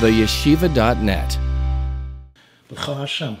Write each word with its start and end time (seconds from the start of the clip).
theyeshiva.net. 0.00 1.38
B'chol 2.70 2.96
Hashem. 2.98 3.36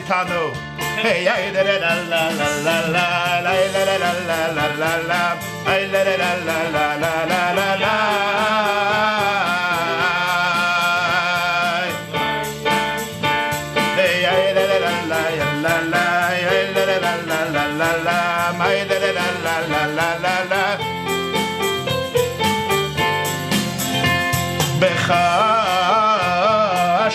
Caetano. 0.00 0.52
Hey, 0.96 1.28
ay, 1.28 1.52
da 1.52 1.62
da 1.62 1.78
da 1.78 1.94
la 2.08 2.28
la 2.30 2.48
la 2.64 2.88
la, 2.88 3.50
ay, 3.50 3.72
da 3.72 3.84
da 3.84 3.96
da 3.98 4.12
la 4.28 4.38
la 4.56 4.66
la 4.80 4.96
la, 5.08 5.38
ay, 5.66 5.88
da 5.90 6.04
da 6.04 6.16
da 6.16 6.30
la 6.46 6.58
la 6.74 6.94
la 6.96 7.24
la 7.24 7.42
la 7.54 7.74
la. 7.76 9.49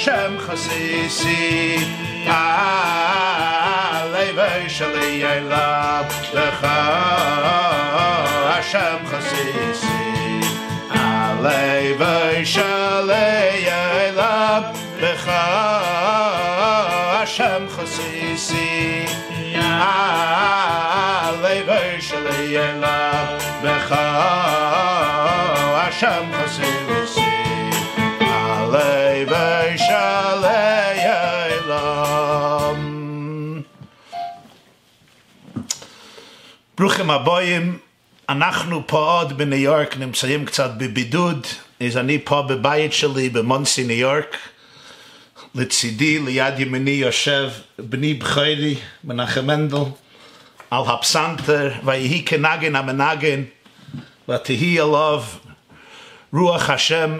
Hashem 0.06 0.38
chasisi. 0.38 1.82
Alevei 3.98 4.66
shali 4.70 5.10
yelav 5.24 6.08
lecha 6.36 6.78
Hashem 8.52 9.00
chasisi. 9.10 10.02
Alevei 10.94 12.46
shali 12.46 13.66
yelav 13.66 14.66
lecha 15.02 15.44
Hashem 17.18 17.64
chasisi. 17.74 18.70
Alevei 21.26 21.98
shali 22.08 22.42
yelav 22.54 23.28
lecha 23.64 24.06
Hashem 25.82 26.26
chasisi. 26.32 26.85
ברוכים 36.78 37.10
הבאים, 37.10 37.78
אנחנו 38.30 38.88
פה 38.88 39.20
עוד 39.20 39.38
בניו 39.38 39.60
יורק, 39.60 39.98
נמצאים 39.98 40.46
קצת 40.46 40.72
בבידוד, 40.78 41.48
אז 41.82 41.98
אני 41.98 42.20
פה 42.24 42.42
בבית 42.42 42.94
שלי 42.94 43.30
במונסי 43.30 43.84
ניו 43.84 43.98
יורק. 43.98 44.38
לצידי, 45.56 46.20
ליד 46.20 46.60
ימיני 46.60 46.92
יושב 46.92 47.50
בני 47.80 48.14
בכירי, 48.14 48.76
מנחם 49.04 49.48
מנדל, 49.48 49.78
על 50.72 50.82
הפסנתר, 50.88 51.72
ויהי 51.84 52.26
כנגן 52.26 52.76
המנגן, 52.76 53.44
ותהי 54.30 54.80
עליו 54.80 55.24
רוח 56.34 56.70
השם. 56.70 57.18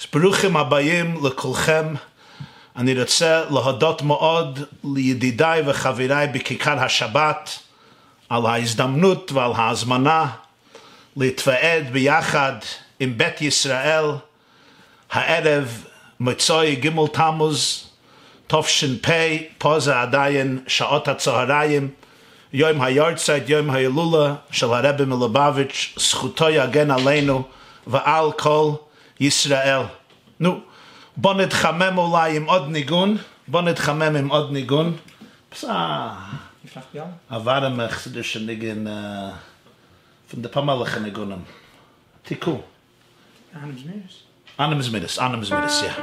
אז 0.00 0.06
ברוכים 0.12 0.56
הבאים 0.56 1.26
לכולכם. 1.26 1.94
אני 2.76 3.00
רוצה 3.00 3.44
להודות 3.50 4.02
מאוד 4.02 4.60
לידידיי 4.84 5.62
וחבריי 5.66 6.26
בכיכר 6.26 6.78
השבת 6.78 7.65
ההזדמנות 8.30 9.32
ועל 9.32 9.52
ההזמנה 9.54 10.26
להתוועד 11.16 11.92
ביחד 11.92 12.52
עם 13.00 13.18
בית 13.18 13.42
ישראל 13.42 14.04
הערב 15.10 15.84
מצוי 16.20 16.76
גימל 16.76 17.06
תמוז, 17.12 17.86
תופשן 18.46 18.96
פי, 18.96 19.46
פה 19.58 19.80
זה 19.80 20.00
עדיין 20.00 20.58
שעות 20.66 21.08
הצהריים, 21.08 21.90
יום 22.52 22.80
היורצייט, 22.80 23.48
יום 23.48 23.70
ההילולה 23.70 24.34
של 24.50 24.66
הרבי 24.66 25.04
מלובביץ', 25.04 25.94
זכותו 25.96 26.50
יגן 26.50 26.90
עלינו 26.90 27.42
ועל 27.86 28.32
כל 28.32 28.70
ישראל. 29.20 29.82
נו, 30.40 30.60
בוא 31.16 31.34
נתחמם 31.34 31.98
אולי 31.98 32.36
עם 32.36 32.44
עוד 32.44 32.68
ניגון, 32.68 33.16
בוא 33.48 33.62
נתחמם 33.62 34.16
עם 34.16 34.28
עוד 34.28 34.52
ניגון. 34.52 34.96
בסדר. 35.52 35.72
Ich 36.75 36.75
sag 36.75 36.83
ja. 36.93 37.05
עבר 37.29 37.65
עם 37.65 37.79
החסידische 37.79 38.39
ניגון, 38.39 38.87
אה, 38.87 39.31
von 40.31 40.37
der 40.43 40.47
פמלכה 40.51 40.99
ניגונים. 40.99 41.43
תיקו. 42.23 42.61
Hannes 43.53 43.85
Meers. 43.85 44.31
Animus 44.57 44.89
Midas, 44.91 45.19
Animus 45.19 45.49
Midas, 45.51 45.81
ja. 45.81 45.93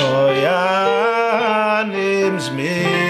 Oh 0.00 0.28
ja, 0.44 1.80
Animus 1.80 2.50
Midas, 2.50 3.05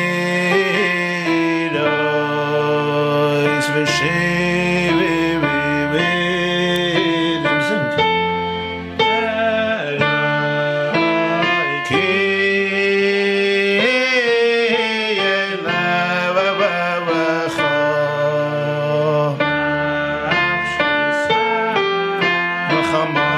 mama. 23.08 23.37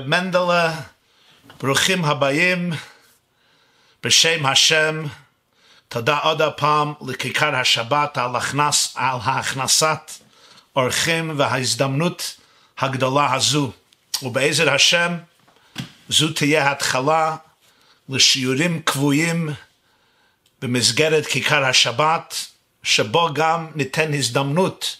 רב 0.00 0.06
מנדלה, 0.06 0.80
ברוכים 1.62 2.04
הבאים 2.04 2.72
בשם 4.02 4.46
השם. 4.46 5.04
תודה 5.88 6.18
עוד 6.18 6.42
הפעם 6.42 6.92
לכיכר 7.06 7.56
השבת 7.56 8.18
על, 8.18 8.36
הכנס, 8.36 8.92
על 8.96 9.16
הכנסת 9.24 10.12
אורחים 10.76 11.32
וההזדמנות 11.36 12.36
הגדולה 12.78 13.34
הזו. 13.34 13.72
ובעזר 14.22 14.70
השם, 14.74 15.16
זו 16.08 16.32
תהיה 16.32 16.70
התחלה 16.70 17.36
לשיעורים 18.08 18.82
קבועים 18.82 19.48
במסגרת 20.62 21.26
כיכר 21.26 21.64
השבת, 21.64 22.46
שבו 22.82 23.28
גם 23.34 23.66
ניתן 23.74 24.14
הזדמנות 24.14 24.96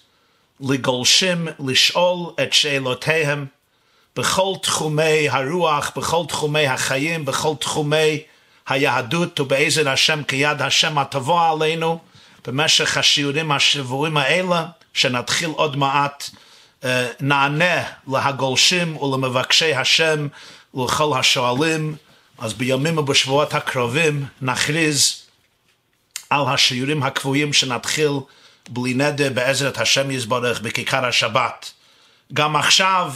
לגולשים 0.60 1.48
לשאול 1.58 2.32
את 2.42 2.52
שאלותיהם 2.52 3.46
בכל 4.16 4.54
תחומי 4.62 5.28
הרוח, 5.28 5.92
בכל 5.96 6.24
תחומי 6.28 6.66
החיים, 6.66 7.24
בכל 7.24 7.54
תחומי 7.60 8.22
היהדות, 8.68 9.40
ובעזר 9.40 9.88
השם 9.88 10.22
כיד 10.22 10.62
השם 10.62 10.98
התבוא 10.98 11.50
עלינו 11.50 11.98
במשך 12.46 12.96
השיעורים 12.96 13.52
השבועים 13.52 14.16
האלה, 14.16 14.66
שנתחיל 14.94 15.50
עוד 15.50 15.76
מעט, 15.76 16.30
אה, 16.84 17.06
נענה 17.20 17.82
להגולשים 18.08 18.96
ולמבקשי 18.96 19.74
השם 19.74 20.28
ולכל 20.74 21.18
השואלים. 21.18 21.96
אז 22.40 22.54
בימים 22.54 22.98
ובשבועות 22.98 23.54
הקרובים 23.54 24.26
נכריז 24.42 25.22
על 26.30 26.46
השיעורים 26.46 27.02
הקבועים 27.02 27.52
שנתחיל 27.52 28.10
בלי 28.68 28.94
נדר 28.94 29.32
בעזרת 29.32 29.78
השם 29.78 30.10
יזברך 30.10 30.60
בכיכר 30.60 31.04
השבת. 31.06 31.72
גם 32.32 32.56
עכשיו 32.56 33.12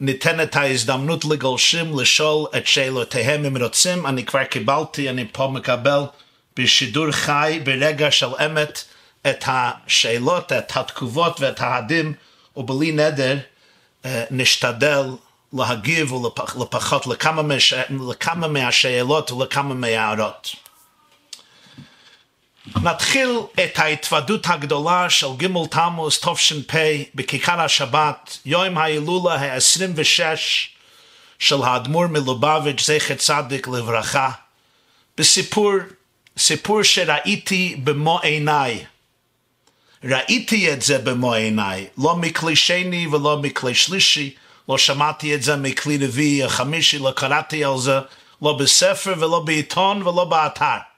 ניתנת 0.00 0.56
ההזדמנות 0.56 1.24
לגולשים 1.24 1.98
לשאול 1.98 2.46
את 2.56 2.66
שאלותיהם 2.66 3.44
אם 3.44 3.62
רוצים, 3.62 4.06
אני 4.06 4.24
כבר 4.24 4.44
קיבלתי, 4.44 5.10
אני 5.10 5.24
פה 5.32 5.48
מקבל 5.52 6.00
בשידור 6.56 7.10
חי 7.10 7.60
ברגע 7.64 8.10
של 8.10 8.28
אמת 8.46 8.84
את 9.26 9.44
השאלות, 9.46 10.52
את 10.52 10.76
התגובות 10.76 11.40
ואת 11.40 11.60
ההדים, 11.60 12.12
ובלי 12.56 12.92
נדר 12.92 13.38
אה, 14.04 14.24
נשתדל 14.30 15.04
להגיב 15.52 16.12
ולפחות 16.12 17.06
לכמה, 17.06 17.42
מש... 17.42 17.74
לכמה 18.08 18.48
מהשאלות 18.48 19.32
ולכמה 19.32 19.74
מההערות. 19.74 20.65
נתחיל 22.74 23.38
את 23.64 23.78
ההתוודות 23.78 24.46
הגדולה 24.46 25.10
של 25.10 25.26
ג' 25.36 25.66
תמוז 25.70 26.18
תש"פ 26.18 26.74
בכיכר 27.14 27.60
השבת, 27.60 28.38
יום 28.46 28.78
ההילולה 28.78 29.34
ה-26 29.34 30.20
של 31.38 31.62
האדמו"ר 31.62 32.06
מלובביץ' 32.06 32.86
זכר 32.86 33.14
צדיק 33.14 33.68
לברכה, 33.68 34.30
בסיפור, 35.18 35.72
סיפור 36.38 36.82
שראיתי 36.82 37.76
במו 37.84 38.20
עיניי. 38.22 38.84
ראיתי 40.04 40.72
את 40.72 40.82
זה 40.82 40.98
במו 40.98 41.34
עיניי, 41.34 41.86
לא 41.98 42.16
מכלי 42.16 42.56
שני 42.56 43.06
ולא 43.06 43.38
מכלי 43.42 43.74
שלישי, 43.74 44.34
לא 44.68 44.78
שמעתי 44.78 45.34
את 45.34 45.42
זה 45.42 45.56
מכלי 45.56 46.06
רביעי 46.06 46.44
החמישי, 46.44 46.98
לא 46.98 47.12
קראתי 47.16 47.64
על 47.64 47.78
זה, 47.78 47.98
לא 48.42 48.52
בספר 48.52 49.14
ולא 49.18 49.40
בעיתון 49.40 50.02
ולא 50.02 50.24
באתר. 50.24 50.95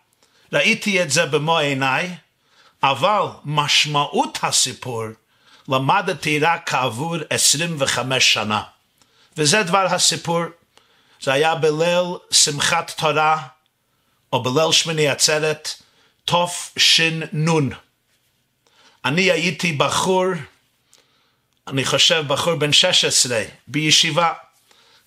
ראיתי 0.52 1.02
את 1.02 1.10
זה 1.10 1.26
במו 1.26 1.58
עיניי, 1.58 2.14
אבל 2.82 3.22
משמעות 3.44 4.38
הסיפור 4.42 5.04
למדתי 5.68 6.38
רק 6.38 6.70
כעבור 6.70 7.16
25 7.30 8.32
שנה. 8.32 8.62
וזה 9.36 9.62
דבר 9.62 9.86
הסיפור. 9.86 10.42
זה 11.20 11.32
היה 11.32 11.54
בליל 11.54 12.04
שמחת 12.30 12.90
תורה, 12.96 13.42
או 14.32 14.42
בליל 14.42 14.72
שמיני 14.72 15.08
עצרת, 15.08 15.68
תש"ן. 16.24 17.20
אני 19.04 19.30
הייתי 19.30 19.72
בחור, 19.72 20.26
אני 21.68 21.84
חושב 21.84 22.24
בחור 22.26 22.54
בן 22.54 22.72
16, 22.72 23.42
בישיבה. 23.66 24.32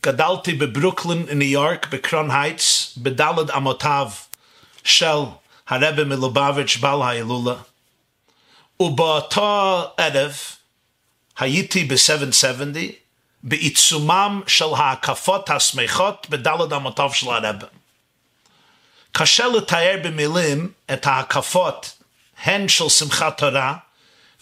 גדלתי 0.04 0.54
בברוקלין, 0.54 1.26
ניו 1.36 1.48
יורק, 1.48 1.88
בקרון 1.88 2.32
הייטס, 2.32 2.94
בדלת 2.98 3.50
אמותיו. 3.58 4.10
של 4.84 5.06
הרבי 5.68 6.04
מלובביץ' 6.04 6.78
בעל 6.78 7.02
ההילולה, 7.02 7.56
ובאותו 8.80 9.84
ערב 9.98 10.38
הייתי 11.40 11.84
ב-770 11.84 12.78
בעיצומם 13.44 14.42
של 14.48 14.74
ההקפות 14.78 15.50
השמחות 15.50 16.28
בדלת 16.30 16.74
אמותיו 16.74 17.14
של 17.14 17.30
הרבי. 17.30 17.66
קשה 19.12 19.48
לתאר 19.48 19.96
במילים 20.04 20.72
את 20.94 21.08
ההקפות 21.08 21.98
הן 22.44 22.68
של 22.68 22.90
שמחת 22.90 23.38
תורה 23.38 23.74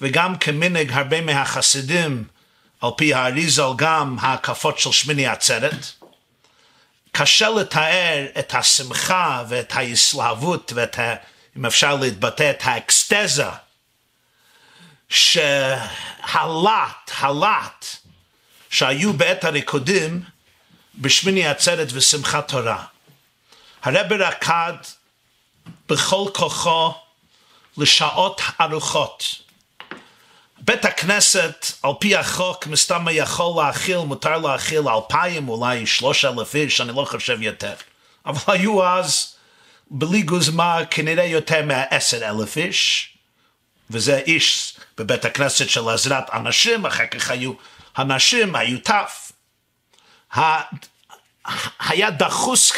וגם 0.01 0.37
כמנהג 0.37 0.91
הרבה 0.91 1.21
מהחסידים 1.21 2.23
על 2.81 2.89
פי 2.97 3.13
האריזל 3.13 3.69
גם 3.75 4.17
ההקפות 4.21 4.79
של 4.79 4.91
שמיני 4.91 5.27
עצרת. 5.27 5.98
קשה 7.11 7.49
לתאר 7.49 8.25
את 8.39 8.55
השמחה 8.55 9.43
ואת 9.49 9.75
ההסלהבות 9.75 10.71
ואת, 10.75 10.99
ה, 10.99 11.15
אם 11.57 11.65
אפשר 11.65 11.95
להתבטא, 11.95 12.49
את 12.49 12.61
האקסטזה 12.63 13.49
שהלט, 15.09 15.51
הלט, 17.17 17.85
שהיו 18.69 19.13
בעת 19.13 19.43
הריקודים 19.43 20.23
בשמיני 20.95 21.47
עצרת 21.47 21.87
ושמחת 21.93 22.47
תורה. 22.47 22.85
הרב 23.83 24.13
רקד 24.13 24.73
בכל 25.89 26.25
כוחו 26.33 26.93
לשעות 27.77 28.41
ארוכות. 28.61 29.48
בית 30.61 30.85
הכנסת, 30.85 31.71
על 31.83 31.91
פי 31.99 32.15
החוק, 32.15 32.67
מסתם 32.67 33.05
יכול 33.11 33.63
להכיל, 33.63 33.97
מותר 33.97 34.37
להכיל 34.37 34.89
אלפיים, 34.89 35.49
אולי 35.49 35.85
שלוש 35.85 36.25
אלף 36.25 36.55
איש, 36.55 36.81
אני 36.81 36.95
לא 36.95 37.05
חושב 37.09 37.41
יותר. 37.41 37.73
אבל 38.25 38.39
היו 38.47 38.87
אז, 38.87 39.35
בלי 39.91 40.21
גוזמה, 40.21 40.79
כנראה 40.91 41.25
יותר 41.25 41.65
מעשר 41.65 42.29
אלף 42.29 42.57
איש, 42.57 43.09
וזה 43.89 44.17
איש 44.17 44.77
בבית 44.97 45.25
הכנסת 45.25 45.69
של 45.69 45.89
עזרת 45.89 46.29
אנשים, 46.33 46.85
אחר 46.85 47.05
כך 47.05 47.31
היו 47.31 47.53
הנשים, 47.95 48.55
היו 48.55 48.79
טף. 48.79 49.31
היה 51.79 52.11
דחוס, 52.11 52.71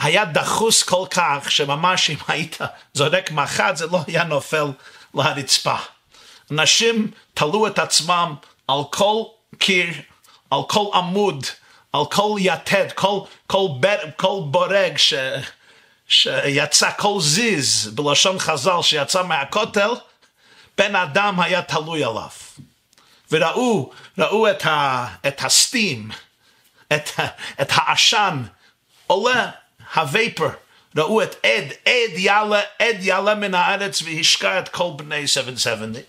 היה 0.00 0.24
דחוס 0.24 0.82
כל 0.82 1.06
כך, 1.10 1.50
שממש 1.50 2.10
אם 2.10 2.16
היית 2.28 2.58
זורק 2.94 3.30
מחט, 3.30 3.76
זה 3.76 3.86
לא 3.86 4.00
היה 4.06 4.24
נופל 4.24 4.66
לרצפה. 5.14 5.76
נשים 6.50 7.10
תלו 7.34 7.66
את 7.66 7.78
עצמם 7.78 8.34
על 8.68 8.80
כל 8.90 9.22
קיר, 9.58 9.88
על 10.50 10.60
כל 10.68 10.86
עמוד, 10.94 11.46
על 11.92 12.04
כל 12.10 12.36
יתד, 12.38 12.92
כל, 12.94 13.20
כל, 13.46 13.66
בר, 13.80 13.98
כל 14.16 14.40
בורג 14.44 14.96
ש, 14.96 15.14
שיצא, 16.08 16.90
כל 16.98 17.16
זיז, 17.20 17.90
בלשון 17.94 18.38
חז"ל, 18.38 18.82
שיצא 18.82 19.22
מהכותל, 19.22 19.90
בן 20.78 20.96
אדם 20.96 21.40
היה 21.40 21.62
תלוי 21.62 22.04
עליו. 22.04 22.28
וראו, 23.32 23.90
ראו 24.18 24.50
את, 24.50 24.66
ה, 24.66 25.06
את 25.26 25.44
הסטים, 25.44 26.10
את, 26.92 27.10
את 27.60 27.68
העשן, 27.70 28.42
עולה 29.06 29.50
הוויפר, 29.94 30.48
ראו 30.96 31.22
את 31.22 31.34
עד, 31.46 31.72
עד 31.84 32.18
יעלה, 32.18 32.60
עד 32.78 32.96
יעלה 33.00 33.34
מן 33.34 33.54
הארץ 33.54 34.02
והשקע 34.02 34.58
את 34.58 34.68
כל 34.68 34.90
בני 34.96 35.26
770. 35.26 36.02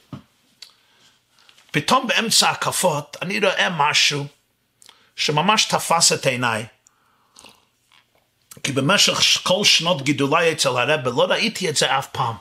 פתאום 1.71 2.07
באמצע 2.07 2.49
הקפות 2.49 3.17
אני 3.21 3.39
רואה 3.39 3.69
משהו 3.69 4.25
שממש 5.15 5.65
תפס 5.65 6.11
את 6.11 6.25
עיניי. 6.25 6.65
כי 8.63 8.71
במשך 8.71 9.41
כל 9.43 9.63
שנות 9.63 10.01
גידולי 10.01 10.51
אצל 10.51 10.69
הרבה 10.69 11.09
לא 11.09 11.25
ראיתי 11.29 11.69
את 11.69 11.75
זה 11.75 11.97
אף 11.97 12.07
פעם. 12.07 12.35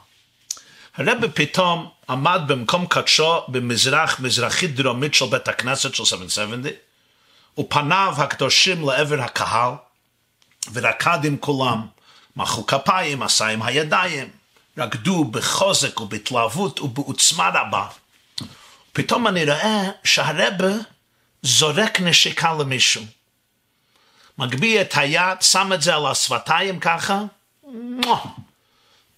הרבה 0.97 1.29
פתאום 1.29 1.91
עמד 2.09 2.41
במקום 2.47 2.87
קדשו 2.87 3.41
במזרח, 3.49 4.21
מזרחית 4.21 4.75
דרומית 4.75 5.15
של 5.15 5.27
בית 5.27 5.49
הכנסת 5.49 5.95
של 5.95 6.05
770, 6.05 6.63
ופניו 7.59 8.15
הקדושים 8.19 8.89
לעבר 8.89 9.21
הקהל, 9.21 9.73
ורקד 10.73 11.25
עם 11.25 11.37
כולם, 11.37 11.87
מחאו 12.37 12.67
כפיים, 12.67 13.23
עשה 13.23 13.47
עם 13.47 13.63
הידיים, 13.63 14.29
רקדו 14.79 15.25
בחוזק 15.25 16.01
ובהתלהבות 16.01 16.81
ובעוצמה 16.81 17.51
רבה. 17.55 17.87
פתאום 18.93 19.27
אני 19.27 19.45
רואה 19.45 19.91
שהרבה 20.05 20.73
זורק 21.43 22.01
נשיקה 22.01 22.53
למישהו. 22.53 23.03
מגביה 24.39 24.83
את 24.83 24.93
היד, 24.97 25.43
שם 25.43 25.73
את 25.73 25.83
זה 25.83 25.95
על 25.95 26.07
השפתיים 26.07 26.81
ככה, 26.81 27.23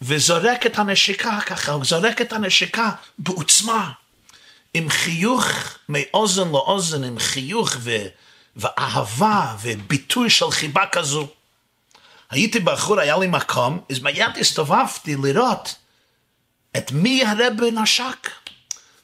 וזורק 0.02 0.67
את 0.67 0.79
הנשיקה 0.79 1.41
ככה, 1.47 1.73
הוא 1.73 1.85
זורק 1.85 2.21
את 2.21 2.33
הנשיקה 2.33 2.91
בעוצמה, 3.19 3.91
עם 4.75 4.88
חיוך 4.88 5.47
מאוזן 5.88 6.49
לאוזן, 6.49 7.05
עם 7.05 7.19
חיוך 7.19 7.73
ו... 7.79 7.97
ואהבה 8.57 9.57
וביטוי 9.62 10.31
של 10.31 10.50
חיבה 10.50 10.87
כזו. 10.87 11.29
הייתי 12.31 12.61
בחור, 12.61 13.00
היה 13.00 13.19
לי 13.19 13.26
מקום, 13.26 13.81
אז 13.91 13.99
מיד 13.99 14.38
הסתובבתי 14.41 15.17
לראות 15.23 15.75
את 16.76 16.93
מי 16.93 17.25
הרבה 17.25 17.71
נשק. 17.71 18.31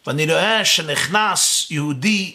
ואני 0.06 0.32
רואה 0.32 0.64
שנכנס 0.64 1.66
יהודי 1.70 2.34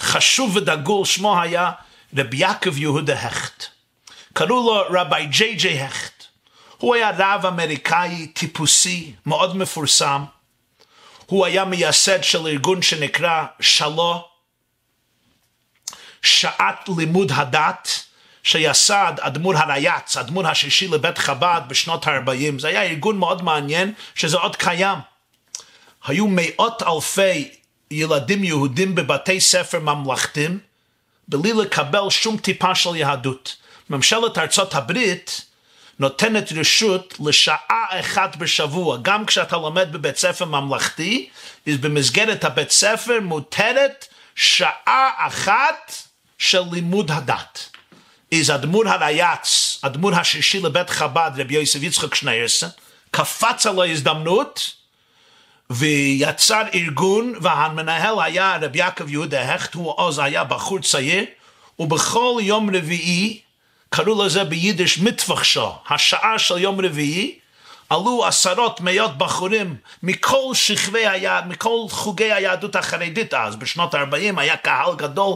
חשוב 0.00 0.56
ודגול, 0.56 1.04
שמו 1.04 1.40
היה 1.40 1.70
רבי 2.16 2.36
יעקב 2.36 2.78
יהודה 2.78 3.20
הכט. 3.20 3.64
קראו 4.32 4.48
לו 4.48 4.82
רבי 4.90 5.26
ג'יי 5.26 5.54
ג'יי 5.54 5.80
הכט. 5.80 6.24
הוא 6.78 6.94
היה 6.94 7.10
רב 7.18 7.46
אמריקאי 7.46 8.26
טיפוסי, 8.26 9.12
מאוד 9.26 9.56
מפורסם. 9.56 10.24
הוא 11.26 11.46
היה 11.46 11.64
מייסד 11.64 12.22
של 12.24 12.46
ארגון 12.46 12.82
שנקרא 12.82 13.44
שלו, 13.60 14.28
שעת 16.22 16.88
לימוד 16.98 17.32
הדת, 17.34 18.02
שיסד 18.42 19.12
אדמו"ר 19.20 19.56
הרייץ, 19.56 20.16
אדמו"ר 20.16 20.48
השישי 20.48 20.88
לבית 20.88 21.18
חב"ד 21.18 21.60
בשנות 21.68 22.06
ה-40. 22.06 22.60
זה 22.60 22.68
היה 22.68 22.82
ארגון 22.82 23.18
מאוד 23.18 23.42
מעניין, 23.42 23.92
שזה 24.14 24.36
עוד 24.36 24.56
קיים. 24.56 24.98
היו 26.08 26.26
מאות 26.28 26.82
אלפי 26.82 27.48
ילדים 27.90 28.44
יהודים 28.44 28.94
בבתי 28.94 29.40
ספר 29.40 29.78
ממלכתיים, 29.78 30.58
בלי 31.28 31.52
לקבל 31.52 32.10
שום 32.10 32.36
טיפה 32.36 32.74
של 32.74 32.96
יהדות. 32.96 33.56
ממשלת 33.90 34.38
ארצות 34.38 34.74
הברית, 34.74 35.44
נותנת 35.98 36.52
רשות 36.52 37.14
לשעה 37.20 38.00
אחת 38.00 38.36
בשבוע, 38.36 38.98
גם 39.02 39.26
כשאתה 39.26 39.56
לומד 39.56 39.92
בבית 39.92 40.16
ספר 40.16 40.44
ממלכתי, 40.44 41.28
אז 41.66 41.76
במסגרת 41.76 42.44
הבית 42.44 42.70
ספר 42.70 43.18
מותרת 43.22 44.06
שעה 44.34 45.10
אחת 45.16 45.92
של 46.38 46.62
לימוד 46.72 47.10
הדת. 47.10 47.68
אז 48.34 48.50
אדמו"ר 48.50 48.88
הרייץ, 48.88 49.78
אדמו"ר 49.82 50.14
השישי 50.14 50.60
לבית 50.60 50.90
חב"ד, 50.90 51.30
רבי 51.36 51.54
יוסף 51.54 51.82
יצחק 51.82 52.14
שניירסן, 52.14 52.68
קפץ 53.10 53.66
על 53.66 53.80
ההזדמנות 53.80 54.77
ויצר 55.70 56.62
ארגון, 56.74 57.34
והמנהל 57.40 58.14
היה 58.22 58.58
רבי 58.60 58.78
יעקב 58.78 59.10
יהודה 59.10 59.54
הכט, 59.54 59.74
הוא 59.74 60.08
אז 60.08 60.18
היה 60.18 60.44
בחור 60.44 60.78
צעיר, 60.78 61.24
ובכל 61.78 62.38
יום 62.40 62.76
רביעי, 62.76 63.40
קראו 63.90 64.24
לזה 64.24 64.44
ביידיש 64.44 64.98
מיטוואך 64.98 65.44
שעה, 65.44 65.72
השעה 65.88 66.38
של 66.38 66.58
יום 66.58 66.80
רביעי, 66.80 67.38
עלו 67.90 68.24
עשרות 68.26 68.80
מאות 68.80 69.18
בחורים 69.18 69.76
מכל 70.02 70.50
שכבי 70.54 71.06
היהד, 71.06 71.46
מכל 71.46 71.86
חוגי 71.90 72.32
היהדות 72.32 72.76
החרדית. 72.76 73.34
אז, 73.34 73.56
בשנות 73.56 73.94
ה-40 73.94 74.40
היה 74.40 74.56
קהל 74.56 74.94
גדול, 74.96 75.34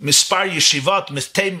מספר 0.00 0.44
ישיבות, 0.44 1.10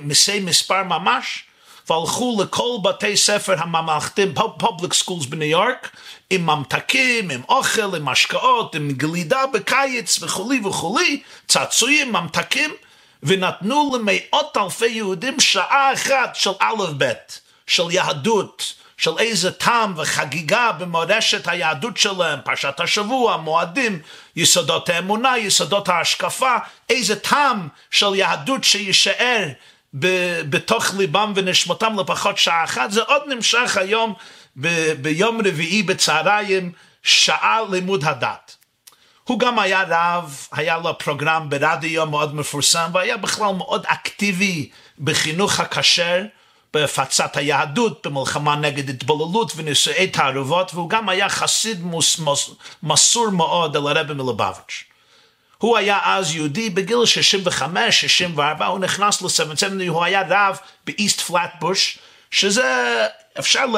מסי 0.02 0.40
מספר 0.40 0.82
ממש, 0.82 1.44
והלכו 1.90 2.42
לכל 2.42 2.76
בתי 2.82 3.16
ספר 3.16 3.54
הממלכתיים, 3.58 4.34
public 4.58 4.92
schools 4.92 5.26
בניו 5.26 5.48
יורק, 5.48 5.96
עם 6.30 6.46
ממתקים, 6.46 7.30
עם 7.30 7.42
אוכל, 7.48 7.96
עם 7.96 8.08
משקאות, 8.08 8.74
עם 8.74 8.92
גלידה 8.92 9.46
בקיץ 9.52 10.22
וכולי 10.22 10.60
וכולי, 10.64 11.22
צעצועים, 11.48 12.12
ממתקים, 12.12 12.70
ונתנו 13.22 13.96
למאות 13.96 14.56
אלפי 14.56 14.86
יהודים 14.86 15.40
שעה 15.40 15.92
אחת 15.92 16.34
של 16.34 16.50
א' 16.60 16.84
ב', 16.98 17.12
של 17.66 17.90
יהדות, 17.90 18.74
של 18.96 19.18
איזה 19.18 19.52
טעם 19.52 19.94
וחגיגה 19.96 20.72
במורשת 20.72 21.48
היהדות 21.48 21.96
שלהם, 21.96 22.38
פרשת 22.44 22.80
השבוע, 22.80 23.36
מועדים, 23.36 23.98
יסודות 24.36 24.88
האמונה, 24.88 25.38
יסודות 25.38 25.88
ההשקפה, 25.88 26.56
איזה 26.90 27.16
טעם 27.16 27.68
של 27.90 28.14
יהדות 28.14 28.64
שיישאר 28.64 29.48
בתוך 29.94 30.94
ליבם 30.94 31.32
ונשמותם 31.36 31.96
לפחות 31.98 32.38
שעה 32.38 32.64
אחת, 32.64 32.90
זה 32.90 33.02
עוד 33.02 33.22
נמשך 33.28 33.76
היום 33.76 34.14
ב- 34.56 34.92
ביום 34.92 35.40
רביעי 35.46 35.82
בצהריים, 35.82 36.72
שעה 37.02 37.60
לימוד 37.70 38.04
הדת. 38.04 38.56
הוא 39.24 39.38
גם 39.38 39.58
היה 39.58 39.82
רב, 39.88 40.46
היה 40.52 40.78
לו 40.78 40.98
פרוגרם 40.98 41.48
ברדיו 41.48 42.06
מאוד 42.06 42.34
מפורסם, 42.34 42.90
והיה 42.92 43.16
בכלל 43.16 43.54
מאוד 43.54 43.84
אקטיבי 43.86 44.70
בחינוך 44.98 45.60
הכשר, 45.60 46.22
בהפצת 46.74 47.36
היהדות, 47.36 48.06
במלחמה 48.06 48.56
נגד 48.56 48.88
התבוללות 48.88 49.52
ונישואי 49.56 50.06
תערובות, 50.06 50.74
והוא 50.74 50.90
גם 50.90 51.08
היה 51.08 51.28
חסיד 51.28 51.82
מוס, 51.82 52.18
מוס, 52.18 52.50
מסור 52.82 53.30
מאוד 53.30 53.76
אל 53.76 53.86
הרבי 53.86 54.14
מלובביץ'. 54.14 54.84
הוא 55.62 55.76
היה 55.76 55.98
אז 56.04 56.34
יהודי 56.34 56.70
בגיל 56.70 56.98
65-64, 58.58 58.64
הוא 58.64 58.78
נכנס 58.78 59.22
ל-770, 59.22 59.88
הוא 59.88 60.04
היה 60.04 60.22
רב 60.28 60.58
באיסט 60.86 61.20
פלטבוש, 61.20 61.98
שזה 62.30 63.06
אפשר, 63.38 63.66
ל... 63.66 63.76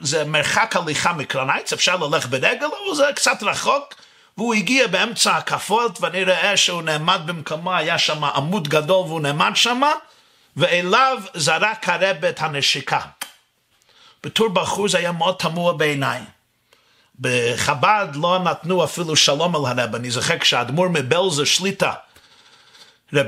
זה 0.00 0.24
מרחק 0.24 0.76
הליכה 0.76 1.12
מקרנייץ, 1.12 1.72
אפשר 1.72 1.96
ללכת 1.96 2.28
ברגל, 2.28 2.66
אבל 2.66 2.94
זה 2.94 3.04
קצת 3.14 3.42
רחוק, 3.42 3.94
והוא 4.36 4.54
הגיע 4.54 4.86
באמצע 4.86 5.36
הקפות, 5.36 6.00
ואני 6.00 6.24
רואה 6.24 6.56
שהוא 6.56 6.82
נעמד 6.82 7.20
במקומו, 7.26 7.74
היה 7.74 7.98
שם 7.98 8.24
עמוד 8.24 8.68
גדול 8.68 9.06
והוא 9.06 9.20
נעמד 9.20 9.52
שם, 9.54 9.80
ואליו 10.56 11.18
זרק 11.34 11.88
הרב 11.88 12.24
את 12.24 12.40
הנשיקה. 12.40 13.00
בתור 14.24 14.48
בחור 14.48 14.88
זה 14.88 14.98
היה 14.98 15.12
מאוד 15.12 15.34
תמוה 15.38 15.72
בעיניי. 15.72 16.20
בחב"ד 17.20 18.08
לא 18.14 18.38
נתנו 18.38 18.84
אפילו 18.84 19.16
שלום 19.16 19.56
על 19.56 19.78
הרב, 19.78 19.94
אני 19.94 20.10
זוכר 20.10 20.38
כשהאדמו"ר 20.38 20.88
מבלזר 20.88 21.44
שליטה, 21.44 21.92
רב 23.12 23.26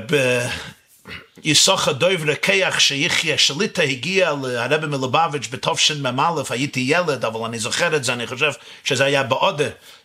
יסוכה 1.43 1.93
דויב 1.93 2.29
רקיח 2.29 2.79
שיחיה 2.79 3.37
שליטה 3.37 3.83
הגיע 3.83 4.33
לרבי 4.41 4.87
מלובביץ' 4.87 5.47
בתשמ"א, 5.51 6.41
הייתי 6.49 6.79
ילד, 6.87 7.25
אבל 7.25 7.45
אני 7.45 7.59
זוכר 7.59 7.95
את 7.95 8.03
זה, 8.03 8.13
אני 8.13 8.27
חושב 8.27 8.51
שזה 8.83 9.05
היה 9.05 9.23
בעודה, 9.23 9.63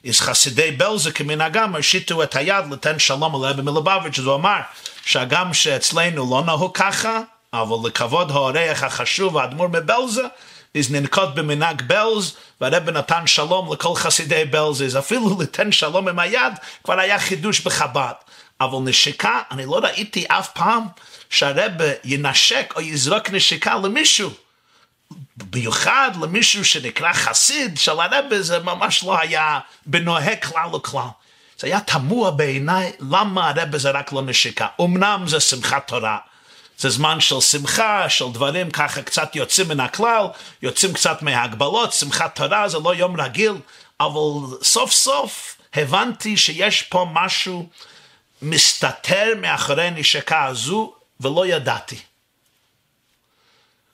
אז 0.08 0.20
חסידי 0.20 0.70
בלזר 0.70 1.10
כמנהגם 1.10 1.76
הושיטו 1.76 2.22
את 2.22 2.36
היד 2.36 2.64
לתן 2.70 2.98
שלום 2.98 3.34
על 3.34 3.50
רבי 3.50 3.62
מלובביץ', 3.62 4.18
אז 4.18 4.24
הוא 4.24 4.34
אמר 4.34 4.58
שהגם 5.04 5.54
שאצלנו 5.54 6.30
לא 6.30 6.42
נהוג 6.46 6.76
ככה, 6.76 7.20
אבל 7.52 7.88
לכבוד 7.88 8.30
האורח 8.30 8.82
החשוב, 8.82 9.38
האדמו"ר 9.38 9.68
מבלזר, 9.68 10.26
אז 10.76 10.92
ננקוט 10.92 11.28
במנהג 11.34 11.82
בלז, 11.82 12.36
והרב 12.60 12.90
נתן 12.90 13.26
שלום 13.26 13.72
לכל 13.72 13.94
חסידי 13.94 14.44
בלז, 14.44 14.96
אפילו 14.98 15.40
לתן 15.40 15.72
שלום 15.72 16.08
עם 16.08 16.18
היד, 16.18 16.52
כבר 16.84 17.00
היה 17.00 17.18
חידוש 17.18 17.60
בחב"ד. 17.60 18.12
אבל 18.60 18.78
נשיקה, 18.84 19.40
אני 19.50 19.66
לא 19.66 19.78
ראיתי 19.82 20.24
אף 20.28 20.50
פעם 20.52 20.82
שהרב 21.30 21.72
ינשק 22.04 22.72
או 22.76 22.80
יזרוק 22.80 23.30
נשיקה 23.30 23.74
למישהו. 23.74 24.30
במיוחד 25.36 26.10
למישהו 26.22 26.64
שנקרא 26.64 27.12
חסיד 27.12 27.78
של 27.78 28.00
הרב, 28.00 28.24
זה 28.40 28.58
ממש 28.58 29.04
לא 29.04 29.18
היה 29.20 29.58
בנוהג 29.86 30.44
כלל 30.44 30.74
וכלל. 30.74 31.08
זה 31.58 31.66
היה 31.66 31.80
תמוה 31.80 32.30
בעיניי 32.30 32.92
למה 33.00 33.48
הרב 33.48 33.76
זרק 33.76 34.12
לו 34.12 34.20
נשיקה. 34.20 34.66
אמנם 34.80 35.24
זה 35.26 35.40
שמחת 35.40 35.88
תורה, 35.88 36.18
זה 36.78 36.90
זמן 36.90 37.20
של 37.20 37.40
שמחה, 37.40 38.08
של 38.08 38.24
דברים 38.32 38.70
ככה 38.70 39.02
קצת 39.02 39.36
יוצאים 39.36 39.68
מן 39.68 39.80
הכלל, 39.80 40.26
יוצאים 40.62 40.92
קצת 40.92 41.22
מההגבלות, 41.22 41.92
שמחת 41.92 42.36
תורה 42.36 42.68
זה 42.68 42.78
לא 42.78 42.94
יום 42.94 43.20
רגיל, 43.20 43.54
אבל 44.00 44.56
סוף 44.62 44.92
סוף 44.92 45.56
הבנתי 45.74 46.36
שיש 46.36 46.82
פה 46.82 47.06
משהו 47.12 47.68
מסתתר 48.42 49.32
מאחורי 49.40 49.90
נשיקה 49.90 50.44
הזו, 50.44 50.94
ולא 51.20 51.46
ידעתי. 51.46 51.98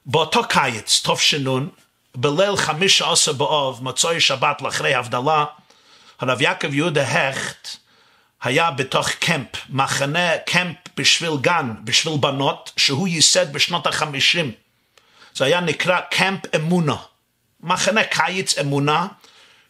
באותו 0.07 0.45
קיץ, 0.49 1.03
תש"ן, 1.05 1.67
בליל 2.15 2.57
חמישה 2.57 3.13
עשר 3.13 3.33
באוב, 3.33 3.83
מוצאי 3.83 4.21
שבת 4.21 4.63
לאחרי 4.63 4.95
הבדלה, 4.95 5.45
הרב 6.21 6.41
יעקב 6.41 6.75
יהודה 6.75 7.03
הכט 7.03 7.69
היה 8.45 8.71
בתוך 8.71 9.11
קמפ, 9.11 9.49
מחנה 9.71 10.39
קמפ 10.47 10.77
בשביל 10.97 11.31
גן, 11.41 11.75
בשביל 11.85 12.17
בנות, 12.21 12.73
שהוא 12.77 13.09
ייסד 13.09 13.53
בשנות 13.53 13.87
החמישים. 13.87 14.53
זה 15.35 15.45
היה 15.45 15.61
נקרא 15.61 16.01
קמפ 16.11 16.41
אמונה, 16.57 16.97
מחנה 17.61 18.05
קיץ 18.05 18.59
אמונה, 18.59 19.07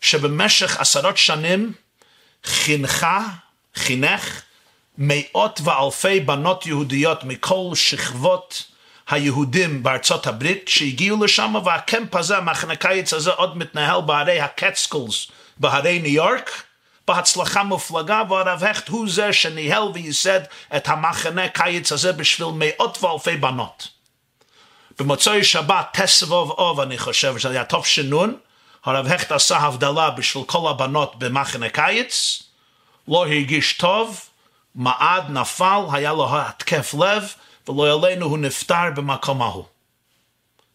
שבמשך 0.01 0.81
עשרות 0.81 1.19
שנים 1.19 1.73
חינכה, 2.45 3.25
חינך, 3.75 4.43
מאות 4.99 5.61
ואלפי 5.65 6.21
בנות 6.21 6.67
יהודיות 6.67 7.25
מכל 7.25 7.71
שכבות 7.75 8.63
היהודים 9.09 9.83
בארצות 9.83 10.27
הברית 10.27 10.69
שהגיעו 10.69 11.25
לשם 11.25 11.55
והקמפ 11.65 12.17
הזה, 12.17 12.37
המחנה 12.37 12.77
קיץ 12.77 13.13
הזה 13.13 13.31
עוד 13.31 13.59
מתנהל 13.59 14.01
בערי 14.01 14.41
הקטסקולס 14.41 15.27
בהרי 15.57 15.99
ניו 15.99 16.13
יורק 16.13 16.51
בהצלחה 17.09 17.63
מופלגה 17.63 18.23
והרב 18.29 18.65
הכט 18.65 18.89
הוא 18.89 19.09
זה 19.09 19.33
שניהל 19.33 19.83
וייסד 19.95 20.41
את 20.77 20.89
המחנה 20.89 21.49
קיץ 21.49 21.93
הזה 21.93 22.13
בשביל 22.13 22.49
מאות 22.55 23.03
ואלפי 23.03 23.37
בנות. 23.37 23.89
במוצאי 24.99 25.45
שבת 25.45 25.87
תסבוב 25.93 26.51
אוב 26.51 26.81
אני 26.81 26.99
חושב 26.99 27.39
שזה 27.39 27.51
היה 27.51 27.65
טוב 27.65 27.87
שנון 27.87 28.37
הרב 28.85 29.07
הכט 29.07 29.33
עשה 29.33 29.57
הבדלה 29.57 30.11
בשביל 30.11 30.45
כל 30.45 30.71
הבנות 30.71 31.19
במחנה 31.19 31.69
קיץ 31.69 32.43
לא 33.09 33.27
הרגיש 33.27 33.73
טוב 33.73 34.21
מעד 34.75 35.31
נפל, 35.31 35.81
היה 35.93 36.13
לו 36.13 36.29
התקף 36.41 36.95
לב, 36.95 37.35
ולא 37.69 38.07
עלינו 38.07 38.27
הוא 38.27 38.39
נפטר 38.39 38.91
במקום 38.95 39.43
ההוא. 39.43 39.65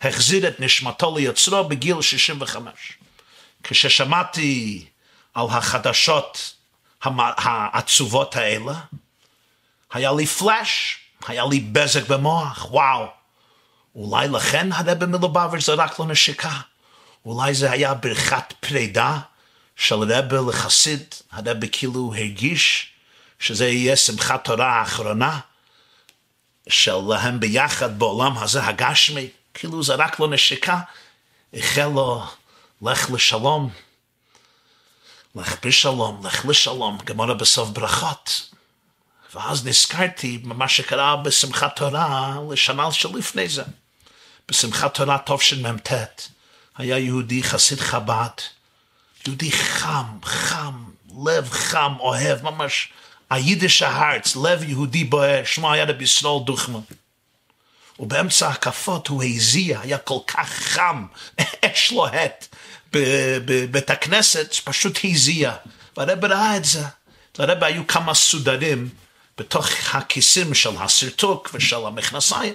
החזיר 0.01 0.47
את 0.47 0.59
נשמתו 0.59 1.17
ליוצרו 1.17 1.63
בגיל 1.63 2.01
65. 2.01 2.73
כששמעתי 3.63 4.85
על 5.39 5.45
החדשות 5.49 6.54
העצובות 7.04 8.36
האלה, 8.36 8.73
היה 9.93 10.12
לי 10.12 10.25
פלאש, 10.25 10.99
היה 11.28 11.45
לי 11.52 11.60
בזק 11.60 12.08
במוח, 12.08 12.67
וואו. 12.71 13.08
אולי 13.95 14.28
לכן 14.28 14.71
הרבי 14.71 15.06
מלובביץ' 15.06 15.65
זרק 15.65 15.99
לו 15.99 16.06
נשיקה. 16.06 16.60
אולי 17.25 17.54
זה 17.54 17.71
היה 17.71 17.93
ברכת 17.93 18.54
פרידה 18.60 19.19
של 19.75 19.95
רבי 19.95 20.36
לחסיד, 20.49 21.04
הרבי 21.32 21.69
כאילו 21.71 22.13
הרגיש 22.15 22.89
שזה 23.39 23.67
יהיה 23.67 23.95
שמחת 23.95 24.43
תורה 24.43 24.67
האחרונה 24.67 25.39
שלהם 26.69 27.39
ביחד 27.39 27.99
בעולם 27.99 28.38
הזה 28.38 28.65
הגשמי, 28.65 29.28
כאילו 29.54 29.84
זרק 29.84 30.19
לו 30.19 30.28
נשיקה, 30.28 30.80
החל 31.54 31.86
לו 31.93 32.25
לך 32.82 33.12
לשלום, 33.12 33.69
לך 35.35 35.65
בשלום, 35.65 36.25
לך 36.25 36.45
לשלום, 36.45 36.97
גמורה 37.05 37.33
בסוף 37.33 37.69
ברכות. 37.69 38.49
ואז 39.33 39.65
נזכרתי 39.65 40.37
במה 40.37 40.67
שקרה 40.67 41.15
בשמחת 41.15 41.75
תורה 41.75 42.37
לשנה 42.51 42.91
שלפני 42.91 43.49
זה. 43.49 43.63
בשמחת 44.47 44.93
תורה 44.93 45.17
תשמ"ט, 45.25 45.91
היה 46.77 46.97
יהודי 46.97 47.43
חסיד 47.43 47.79
חב"ד, 47.79 48.41
יהודי 49.27 49.51
חם, 49.51 50.19
חם, 50.23 50.83
לב 51.25 51.49
חם, 51.49 51.93
אוהב, 51.99 52.43
ממש 52.43 52.89
היידיש 53.29 53.81
הארץ, 53.81 54.35
לב 54.35 54.63
יהודי 54.63 55.03
בוער, 55.03 55.43
שמו 55.45 55.73
היה 55.73 55.85
רבי 55.85 56.03
ישראל 56.03 56.45
דוכמן. 56.45 56.79
ובאמצע 57.99 58.49
הקפות 58.49 59.07
הוא 59.07 59.23
הזיע, 59.23 59.79
היה 59.79 59.97
כל 59.97 60.19
כך 60.27 60.49
חם, 60.49 61.05
אש 61.65 61.91
לוהט 61.91 62.48
בבית 62.93 63.89
הכנסת, 63.89 64.54
פשוט 64.63 64.99
הזיע. 65.04 65.54
והרב 65.97 66.25
ראה 66.25 66.58
את 66.58 66.65
זה. 66.65 66.84
לרב 67.39 67.63
היו 67.63 67.88
כמה 67.88 68.13
סודרים 68.13 68.89
בתוך 69.38 69.67
הכיסים 69.93 70.54
של 70.54 70.69
הסרטוק 70.80 71.49
ושל 71.54 71.86
המכנסיים, 71.86 72.54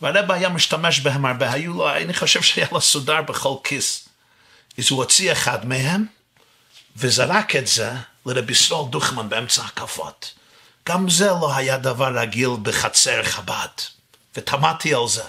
והרב 0.00 0.30
היה 0.30 0.48
משתמש 0.48 1.00
בהם 1.00 1.26
הרבה. 1.26 1.52
היו 1.52 1.72
לו, 1.72 1.96
אני 1.96 2.14
חושב 2.14 2.42
שהיה 2.42 2.66
לו 2.72 2.80
סודר 2.80 3.22
בכל 3.22 3.54
כיס. 3.64 4.08
אז 4.78 4.90
הוא 4.90 4.98
הוציא 4.98 5.32
אחד 5.32 5.66
מהם, 5.66 6.06
וזרק 6.96 7.56
את 7.56 7.66
זה 7.66 7.92
לרבי 8.26 8.52
ישראל 8.52 8.90
דוכמן 8.90 9.28
באמצע 9.28 9.64
הקפות. 9.64 10.34
גם 10.88 11.10
זה 11.10 11.26
לא 11.26 11.56
היה 11.56 11.78
דבר 11.78 12.18
רגיל 12.18 12.50
בחצר 12.62 13.22
חב"ד, 13.22 13.68
ותמדתי 14.36 14.94
על 14.94 15.08
זה. 15.08 15.22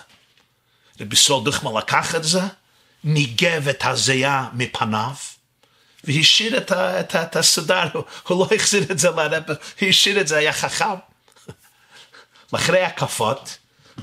רבי 1.01 1.15
ישראל 1.15 1.43
דוכמן 1.43 1.77
לקח 1.77 2.15
את 2.15 2.23
זה, 2.23 2.41
ניגב 3.03 3.67
את 3.67 3.85
הזיעה 3.85 4.49
מפניו, 4.53 5.13
והשאיר 6.03 6.57
את, 6.57 6.71
את, 6.71 7.15
את 7.15 7.35
הסודר, 7.35 7.83
הוא, 7.93 8.03
הוא 8.27 8.39
לא 8.39 8.55
החזיר 8.55 8.83
את 8.91 8.99
זה 8.99 9.09
לרב, 9.09 9.43
הוא 9.81 9.89
השאיר 9.89 10.21
את 10.21 10.27
זה, 10.27 10.37
היה 10.37 10.53
חכם. 10.53 10.95
אחרי 12.51 12.83
הקפות, 12.83 13.57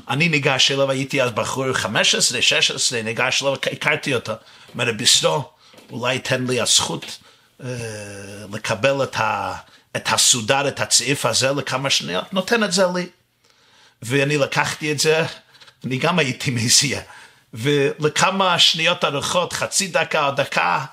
אני 0.09 0.29
ניגש 0.29 0.71
אליו, 0.71 0.91
הייתי 0.91 1.23
אז 1.23 1.31
בחור 1.31 1.73
15, 1.73 2.43
16, 2.43 3.03
ניגש 3.03 3.43
אליו, 3.43 3.55
הכרתי 3.73 4.15
אותו, 4.15 4.33
אומר 4.73 5.03
ישראל, 5.03 5.41
אולי 5.91 6.19
תן 6.19 6.47
לי 6.47 6.61
הזכות 6.61 7.19
אה, 7.65 7.69
לקבל 8.53 9.03
את, 9.03 9.17
ה, 9.17 9.55
את 9.97 10.09
הסודר, 10.13 10.69
את 10.69 10.81
הצעיף 10.81 11.27
הזה 11.27 11.53
לכמה 11.53 11.91
שניות, 11.91 12.33
נותן 12.33 12.65
את 12.65 12.73
זה 12.73 12.85
לי. 12.95 13.07
ואני 14.03 14.37
לקחתי 14.37 14.93
את 14.93 14.99
זה, 14.99 15.25
אני 15.85 15.97
גם 15.97 16.19
הייתי 16.19 16.51
מזיע, 16.51 17.01
ולכמה 17.55 18.59
שניות 18.59 19.05
ארוכות, 19.05 19.53
חצי 19.53 19.89
דקה 19.89 20.27
או 20.27 20.31
דקה, 20.31 20.85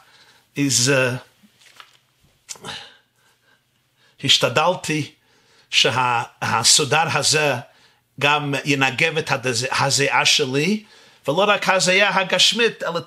אז 0.58 0.93
uh, 0.93 2.67
השתדלתי 4.24 5.12
שהסודר 5.69 7.04
הזה 7.13 7.56
גם 8.19 8.54
ינגב 8.65 9.17
את 9.17 9.32
הזיעה 9.71 10.26
שלי, 10.26 10.84
ולא 11.28 11.43
רק 11.47 11.69
הזיעה 11.69 12.19
הגשמית, 12.19 12.84
אלא 12.84 13.00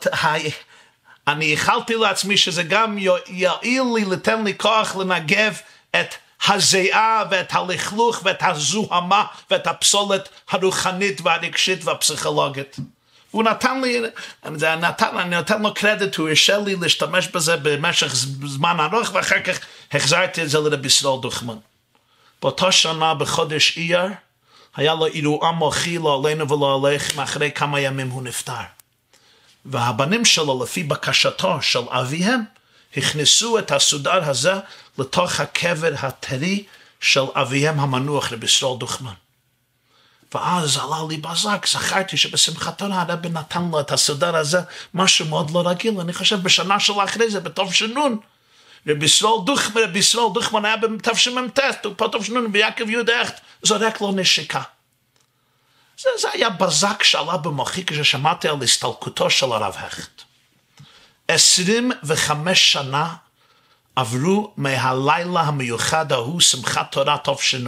אני 1.28 1.44
איחלתי 1.44 1.94
לעצמי 1.94 2.36
שזה 2.36 2.62
גם 2.62 2.98
יועיל 3.28 3.82
לי, 3.94 4.04
לתן 4.04 4.44
לי 4.44 4.58
כוח 4.58 4.96
לנגב 4.96 5.60
את 5.90 6.14
הזיעה 6.48 7.24
ואת 7.30 7.52
הלכלוך 7.52 8.20
ואת 8.24 8.42
הזוהמה 8.42 9.24
ואת 9.50 9.66
הפסולת 9.66 10.28
הרוחנית 10.50 11.20
והרגשית 11.20 11.84
והפסיכולוגית. 11.84 12.76
והוא 13.34 13.44
נתן 13.44 13.80
לי, 13.80 14.00
נתן, 14.80 15.18
אני 15.18 15.36
נותן 15.36 15.62
לו 15.62 15.74
קרדיט, 15.74 16.16
הוא 16.16 16.28
הרשה 16.28 16.58
לי 16.58 16.76
להשתמש 16.76 17.28
בזה 17.28 17.56
במשך 17.56 18.14
זמן 18.44 18.76
ארוך, 18.80 19.10
ואחר 19.14 19.40
כך 19.40 19.58
החזרתי 19.92 20.42
את 20.42 20.50
זה 20.50 20.58
לרבי 20.58 20.86
ישראל 20.86 21.20
דוכמן. 21.22 21.56
באותה 22.42 22.72
שנה 22.72 23.14
בחודש 23.14 23.78
אייר, 23.78 24.02
היה 24.76 24.94
לו 24.94 25.06
אירוע 25.06 25.50
מוחי 25.50 25.98
לא 25.98 26.22
עלינו 26.24 26.48
ולא 26.48 26.86
עליך, 26.86 27.16
מאחרי 27.16 27.50
כמה 27.54 27.80
ימים 27.80 28.10
הוא 28.10 28.22
נפטר. 28.22 28.62
והבנים 29.64 30.24
שלו, 30.24 30.62
לפי 30.62 30.82
בקשתו 30.82 31.62
של 31.62 31.82
אביהם, 31.88 32.40
הכניסו 32.96 33.58
את 33.58 33.72
הסודר 33.72 34.30
הזה 34.30 34.54
לתוך 34.98 35.40
הקבר 35.40 35.92
הטרי 35.98 36.64
של 37.00 37.24
אביהם 37.34 37.80
המנוח, 37.80 38.32
רבי 38.32 38.46
ישראל 38.46 38.78
דוכמן. 38.78 39.23
ואז 40.34 40.76
עלה 40.76 40.96
לי 41.08 41.16
בזק, 41.16 41.66
זכרתי 41.66 42.16
שבשמחת 42.16 42.78
תורה 42.78 43.02
הרבי 43.02 43.28
נתן 43.28 43.68
לו 43.70 43.80
את 43.80 43.92
הסודר 43.92 44.36
הזה, 44.36 44.60
משהו 44.94 45.26
מאוד 45.26 45.50
לא 45.50 45.68
רגיל, 45.68 46.00
אני 46.00 46.12
חושב 46.12 46.42
בשנה 46.42 46.80
של 46.80 46.92
אחרי 47.04 47.30
זה, 47.30 47.40
בתש"ן, 47.40 47.94
רבי 48.86 49.04
ישראל 49.04 49.44
דוכמן, 49.46 49.82
רבי 49.82 49.98
ישראל 49.98 50.26
דוכמן 50.34 50.64
היה 50.64 50.76
בתשמ"ט, 50.76 51.58
בתש"ן, 51.86 52.52
ביעקב 52.52 52.90
יהודה 52.90 53.20
הכט, 53.20 53.40
זורק 53.62 54.00
לו 54.00 54.12
נשיקה. 54.12 54.62
זה, 55.98 56.08
זה 56.18 56.28
היה 56.32 56.50
בזק 56.50 57.02
שעלה 57.02 57.36
במוחי 57.36 57.84
כששמעתי 57.84 58.48
על 58.48 58.62
הסתלקותו 58.62 59.30
של 59.30 59.52
הרב 59.52 59.74
הכט. 59.78 60.22
עשרים 61.28 61.92
וחמש 62.04 62.72
שנה 62.72 63.14
עברו 63.96 64.52
מהלילה 64.56 65.40
המיוחד 65.40 66.12
ההוא, 66.12 66.40
שמחת 66.40 66.92
תורה 66.92 67.16
תש"ן. 67.24 67.64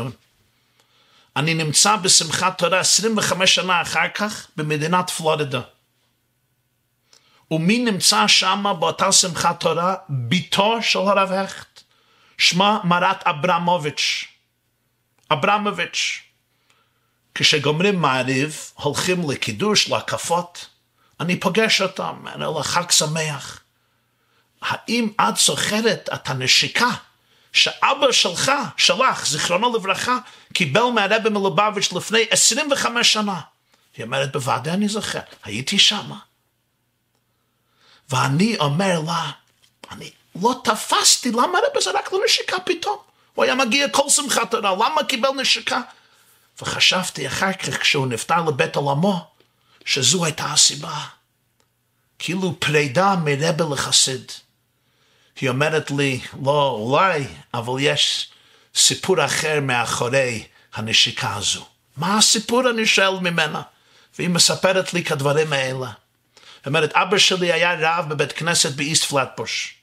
אני 1.36 1.54
נמצא 1.54 1.96
בשמחת 1.96 2.58
תורה 2.58 2.80
25 2.80 3.54
שנה 3.54 3.82
אחר 3.82 4.08
כך 4.14 4.46
במדינת 4.56 5.10
פלורידה. 5.10 5.60
ומי 7.50 7.78
נמצא 7.78 8.26
שם 8.26 8.64
באותה 8.80 9.12
שמחת 9.12 9.60
תורה? 9.60 9.94
ביתו 10.08 10.82
של 10.82 10.98
הרב 10.98 11.32
הכט. 11.32 11.80
שמה 12.38 12.78
מרת 12.84 13.22
אברמוביץ'. 13.26 14.24
אברמוביץ'. 15.32 16.22
כשגומרים 17.34 18.00
מעריב, 18.00 18.70
הולכים 18.74 19.30
לקידוש, 19.30 19.88
להקפות, 19.88 20.68
אני 21.20 21.40
פוגש 21.40 21.80
אותם, 21.82 22.24
אני 22.34 22.44
אומר 22.44 22.62
חג 22.62 22.90
שמח. 22.90 23.60
האם 24.62 25.12
את 25.20 25.36
זוכרת 25.36 26.08
את 26.14 26.28
הנשיקה 26.30 26.90
שאבא 27.56 28.12
שלך, 28.12 28.52
שלך, 28.76 29.26
זיכרונו 29.26 29.76
לברכה, 29.76 30.18
קיבל 30.52 30.82
מהרבי 30.94 31.28
מלובביץ' 31.28 31.92
לפני 31.92 32.24
25 32.30 33.12
שנה. 33.12 33.40
היא 33.96 34.04
אומרת, 34.04 34.32
בוודאי 34.32 34.72
אני 34.72 34.88
זוכר, 34.88 35.20
הייתי 35.44 35.78
שמה. 35.78 36.18
ואני 38.10 38.56
אומר 38.58 39.00
לה, 39.06 39.30
אני 39.90 40.10
לא 40.42 40.60
תפסתי, 40.64 41.30
למה 41.30 41.58
הרבי 41.58 41.80
זרק 41.80 42.12
לו 42.12 42.24
נשיקה 42.24 42.60
פתאום? 42.60 42.98
הוא 43.34 43.44
היה 43.44 43.54
מגיע 43.54 43.88
כל 43.88 44.08
שמחת 44.08 44.50
תורה, 44.50 44.72
למה 44.72 45.04
קיבל 45.04 45.30
נשיקה? 45.40 45.80
וחשבתי 46.62 47.26
אחר 47.26 47.52
כך, 47.52 47.80
כשהוא 47.80 48.06
נפטר 48.06 48.44
לבית 48.44 48.76
עולמו, 48.76 49.30
שזו 49.84 50.24
הייתה 50.24 50.44
הסיבה. 50.44 51.04
כאילו 52.18 52.60
פרידה 52.60 53.14
מרבי 53.24 53.64
לחסיד. 53.72 54.32
היא 55.40 55.48
אומרת 55.48 55.90
לי, 55.90 56.20
לא, 56.44 56.70
אולי, 56.70 57.24
אבל 57.54 57.72
יש 57.80 58.30
סיפור 58.74 59.24
אחר 59.24 59.58
מאחורי 59.62 60.46
הנשיקה 60.74 61.34
הזו. 61.34 61.66
מה 61.96 62.18
הסיפור 62.18 62.70
אני 62.70 62.86
שואל 62.86 63.18
ממנה? 63.20 63.62
והיא 64.18 64.28
מספרת 64.28 64.94
לי 64.94 65.04
כדברים 65.04 65.52
האלה. 65.52 65.86
היא 65.86 65.92
אומרת, 66.66 66.92
אבא 66.92 67.18
שלי 67.18 67.52
היה 67.52 67.74
רב 67.80 68.08
בבית 68.08 68.32
כנסת 68.32 68.72
באיסט 68.72 69.04
פלטבוש. 69.04 69.74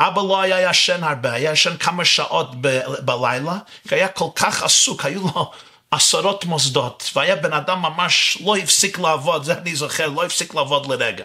אבא 0.00 0.22
לא 0.22 0.40
היה 0.40 0.70
ישן 0.70 1.04
הרבה, 1.04 1.32
היה 1.32 1.52
ישן 1.52 1.76
כמה 1.76 2.04
שעות 2.04 2.50
ב- 2.60 2.80
בלילה, 3.04 3.58
כי 3.88 3.94
היה 3.94 4.08
כל 4.08 4.28
כך 4.34 4.62
עסוק, 4.62 5.04
היו 5.04 5.22
לו 5.22 5.52
עשרות 5.90 6.44
מוסדות, 6.44 7.10
והיה 7.14 7.36
בן 7.36 7.52
אדם 7.52 7.82
ממש 7.82 8.38
לא 8.44 8.56
הפסיק 8.56 8.98
לעבוד, 8.98 9.44
זה 9.44 9.58
אני 9.58 9.76
זוכר, 9.76 10.08
לא 10.08 10.24
הפסיק 10.24 10.54
לעבוד 10.54 10.86
לרגע. 10.86 11.24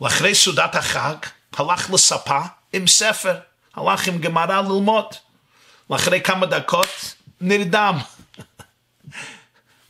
ואחרי 0.00 0.34
סעודת 0.34 0.74
החג, 0.74 1.16
הלך 1.60 1.90
לספה 1.90 2.40
עם 2.72 2.86
ספר, 2.86 3.38
הלך 3.74 4.06
עם 4.06 4.18
גמרא 4.18 4.60
ללמוד. 4.60 5.14
ואחרי 5.90 6.20
כמה 6.20 6.46
דקות 6.46 7.14
נרדם. 7.40 7.98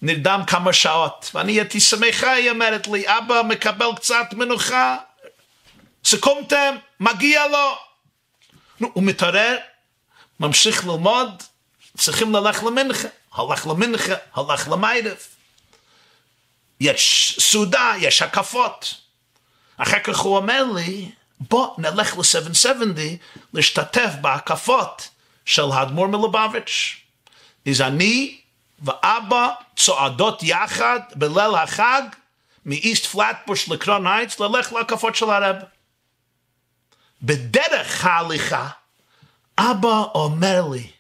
נרדם 0.03 0.43
כמה 0.47 0.73
שעות. 0.73 1.31
ואני 1.35 1.53
הייתי 1.53 1.81
שמחה, 1.81 2.33
היא 2.33 2.51
אומרת 2.51 2.89
לי, 2.89 3.05
אבא 3.19 3.43
מקבל 3.43 3.91
קצת 3.97 4.27
מנוחה, 4.33 4.97
סכומתם, 6.05 6.77
מגיע 7.01 7.49
לו. 7.49 7.77
נו, 8.81 8.91
הוא 8.93 9.03
מתעורר, 9.03 9.57
ממשיך 10.41 10.87
ללמוד, 10.87 11.43
צריכים 11.97 12.35
ללך 12.35 12.65
למנחה. 12.65 13.09
הלך 13.33 13.67
למנחה, 13.67 14.15
הלך 14.35 14.69
למיירב. 14.69 15.17
יש 16.81 17.37
סעודה, 17.41 17.93
יש 17.99 18.23
הקפות. 18.23 18.95
אחר 19.77 19.99
כך 19.99 20.19
הוא 20.19 20.37
אומר 20.37 20.65
לי, 20.75 21.11
בוא 21.41 21.75
נלך 21.79 22.17
ל-770 22.19 22.99
להשתתף 23.53 24.11
בהקפות 24.21 25.09
של 25.45 25.73
האדמו"ר 25.73 26.07
מלובביץ'. 26.07 26.97
אז 27.69 27.81
אני 27.81 28.39
ואבא 28.83 29.51
צועדות 29.77 30.43
יחד 30.43 31.01
בליל 31.15 31.55
החג 31.55 32.03
מאיסט 32.67 33.07
פלטבוש 33.07 33.69
לקרון 33.69 34.07
הייטס 34.07 34.41
ללך 34.41 34.73
להקפות 34.73 35.17
של 35.17 35.31
הרב. 35.31 35.57
בדרך 37.23 38.05
ההליכה 38.05 38.69
אבא 39.59 40.03
אומר 40.15 40.69
לי, 40.73 40.91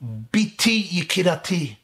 ביתי 0.00 0.88
יקירתי, 0.90 1.74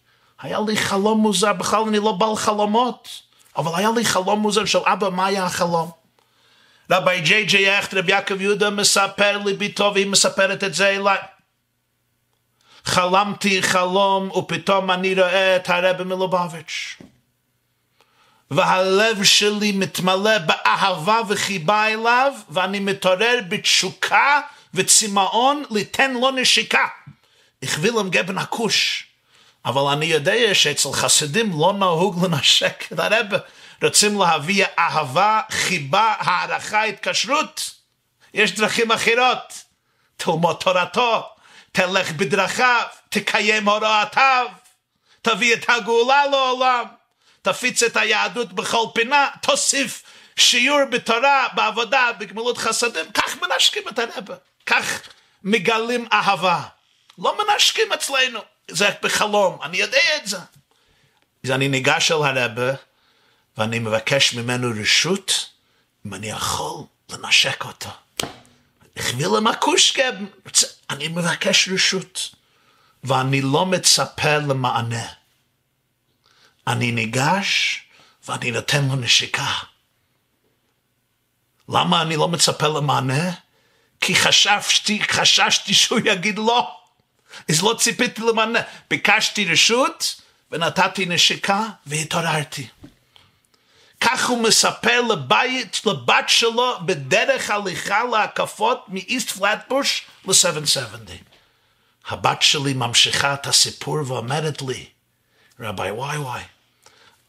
היה 0.40 0.58
לי 0.66 0.76
חלום 0.76 1.20
מוזר, 1.20 1.52
בכלל 1.52 1.82
אני 1.88 1.98
לא 1.98 2.12
בעל 2.12 2.36
חלומות, 2.36 3.08
אבל 3.56 3.72
היה 3.74 3.90
לי 3.90 4.04
חלום 4.04 4.40
מוזר 4.40 4.64
של 4.64 4.78
אבא, 4.84 5.08
מה 5.08 5.26
היה 5.26 5.44
החלום? 5.44 5.90
רבי 6.90 7.20
ג'יי 7.20 7.44
ג'יי 7.44 7.78
אכט, 7.78 7.94
רבי 7.94 8.12
יעקב 8.12 8.40
יהודה 8.40 8.70
מספר 8.70 9.38
לי 9.38 9.52
ביתו, 9.52 9.90
והיא 9.94 10.06
מספרת 10.06 10.64
את 10.64 10.74
זה 10.74 10.88
אליי. 10.88 11.18
חלמתי 12.84 13.62
חלום, 13.62 14.30
ופתאום 14.30 14.90
אני 14.90 15.14
רואה 15.14 15.56
את 15.56 15.70
הרבי 15.70 16.04
מלובביץ'. 16.04 16.96
והלב 18.50 19.24
שלי 19.24 19.72
מתמלא 19.72 20.38
באהבה 20.38 21.20
וחיבה 21.28 21.86
אליו, 21.86 22.32
ואני 22.50 22.80
מתעורר 22.80 23.38
בתשוקה 23.48 24.40
וצמאון 24.74 25.62
ליתן 25.70 26.14
לו 26.14 26.30
נשיקה. 26.30 26.86
הכבילם 27.62 28.10
גבן 28.10 28.38
הכוש. 28.38 29.06
אבל 29.64 29.92
אני 29.92 30.06
יודע 30.06 30.54
שאצל 30.54 30.92
חסידים 30.92 31.50
לא 31.60 31.72
נהוג 31.78 32.24
לנשק 32.24 32.92
את 32.92 32.98
הרבה. 32.98 33.38
רוצים 33.82 34.20
להביא 34.20 34.64
אהבה, 34.78 35.40
חיבה, 35.50 36.14
הערכה, 36.18 36.84
התקשרות. 36.84 37.70
יש 38.34 38.54
דרכים 38.54 38.92
אחרות. 38.92 39.62
תלמוד 40.16 40.56
תורתו, 40.60 41.28
תלך 41.72 42.12
בדרכיו, 42.12 42.82
תקיים 43.08 43.68
הוראותיו, 43.68 44.46
תביא 45.22 45.54
את 45.54 45.70
הגאולה 45.70 46.26
לעולם, 46.26 46.84
תפיץ 47.42 47.82
את 47.82 47.96
היהדות 47.96 48.52
בכל 48.52 48.86
פינה, 48.94 49.28
תוסיף 49.42 50.02
שיעור 50.36 50.84
בתורה, 50.84 51.46
בעבודה, 51.54 52.10
בגמילות 52.18 52.58
חסדים, 52.58 53.12
כך 53.14 53.36
מנשקים 53.42 53.88
את 53.88 53.98
הרבה, 53.98 54.34
כך 54.66 55.00
מגלים 55.42 56.08
אהבה. 56.12 56.62
לא 57.18 57.38
מנשקים 57.38 57.92
אצלנו, 57.92 58.40
זה 58.68 58.90
בחלום, 59.02 59.58
אני 59.62 59.76
יודע 59.76 60.16
את 60.16 60.26
זה. 60.26 60.38
אז 61.44 61.50
אני 61.50 61.68
ניגש 61.68 62.12
אל 62.12 62.38
הרבה, 62.38 62.72
ואני 63.58 63.78
מבקש 63.78 64.34
ממנו 64.34 64.68
רשות, 64.80 65.50
אם 66.06 66.14
אני 66.14 66.26
יכול 66.26 66.84
לנשק 67.10 67.64
אותו. 67.64 67.90
החביא 68.96 69.26
למקושקב, 69.26 70.12
אני 70.90 71.08
מבקש 71.08 71.68
רשות, 71.68 72.34
ואני 73.04 73.42
לא 73.42 73.66
מצפה 73.66 74.36
למענה. 74.36 75.06
אני 76.66 76.92
ניגש 76.92 77.80
ואני 78.28 78.50
נותן 78.50 78.84
לו 78.88 78.96
נשיקה. 78.96 79.52
למה 81.68 82.02
אני 82.02 82.16
לא 82.16 82.28
מצפה 82.28 82.66
למענה? 82.66 83.30
כי 84.00 84.14
חששתי, 84.14 85.02
חששתי 85.10 85.74
שהוא 85.74 86.00
יגיד 86.04 86.38
לא. 86.38 86.76
אז 87.48 87.62
לא 87.62 87.74
ציפיתי 87.78 88.20
למענה. 88.22 88.58
ביקשתי 88.90 89.44
רשות 89.44 90.20
ונתתי 90.50 91.06
נשיקה 91.06 91.66
והתעוררתי. 91.86 92.68
כך 94.04 94.28
הוא 94.28 94.42
מספר 94.42 95.00
לבית, 95.00 95.80
לבת 95.86 96.28
שלו, 96.28 96.78
בדרך 96.86 97.50
הליכה 97.50 98.04
להקפות 98.04 98.84
מאיסט 98.88 99.30
פלטבוש 99.30 100.06
ל-770. 100.24 101.10
הבת 102.08 102.42
שלי 102.42 102.74
ממשיכה 102.74 103.34
את 103.34 103.46
הסיפור 103.46 103.98
ואומרת 104.06 104.62
לי, 104.62 104.86
רבי 105.60 105.90
וואי 105.90 106.18
וואי, 106.18 106.42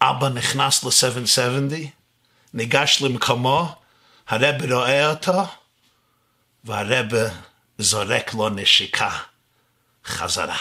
אבא 0.02 0.30
נכנס 0.30 0.84
ל-770, 0.84 1.74
ניגש 2.54 3.02
למקומו, 3.02 3.76
הרב 4.28 4.72
רואה 4.72 5.10
אותו, 5.10 5.44
והרב 6.64 7.08
זורק 7.78 8.34
לו 8.34 8.50
נשיקה 8.50 9.20
חזרה. 10.06 10.58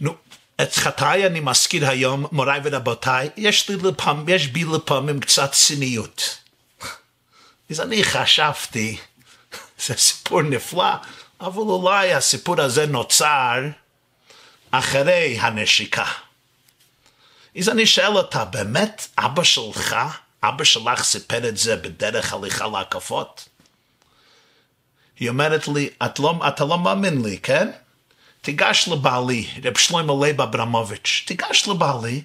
נו, 0.00 0.14
את 0.62 0.74
חטאי 0.76 1.26
אני 1.26 1.40
מזכיר 1.40 1.88
היום, 1.88 2.26
מוריי 2.32 2.60
ורבותיי, 2.64 3.30
יש, 3.36 3.68
לי 3.68 3.76
לפעמים, 3.76 4.28
יש 4.28 4.46
בי 4.46 4.64
לפעמים 4.64 5.20
קצת 5.20 5.52
ציניות. 5.52 6.38
אז 7.70 7.80
אני 7.80 8.04
חשבתי, 8.04 8.98
זה 9.78 9.94
סיפור 9.94 10.42
נפלא, 10.42 10.94
אבל 11.40 11.62
אולי 11.62 12.14
הסיפור 12.14 12.60
הזה 12.60 12.86
נוצר 12.86 13.60
אחרי 14.70 15.38
הנשיקה. 15.40 16.04
אז 17.58 17.68
אני 17.68 17.86
שואל 17.86 18.16
אותה, 18.16 18.44
באמת 18.44 19.06
אבא 19.18 19.42
שלך, 19.42 19.96
אבא 20.42 20.64
שלך 20.64 21.04
סיפר 21.04 21.48
את 21.48 21.56
זה 21.56 21.76
בדרך 21.76 22.32
הליכה 22.32 22.66
להקפות? 22.66 23.48
היא 25.18 25.28
אומרת 25.28 25.68
לי, 25.68 25.90
את 26.04 26.18
לא, 26.18 26.34
אתה 26.48 26.64
לא 26.64 26.78
מאמין 26.78 27.22
לי, 27.22 27.38
כן? 27.38 27.70
תיגש 28.42 28.88
לבעלי, 28.88 29.46
רב 29.64 29.78
שלמה 29.78 30.12
לייב 30.20 30.40
אברמוביץ', 30.40 31.22
תיגש 31.26 31.68
לבעלי, 31.68 32.22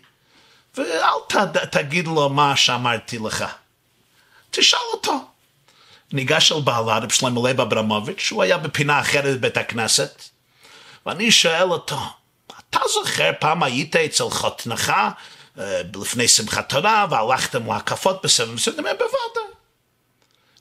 ואל 0.77 1.19
ת, 1.27 1.35
תגיד 1.71 2.07
לו 2.07 2.29
מה 2.29 2.55
שאמרתי 2.55 3.19
לך. 3.19 3.45
תשאל 4.51 4.79
אותו. 4.93 5.25
ניגש 6.11 6.51
אל 6.51 6.61
בעלה, 6.61 6.97
רב 6.97 7.11
שלמה 7.11 7.41
לייב 7.43 7.61
אברמוביץ', 7.61 8.29
הוא 8.31 8.43
היה 8.43 8.57
בפינה 8.57 8.99
אחרת 8.99 9.37
בבית 9.37 9.57
הכנסת, 9.57 10.23
ואני 11.05 11.31
שואל 11.31 11.71
אותו, 11.71 11.99
אתה 12.47 12.79
זוכר 12.93 13.31
פעם 13.39 13.63
היית 13.63 13.95
אצל 13.95 14.29
חותנך 14.29 14.93
לפני 15.95 16.27
שמחת 16.27 16.69
תורה 16.69 17.05
והלכתם 17.09 17.71
להקפות 17.71 18.21
בסבב 18.23 18.53
מסוים? 18.53 18.77
בוודאי. 18.77 19.53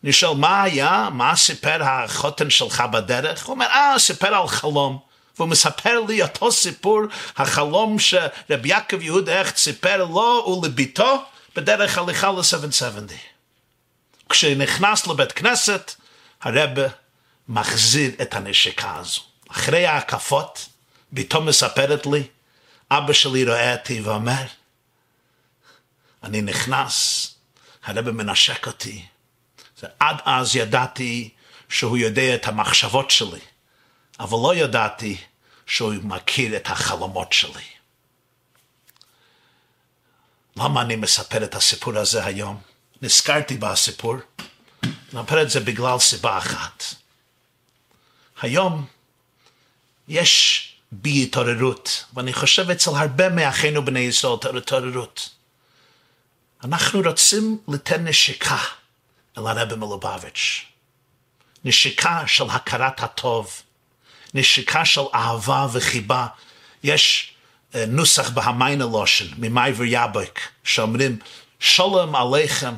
אני 0.04 0.12
שואל, 0.12 0.36
מה 0.36 0.62
היה? 0.62 1.08
מה 1.12 1.36
סיפר 1.36 1.82
החותן 1.82 2.50
שלך 2.50 2.80
בדרך? 2.92 3.46
הוא 3.46 3.54
אומר, 3.54 3.66
אה, 3.66 3.94
סיפר 3.98 4.34
על 4.34 4.46
חלום. 4.46 5.11
והוא 5.36 5.48
מספר 5.48 6.00
לי 6.08 6.22
אותו 6.22 6.52
סיפור, 6.52 7.00
החלום 7.36 7.98
שרבי 7.98 8.68
יעקב 8.68 9.02
יהודה 9.02 9.38
איך 9.38 9.56
סיפר 9.56 10.04
לו 10.04 10.60
ולביתו 10.62 11.24
בדרך 11.56 11.98
הליכה 11.98 12.30
ל-770. 12.30 13.12
כשנכנס 14.28 15.06
לבית 15.06 15.32
כנסת, 15.32 15.94
הרב 16.42 16.70
מחזיר 17.48 18.10
את 18.22 18.34
הנשיקה 18.34 18.96
הזו. 18.96 19.20
אחרי 19.48 19.86
ההקפות, 19.86 20.68
ביתו 21.12 21.40
מספרת 21.40 22.06
לי, 22.06 22.22
אבא 22.90 23.12
שלי 23.12 23.44
רואה 23.44 23.72
אותי 23.72 24.00
ואומר, 24.00 24.44
אני 26.22 26.42
נכנס, 26.42 27.28
הרב 27.84 28.10
מנשק 28.10 28.66
אותי. 28.66 29.04
עד 29.98 30.16
אז 30.24 30.56
ידעתי 30.56 31.30
שהוא 31.68 31.96
יודע 31.96 32.34
את 32.34 32.46
המחשבות 32.46 33.10
שלי. 33.10 33.40
אבל 34.22 34.38
לא 34.42 34.54
ידעתי 34.54 35.16
שהוא 35.66 35.94
מכיר 36.02 36.56
את 36.56 36.66
החלומות 36.66 37.32
שלי. 37.32 37.64
למה 40.56 40.82
אני 40.82 40.96
מספר 40.96 41.44
את 41.44 41.54
הסיפור 41.54 41.98
הזה 41.98 42.24
היום? 42.24 42.60
נזכרתי 43.02 43.56
בסיפור, 43.56 44.16
נספר 45.12 45.42
את 45.42 45.50
זה 45.50 45.60
בגלל 45.60 45.98
סיבה 45.98 46.38
אחת. 46.38 46.84
היום 48.42 48.86
יש 50.08 50.68
בי 50.92 51.22
התעוררות, 51.22 52.04
ואני 52.14 52.32
חושב 52.32 52.70
אצל 52.70 52.90
הרבה 52.90 53.28
מאחינו 53.28 53.84
בני 53.84 54.00
ישראל 54.00 54.56
התעוררות. 54.56 55.30
אנחנו 56.64 57.00
רוצים 57.00 57.58
לתת 57.68 57.98
נשיקה 57.98 58.58
אל 59.38 59.46
הרבי 59.46 59.74
מלובביץ'. 59.74 60.64
נשיקה 61.64 62.22
של 62.26 62.50
הכרת 62.50 63.02
הטוב, 63.02 63.62
נשיקה 64.34 64.84
של 64.84 65.00
אהבה 65.14 65.66
וחיבה. 65.72 66.26
יש 66.84 67.34
uh, 67.72 67.76
נוסח 67.88 68.30
בהמיינה 68.30 68.84
לושן, 68.84 69.26
ממייבר 69.38 69.84
יבק, 69.86 70.40
שאומרים, 70.64 71.18
שלום 71.60 72.14
עליכם, 72.16 72.74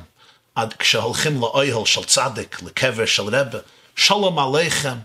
עד 0.55 0.73
כשהולכים 0.73 1.41
לאוהל 1.41 1.85
של 1.85 2.05
צדיק, 2.05 2.63
לקבר 2.63 3.07
של 3.07 3.23
רבה, 3.23 3.59
שלום 3.97 4.39
עליכם, 4.39 4.97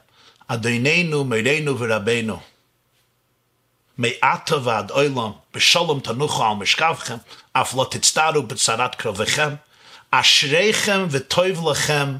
אדוננו, 0.47 1.25
מרנו 1.25 1.79
ורבנו. 1.79 2.39
מעתה 3.97 4.57
ועד 4.63 4.91
עולם, 4.91 5.31
בשלום 5.53 5.99
תנוחו 5.99 6.45
על 6.45 6.53
משכבכם, 6.53 7.15
אף 7.53 7.75
לא 7.75 7.87
תצטערו 7.91 8.43
בצרת 8.43 8.95
קרוביכם, 8.95 9.49
אשריכם 10.11 11.07
וטוב 11.09 11.69
לכם, 11.69 12.17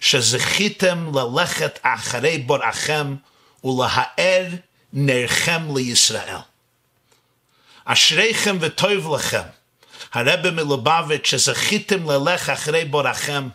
שזכיתם 0.00 1.12
ללכת 1.14 1.78
אחרי 1.82 2.38
בוראכם, 2.38 3.14
ולהאר 3.66 4.46
נרכם 4.92 5.76
לישראל. 5.76 6.36
אשריכם 7.84 8.56
וטוב 8.60 9.14
לכם, 9.14 9.42
הרבי 10.12 10.50
מלובביץ' 10.50 11.26
שזכיתם 11.26 12.10
ללך 12.10 12.50
אחרי 12.50 12.84
בורכם 12.84 13.48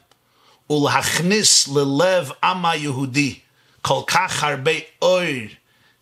ולהכניס 0.69 1.67
ללב 1.67 2.31
עם 2.43 2.65
היהודי 2.65 3.39
כל 3.81 4.01
כך 4.07 4.43
הרבה 4.43 4.71
אור, 5.01 5.21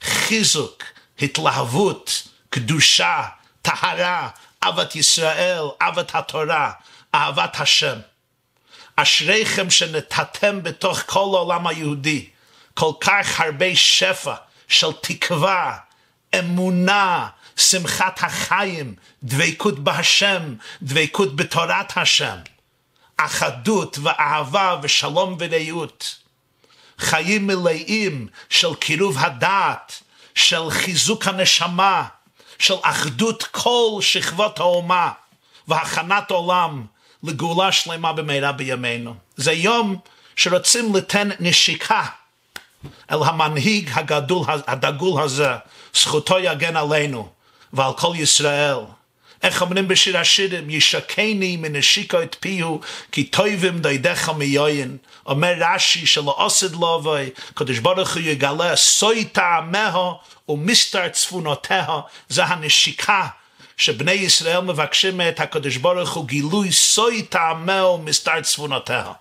חיזוק, 0.01 0.83
התלהבות, 1.21 2.27
קדושה, 2.49 3.23
טהרה, 3.61 4.29
אהבת 4.63 4.95
ישראל, 4.95 5.63
אהבת 5.81 6.15
התורה, 6.15 6.71
אהבת 7.15 7.59
השם. 7.59 7.99
אשריכם 8.95 9.69
שנתתם 9.69 10.63
בתוך 10.63 10.99
כל 11.05 11.19
העולם 11.19 11.67
היהודי 11.67 12.29
כל 12.79 12.91
כך 13.01 13.39
הרבה 13.39 13.75
שפע 13.75 14.33
של 14.67 14.91
תקווה, 15.01 15.77
אמונה, 16.39 17.27
שמחת 17.57 18.23
החיים, 18.23 18.95
דבקות 19.23 19.79
בהשם, 19.79 20.53
דבקות 20.81 21.35
בתורת 21.35 21.97
השם, 21.97 22.35
אחדות 23.17 23.97
ואהבה 24.01 24.79
ושלום 24.83 25.37
ורעות, 25.39 26.15
חיים 26.99 27.47
מלאים 27.47 28.27
של 28.49 28.75
קירוב 28.75 29.17
הדעת, 29.17 30.03
של 30.35 30.69
חיזוק 30.69 31.27
הנשמה, 31.27 32.07
של 32.59 32.75
אחדות 32.81 33.43
כל 33.43 33.97
שכבות 34.01 34.59
האומה 34.59 35.11
והכנת 35.67 36.31
עולם 36.31 36.85
לגאולה 37.23 37.71
שלמה 37.71 38.13
במהרה 38.13 38.51
בימינו. 38.51 39.15
זה 39.35 39.51
יום 39.51 39.95
שרוצים 40.35 40.95
ליתן 40.95 41.29
נשיקה 41.39 42.05
אל 43.11 43.23
המנהיג 43.23 43.89
הגדול, 43.93 44.45
הדגול 44.67 45.21
הזה, 45.21 45.51
זכותו 45.93 46.39
יגן 46.39 46.75
עלינו 46.75 47.29
ועל 47.73 47.93
כל 47.93 48.13
ישראל. 48.15 48.77
איך 49.43 49.61
אומרים 49.61 49.87
בשיר 49.87 50.17
השירים, 50.17 50.69
ישקני 50.69 51.57
מנשיקו 51.57 52.21
את 52.21 52.35
פיהו, 52.39 52.81
כי 53.11 53.23
טויבים 53.23 53.79
דידך 53.79 54.29
מיועין. 54.29 54.97
אומר 55.25 55.53
רש"י 55.59 56.05
שלא 56.05 56.35
עושד 56.37 56.75
לו 56.75 56.95
אבוי, 56.95 57.29
קדוש 57.53 57.79
ברוך 57.79 58.13
הוא 58.13 58.21
יגלה 58.21 58.75
סוי 58.75 59.25
טעמהו 59.25 60.13
ומסתר 60.49 61.09
צפונותיה, 61.09 61.87
זה 62.29 62.43
הנשיקה 62.43 63.27
שבני 63.77 64.11
ישראל 64.11 64.59
מבקשים 64.59 65.17
מאת 65.17 65.39
הקדוש 65.39 65.77
ברוך 65.77 66.13
הוא 66.13 66.25
גילוי 66.25 66.71
סוי 66.71 67.21
טעמהו 67.21 67.99
ומסתר 67.99 68.41
צפונותיה. 68.41 69.11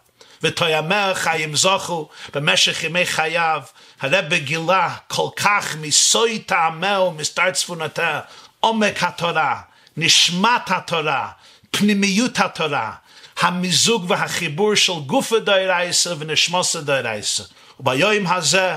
ותוימר 0.42 1.14
חיים 1.14 1.56
זוכו 1.56 2.08
במשך 2.34 2.84
ימי 2.84 3.06
חייו, 3.06 3.62
הרב 4.00 4.34
גילה 4.34 4.94
כל 5.08 5.28
כך 5.36 5.76
מסוי 5.80 6.38
טעמהו 6.38 7.06
ומסתר 7.06 7.50
צפונותיה, 7.50 8.20
עומק 8.60 9.02
התורה, 9.02 9.60
נשמת 9.96 10.70
התורה, 10.70 11.28
פנימיות 11.70 12.38
התורה, 12.38 12.92
המיזוג 13.40 14.04
והחיבור 14.08 14.74
של 14.74 14.92
גופה 15.06 15.38
דיירייסה 15.38 16.14
ונשמוסה 16.18 16.80
דיירייסה. 16.80 17.42
וביום 17.80 18.26
הזה, 18.26 18.76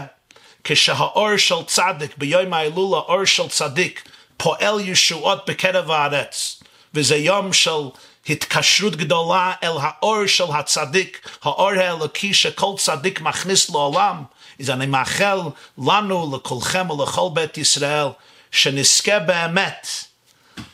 כשהאור 0.63 1.37
של 1.37 1.63
צדיק, 1.67 2.17
ביום 2.17 2.53
ההילול 2.53 2.95
האור 2.95 3.25
של 3.25 3.47
צדיק, 3.49 4.09
פועל 4.37 4.79
ישועות 4.79 5.49
בקרב 5.49 5.91
הארץ, 5.91 6.63
וזה 6.93 7.15
יום 7.15 7.53
של 7.53 7.81
התקשרות 8.29 8.95
גדולה 8.95 9.53
אל 9.63 9.73
האור 9.81 10.25
של 10.27 10.43
הצדיק, 10.53 11.29
האור 11.43 11.69
האלוקי 11.69 12.33
שכל 12.33 12.73
צדיק 12.77 13.21
מכניס 13.21 13.69
לעולם, 13.69 14.23
אז 14.59 14.69
אני 14.69 14.85
מאחל 14.85 15.39
לנו, 15.77 16.35
לכולכם 16.35 16.89
ולכל 16.89 17.29
בית 17.33 17.57
ישראל, 17.57 18.07
שנזכה 18.51 19.19
באמת 19.19 19.87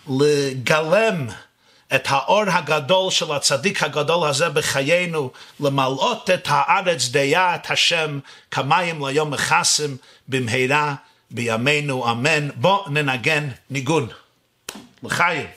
לגלם 0.07 1.27
את 1.95 2.03
האור 2.07 2.43
הגדול 2.47 3.11
של 3.11 3.31
הצדיק 3.31 3.83
הגדול 3.83 4.27
הזה 4.27 4.49
בחיינו, 4.49 5.31
למלאות 5.59 6.29
את 6.29 6.47
הארץ 6.47 7.07
דיה 7.07 7.55
את 7.55 7.71
השם 7.71 8.19
כמים 8.51 9.05
ליום 9.07 9.31
מכסים 9.31 9.97
במהרה 10.27 10.95
בימינו 11.31 12.11
אמן. 12.11 12.49
בוא 12.55 12.89
ננגן 12.89 13.49
ניגון. 13.69 14.07
לחיים. 15.03 15.47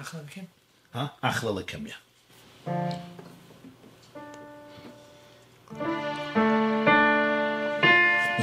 אחלה 0.00 0.20
מכם. 0.26 0.53
ha? 0.94 1.12
Achle 1.22 1.52
le 1.52 1.62
kemia 1.62 1.96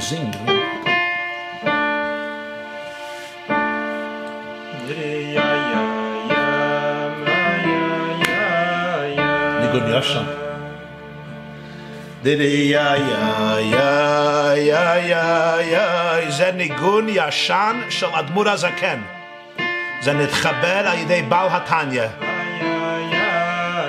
zing. 0.02 0.32
Re 4.88 5.08
ya 5.36 5.48
ya 5.70 5.82
ya 6.32 6.46
ma 7.22 7.40
ya 7.70 7.86
ya 8.26 8.44
ya. 9.18 9.30
Ni 9.60 9.66
gun 9.72 9.86
ya 9.94 10.00
sha 10.02 10.22
de 12.22 12.32
re 12.40 12.50
ya 12.74 12.86
ya 13.10 13.24
ya 13.76 13.90
ya 14.70 14.84
ya 15.12 15.24
ya. 15.74 15.86
Ze 16.30 16.52
ni 16.58 16.68
gun 16.68 17.08
ya 17.08 17.30
shan 17.30 17.90
shal 17.90 18.12
admura 18.20 18.56
zaken. 18.56 19.00
Ze 20.02 20.12
netkhabel 20.18 20.86
ayde 20.94 21.22
bal 21.30 21.48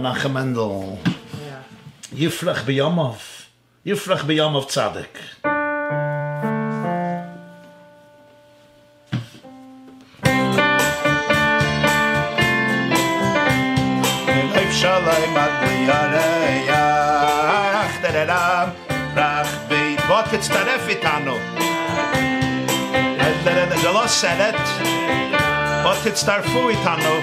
Menachem 0.00 0.32
Mendel. 0.32 0.98
Yeah. 1.44 1.62
Yifrach 2.14 2.64
b'yomov. 2.64 3.20
Yifrach 3.84 4.24
b'yomov 4.28 4.66
tzaddik. 4.68 5.49
shalom 14.80 15.36
ad 15.44 15.52
liyareyach 15.62 16.80
Da-da-da-dam, 18.02 18.68
rach 20.08 20.32
it's 20.32 20.48
taref 20.48 20.88
itano 20.94 21.36
Da-da-da-da-da-da, 23.20 24.04
said 24.08 24.40
it 24.48 24.60
But 25.84 26.06
it's 26.08 26.22
tarfu 26.24 26.62
itano 26.72 27.14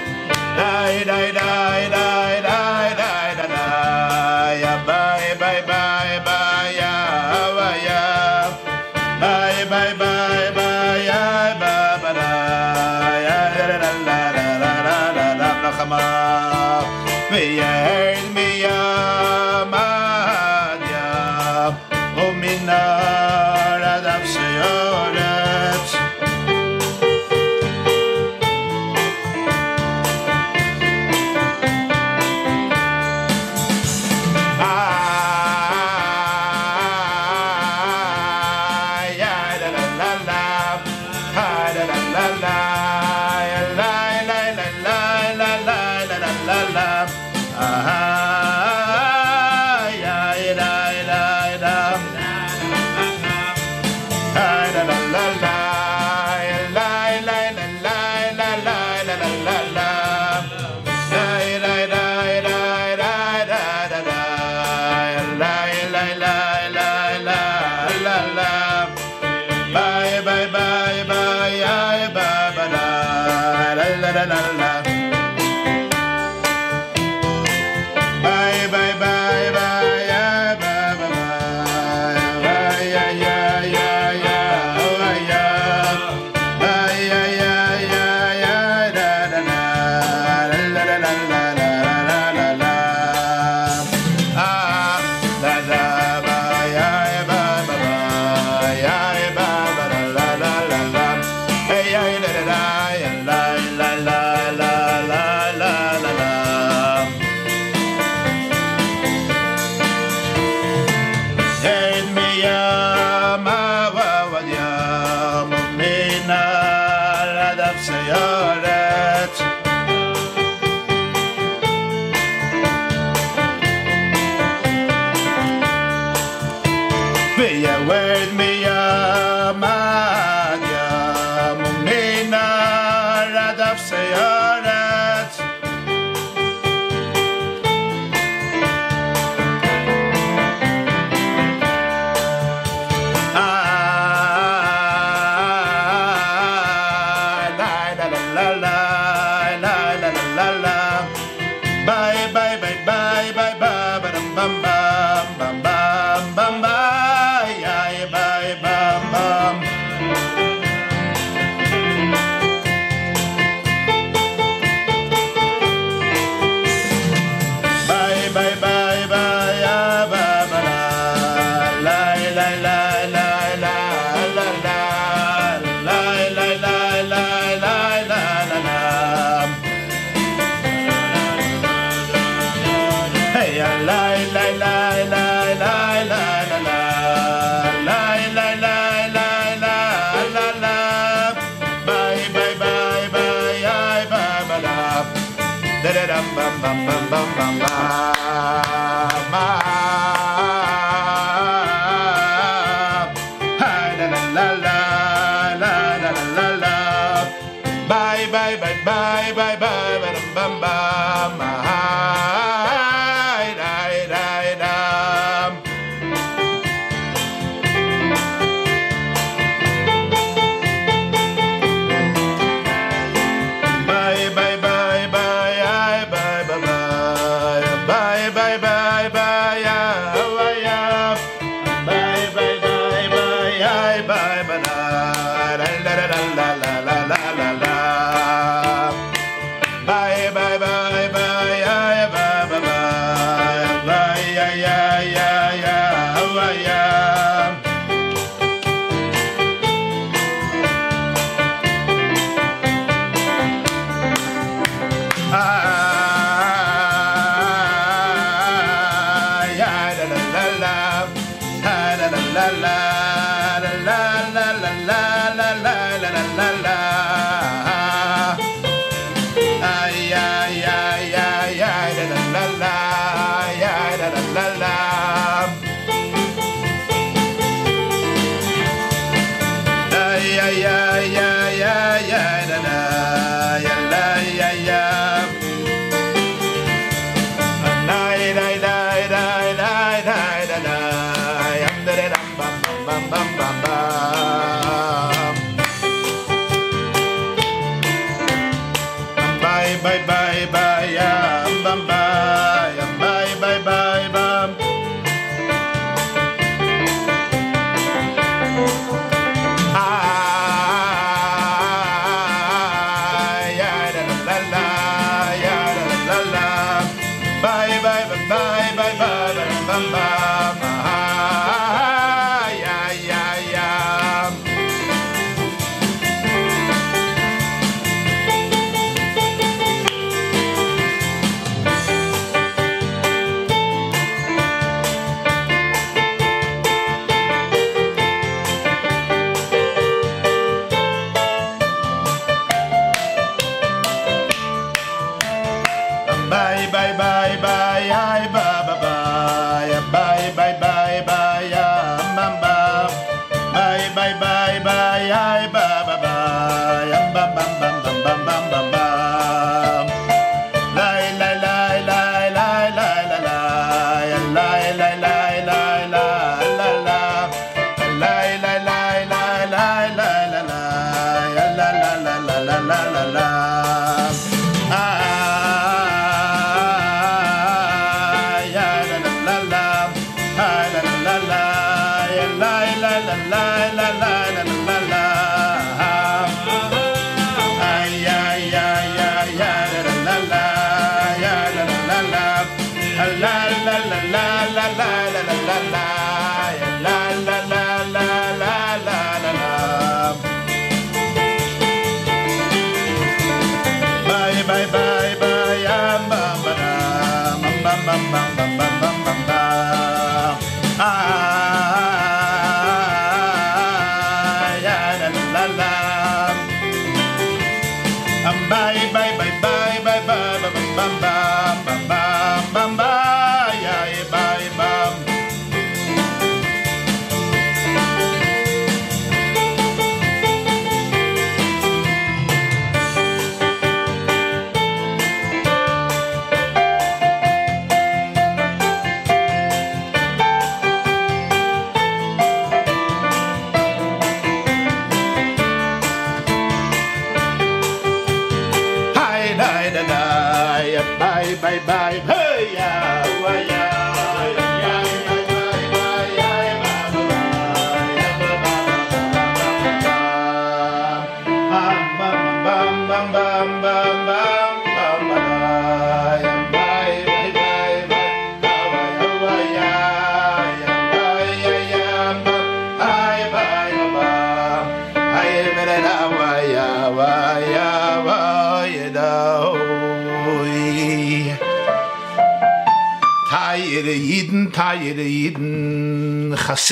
Da-da-da-da-da 0.58 2.37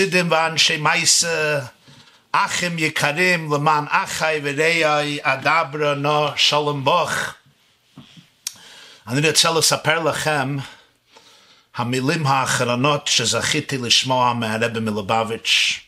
חסידים 0.07 0.31
ואנשי 0.31 0.77
מייסה, 0.77 1.59
אה, 1.59 1.67
אחים 2.33 2.79
יקרים 2.79 3.53
למען 3.53 3.85
אחי 3.89 4.41
ורעי 4.43 5.19
אדברה 5.23 5.95
נו 5.95 6.27
שלום 6.37 6.85
בוך. 6.85 7.13
אני 9.07 9.29
רוצה 9.29 9.51
לספר 9.51 9.99
לכם 10.03 10.57
המילים 11.77 12.27
האחרונות 12.27 13.07
שזכיתי 13.07 13.79
לשמוע 13.79 14.33
מהרבי 14.33 14.81
מלובביץ'. 14.81 15.81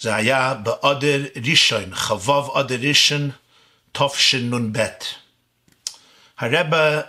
זה 0.00 0.14
היה 0.14 0.54
באודר 0.54 1.20
ראשון, 1.44 1.94
חבוב 1.94 2.48
אודר 2.48 2.78
ראשון, 2.88 3.30
תשנ"ב. 3.92 4.86
הרבה 6.38 7.00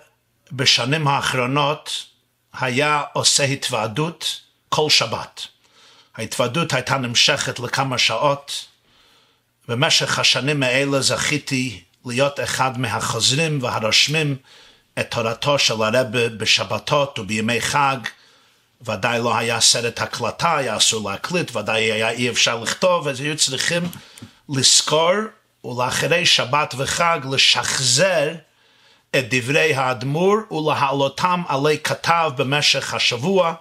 בשנים 0.51 1.07
האחרונות 1.07 2.05
היה 2.53 3.03
עושה 3.13 3.43
התוועדות 3.43 4.41
כל 4.69 4.89
שבת. 4.89 5.55
ההתוודות 6.18 6.74
הייתה 6.74 6.97
נמשכת 6.97 7.59
לכמה 7.59 7.97
שעות. 7.97 8.66
במשך 9.68 10.20
השנים 10.20 10.63
האלה 10.63 11.01
זכיתי 11.01 11.84
להיות 12.05 12.39
אחד 12.39 12.80
מהחוזרים 12.80 13.63
והרושמים 13.63 14.36
את 14.99 15.11
תורתו 15.11 15.59
של 15.59 15.74
הרבה 15.84 16.30
בשבתות 16.30 17.20
ובימי 17.20 17.61
חג. 17.61 17.97
ודאי 18.82 19.20
לא 19.20 19.38
היה 19.38 19.61
סרט 19.61 20.01
הקלטה, 20.01 20.57
היה 20.57 20.78
אסור 20.78 21.09
להקליט, 21.09 21.55
ודאי 21.55 21.91
היה 21.91 22.09
אי 22.09 22.30
אפשר 22.30 22.59
לכתוב, 22.59 23.07
אז 23.07 23.20
היו 23.20 23.38
צריכים 23.38 23.84
לזכור 24.49 25.13
ולאחרי 25.63 26.26
שבת 26.26 26.76
וחג 26.78 27.20
לשחזר 27.32 28.34
את 29.16 29.26
דברי 29.30 29.74
האדמו"ר 29.74 30.53
ולהעלותם 30.53 31.43
עלי 31.47 31.78
כתב 31.84 32.32
במשך 32.38 32.93
השבוע, 32.93 33.53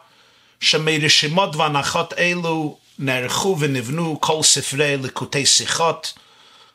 שמרשימות 0.61 1.57
והנחות 1.57 2.13
אלו 2.19 2.79
נערכו 2.99 3.57
ונבנו 3.61 4.21
כל 4.21 4.43
ספרי 4.43 4.97
ליקוטי 4.97 5.47
שיחות, 5.47 6.13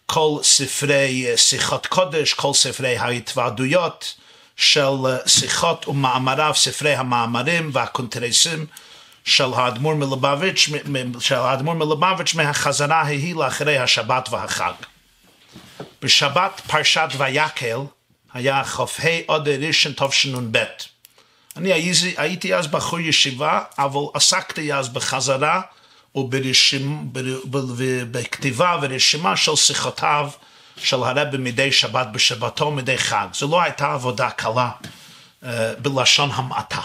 כל 0.05 0.37
ספרי 0.43 1.25
שיחות 1.35 1.85
קודש, 1.85 2.33
כל 2.33 2.53
ספרי 2.53 2.97
ההתוועדויות 2.97 4.15
של 4.55 4.95
שיחות 5.25 5.87
ומאמריו, 5.87 6.53
ספרי 6.55 6.95
המאמרים 6.95 7.69
והקונטרסים 7.73 8.65
של 9.25 9.53
האדמו"ר 9.55 9.95
מלובביץ', 9.95 10.69
של 11.19 11.35
האדמו"ר 11.35 11.75
מלובביץ' 11.75 12.35
מהחזרה 12.35 13.01
ההיא 13.01 13.35
לאחרי 13.35 13.77
השבת 13.77 14.29
והחג. 14.31 14.73
בשבת 16.01 16.61
פרשת 16.67 17.09
ויקל 17.17 17.79
היה 18.33 18.63
כ"ה 18.63 19.09
אדר 19.27 19.59
ראשון 19.67 19.93
תשנ"ב. 19.95 20.57
אני 21.59 21.73
הייתי, 21.73 22.13
הייתי 22.17 22.55
אז 22.55 22.67
בחור 22.67 22.99
ישיבה, 22.99 23.61
אבל 23.77 24.01
עסקתי 24.13 24.73
אז 24.73 24.89
בחזרה 24.89 25.61
וברשימ, 26.15 27.09
בכתיבה 28.11 28.77
ורשימה 28.81 29.37
של 29.37 29.55
שיחותיו 29.55 30.29
של 30.77 31.03
הרבי 31.03 31.37
מדי 31.37 31.71
שבת 31.71 32.07
בשבתו 32.07 32.71
מדי 32.71 32.97
חג. 32.97 33.27
זו 33.33 33.47
לא 33.47 33.61
הייתה 33.61 33.93
עבודה 33.93 34.29
קלה 34.29 34.69
uh, 35.43 35.47
בלשון 35.81 36.29
המעטה. 36.33 36.81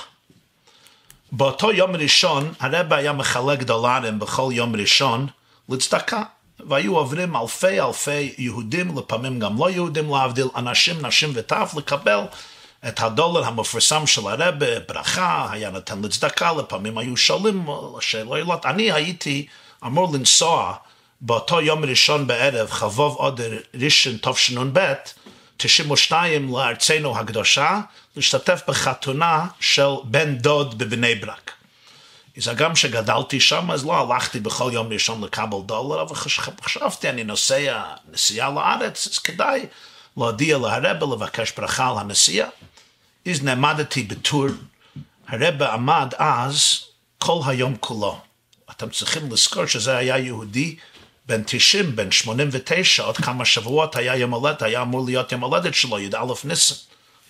באותו 1.32 1.72
יום 1.72 1.96
ראשון 1.96 2.52
הרבי 2.60 2.94
היה 2.94 3.12
מחלק 3.12 3.62
דולרים 3.62 4.18
בכל 4.18 4.50
יום 4.52 4.76
ראשון 4.76 5.26
לצדקה. 5.68 6.22
והיו 6.68 6.96
עוברים 6.96 7.36
אלפי 7.36 7.80
אלפי 7.80 8.34
יהודים, 8.38 8.98
לפעמים 8.98 9.38
גם 9.38 9.58
לא 9.58 9.70
יהודים 9.70 10.10
להבדיל, 10.10 10.46
אנשים, 10.56 11.06
נשים 11.06 11.30
וטף, 11.34 11.74
לקבל 11.76 12.20
את 12.88 13.00
הדולר 13.00 13.44
המפורסם 13.44 14.06
של 14.06 14.26
הרבה, 14.26 14.80
ברכה, 14.88 15.48
היה 15.50 15.70
נותן 15.70 16.02
לצדקה, 16.02 16.52
לפעמים 16.52 16.98
היו 16.98 17.16
שואלים 17.16 17.66
שאלות. 18.00 18.66
אני 18.66 18.92
הייתי 18.92 19.46
אמור 19.86 20.14
לנסוע 20.14 20.74
באותו 21.20 21.60
יום 21.60 21.84
ראשון 21.84 22.26
בערב, 22.26 22.70
חבוב 22.70 23.16
עוד 23.16 23.40
ראשון 23.74 24.16
תשנ"ב, 24.22 24.92
92 25.56 26.56
לארצנו 26.56 27.18
הקדושה, 27.18 27.80
להשתתף 28.16 28.62
בחתונה 28.68 29.46
של 29.60 29.88
בן 30.04 30.34
דוד 30.34 30.78
בבני 30.78 31.14
ברק. 31.14 31.52
אז 32.36 32.48
גם 32.56 32.76
שגדלתי 32.76 33.40
שם, 33.40 33.70
אז 33.70 33.84
לא 33.84 34.12
הלכתי 34.12 34.40
בכל 34.40 34.70
יום 34.72 34.92
ראשון 34.92 35.24
לקבל 35.24 35.58
דולר, 35.66 36.02
אבל 36.02 36.14
חשבתי, 36.62 37.08
אני 37.08 37.24
נוסע 37.24 37.82
נסיעה 38.12 38.50
לארץ, 38.50 39.06
אז 39.06 39.18
כדאי 39.18 39.66
להודיע 40.16 40.58
להרבה 40.58 41.06
לבקש 41.14 41.52
ברכה 41.52 41.90
על 41.90 41.98
הנסיעה. 41.98 42.48
אז 43.30 43.42
נעמדתי 43.42 44.02
בטור, 44.02 44.46
הרבה 45.28 45.72
עמד 45.72 46.14
אז 46.18 46.84
כל 47.18 47.40
היום 47.46 47.76
כולו. 47.80 48.20
אתם 48.70 48.90
צריכים 48.90 49.32
לזכור 49.32 49.66
שזה 49.66 49.96
היה 49.96 50.18
יהודי 50.18 50.76
בן 51.26 51.42
90, 51.46 51.96
בן 51.96 52.10
89, 52.10 53.02
עוד 53.02 53.16
כמה 53.16 53.44
שבועות 53.44 53.96
היה 53.96 54.16
יום 54.16 54.34
הולדת, 54.34 54.62
היה 54.62 54.82
אמור 54.82 55.04
להיות 55.04 55.32
יום 55.32 55.44
הולדת 55.44 55.74
שלו, 55.74 56.00
י"א 56.00 56.18
ניסן. 56.44 56.74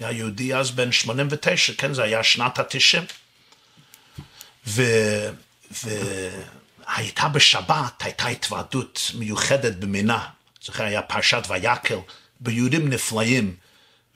היה 0.00 0.10
יהודי 0.10 0.54
אז 0.54 0.70
בן 0.70 0.92
89, 0.92 1.72
כן, 1.78 1.94
זה 1.94 2.02
היה 2.02 2.22
שנת 2.22 2.58
ה-90. 2.58 4.78
והייתה 6.86 7.28
בשבת, 7.28 8.02
הייתה 8.02 8.28
התוועדות 8.28 9.10
מיוחדת 9.14 9.74
במינה. 9.74 10.26
זוכר, 10.62 10.84
היה 10.84 11.02
פרשת 11.02 11.42
ויקל, 11.48 11.98
ביהודים 12.40 12.88
נפלאים, 12.88 13.56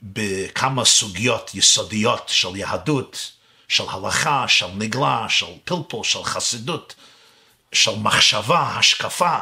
בכמה 0.03 0.85
סוגיות 0.85 1.51
יסודיות 1.53 2.29
של 2.29 2.55
יהדות, 2.55 3.31
של 3.67 3.83
הלכה, 3.89 4.47
של 4.47 4.67
נגלה, 4.67 5.25
של 5.29 5.45
פלפול, 5.63 6.03
של 6.03 6.23
חסידות, 6.23 6.95
של 7.73 7.95
מחשבה, 7.95 8.61
השקפה, 8.61 9.39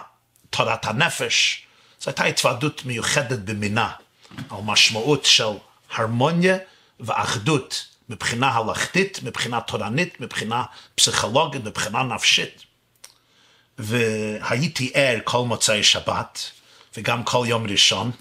תורת 0.50 0.86
הנפש. 0.86 1.64
זו 2.02 2.10
הייתה 2.10 2.24
התוועדות 2.24 2.86
מיוחדת 2.86 3.40
במינה, 3.40 3.92
על 4.50 4.58
משמעות 4.64 5.26
של 5.26 5.50
הרמוניה 5.92 6.58
ואחדות 7.00 7.86
מבחינה 8.10 8.50
הלכתית, 8.50 9.20
מבחינה 9.24 9.62
תורנית, 9.62 10.22
מבחינה 10.22 10.64
פסיכולוגית, 10.96 11.64
מבחינה 11.64 12.04
נפשית. 12.04 12.64
והייתי 13.78 14.92
ער 14.94 15.20
כל 15.24 15.46
מוצאי 15.46 15.84
שבת, 15.84 16.52
וגם 16.98 17.24
כל 17.24 17.46
יום 17.48 17.68
ראשון, 17.68 18.12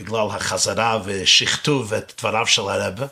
בגלל 0.00 0.26
החזרה 0.30 0.98
ושכתוב 1.04 1.94
את 1.94 2.12
דבריו 2.18 2.46
של 2.46 2.62
הרבה, 2.62 3.06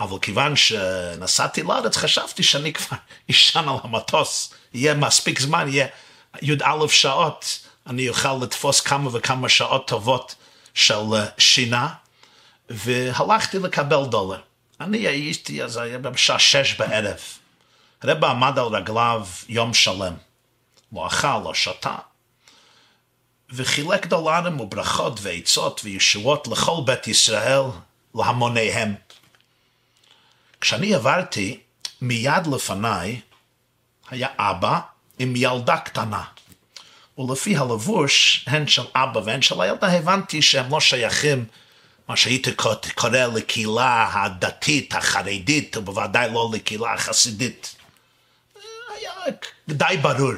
אבל 0.00 0.18
כיוון 0.18 0.56
שנסעתי 0.56 1.62
לארץ, 1.62 1.96
חשבתי 1.96 2.42
שאני 2.42 2.72
כבר 2.72 2.96
אשן 3.30 3.68
על 3.68 3.76
המטוס, 3.82 4.54
יהיה 4.74 4.94
מספיק 4.94 5.40
זמן, 5.40 5.68
יהיה 5.68 5.86
י"א 6.42 6.86
שעות, 6.88 7.58
אני 7.86 8.08
אוכל 8.08 8.38
לתפוס 8.42 8.80
כמה 8.80 9.10
וכמה 9.12 9.48
שעות 9.48 9.88
טובות 9.88 10.34
של 10.74 11.04
שינה, 11.38 11.88
והלכתי 12.68 13.58
לקבל 13.58 14.04
דולר. 14.04 14.40
אני 14.80 14.98
הייתי, 14.98 15.62
אז 15.62 15.76
היה 15.76 15.98
בשעה 15.98 16.38
שש 16.38 16.74
בערב. 16.74 17.20
הרב 18.02 18.24
עמד 18.24 18.58
על 18.58 18.66
רגליו 18.66 19.26
יום 19.48 19.74
שלם. 19.74 20.14
לא 20.92 21.06
אכל, 21.06 21.38
לא 21.44 21.54
שתה. 21.54 21.94
וחילק 23.52 24.06
דולרים 24.06 24.60
וברכות 24.60 25.18
ועצות 25.22 25.80
וישועות 25.84 26.48
לכל 26.48 26.80
בית 26.86 27.08
ישראל, 27.08 27.62
להמוניהם. 28.14 28.94
כשאני 30.60 30.94
עברתי, 30.94 31.60
מיד 32.00 32.46
לפניי 32.54 33.20
היה 34.10 34.28
אבא 34.38 34.80
עם 35.18 35.34
ילדה 35.36 35.76
קטנה. 35.76 36.22
ולפי 37.18 37.56
הלבוש, 37.56 38.44
הן 38.48 38.66
של 38.66 38.84
אבא 38.94 39.20
והן 39.24 39.42
של 39.42 39.60
הילדה, 39.60 39.92
הבנתי 39.92 40.42
שהם 40.42 40.70
לא 40.70 40.80
שייכים 40.80 41.44
מה 42.08 42.16
שהיית 42.16 42.46
קורא 42.94 43.18
לקהילה 43.34 44.10
הדתית, 44.12 44.94
החרדית, 44.94 45.76
ובוודאי 45.76 46.32
לא 46.32 46.50
לקהילה 46.52 46.92
החסידית. 46.94 47.76
היה 48.88 49.12
די 49.68 49.96
ברור. 50.02 50.34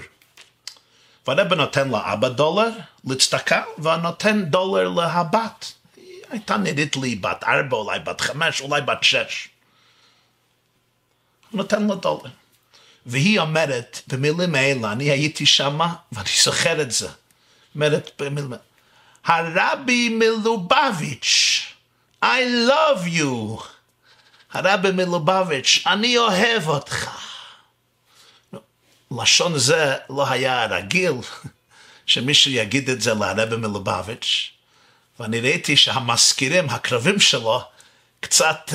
והרבא 1.26 1.56
נותן 1.56 1.88
לאבא 1.88 2.28
דולר 2.28 2.70
לצדקה, 3.04 3.62
ונותן 3.78 4.44
דולר 4.44 4.88
להבת. 4.88 5.72
היא 5.96 6.22
הייתה 6.30 6.56
נראית 6.56 6.96
לי 6.96 7.14
בת 7.14 7.44
ארבע, 7.44 7.76
אולי 7.76 7.98
בת 7.98 8.20
חמש, 8.20 8.60
אולי 8.60 8.80
בת 8.80 9.02
שש. 9.02 9.48
הוא 11.50 11.58
נותן 11.58 11.86
לה 11.86 11.94
דולר. 11.94 12.30
והיא 13.06 13.40
אומרת, 13.40 14.00
במילים 14.06 14.54
האלה, 14.54 14.92
אני 14.92 15.04
הייתי 15.04 15.46
שמה, 15.46 15.94
ואני 16.12 16.28
זוכר 16.44 16.82
את 16.82 16.90
זה. 16.90 17.08
אומרת 17.74 18.10
במילים 18.18 18.52
הרבי 19.24 20.08
מלובביץ', 20.08 21.62
I 22.24 22.68
love 22.68 23.18
you. 23.18 23.62
הרבי 24.52 24.90
מלובביץ', 24.90 25.82
אני 25.86 26.18
אוהב 26.18 26.68
אותך. 26.68 27.25
לשון 29.10 29.58
זה 29.58 29.94
לא 30.10 30.30
היה 30.30 30.66
רגיל 30.66 31.14
שמישהו 32.06 32.50
יגיד 32.50 32.90
את 32.90 33.00
זה 33.00 33.14
לרבי 33.14 33.56
מלובביץ', 33.56 34.50
ואני 35.20 35.40
ראיתי 35.40 35.76
שהמזכירים, 35.76 36.70
הקרבים 36.70 37.20
שלו, 37.20 37.62
קצת, 38.20 38.70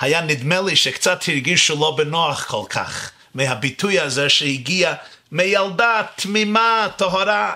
היה 0.00 0.20
נדמה 0.20 0.60
לי 0.60 0.76
שקצת 0.76 1.20
הרגישו 1.28 1.76
לא 1.80 1.94
בנוח 1.96 2.44
כל 2.44 2.64
כך 2.68 3.10
מהביטוי 3.34 4.00
הזה 4.00 4.28
שהגיע 4.28 4.94
מילדה 5.32 6.02
תמימה, 6.16 6.86
טהרה. 6.96 7.54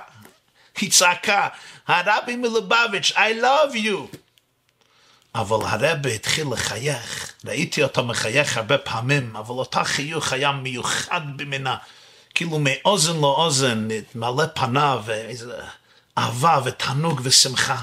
היא 0.80 0.90
צעקה, 0.90 1.48
הרבי 1.86 2.36
מלובביץ', 2.36 3.12
I 3.14 3.42
love 3.42 3.74
you. 3.74 4.16
אבל 5.34 5.66
הרבי 5.66 6.14
התחיל 6.14 6.46
לחייך, 6.52 7.32
ראיתי 7.44 7.82
אותו 7.82 8.04
מחייך 8.04 8.56
הרבה 8.56 8.78
פעמים, 8.78 9.36
אבל 9.36 9.54
אותה 9.54 9.84
חיוך 9.84 10.32
היה 10.32 10.52
מיוחד 10.52 11.20
במינה, 11.36 11.76
כאילו 12.34 12.58
מאוזן 12.58 13.20
לאוזן, 13.20 13.88
מלא 14.14 14.44
פניו, 14.54 15.02
ואיזה 15.04 15.52
אהבה 16.18 16.60
ותענוג 16.64 17.20
ושמחה. 17.24 17.76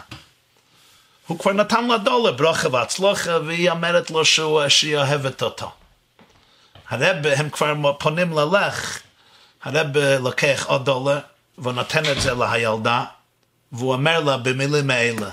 הוא 1.28 1.40
כבר 1.40 1.54
נתן 1.54 1.88
לה 1.88 1.98
דולר, 1.98 2.32
ברוכה 2.32 2.68
והצלוחה, 2.72 3.40
והיא 3.46 3.70
אומרת 3.70 4.12
לו 4.12 4.26
שהוא, 4.26 4.68
שהיא 4.68 4.98
אוהבת 4.98 5.44
אותו. 5.44 5.72
הרבי, 6.90 7.34
הם 7.34 7.50
כבר 7.50 7.94
פונים 8.00 8.34
ללך, 8.34 9.00
הרבי 9.64 10.18
לוקח 10.20 10.66
עוד 10.68 10.86
דולר, 10.86 11.20
והוא 11.58 11.74
נותן 11.74 12.12
את 12.12 12.22
זה 12.22 12.34
לילדה, 12.34 13.04
והוא 13.72 13.94
אומר 13.94 14.20
לה 14.20 14.38
במילים 14.38 14.90
האלה, 14.90 15.30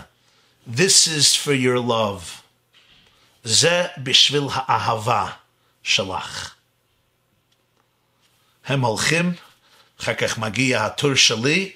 This 0.68 1.06
is 1.06 1.34
for 1.34 1.54
your 1.54 1.78
love. 1.78 2.42
זה 3.44 3.86
בשביל 3.98 4.42
האהבה 4.52 5.30
שלך. 5.82 6.54
הם 8.66 8.80
הולכים, 8.80 9.34
אחר 10.00 10.14
כך 10.14 10.38
מגיע 10.38 10.86
התור 10.86 11.14
שלי, 11.14 11.72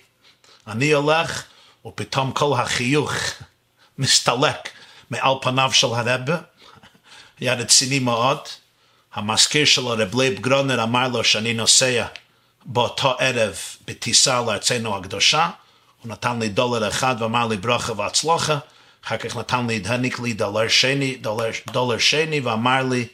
אני 0.67 0.93
הולך, 0.93 1.45
ופתאום 1.87 2.33
כל 2.33 2.61
החיוך 2.61 3.13
מסתלק 3.99 4.69
מעל 5.11 5.35
פניו 5.43 5.73
של 5.73 5.87
הרבה, 5.87 6.37
היה 7.41 7.55
רציני 7.55 7.99
מאוד. 7.99 8.39
המזכיר 9.15 9.65
שלו, 9.65 9.89
רב 9.89 10.21
לייב 10.21 10.41
גרונר, 10.41 10.83
אמר 10.83 11.09
לו 11.09 11.25
שאני 11.25 11.55
נוסע 11.55 12.07
באותו 12.65 13.17
ערב 13.19 13.57
בטיסה 13.87 14.41
לארצנו 14.41 14.97
הקדושה, 14.97 15.51
הוא 16.03 16.13
נתן 16.13 16.39
לי 16.39 16.49
דולר 16.49 16.89
אחד 16.89 17.17
ואמר 17.19 17.47
לי 17.47 17.57
ברכה 17.57 17.93
והצלחה, 17.93 18.59
אחר 19.05 19.17
כך 19.17 19.37
נתן 19.37 19.67
לי, 19.67 19.77
העניק 19.77 20.21
לי 20.21 20.33
דולר 20.33 20.69
שני, 20.69 21.17
דולר, 21.17 21.51
דולר 21.73 21.99
שני 21.99 22.41
ואמר 22.41 22.83
לי, 22.83 23.07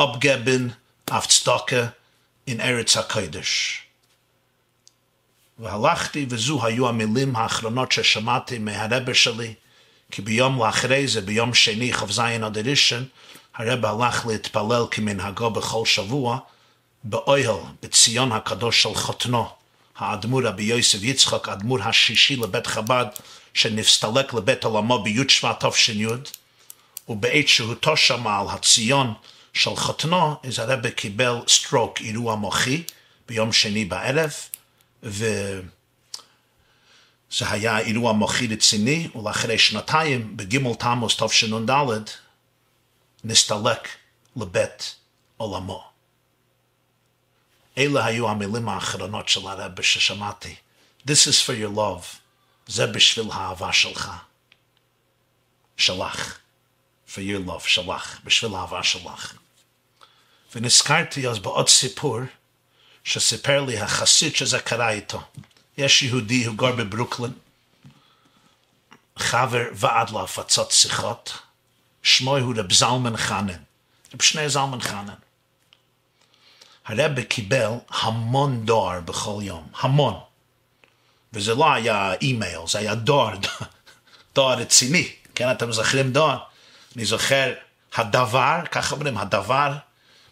אפגעבן 0.00 0.68
אויף 1.10 1.26
צדקה 1.26 1.86
אין 2.50 2.60
ארץ 2.60 2.96
הקודש. 2.96 3.82
והלכתי 5.58 6.26
וזו 6.28 6.66
היו 6.66 6.88
המילים 6.88 7.36
האחרונות 7.36 7.92
ששמעתי 7.92 8.58
מהרבה 8.58 9.14
שלי, 9.14 9.54
כי 10.10 10.22
ביום 10.22 10.62
לאחרי 10.62 11.08
זה, 11.08 11.20
ביום 11.20 11.54
שני, 11.54 11.92
כ"ז 11.92 12.18
עד 12.18 12.58
ראשון, 12.58 13.04
הרב 13.54 13.84
הלך 13.84 14.26
להתפלל 14.26 14.84
כמנהגו 14.90 15.50
בכל 15.50 15.86
שבוע, 15.86 16.38
באוהל, 17.04 17.56
בציון 17.82 18.32
הקדוש 18.32 18.82
של 18.82 18.94
חותנו, 18.94 19.48
האדמו"ר 19.96 20.46
רבי 20.46 20.62
יוסף 20.62 20.98
יצחק, 21.02 21.48
האדמו"ר 21.48 21.82
השישי 21.82 22.36
לבית 22.36 22.66
חב"ד, 22.66 23.06
שנפסתלק 23.56 24.34
לבית 24.34 24.64
עולמו 24.64 25.02
בי' 25.02 25.28
שבט 25.28 25.64
תש"י, 25.64 26.06
ובעת 27.08 27.48
שהותו 27.48 27.96
שמה 27.96 28.40
על 28.40 28.46
הציון 28.48 29.14
של 29.52 29.76
חותנו, 29.76 30.36
אז 30.44 30.58
הרב 30.58 30.88
קיבל 30.88 31.36
סטרוק, 31.48 32.00
אירוע 32.00 32.34
מוחי, 32.34 32.82
ביום 33.28 33.52
שני 33.52 33.84
בערב, 33.84 34.32
וזה 35.02 35.62
היה 37.40 37.78
אירוע 37.78 38.12
מוחי 38.12 38.46
רציני, 38.46 39.08
ולאחרי 39.14 39.58
שנתיים, 39.58 40.36
בגימל 40.36 40.74
תמוז 40.74 41.16
תשנ"ד, 41.16 41.70
נסתלק 43.24 43.88
לבית 44.36 44.94
עולמו. 45.36 45.84
אלה 47.78 48.04
היו 48.04 48.28
המילים 48.28 48.68
האחרונות 48.68 49.28
של 49.28 49.46
הרב 49.48 49.82
ששמעתי. 49.82 50.54
This 51.06 51.26
is 51.26 51.40
for 51.46 51.54
your 51.62 51.76
love. 51.76 52.25
זה 52.66 52.86
בשביל 52.86 53.26
האהבה 53.32 53.72
שלך. 53.72 54.10
שלך. 55.76 56.38
For 57.08 57.18
your 57.18 57.48
love, 57.48 57.68
שלך. 57.68 58.20
בשביל 58.24 58.54
האהבה 58.54 58.82
שלך. 58.82 59.34
ונזכרתי 60.54 61.28
אז 61.28 61.38
בעוד 61.38 61.68
סיפור 61.68 62.18
שסיפר 63.04 63.64
לי 63.64 63.80
החסיד 63.80 64.36
שזה 64.36 64.58
קרה 64.58 64.90
איתו. 64.90 65.22
יש 65.78 66.02
יהודי, 66.02 66.44
הוא 66.44 66.56
גר 66.56 66.72
בברוקלין, 66.72 67.32
חבר 69.18 69.64
ועד 69.72 70.10
להפצות 70.10 70.70
שיחות, 70.70 71.38
שמו 72.02 72.36
הוא 72.36 72.54
רב 72.56 72.72
זלמן 72.72 73.16
חנן, 73.16 73.62
רב 74.14 74.22
שני 74.22 74.48
זלמן 74.48 74.80
חנן. 74.80 75.14
הרב 76.84 77.20
קיבל 77.20 77.70
המון 77.88 78.66
דואר 78.66 79.00
בכל 79.00 79.38
יום, 79.42 79.68
המון. 79.80 80.20
וזה 81.36 81.54
לא 81.54 81.72
היה 81.72 82.14
אימייל, 82.22 82.60
זה 82.68 82.78
היה 82.78 82.94
דואר, 82.94 83.34
דואר 84.34 84.58
רציני. 84.58 85.08
כן, 85.34 85.50
אתם 85.50 85.72
זוכרים 85.72 86.12
דואר? 86.12 86.38
אני 86.96 87.04
זוכר 87.04 87.52
הדבר, 87.94 88.58
ככה 88.70 88.94
אומרים, 88.94 89.18
הדבר, 89.18 89.72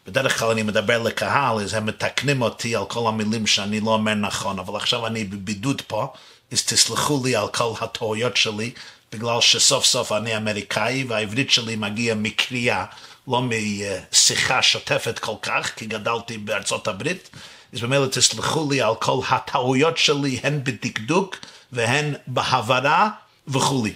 בדרך 0.07 0.39
כלל 0.39 0.51
אני 0.51 0.63
מדבר 0.63 1.03
לקהל, 1.03 1.61
אז 1.61 1.75
הם 1.75 1.87
מתקנים 1.87 2.43
אותי 2.43 2.77
על 2.77 2.85
כל 2.89 3.09
המילים 3.09 3.47
שאני 3.47 3.81
לא 3.81 3.91
אומר 3.91 4.15
נכון, 4.15 4.59
אבל 4.59 4.77
עכשיו 4.77 5.07
אני 5.07 5.25
בבידוד 5.25 5.83
פה, 5.87 6.13
אז 6.53 6.65
תסלחו 6.65 7.23
לי 7.25 7.37
על 7.37 7.49
כל 7.49 7.73
הטעויות 7.81 8.37
שלי, 8.37 8.71
בגלל 9.13 9.41
שסוף 9.41 9.85
סוף 9.85 10.13
אני 10.13 10.37
אמריקאי 10.37 11.05
והעברית 11.09 11.51
שלי 11.51 11.77
מגיעה 11.77 12.17
מקריאה, 12.17 12.85
לא 13.29 13.43
משיחה 13.43 14.63
שוטפת 14.63 15.19
כל 15.19 15.37
כך, 15.43 15.73
כי 15.77 15.87
גדלתי 15.87 16.39
בארצות 16.39 16.89
הברית. 16.89 17.31
אז 17.75 17.81
במילא 17.81 18.07
תסלחו 18.07 18.71
לי 18.71 18.81
על 18.81 18.95
כל 19.01 19.21
הטעויות 19.29 19.99
שלי, 19.99 20.41
הן 20.43 20.65
בדקדוק 20.65 21.37
והן 21.73 22.15
בהברה 22.27 23.11
וכולי. 23.49 23.95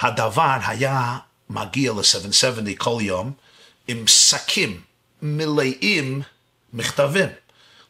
הדואר 0.00 0.56
היה 0.66 1.18
מגיע 1.50 1.92
ל-770 1.92 2.76
כל 2.78 2.98
יום 3.00 3.32
עם 3.88 4.06
שקים 4.06 4.80
מלאים 5.22 6.22
מכתבים. 6.72 7.28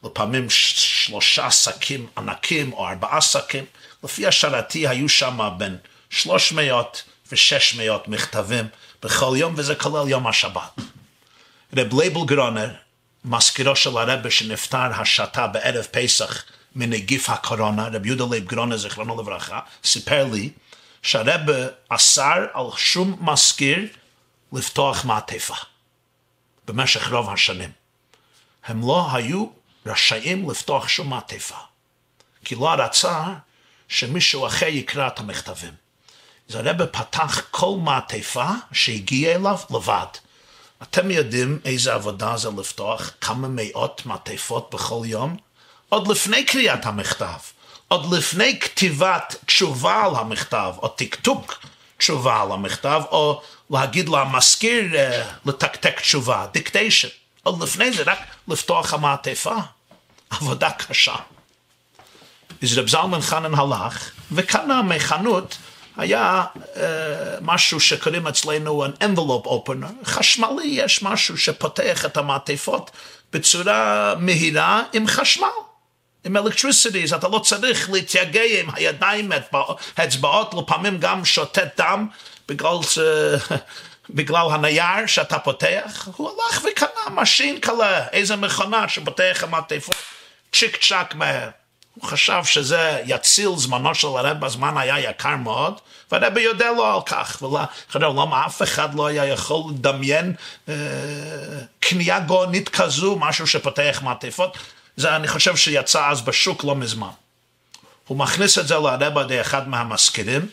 לפעמים 0.04 0.50
שלושה 0.50 1.50
שקים 1.50 2.06
ענקים 2.18 2.72
או 2.72 2.88
ארבעה 2.88 3.20
שקים. 3.20 3.64
לפי 4.04 4.26
השערתי 4.26 4.88
היו 4.88 5.08
שם 5.08 5.50
בין 5.58 5.76
300 6.10 7.02
ו-600 7.32 7.80
מכתבים 8.06 8.64
בכל 9.02 9.34
יום, 9.36 9.54
וזה 9.56 9.74
כולל 9.74 10.08
יום 10.08 10.26
השבת. 10.26 10.80
רב 11.76 12.00
לייבל 12.00 12.24
גרונר, 12.26 12.70
מזכירו 13.24 13.76
של 13.76 13.98
הרבה 13.98 14.30
שנפטר 14.30 15.00
השתא 15.00 15.46
בערב 15.46 15.86
פסח 15.90 16.44
מנגיף 16.74 17.30
הקורונה, 17.30 17.88
רב 17.88 18.06
יהודה 18.06 18.24
לייב 18.30 18.44
גרונר, 18.44 18.76
זיכרונו 18.76 19.20
לברכה, 19.20 19.60
סיפר 19.84 20.24
לי 20.24 20.50
שהרבה 21.02 21.66
אסר 21.88 22.46
על 22.54 22.66
שום 22.76 23.16
מזכיר 23.20 23.88
לפתוח 24.52 25.04
מעטפה 25.04 25.54
במשך 26.66 27.12
רוב 27.12 27.30
השנים. 27.30 27.70
הם 28.64 28.88
לא 28.88 29.08
היו 29.12 29.46
רשאים 29.86 30.50
לפתוח 30.50 30.88
שום 30.88 31.10
מעטפה, 31.10 31.56
כי 32.44 32.54
לא 32.54 32.70
רצה 32.70 33.24
שמישהו 33.88 34.46
אחר 34.46 34.66
יקרא 34.66 35.06
את 35.06 35.18
המכתבים. 35.18 35.72
אז 36.48 36.54
הרבה 36.54 36.86
פתח 36.86 37.42
כל 37.50 37.76
מעטפה 37.82 38.50
שהגיע 38.72 39.34
אליו 39.34 39.58
לבד. 39.70 40.06
אתם 40.82 41.10
יודעים 41.10 41.58
איזה 41.64 41.94
עבודה 41.94 42.36
זה 42.36 42.48
לפתוח 42.58 43.10
כמה 43.20 43.48
מאות 43.50 44.02
מעטפות 44.06 44.74
בכל 44.74 45.02
יום? 45.04 45.36
עוד 45.88 46.08
לפני 46.08 46.44
קריאת 46.44 46.86
המכתב, 46.86 47.38
עוד 47.88 48.12
לפני 48.12 48.60
כתיבת 48.60 49.34
תשובה 49.46 50.04
על 50.04 50.16
המכתב, 50.16 50.72
או 50.78 50.88
טקטוק 50.88 51.54
תשובה 51.98 52.42
על 52.42 52.52
המכתב, 52.52 53.02
או 53.10 53.42
להגיד 53.70 54.08
למזכיר 54.08 54.84
uh, 54.92 55.48
לתקתק 55.48 56.00
תשובה, 56.00 56.46
דיקטיישן. 56.52 57.08
עוד 57.42 57.62
לפני 57.62 57.92
זה 57.92 58.02
רק 58.06 58.18
לפתוח 58.48 58.94
המעטפה. 58.94 59.56
עבודה 60.30 60.70
קשה. 60.70 61.14
אז 62.62 62.78
רב 62.78 62.88
זלמן 62.88 63.20
חנן 63.20 63.54
הלך 63.54 64.10
וקנה 64.32 64.82
מחנות, 64.82 65.58
היה 65.98 66.44
uh, 66.54 66.78
משהו 67.40 67.80
שקוראים 67.80 68.26
אצלנו 68.26 68.86
an 68.86 69.02
envelope 69.02 69.46
opener, 69.46 70.04
חשמלי, 70.04 70.66
יש 70.66 71.02
משהו 71.02 71.38
שפותח 71.38 72.04
את 72.04 72.16
המעטפות 72.16 72.90
בצורה 73.32 74.14
מהירה 74.18 74.82
עם 74.92 75.06
חשמל. 75.06 75.46
עם 76.24 76.36
electricity, 76.36 77.12
אתה 77.12 77.28
לא 77.28 77.38
צריך 77.38 77.90
להתייגע 77.90 78.42
עם 78.60 78.70
הידיים, 78.74 79.32
האצבעות, 79.96 80.54
לפעמים 80.54 80.98
גם 80.98 81.24
שותת 81.24 81.68
דם, 81.80 82.08
בגלל, 82.48 82.78
בגלל 84.16 84.46
הנייר 84.50 85.06
שאתה 85.06 85.38
פותח. 85.38 86.08
הוא 86.16 86.30
הלך 86.30 86.64
וקנה 86.64 87.10
מאשינקעלע, 87.10 88.08
איזה 88.08 88.36
מכונה 88.36 88.88
שפותח 88.88 89.40
המעטפות, 89.42 89.96
צ'יק 90.52 90.76
צ'אק 90.76 91.14
מהר. 91.14 91.48
הוא 92.00 92.08
חשב 92.08 92.44
שזה 92.44 93.02
יציל 93.04 93.50
זמנו 93.56 93.94
של 93.94 94.06
הרב, 94.06 94.44
הזמן 94.44 94.78
היה 94.78 95.10
יקר 95.10 95.36
מאוד, 95.36 95.80
והרב 96.12 96.38
יודה 96.38 96.72
לו 96.76 96.86
על 96.86 97.02
כך, 97.06 97.42
ולא, 97.42 97.60
למה 97.94 98.46
אף 98.46 98.62
אחד 98.62 98.94
לא 98.94 99.06
היה 99.06 99.26
יכול 99.26 99.62
לדמיין 99.70 100.34
אה, 100.68 100.74
קנייה 101.80 102.20
גאונית 102.20 102.68
כזו, 102.68 103.16
משהו 103.16 103.46
שפותח 103.46 104.00
מעטפות, 104.02 104.58
זה 104.96 105.16
אני 105.16 105.28
חושב 105.28 105.56
שיצא 105.56 106.08
אז 106.08 106.20
בשוק 106.20 106.64
לא 106.64 106.74
מזמן. 106.74 107.08
הוא 108.06 108.18
מכניס 108.18 108.58
את 108.58 108.68
זה 108.68 108.74
לרב 108.74 109.18
על 109.18 109.24
ידי 109.24 109.40
אחד 109.40 109.68
מהמזכירים, 109.68 110.48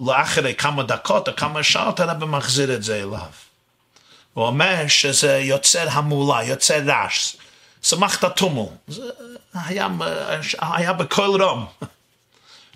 לאחרי 0.00 0.54
כמה 0.54 0.82
דקות 0.82 1.28
או 1.28 1.36
כמה 1.36 1.62
שעות 1.62 2.00
הרב 2.00 2.24
מחזיר 2.24 2.74
את 2.74 2.82
זה 2.82 2.96
אליו. 2.96 3.30
הוא 4.34 4.46
אומר 4.46 4.88
שזה 4.88 5.38
יוצר 5.38 5.88
המולה, 5.90 6.44
יוצר 6.44 6.80
רעש. 6.86 7.34
שמחת 7.82 8.36
תומל. 8.36 8.68
זה 8.88 9.02
היה, 9.54 9.88
היה 10.60 10.92
בקול 10.92 11.42
רום. 11.42 11.66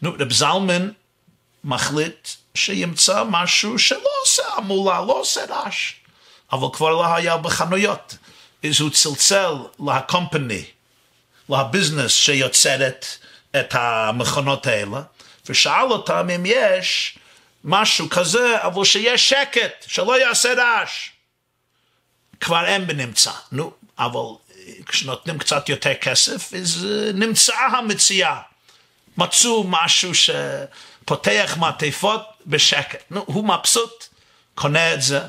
נו, 0.03 0.13
רב 0.19 0.33
זלמן 0.33 0.91
מחליט 1.65 2.29
שימצא 2.55 3.25
משהו 3.25 3.79
שלא 3.79 4.09
עושה 4.23 4.43
המולה, 4.57 5.01
לא 5.01 5.21
עושה 5.21 5.45
רעש. 5.49 5.93
אבל 6.53 6.67
כבר 6.73 6.91
לא 6.91 7.15
היה 7.15 7.37
בחנויות. 7.37 8.17
אז 8.65 8.81
הוא 8.81 8.91
צלצל 8.91 9.55
לקומפני, 9.87 10.65
לביזנס 11.49 12.13
שיוצרת 12.13 13.07
את 13.57 13.75
המכונות 13.75 14.67
האלה, 14.67 15.03
ושאל 15.47 15.91
אותם 15.91 16.29
אם 16.35 16.43
יש 16.47 17.19
משהו 17.65 18.11
כזה, 18.11 18.57
אבל 18.63 18.85
שיהיה 18.85 19.19
שקט, 19.19 19.85
שלא 19.87 20.21
יעשה 20.21 20.55
רעש. 20.55 21.11
כבר 22.41 22.65
אין 22.67 22.87
בנמצא. 22.87 23.33
נו, 23.53 23.73
אבל 23.99 24.21
כשנותנים 24.87 25.39
קצת 25.39 25.69
יותר 25.69 25.95
כסף, 25.95 26.55
אז 26.55 26.87
אה, 26.91 27.13
נמצאה 27.13 27.67
המציאה. 27.67 28.41
מצאו 29.17 29.65
משהו 29.69 30.11
שפותח 30.15 31.57
מעטפות 31.61 32.23
בשקט. 32.47 33.03
נו, 33.11 33.25
הוא 33.27 33.45
מבסוט, 33.45 34.05
קונה 34.55 34.95
את 34.95 35.03
זה, 35.03 35.21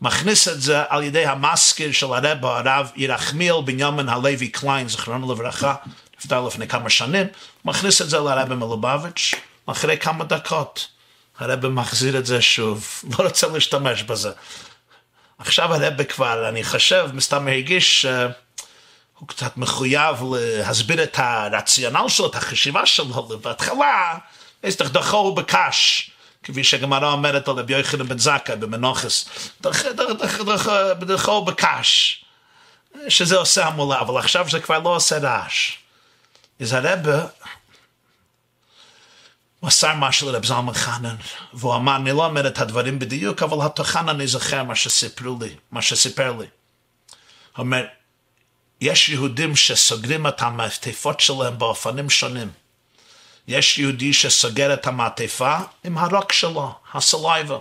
מכניס 0.00 0.48
את 0.48 0.60
זה 0.62 0.82
על 0.88 1.02
ידי 1.02 1.26
המזכיר 1.26 1.92
של 1.92 2.06
הרב, 2.06 2.44
הרב 2.44 2.90
ירחמיאל 2.96 3.62
בנימין 3.64 4.08
הלוי 4.08 4.48
קליין, 4.48 4.88
זכרונו 4.88 5.32
לברכה, 5.32 5.74
נפטר 6.18 6.46
לפני 6.46 6.68
כמה 6.68 6.90
שנים, 6.90 7.26
מכניס 7.64 8.02
את 8.02 8.10
זה 8.10 8.18
לרב 8.18 8.54
מלובביץ', 8.54 9.34
אחרי 9.66 9.98
כמה 9.98 10.24
דקות 10.24 10.88
הרב 11.38 11.68
מחזיר 11.68 12.18
את 12.18 12.26
זה 12.26 12.42
שוב, 12.42 12.88
לא 13.18 13.24
רוצה 13.24 13.46
להשתמש 13.46 14.02
בזה. 14.02 14.30
עכשיו 15.38 15.74
הרב 15.74 16.02
כבר, 16.02 16.48
אני 16.48 16.64
חושב, 16.64 17.10
מסתם 17.14 17.48
הרגיש 17.48 18.02
שהוא 18.02 18.30
uh, 19.22 19.26
קצת 19.26 19.56
מחויב 19.56 20.16
להסביר 20.32 21.02
את 21.02 21.18
הרציונל 21.18 22.08
שלו, 22.08 22.26
את 22.26 22.34
החשיבה 22.34 22.86
שלו, 22.86 23.28
בהתחלה, 23.42 24.18
אז 24.62 24.76
דחו 24.76 25.34
בקש. 25.34 26.10
כפי 26.42 26.64
שגמרא 26.64 27.12
אומרת 27.12 27.48
על 27.48 27.54
רבי 27.54 27.72
יוחנן 27.72 28.08
בן 28.08 28.18
זכאי 28.18 28.56
במנוחס, 28.56 29.28
דרכו 31.00 31.44
בקש, 31.44 32.24
שזה 33.08 33.36
עושה 33.36 33.66
המולה, 33.66 34.00
אבל 34.00 34.18
עכשיו 34.18 34.46
זה 34.50 34.60
כבר 34.60 34.78
לא 34.78 34.96
עושה 34.96 35.18
רעש. 35.18 35.76
אז 36.60 36.72
הרבה 36.72 37.26
מסר 39.62 39.94
משהו 39.94 40.32
לרב 40.32 40.46
זלמן 40.46 40.74
חנן, 40.74 41.16
והוא 41.54 41.74
אמר, 41.74 41.96
אני 41.96 42.10
לא 42.10 42.26
אומר 42.26 42.46
את 42.46 42.58
הדברים 42.58 42.98
בדיוק, 42.98 43.42
אבל 43.42 43.66
התוכן 43.66 44.08
אני 44.08 44.26
זוכר 44.26 44.62
מה 44.62 44.74
שסיפרו 44.74 45.38
לי, 45.40 45.56
מה 45.70 45.82
שסיפר 45.82 46.30
לי. 46.30 46.36
הוא 46.36 46.46
אומר, 47.58 47.84
יש 48.80 49.08
יהודים 49.08 49.56
שסוגרים 49.56 50.26
את 50.26 50.42
המעטפות 50.42 51.20
שלהם 51.20 51.58
באופנים 51.58 52.10
שונים. 52.10 52.50
יש 53.48 53.78
יהודי 53.78 54.12
שסוגר 54.12 54.74
את 54.74 54.86
המעטפה 54.86 55.58
עם 55.84 55.98
הרוק 55.98 56.32
שלו, 56.32 56.74
הסלייבה. 56.92 57.58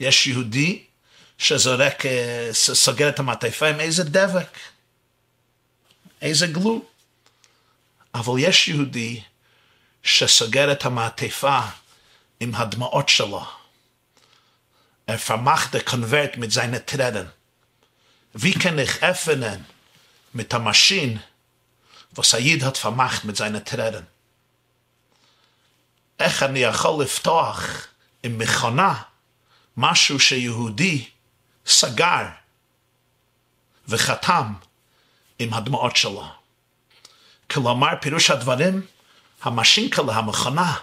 יש 0.00 0.26
יהודי 0.26 0.82
שזורק, 1.38 2.02
סוגר 2.52 3.08
את 3.08 3.18
המעטפה 3.18 3.66
עם 3.66 3.80
איזה 3.80 4.04
דבק, 4.04 4.58
איזה 6.22 6.46
גלו. 6.46 6.82
אבל 8.14 8.34
יש 8.38 8.68
יהודי 8.68 9.20
שסוגר 10.02 10.72
את 10.72 10.84
המעטפה 10.84 11.60
עם 12.40 12.54
הדמעות 12.54 13.08
שלו. 13.08 13.44
Er 15.06 15.18
vermacht 15.18 15.74
der 15.74 15.84
Konvert 15.84 16.38
mit 16.38 16.50
seinen 16.52 16.86
Tränen. 16.86 17.30
Wie 18.32 18.54
mit 20.34 20.52
der 20.52 20.58
Maschine, 20.58 21.22
was 22.10 22.30
Said 22.30 22.62
hat 22.62 22.78
vermacht 22.78 23.24
mit 23.24 23.36
seinen 23.36 23.64
Tränen? 23.64 24.06
איך 26.18 26.42
אני 26.42 26.58
יכול 26.58 27.02
לפתוח 27.02 27.86
עם 28.22 28.38
מכונה 28.38 29.02
משהו 29.76 30.20
שיהודי 30.20 31.08
סגר 31.66 32.26
וחתם 33.88 34.52
עם 35.38 35.54
הדמעות 35.54 35.96
שלו. 35.96 36.28
כלומר, 37.50 37.88
פירוש 38.00 38.30
הדברים, 38.30 38.86
המשינקלה, 39.42 40.16
המכונה, 40.16 40.76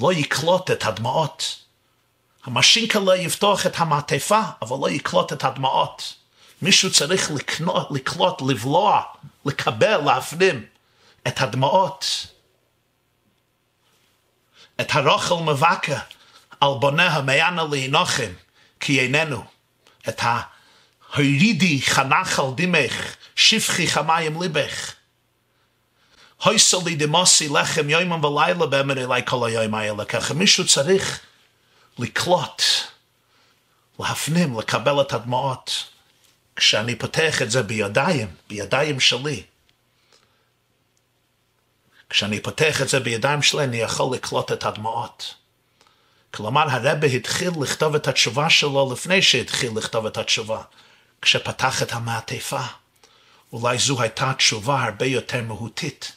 לא 0.00 0.12
יקלוט 0.12 0.70
את 0.70 0.84
הדמעות. 0.84 1.64
המשינקלה 2.44 3.16
יפתוח 3.16 3.66
את 3.66 3.72
המעטפה, 3.76 4.40
אבל 4.62 4.76
לא 4.80 4.90
יקלוט 4.90 5.32
את 5.32 5.44
הדמעות. 5.44 6.14
מישהו 6.62 6.92
צריך 6.92 7.30
לקנות, 7.30 7.88
לקלוט, 7.90 8.42
לבלוע, 8.42 9.02
לקבל, 9.44 9.96
להפנים 9.96 10.66
את 11.26 11.40
הדמעות. 11.40 12.26
את 14.80 14.90
הרוכל 14.90 15.34
מבקה 15.34 15.98
על 16.60 16.70
בוניה 16.80 17.20
מענה 17.20 17.64
להנוחם, 17.70 18.32
כי 18.80 19.00
איננו. 19.00 19.44
את 20.08 20.20
ההורידי 20.22 21.82
חנך 21.82 22.38
על 22.38 22.46
דמך, 22.54 23.16
שפכי 23.36 23.86
חמיים 23.86 24.42
ליבך. 24.42 24.92
הויסו 26.44 26.82
לי 26.84 26.96
דמוסי 26.96 27.48
לחם 27.48 27.90
יוימם 27.90 28.24
ולילה 28.24 28.66
באמר 28.66 29.04
אליי 29.04 29.22
כל 29.26 29.48
היום 29.48 29.74
האלה, 29.74 30.04
ככה 30.04 30.34
מישהו 30.34 30.66
צריך 30.66 31.20
לקלוט, 31.98 32.62
להפנים, 33.98 34.58
לקבל 34.58 35.00
את 35.00 35.12
הדמעות. 35.12 35.95
כשאני 36.56 36.96
פותח 36.96 37.42
את 37.42 37.50
זה 37.50 37.62
בידיים, 37.62 38.28
בידיים 38.48 39.00
שלי, 39.00 39.42
כשאני 42.10 42.40
פותח 42.40 42.82
את 42.82 42.88
זה 42.88 43.00
בידיים 43.00 43.42
שלי, 43.42 43.64
אני 43.64 43.76
יכול 43.76 44.14
לקלוט 44.14 44.52
את 44.52 44.64
הדמעות. 44.64 45.34
כלומר, 46.34 46.70
הרבה 46.70 47.06
התחיל 47.06 47.50
לכתוב 47.60 47.94
את 47.94 48.08
התשובה 48.08 48.50
שלו 48.50 48.92
לפני 48.92 49.22
שהתחיל 49.22 49.72
לכתוב 49.76 50.06
את 50.06 50.16
התשובה, 50.16 50.62
כשפתח 51.22 51.82
את 51.82 51.92
המעטפה. 51.92 52.62
אולי 53.52 53.78
זו 53.78 54.02
הייתה 54.02 54.32
תשובה 54.32 54.84
הרבה 54.84 55.06
יותר 55.06 55.42
מהותית, 55.42 56.12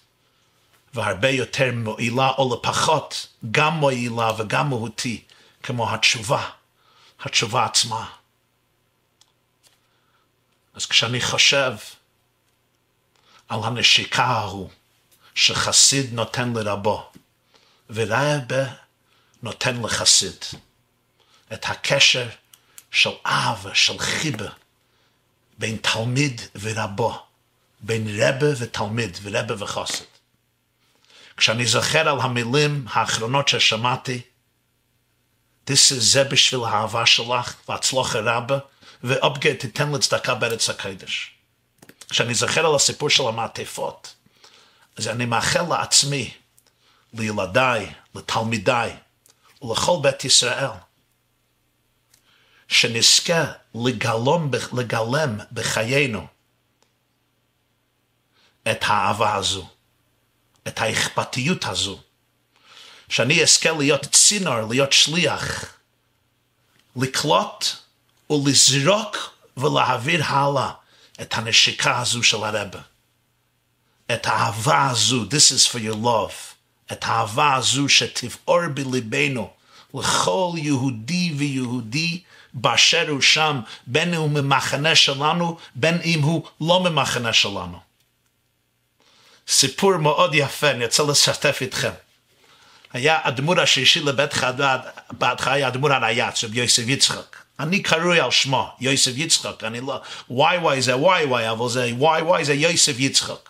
והרבה 0.94 1.30
יותר 1.30 1.70
מועילה 1.74 2.30
או 2.30 2.56
לפחות, 2.56 3.28
גם 3.52 3.74
מועילה 3.74 4.32
וגם 4.38 4.70
מהותי, 4.70 5.24
כמו 5.64 5.94
התשובה, 5.94 6.50
התשובה 7.20 7.66
עצמה. 7.66 8.06
אז 10.74 10.86
כשאני 10.86 11.22
חושב 11.22 11.74
על 13.50 13.60
הנשיקה 13.64 14.24
ההוא, 14.24 14.70
שחסיד 15.36 16.14
נותן 16.14 16.54
לרבו, 16.54 17.12
ורבה 17.90 18.64
נותן 19.44 19.82
לחסיד. 19.82 20.46
את 21.54 21.66
הקשר 21.66 22.28
של 22.92 23.10
אב, 23.26 23.68
של 23.74 24.00
חיבה, 24.00 24.50
בין 25.58 25.78
תלמיד 25.78 26.42
ורבו, 26.56 27.26
בין 27.80 28.08
רבה 28.22 28.48
ותלמיד, 28.58 29.18
ורבה 29.22 29.64
וחסיד. 29.64 30.08
כשאני 31.38 31.66
זוכר 31.66 32.10
על 32.10 32.20
המילים 32.22 32.86
האחרונות 32.90 33.48
ששמעתי, 33.48 34.22
זה 35.90 36.24
בשביל 36.24 36.62
האהבה 36.64 37.06
שלך, 37.06 37.56
והצלוח 37.70 38.16
הרבה, 38.16 38.58
ואופגה 39.04 39.56
תיתן 39.56 39.92
לצדקה 39.92 40.36
בארץ 40.36 40.70
הקודש. 40.70 41.36
כשאני 42.10 42.34
זוכר 42.34 42.66
על 42.66 42.76
הסיפור 42.76 43.10
של 43.10 43.24
המעטפות, 43.28 44.16
אז 44.98 45.08
אני 45.08 45.26
מאחל 45.26 45.62
לעצמי, 45.70 46.34
לילדיי, 47.14 47.94
לתלמידיי 48.16 48.96
ולכל 49.62 49.98
בית 50.02 50.26
ישראל, 50.26 50.70
שנזכה 52.68 53.46
לגלום, 53.76 54.52
לגלם 54.74 55.40
בחיינו 55.52 56.28
את 58.72 58.84
האהבה 58.84 59.36
הזו, 59.36 59.70
את 60.68 60.80
האכפתיות 60.82 61.66
הזו, 61.66 62.00
שאני 63.10 63.44
אזכה 63.44 63.72
להיות 63.72 64.06
צינור, 64.06 64.70
להיות 64.70 64.94
שליח, 64.94 65.66
לקלוט 66.96 67.66
ולזרוק 68.30 69.34
ולהעביר 69.58 70.24
הלאה 70.26 70.72
את 71.22 71.34
הנשיקה 71.34 72.00
הזו 72.00 72.24
של 72.24 72.44
הרבה. 72.44 72.80
את 74.12 74.26
האהבה 74.28 74.90
הזו, 74.90 75.24
this 75.24 75.54
is 75.54 75.72
for 75.72 75.78
your 75.78 76.06
love, 76.06 76.56
את 76.92 77.04
האהבה 77.04 77.56
הזו 77.56 77.90
שתבעור 77.90 78.68
בליבנו 78.74 79.50
לכל 79.94 80.52
יהודי 80.56 81.34
ויהודי 81.38 82.22
באשר 82.54 83.10
הוא 83.10 83.22
שם, 83.22 83.60
בין 83.88 84.14
הוא 84.14 84.30
ממחנה 84.30 84.96
שלנו, 84.96 85.58
בין 85.76 86.02
אם 86.04 86.22
הוא 86.22 86.44
לא 86.62 86.84
ממחנה 86.84 87.34
שלנו. 87.34 87.80
סיפור 89.48 89.98
מאוד 89.98 90.32
יפה, 90.34 90.72
אני 90.72 90.86
רוצה 90.86 91.04
לשתף 91.04 91.58
איתכם. 91.62 91.92
היה 92.94 93.20
אדמו"ר 93.24 93.62
השלישי 93.62 94.00
לבית 94.00 94.34
חדד, 94.34 94.80
בהתחלה 95.12 95.54
היה 95.54 95.68
אדמו"ר 95.68 95.94
הרייץ, 95.94 96.44
רבי 96.44 96.60
יוסף 96.60 96.84
יצחק. 96.88 97.39
אני 97.60 97.82
קרוי 97.82 98.20
על 98.20 98.32
שמו, 98.32 98.70
יוסף 98.80 99.12
יצחק, 99.16 99.64
אני 99.64 99.82
לא, 99.82 100.02
וואי 100.30 100.58
וואי 100.58 100.82
זה 100.82 100.98
וואי 100.98 101.26
וואי, 101.26 101.52
אבל 101.52 101.70
זה 101.70 101.90
וואי 101.98 102.22
וואי 102.22 102.46
זה 102.46 102.54
יוסף 102.54 102.96
יצחק. 102.98 103.50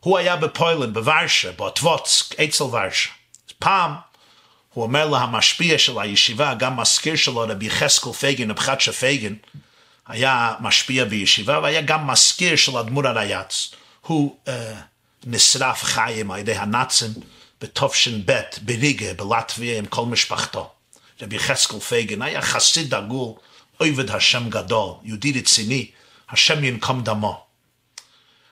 הוא 0.00 0.18
היה 0.18 0.36
בפוילן, 0.36 0.94
בוורשה, 0.94 1.52
באוטווצק, 1.52 2.40
אצל 2.40 2.64
ורשה. 2.64 3.10
פעם 3.58 3.94
הוא 4.74 4.84
אומר 4.84 5.08
להמשפיע 5.08 5.78
של 5.78 5.98
הישיבה, 5.98 6.54
גם 6.54 6.76
מזכיר 6.76 7.16
שלו, 7.16 7.40
רבי 7.40 7.66
יחזקאל 7.66 8.12
פייגן, 8.12 8.50
רבי 8.50 8.60
חאטשע 8.60 8.92
פייגן, 8.92 9.34
היה 10.06 10.54
משפיע 10.60 11.04
בישיבה, 11.04 11.60
והיה 11.62 11.80
גם 11.80 12.06
מזכיר 12.06 12.56
של 12.56 12.76
אדמו"ר 12.76 13.06
הריי"צ. 13.06 13.70
הוא 14.00 14.36
uh, 14.46 14.50
נשרף 15.26 15.82
חיים 15.82 16.30
על 16.30 16.38
ידי 16.38 16.54
הנאצים 16.54 17.10
בתש"ב, 17.60 18.40
בריגה, 18.62 19.14
בלטביה, 19.14 19.78
עם 19.78 19.86
כל 19.86 20.06
משפחתו. 20.06 20.72
רבי 21.22 21.36
יחזקאל 21.36 21.80
פייגן 21.80 22.22
היה 22.22 22.42
חסיד 22.42 22.94
דגול, 22.94 23.34
עובד 23.76 24.10
השם 24.10 24.50
גדול, 24.50 24.94
יהודי 25.02 25.32
רציני, 25.40 25.90
השם 26.30 26.64
ינקום 26.64 27.02
דמו. 27.04 27.44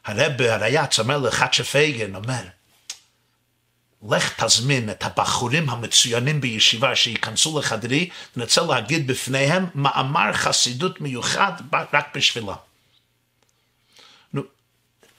הרב 0.05 0.43
הרייץ 0.43 0.99
אומר 0.99 1.19
לחדשה 1.19 1.65
פייגן, 1.65 2.15
אומר, 2.15 2.43
לך 4.11 4.45
תזמין 4.45 4.91
את 4.91 5.05
הבחורים 5.05 5.71
המצוינים 5.71 6.41
בישיבה 6.41 6.97
שייכנסו 6.97 7.59
לחדרי, 7.59 8.09
אני 8.37 8.45
רוצה 8.45 8.63
להגיד 8.63 9.07
בפניהם 9.07 9.67
מאמר 9.75 10.33
חסידות 10.33 11.01
מיוחד 11.01 11.53
רק 11.93 12.17
בשבילם. 12.17 12.66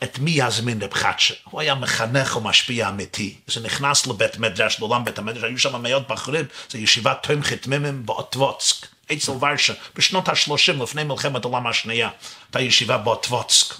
את 0.03 0.19
מי 0.19 0.31
יזמין 0.31 0.81
רב 0.81 0.93
חדשה? 0.93 1.33
הוא 1.43 1.61
היה 1.61 1.75
מחנך 1.75 2.35
ומשפיע 2.35 2.89
אמיתי. 2.89 3.35
זה 3.47 3.59
נכנס 3.59 4.07
לבית 4.07 4.37
מדרש, 4.37 4.79
לעולם 4.79 5.05
בית 5.05 5.17
המדרש, 5.17 5.43
היו 5.43 5.59
שם 5.59 5.81
מאות 5.83 6.07
בחורים, 6.07 6.45
זה 6.69 6.77
ישיבת 6.77 7.17
תומכת 7.23 7.67
מימים 7.67 8.05
באוטבוצק, 8.05 8.87
אצל 9.13 9.31
ורשה, 9.31 9.73
בשנות 9.95 10.29
ה-30 10.29 10.83
לפני 10.83 11.03
מלחמת 11.03 11.45
העולם 11.45 11.67
השנייה, 11.67 12.09
הייתה 12.45 12.61
ישיבה 12.61 12.97
באוטבוצק. 12.97 13.75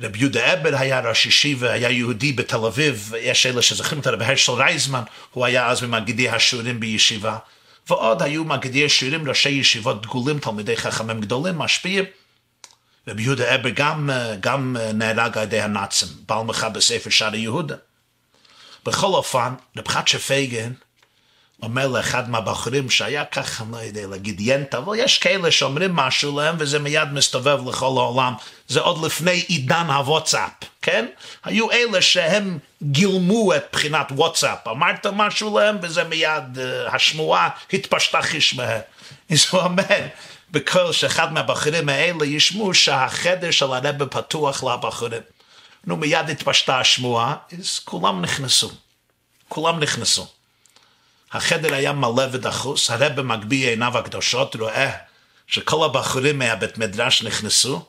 רב 0.00 0.16
יהודה 0.16 0.52
אבר 0.52 0.76
היה 0.78 1.00
ראש 1.00 1.26
ישיבה, 1.26 1.72
היה 1.72 1.90
יהודי 1.90 2.32
בתל 2.32 2.64
אביב, 2.66 3.12
יש 3.20 3.46
אלה 3.46 3.62
שזוכרים 3.62 4.00
את 4.00 4.06
רב 4.06 4.22
הרשל 4.22 4.52
רייזמן, 4.52 5.02
הוא 5.30 5.44
היה 5.44 5.68
אז 5.68 5.82
ממגידי 5.82 6.28
השיעורים 6.28 6.80
בישיבה, 6.80 7.38
ועוד 7.88 8.22
היו 8.22 8.44
מגידי 8.44 8.84
השיעורים, 8.84 9.28
ראשי 9.28 9.48
ישיבות 9.48 10.02
דגולים, 10.02 10.38
תלמידי 10.38 10.76
חכמים 10.76 11.20
גדולים, 11.20 11.58
משפיעים. 11.58 12.04
רב 13.08 13.20
יהודה 13.20 13.54
אבר 13.54 13.70
גם, 13.70 14.10
גם 14.40 14.76
נהרג 14.94 15.38
על 15.38 15.44
ידי 15.44 15.60
הנאצים, 15.60 16.08
בעל 16.28 16.42
מחה 16.42 16.68
בספר 16.68 17.10
שער 17.10 17.34
יהודה. 17.34 17.76
בכל 18.84 19.06
אופן, 19.06 19.54
רב 19.76 19.88
חדשה 19.88 20.18
פייגן, 20.18 20.72
אומר 21.62 21.88
לאחד 21.88 22.30
מהבחורים 22.30 22.90
שהיה 22.90 23.24
ככה, 23.24 23.64
אני 23.64 23.72
לא 23.72 23.78
יודע 23.78 24.06
להגיד 24.06 24.40
ינט, 24.40 24.74
אבל 24.74 24.92
יש 24.98 25.18
כאלה 25.18 25.50
שאומרים 25.50 25.96
משהו 25.96 26.38
להם 26.38 26.56
וזה 26.58 26.78
מיד 26.78 27.12
מסתובב 27.12 27.68
לכל 27.68 27.84
העולם. 27.96 28.34
זה 28.68 28.80
עוד 28.80 29.04
לפני 29.04 29.44
עידן 29.48 29.86
הוואטסאפ, 29.90 30.50
כן? 30.82 31.06
היו 31.44 31.70
אלה 31.70 32.02
שהם 32.02 32.58
גילמו 32.82 33.54
את 33.54 33.64
בחינת 33.72 34.06
וואטסאפ. 34.10 34.68
אמרת 34.68 35.06
משהו 35.06 35.58
להם 35.58 35.76
וזה 35.82 36.04
מיד, 36.04 36.42
uh, 36.56 36.94
השמועה 36.94 37.48
התפשטה 37.72 38.22
חשמהם. 38.22 38.80
אז 39.32 39.46
הוא 39.50 39.60
אומר, 39.60 40.06
בקול 40.50 40.92
שאחד 40.92 41.32
מהבחורים 41.32 41.88
האלה 41.88 42.26
ישמעו 42.26 42.74
שהחדר 42.74 43.50
של 43.50 43.64
הרב 43.64 44.04
פתוח 44.04 44.64
לבחורים. 44.64 45.22
נו, 45.84 45.96
מיד 45.96 46.30
התפשטה 46.30 46.80
השמועה, 46.80 47.36
אז 47.58 47.78
כולם 47.78 48.22
נכנסו. 48.22 48.70
כולם 49.48 49.80
נכנסו. 49.80 50.26
החדר 51.32 51.74
היה 51.74 51.92
מלא 51.92 52.26
ודחוס, 52.32 52.90
הרב 52.90 53.20
מגביה 53.20 53.70
עיניו 53.70 53.98
הקדושות, 53.98 54.56
רואה 54.56 54.90
שכל 55.46 55.84
הבחורים 55.84 56.38
מהבית 56.38 56.78
מדרש 56.78 57.22
נכנסו, 57.22 57.84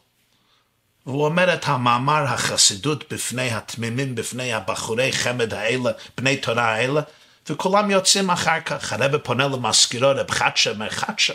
והוא 1.05 1.25
אומר 1.25 1.53
את 1.53 1.67
המאמר 1.67 2.23
החסידות 2.23 3.13
בפני 3.13 3.51
התמימים, 3.51 4.15
בפני 4.15 4.53
הבחורי 4.53 5.11
חמד 5.11 5.53
האלה, 5.53 5.91
בני 6.17 6.37
תורה 6.37 6.73
האלה, 6.73 7.01
וכולם 7.49 7.91
יוצאים 7.91 8.29
אחר 8.29 8.61
כך. 8.61 8.93
הרב 8.93 9.17
פונה 9.17 9.47
למזכירו, 9.47 10.09
רב 10.09 10.31
חדשה, 10.31 10.71
אומר 10.71 10.89
חדשה, 10.89 11.33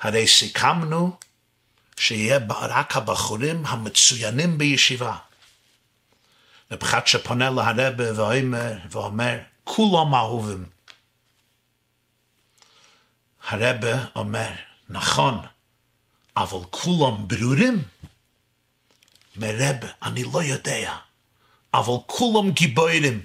הרי 0.00 0.26
סיכמנו 0.26 1.16
שיהיה 1.96 2.38
רק 2.50 2.96
הבחורים 2.96 3.66
המצוינים 3.66 4.58
בישיבה. 4.58 5.16
רב 6.70 6.84
חדשה 6.84 7.18
פונה 7.18 7.50
להרב 7.50 7.94
ואומר, 7.98 8.72
ואומר, 8.90 9.38
כולם 9.64 10.14
אהובים. 10.14 10.64
הרבה 13.48 14.04
אומר, 14.16 14.50
נכון, 14.88 15.38
אבל 16.36 16.58
כולם 16.70 17.28
ברורים? 17.28 17.82
מרבה, 19.36 19.88
אני 20.02 20.24
לא 20.24 20.42
יודע, 20.42 20.96
אבל 21.74 21.92
כולם 22.06 22.50
גיבורים. 22.50 23.22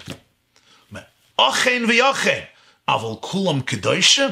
אוכן 1.40 1.84
ויוכן, 1.88 2.44
אבל 2.88 3.14
כולם 3.22 3.62
קדושים? 3.62 4.30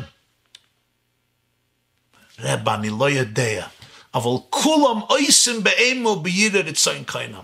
רב, 2.41 2.69
אני 2.69 2.89
לא 2.99 3.09
יודע, 3.09 3.67
אבל 4.13 4.31
כולם 4.49 4.99
עושים 4.99 5.63
באמו 5.63 6.19
בירא 6.19 6.59
רצון 6.59 7.03
קיינם. 7.03 7.43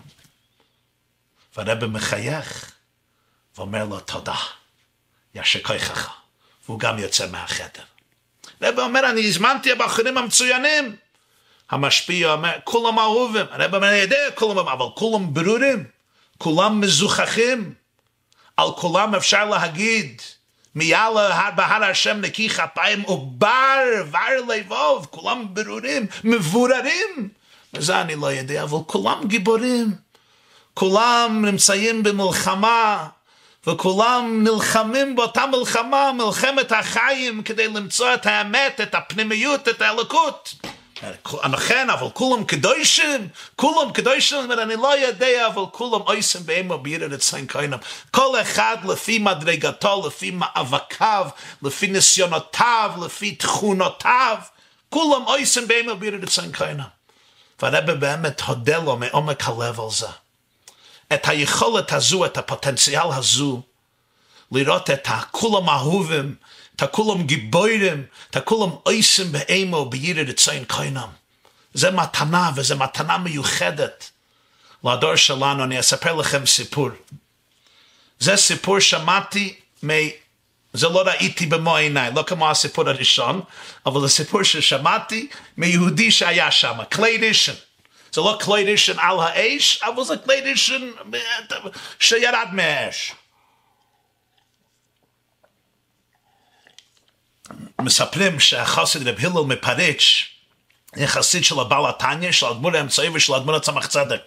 והרב 1.57 1.85
מחייך 1.85 2.71
ואומר 3.57 3.85
לו 3.85 3.99
תודה, 3.99 4.35
ישר 5.35 5.63
כוחך, 5.63 6.13
והוא 6.65 6.79
גם 6.79 6.99
יוצא 6.99 7.27
מהחדר. 7.31 7.83
רב 8.61 8.79
אומר, 8.79 9.09
אני 9.09 9.27
הזמנתי 9.27 9.71
הבחורים 9.71 10.17
המצוינים. 10.17 10.95
המשפיע 11.69 12.33
אומר, 12.33 12.57
כולם 12.63 12.99
אהובים. 12.99 13.45
הרב 13.51 13.75
אומר, 13.75 13.89
אני 13.89 13.97
יודע 13.97 14.31
כולם, 14.35 14.67
אבל 14.67 14.85
כולם 14.95 15.33
ברורים, 15.33 15.83
כולם 16.37 16.81
מזוכחים. 16.81 17.73
על 18.57 18.67
כולם 18.77 19.15
אפשר 19.15 19.45
להגיד, 19.45 20.21
מיאללה 20.75 21.51
בהר 21.55 21.83
השם 21.83 22.21
נקי 22.21 22.49
כפיים 22.49 23.05
ובר, 23.09 23.83
בר 24.11 24.53
לבוב, 24.55 25.07
כולם 25.09 25.45
ברורים, 25.53 26.05
מבוררים. 26.23 27.29
וזה 27.73 28.01
אני 28.01 28.15
לא 28.15 28.31
יודע, 28.31 28.63
אבל 28.63 28.77
כולם 28.85 29.27
גיבורים. 29.27 29.95
כולם 30.73 31.45
נמצאים 31.45 32.03
במלחמה, 32.03 33.07
וכולם 33.67 34.43
נלחמים 34.43 35.15
באותה 35.15 35.45
מלחמה, 35.45 36.11
מלחמת 36.11 36.71
החיים, 36.71 37.43
כדי 37.43 37.67
למצוא 37.67 38.13
את 38.13 38.25
האמת, 38.25 38.81
את 38.81 38.95
הפנימיות, 38.95 39.67
את 39.67 39.81
האלוקות. 39.81 40.55
לכן, 41.43 41.89
אבל 41.89 42.07
כולם 42.13 42.43
קדושים, 42.43 43.27
כולם 43.55 43.91
קדושים, 43.91 44.51
אני 44.51 44.75
לא 44.75 44.97
יודע, 44.97 45.47
אבל 45.47 45.63
כולם 45.71 46.01
עושים 46.01 46.45
באמו 46.45 46.77
בירא 46.77 47.07
רצון 47.07 47.45
קיינם. 47.45 47.77
כל 48.11 48.41
אחד 48.41 48.77
לפי 48.83 49.19
מדרגתו, 49.19 50.07
לפי 50.07 50.31
מאבקיו, 50.31 51.27
לפי 51.61 51.87
ניסיונותיו, 51.87 52.91
לפי 53.05 53.35
תכונותיו, 53.35 54.37
כולם 54.89 55.21
עושים 55.21 55.67
באמו 55.67 55.95
בירא 55.95 56.17
רצון 56.21 56.51
קיינם. 56.51 56.87
והרבא 57.61 57.93
באמת 57.93 58.41
הודה 58.41 58.77
לו 58.77 58.97
מעומק 58.97 59.47
הלב 59.47 59.81
על 59.81 59.89
זה. 59.89 60.07
את 61.13 61.27
היכולת 61.27 61.93
הזו, 61.93 62.25
את 62.25 62.37
הפוטנציאל 62.37 63.11
הזו, 63.11 63.61
לראות 64.51 64.89
את 64.89 65.07
הכולם 65.09 65.69
אהובים, 65.69 66.35
את 66.75 66.81
הכולם 66.81 67.23
גיבורים, 67.23 68.05
את 68.29 68.35
הכולם 68.35 68.69
עושים 68.83 69.31
באמו 69.31 69.85
בירא 69.85 70.21
רצון 70.21 70.65
קיינם. 70.67 71.07
זה 71.73 71.91
מתנה, 71.91 72.51
וזו 72.55 72.77
מתנה 72.77 73.17
מיוחדת 73.17 74.11
לדור 74.83 75.15
שלנו. 75.15 75.63
אני 75.63 75.79
אספר 75.79 76.13
לכם 76.13 76.45
סיפור. 76.45 76.89
זה 78.19 78.37
סיפור 78.37 78.79
שמעתי 78.79 79.55
מ... 79.85 79.89
זה 80.73 80.89
לא 80.89 81.01
ראיתי 81.01 81.45
במו 81.45 81.75
עיניי, 81.75 82.11
לא 82.15 82.23
כמו 82.23 82.49
הסיפור 82.49 82.89
הראשון, 82.89 83.41
אבל 83.85 84.01
זה 84.01 84.09
סיפור 84.09 84.43
ששמעתי 84.43 85.27
מיהודי 85.57 86.11
שהיה 86.11 86.51
שם, 86.51 86.77
כלי 86.89 87.12
ראשון. 87.12 87.53
זה 88.11 88.21
לא 88.21 88.39
כלי 88.43 88.71
ראשון 88.71 88.99
על 88.99 89.19
האש, 89.19 89.79
אבל 89.83 90.03
זה 90.03 90.13
כלי 90.17 90.51
ראשון 90.51 90.91
שירד 91.99 92.47
מהאש. 92.51 93.11
מספרים 97.81 98.39
שהחסיד 98.39 99.07
רב 99.07 99.19
הלל 99.19 99.45
מפריץ', 99.45 100.25
יחסית 100.97 101.45
של 101.45 101.59
הבעל 101.59 101.89
התניא, 101.89 102.31
של 102.31 102.45
האדמו"ר 102.45 102.77
האמצעי 102.77 103.09
ושל 103.09 103.33
האדמו"ר 103.33 103.55
הצמח 103.55 103.87
צדק. 103.87 104.21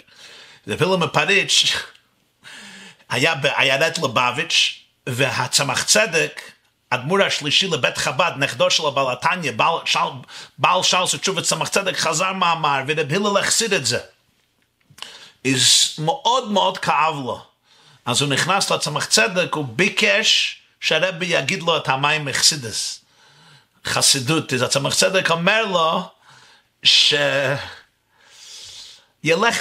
רב 0.69 0.83
הלל 0.83 0.97
מפריץ' 0.97 1.65
היה 3.09 3.35
בעיירת 3.35 3.99
לבביץ', 3.99 4.81
והצמח 5.07 5.85
צדק 5.85 6.41
האדמו"ר 6.91 7.23
השלישי 7.23 7.69
לבית 7.69 7.99
חב"ד, 7.99 8.33
נכדו 8.37 8.71
של 8.71 8.87
הבעל 8.87 9.13
התניא, 9.13 9.53
בעל, 9.53 9.79
בעל 10.59 10.83
שאל 10.83 11.07
שתשובת 11.07 11.45
צמח 11.45 11.69
צדק, 11.69 11.97
חזר 11.97 12.33
מאמר, 12.33 12.81
ורב 12.87 13.13
הלל 13.13 13.37
החסיד 13.37 13.73
את 13.73 13.87
זה. 13.87 13.99
אז 15.47 15.95
מאוד 15.99 16.51
מאוד 16.51 16.79
כאב 16.79 17.15
לו. 17.15 17.45
אז 18.05 18.21
הוא 18.21 18.31
נכנס 18.31 18.71
לצמח 18.71 19.05
צדק, 19.05 19.55
הוא 19.55 19.67
ביקש 19.69 20.59
שהרבי 20.81 21.27
יגיד 21.27 21.63
לו 21.63 21.77
את 21.77 21.89
המים 21.89 22.25
מחסידס. 22.25 23.01
חסידות. 23.89 24.53
אז 24.53 24.63
הצמח 24.63 24.95
צדק 24.95 25.31
אומר 25.31 25.65
לו, 25.65 26.03
שילך 26.83 27.59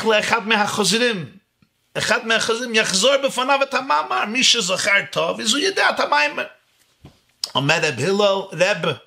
לאחד 0.06 0.48
מהחוזרים. 0.48 1.38
אחד 1.98 2.28
מהחוזרים 2.28 2.76
יחזור 2.76 3.18
בפניו 3.24 3.60
את 3.64 3.74
המאמר, 3.74 4.26
מי 4.26 4.44
שזוכר 4.44 5.06
טוב, 5.12 5.42
אז 5.42 5.54
הוא 5.54 5.60
ידע 5.60 5.90
את 5.90 6.00
המים. 6.00 6.40
אומר 7.56 7.80
רב 7.82 8.00
הלל, 8.00 8.66
רב, 8.66 8.98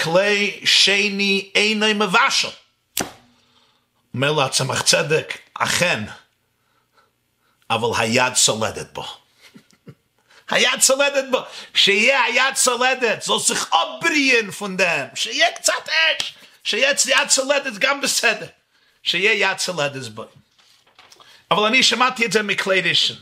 כלי 0.00 0.60
שני 0.64 1.50
אינו 1.54 1.86
מבשל. 1.94 2.48
אומר 4.14 4.32
לו 4.32 4.42
הצמח 4.42 4.82
צדק, 4.82 5.38
אכן, 5.54 6.04
אבל 7.70 7.88
היד 7.98 8.34
סולדת 8.34 8.92
בו. 8.92 9.06
היד 10.50 10.80
סולדת 10.80 11.24
בו. 11.30 11.38
שיהיה 11.74 12.22
היד 12.22 12.54
סולדת, 12.54 13.22
זאל 13.22 13.40
זיך 13.40 13.72
אפבריען 13.72 14.50
פון 14.50 14.76
דעם. 14.76 15.06
שיהיה 15.14 15.52
קצת 15.52 15.88
אש. 15.88 16.34
שיהיה 16.64 16.90
יד 17.06 17.28
סולדת 17.28 17.72
גם 17.78 18.00
בסדר. 18.00 18.46
שיהיה 19.02 19.32
יד 19.32 19.56
סולדס 19.56 20.08
בו. 20.08 20.24
אבל 21.50 21.62
אני 21.62 21.82
שמעתי 21.82 22.26
את 22.26 22.32
זה 22.32 22.42
מכלי 22.42 22.80
ראשון. 22.80 23.16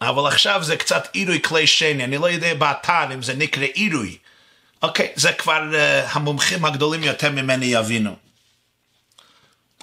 אבל 0.00 0.32
עכשיו 0.32 0.62
זה 0.62 0.76
קצת 0.76 1.08
עירוי 1.12 1.42
כלי 1.42 1.66
שני, 1.66 2.04
אני 2.04 2.18
לא 2.18 2.30
יודע 2.30 2.54
באתר 2.54 3.14
אם 3.14 3.22
זה 3.22 3.34
נקרא 3.34 3.64
עירוי. 3.64 4.18
אוקיי, 4.82 5.12
זה 5.14 5.32
כבר 5.32 5.62
uh, 5.72 6.08
המומחים 6.12 6.64
הגדולים 6.64 7.04
יותר 7.04 7.30
ממני 7.30 7.66
יבינו. 7.66 8.16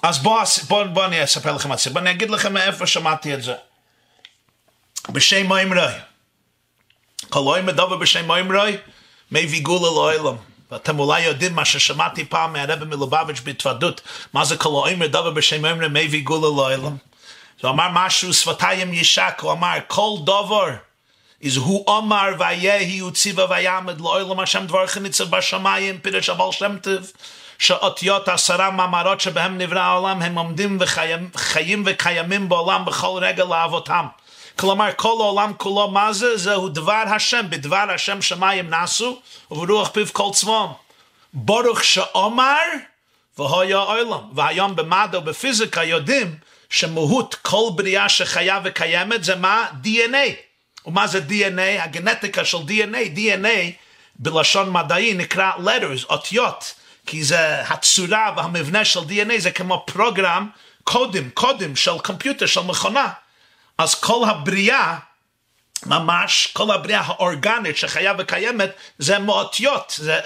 אז 0.02 0.18
בואו 0.18 0.44
בוא, 0.68 0.84
בוא 0.84 1.04
אני 1.04 1.24
אספר 1.24 1.52
לכם 1.52 1.72
את 1.72 1.78
זה, 1.78 1.90
בואו 1.90 2.02
אני 2.02 2.10
אגיד 2.10 2.30
לכם 2.30 2.54
מאיפה 2.54 2.86
שמעתי 2.86 3.34
את 3.34 3.42
זה. 3.42 3.54
בשם 5.08 5.52
מימרוי. 5.52 5.92
אוהים 7.34 7.66
מדובר 7.66 7.96
בשם 7.96 8.32
מימרוי, 8.32 8.76
מביא 9.32 9.62
גולה 9.62 9.90
לעולם. 9.90 10.36
ואתם 10.70 10.98
אולי 10.98 11.22
יודעים 11.22 11.54
מה 11.54 11.64
ששמעתי 11.64 12.24
פעם 12.24 12.52
מהרבי 12.52 12.84
מלובביץ' 12.84 13.40
בהתוודות, 13.40 14.00
מה 14.32 14.44
זה 14.44 14.56
אוהים 14.64 14.98
מדובר 14.98 15.30
בשם 15.30 15.62
מימרוי, 15.62 16.06
מביא 16.06 16.24
גולה 16.24 16.70
לעולם. 16.70 16.96
הוא 17.62 17.70
אמר 17.70 17.88
משהו 17.92 18.34
שפתיים 18.34 18.94
ישק, 18.94 19.38
הוא 19.40 19.52
אמר 19.52 19.74
כל 19.88 20.10
דובר, 20.24 20.70
is 21.40 21.56
hu 21.56 21.84
omar 21.86 22.34
vayehi 22.38 23.02
utziva 23.02 23.46
vayamad 23.46 23.98
lo'olam 23.98 24.38
Hashem 24.38 24.66
dvarcha 24.66 25.00
nitzav 25.00 25.28
bashamayim 25.28 26.00
pirish 26.00 26.32
abal 26.34 26.52
shem 26.52 26.78
tev 26.80 27.12
שאותיות 27.58 28.28
עשרה 28.28 28.70
מאמרות 28.70 29.20
שבהם 29.20 29.58
נברא 29.58 29.78
העולם 29.78 30.22
הם 30.22 30.38
עומדים 30.38 30.78
וחיים 30.80 31.82
וקיימים 31.86 32.48
בעולם 32.48 32.84
בכל 32.84 33.18
רגע 33.22 33.44
לאבותם. 33.44 34.06
כלומר 34.58 34.90
כל 34.96 35.16
העולם 35.20 35.52
כולו 35.56 35.90
מה 35.90 36.12
זה? 36.12 36.36
זהו 36.36 36.68
דבר 36.68 37.02
השם, 37.06 37.46
בדבר 37.50 37.86
השם 37.94 38.22
שמיים 38.22 38.70
נעשו 38.70 39.20
וברוח 39.50 39.88
פיו 39.88 40.06
כל 40.12 40.30
צבאם. 40.32 40.68
ברוך 41.32 41.84
שאומר 41.84 42.64
והיה 43.38 43.76
עולם. 43.76 44.20
והיום 44.34 44.76
במדע 44.76 45.18
ובפיזיקה 45.18 45.84
יודעים 45.84 46.36
שמהות 46.70 47.34
כל 47.34 47.70
בריאה 47.74 48.08
שחיה 48.08 48.60
וקיימת 48.64 49.24
זה 49.24 49.36
מה? 49.36 49.66
DNA. 49.84 50.32
ומה 50.86 51.06
זה 51.06 51.20
DNA? 51.28 51.82
הגנטיקה 51.82 52.44
של 52.44 52.56
DNA. 52.56 53.16
DNA 53.16 53.72
בלשון 54.16 54.72
מדעי 54.72 55.14
נקרא 55.14 55.52
letters, 55.52 56.06
אותיות. 56.10 56.74
כי 57.06 57.24
זה 57.24 57.60
הצורה 57.60 58.32
והמבנה 58.36 58.84
של 58.84 59.00
DNA 59.00 59.38
זה 59.38 59.50
כמו 59.50 59.84
פרוגרם, 59.86 60.48
קודם, 60.84 61.30
קודם 61.30 61.76
של 61.76 61.98
קומפיוטר, 61.98 62.46
של 62.46 62.60
מכונה. 62.60 63.08
אז 63.78 63.94
כל 63.94 64.28
הבריאה, 64.28 64.98
ממש, 65.86 66.48
כל 66.52 66.70
הבריאה 66.70 67.00
האורגנית 67.00 67.76
שחיה 67.76 68.12
וקיימת, 68.18 68.70
זה 68.98 69.18
מאותיות. 69.18 69.94
זה, 69.96 70.20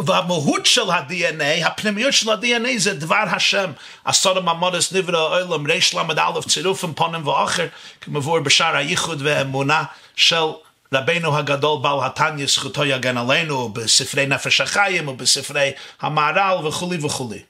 והמהות 0.00 0.66
של 0.66 0.90
ה-DNA, 0.90 1.66
הפנימיות 1.66 2.12
של 2.12 2.30
ה-DNA 2.30 2.68
זה 2.78 2.94
דבר 2.94 3.24
השם. 3.30 3.72
עשור 4.04 4.38
הממודס 4.38 4.92
נברא 4.92 5.18
העולם, 5.18 5.66
ריש 5.66 5.94
ל"א 5.94 6.40
צירופים 6.48 6.94
פונים 6.94 7.26
ואחר, 7.26 7.66
כמבואר 8.00 8.40
בשער 8.40 8.76
הייחוד 8.76 9.22
והאמונה 9.22 9.84
של 10.16 10.44
רבנו 10.92 11.38
הגדול 11.38 11.82
בעל 11.82 11.98
התניא 12.02 12.46
זכותו 12.46 12.84
יגן 12.84 13.16
עלינו 13.16 13.68
בספרי 13.68 14.26
נפש 14.26 14.60
החיים 14.60 15.08
ובספרי 15.08 15.70
המהר"ל 16.00 16.66
וכולי 16.66 16.98
וכולי. 17.04 17.42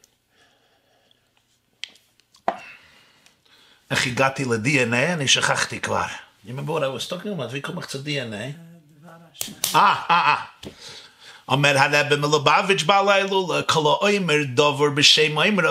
איך 3.91 4.07
הגעתי 4.07 4.45
ל-DNA? 4.45 5.12
אני 5.12 5.28
שכחתי 5.28 5.80
כבר. 5.80 6.03
You 6.47 6.49
remember 6.49 6.72
what 6.72 6.82
I 6.82 6.89
was 6.89 7.09
talking 7.09 7.32
about? 7.32 7.53
We 7.53 7.61
come 7.61 7.80
to 7.80 7.99
DNA. 7.99 8.66
אה, 9.74 9.95
אה, 10.11 10.11
אה. 10.11 10.37
אומר 11.49 11.78
הרב 11.78 12.14
מלובביץ' 12.14 12.82
בלילה, 12.82 13.62
כל 13.66 13.78
האומר 13.78 14.37
דובר 14.55 14.91
בשם 14.95 15.39
אומרו, 15.39 15.68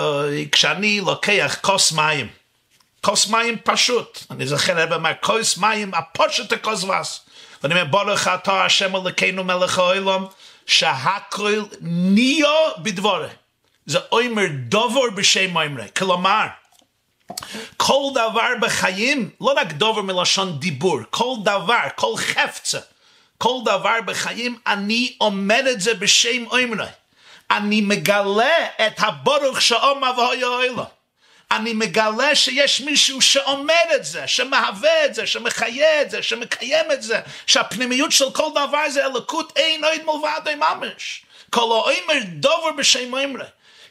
כשאני 0.52 1.00
לוקח 1.00 1.56
כוס 1.60 1.92
מים. 1.92 2.28
כוס 3.00 3.28
מים 3.28 3.56
פשוט. 3.64 4.18
אני 4.30 4.46
זוכר 4.46 4.80
הרב 4.80 4.92
אמר, 4.92 5.12
כוס 5.20 5.58
מים, 5.58 5.94
הפושט 5.94 6.52
הכוס 6.52 6.84
וסט. 6.84 7.30
ואני 7.62 7.74
אומר, 7.74 7.84
ברוך 7.84 8.28
אתה 8.28 8.64
השם 8.64 8.96
אלוקינו 8.96 9.44
מלך 9.44 9.78
העולם, 9.78 10.24
שהכל 10.66 11.62
ניו 11.80 12.48
בדבורה. 12.78 13.28
זה 13.86 13.98
אומר 14.12 14.46
דובר 14.68 15.10
בשם 15.16 15.56
אומרי. 15.56 15.86
כלומר, 15.96 16.46
כל 17.76 18.10
דבר 18.14 18.50
בחיים, 18.60 19.30
לא 19.40 19.54
רק 19.56 19.72
דובר 19.72 20.02
מלשון 20.02 20.58
דיבור, 20.58 20.98
כל 21.10 21.34
דבר, 21.44 21.82
כל 21.94 22.16
חפצה, 22.16 22.78
כל 23.38 23.58
דבר 23.64 24.00
בחיים, 24.06 24.58
אני 24.66 25.16
אומר 25.20 25.60
את 25.70 25.80
זה 25.80 25.94
בשם 25.94 26.46
אומרי. 26.46 26.86
אני 27.50 27.80
מגלה 27.80 28.66
את 28.86 28.94
הברוך 28.98 29.62
שאומר 29.62 30.12
והויה 30.16 30.46
אוהלה. 30.46 30.84
אני 31.50 31.72
מגלה 31.72 32.34
שיש 32.34 32.80
מישהו 32.80 33.22
שאומר 33.22 33.94
את 33.94 34.04
זה, 34.04 34.26
שמהווה 34.26 35.04
את 35.04 35.14
זה, 35.14 35.26
שמחיה 35.26 36.02
את 36.02 36.10
זה, 36.10 36.22
שמקיים 36.22 36.92
את 36.92 37.02
זה, 37.02 37.20
שהפנימיות 37.46 38.12
של 38.12 38.30
כל 38.32 38.50
דבר 38.50 38.90
זה 38.90 39.06
אלוקות 39.06 39.52
אין 39.56 39.84
עוד 39.84 40.00
מלבד 40.04 40.54
ממש. 40.56 41.22
כל 41.50 41.60
האומר 41.60 42.22
דובר 42.26 42.72
בשם 42.76 43.14
אומרי. 43.14 43.44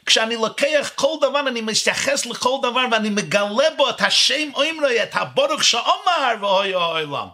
כשאני 0.06 0.36
לוקח 0.36 0.90
כל 0.94 1.16
דבר, 1.20 1.40
אני 1.48 1.60
מתייחס 1.60 2.26
לכל 2.26 2.58
דבר 2.62 2.84
ואני 2.92 3.10
מגלה 3.10 3.70
בו 3.76 3.90
את 3.90 4.00
השם 4.00 4.50
אומרי, 4.54 5.02
את 5.02 5.10
הברוך 5.12 5.64
שאומר 5.64 6.34
ואוי 6.40 6.74
העולם. 6.74 7.28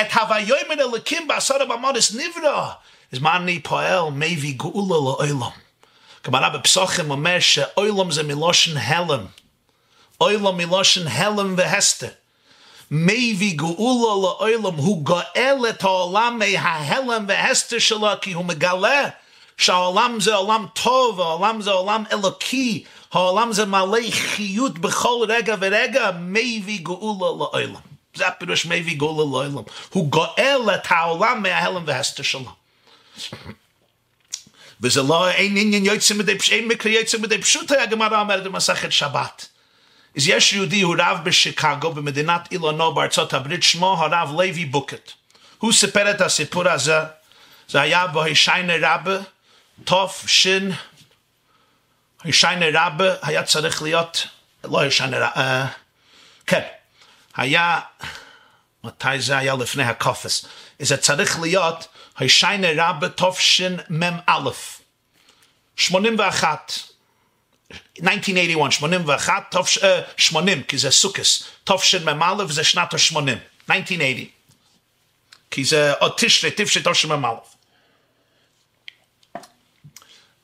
את 0.00 0.12
הוויומר 0.12 0.74
אלוקים 0.80 1.28
בעשרה 1.28 1.64
במודס 1.64 2.14
נברא. 2.14 2.70
אז 3.12 3.18
מה 3.18 3.36
אני 3.36 3.60
פועל? 3.60 4.02
מביא 4.12 4.54
גאולה 4.56 4.94
לעולם. 4.94 5.50
גמרא 6.26 6.48
בפסוחים 6.48 7.10
אומר 7.10 7.40
שעולם 7.40 8.10
זה 8.10 8.22
מלושן 8.22 8.76
הלם. 8.76 9.26
אוילם 10.20 10.56
מלושן 10.56 11.08
הלם 11.08 11.54
והסתר. 11.56 12.08
מביא 12.90 13.56
גאולה 13.56 14.28
לאוילם, 14.28 14.74
הוא 14.76 15.02
גואל 15.02 15.56
את 15.68 15.84
העולם 15.84 16.38
מההלם 16.38 17.24
והסתר 17.28 17.78
שלו, 17.78 18.08
כי 18.20 18.32
הוא 18.32 18.44
מגלה 18.44 19.08
שהעולם 19.58 20.20
זה 20.20 20.34
עולם 20.34 20.66
טוב, 20.72 21.20
העולם 21.20 21.62
זה 21.62 21.70
עולם 21.70 22.04
אלוקי, 22.12 22.84
העולם 23.12 23.52
זה 23.52 23.66
מלא 23.66 24.10
חיות 24.10 24.78
בכל 24.78 25.26
רגע 25.28 25.56
ורגע, 25.60 26.10
מביא 26.20 26.80
גאולה 26.82 27.38
לאוילם. 27.38 27.80
זה 28.14 28.26
הפירוש 28.26 28.66
מביא 28.66 28.96
גאולה 28.96 29.30
לאוילם. 29.30 29.62
הוא 29.88 30.08
גואל 30.08 30.60
את 30.74 30.86
העולם 30.88 31.42
מההלם 31.42 31.82
והסתר 31.86 32.22
שלו. 32.22 32.52
וזה 34.80 35.02
לא, 35.02 35.30
אין 35.30 35.56
עניין 35.56 35.84
יוצא 35.84 36.14
מדי 36.14 36.38
פשוט, 36.38 36.52
אין 36.52 36.68
מקרה 36.68 36.92
יוצא 36.92 37.18
מדי 37.18 37.42
פשוט, 37.42 37.72
הגמרא 37.72 38.20
אומרת 38.20 38.42
במסכת 38.42 38.92
שבת. 38.92 39.48
אז 40.16 40.28
יש 40.28 40.52
יהודי, 40.52 40.80
הוא 40.80 40.96
רב 40.98 41.18
בשיקגו, 41.24 41.92
במדינת 41.92 42.52
אילונו 42.52 42.94
בארצות 42.94 43.34
הברית, 43.34 43.62
שמו 43.62 44.04
הרב 44.04 44.30
לוי 44.32 44.64
בוקט. 44.64 45.10
הוא 45.58 45.72
סיפר 45.72 46.10
את 46.10 46.20
הסיפור 46.20 46.68
הזה, 46.68 46.98
זה 47.68 47.80
היה 47.80 48.06
בהישיינה 48.06 48.72
רבה, 48.82 49.18
תוף 49.84 50.24
שין, 50.26 50.72
הישיינה 52.24 52.66
רבה 52.72 53.14
היה 53.22 53.42
צריך 53.42 53.82
להיות, 53.82 54.26
לא 54.64 54.80
הישיינה 54.80 55.16
רבה, 55.18 55.66
כן, 56.46 56.62
היה, 57.36 57.80
מתי 58.84 59.20
זה 59.20 59.38
היה 59.38 59.54
לפני 59.54 59.82
הקופס? 59.82 60.44
זה 60.78 60.96
צריך 60.96 61.40
להיות 61.40 61.88
הישיינה 62.18 62.68
רבה 62.76 63.08
תוף 63.08 63.40
שין 63.40 63.80
מם 63.90 64.18
א', 64.26 64.50
81. 65.76 66.72
1981, 68.02 68.72
81, 68.72 69.44
טוב, 69.50 69.66
uh, 69.66 69.82
80, 70.16 70.62
כי 70.62 70.78
זה 70.78 70.90
סוכס, 70.90 71.44
טוב 71.64 71.82
של 71.82 72.14
ממלא 72.14 72.44
וזה 72.48 72.64
שנת 72.64 72.94
ה-80, 72.94 73.18
1980. 73.18 74.26
כי 75.50 75.64
זה 75.64 75.92
עוד 75.92 76.12
תשרי, 76.16 76.50
תשרי 76.56 76.82
טוב 76.82 76.94
של 76.94 77.08
ממלא. 77.08 77.44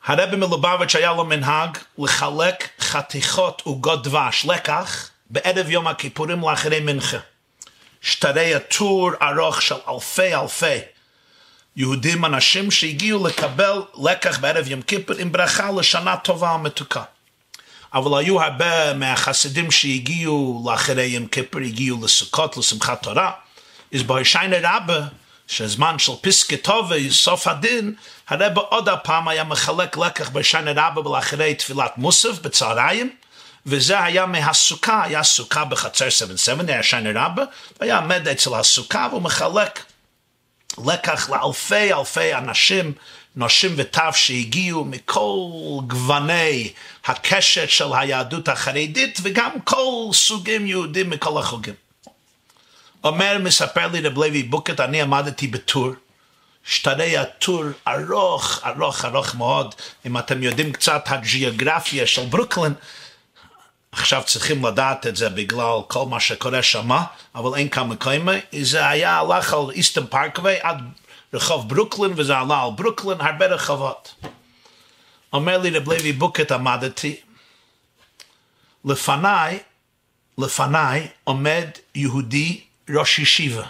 הרבי 0.06 0.36
מלובביץ' 0.36 0.96
היה 0.96 1.12
לו 1.12 1.24
מנהג 1.24 1.78
לחלק 1.98 2.68
חתיכות 2.80 3.62
עוגות 3.64 4.02
דבש, 4.02 4.44
לקח, 4.44 5.10
בערב 5.30 5.70
יום 5.70 5.86
הכיפורים 5.86 6.40
לאחרי 6.40 6.80
מנחה. 6.80 7.16
שטרי 8.00 8.54
הטור 8.54 9.10
ארוך 9.22 9.62
של 9.62 9.74
אלפי 9.88 10.34
אלפי 10.34 10.78
יהודים, 11.76 12.24
אנשים 12.24 12.70
שהגיעו 12.70 13.26
לקבל 13.26 13.82
לקח 14.04 14.38
בערב 14.38 14.68
יום 14.68 14.82
כיפור 14.82 15.16
עם 15.18 15.32
ברכה 15.32 15.70
לשנה 15.72 16.16
טובה 16.16 16.52
ומתוקה. 16.52 17.02
אבל 17.94 18.18
היו 18.20 18.42
הרבה 18.42 18.94
מהחסידים 18.94 19.70
שהגיעו 19.70 20.64
לאחרי 20.66 21.04
יום 21.04 21.26
כיפור, 21.26 21.60
הגיעו 21.60 22.04
לסוכות, 22.04 22.56
לשמחת 22.56 23.02
תורה. 23.02 23.30
אז 23.94 24.02
בהשיינה 24.02 24.56
רבה, 24.62 25.00
שהזמן 25.46 25.98
של 25.98 26.12
פסקי 26.20 26.56
טובה, 26.56 26.96
סוף 27.10 27.46
הדין, 27.46 27.94
הרבה 28.28 28.60
עוד 28.60 28.88
הפעם 28.88 29.28
היה 29.28 29.44
מחלק 29.44 29.96
לקח 29.96 30.28
בהשיינה 30.28 30.88
רבה 30.88 31.08
ולאחרי 31.08 31.54
תפילת 31.54 31.98
מוסף 31.98 32.38
בצהריים, 32.38 33.10
וזה 33.66 34.04
היה 34.04 34.26
מהסוכה, 34.26 35.02
היה 35.04 35.22
סוכה 35.22 35.64
בחצר 35.64 36.08
77, 36.08 36.64
היה 36.68 36.82
שיינה 36.82 37.24
רבה, 37.24 37.44
והיה 37.80 37.98
עמד 37.98 38.28
אצל 38.28 38.54
הסוכה 38.54 39.08
והוא 39.10 39.22
מחלק 39.22 39.84
לקח 40.86 41.30
לאלפי 41.30 41.92
אלפי 41.92 42.34
אנשים 42.34 42.92
נשים 43.36 43.74
וטף 43.76 44.12
שהגיעו 44.16 44.84
מכל 44.84 45.48
גווני 45.86 46.72
הקשת 47.04 47.70
של 47.70 47.86
היהדות 47.92 48.48
החרדית 48.48 49.18
וגם 49.22 49.50
כל 49.64 50.08
סוגים 50.12 50.66
יהודים 50.66 51.10
מכל 51.10 51.38
החוגים. 51.38 51.83
אומר, 53.04 53.36
מספר 53.40 53.86
לי 53.86 54.00
רב 54.00 54.18
לוי 54.18 54.42
בוקט, 54.42 54.80
אני 54.80 55.02
עמדתי 55.02 55.46
בטור, 55.46 55.90
שטרי 56.64 57.16
הטור 57.18 57.64
ארוך, 57.88 58.60
ארוך, 58.66 59.04
ארוך 59.04 59.34
מאוד. 59.34 59.74
אם 60.06 60.18
אתם 60.18 60.42
יודעים 60.42 60.72
קצת 60.72 61.04
הגיאוגרפיה 61.06 62.06
של 62.06 62.26
ברוקלין, 62.26 62.74
עכשיו 63.92 64.22
צריכים 64.26 64.66
לדעת 64.66 65.06
את 65.06 65.16
זה 65.16 65.28
בגלל 65.28 65.78
כל 65.88 66.06
מה 66.06 66.20
שקורה 66.20 66.62
שמה, 66.62 67.04
אבל 67.34 67.58
אין 67.58 67.68
כמה 67.68 67.96
כמה. 67.96 68.32
זה 68.62 68.88
היה 68.88 69.18
הלך 69.18 69.52
על 69.52 69.70
איסטן 69.70 70.06
פארקווי 70.06 70.56
עד 70.60 70.78
רחוב 71.34 71.68
ברוקלין, 71.68 72.12
וזה 72.16 72.38
עלה 72.38 72.62
על 72.62 72.70
ברוקלין, 72.76 73.20
הרבה 73.20 73.46
רחובות. 73.46 74.14
אומר 75.32 75.58
לי 75.58 75.70
רב 75.70 75.92
לוי 75.92 76.12
בוקט 76.12 76.52
עמדתי, 76.52 77.16
לפניי, 78.84 79.58
לפניי 80.38 81.08
עומד 81.24 81.68
יהודי 81.94 82.60
ראש 82.90 83.18
ישיבה. 83.18 83.66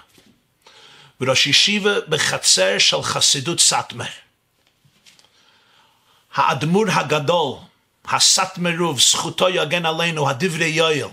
וראש 1.21 1.47
ישיבה 1.47 2.01
בחצר 2.09 2.79
של 2.79 3.03
חסידות 3.03 3.61
סאטמר. 3.61 4.05
האדמו"ר 6.35 6.91
הגדול, 6.91 7.57
הסאטמרוב, 8.05 9.01
זכותו 9.01 9.49
יגן 9.49 9.87
עלינו, 9.87 10.31
הדברי 10.31 10.67
יואל, 10.67 11.09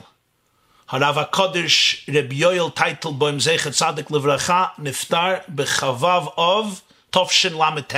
הרב 0.90 1.18
הקודש 1.18 2.06
רב 2.14 2.32
יואל 2.32 2.70
טייטלבוים 2.70 3.40
זכר 3.40 3.72
צדיק 3.72 4.12
לברכה, 4.12 4.66
נפטר 4.78 5.34
בכ"ו 5.50 6.08
אוב 6.38 6.82
תשל"ט. 7.12 7.96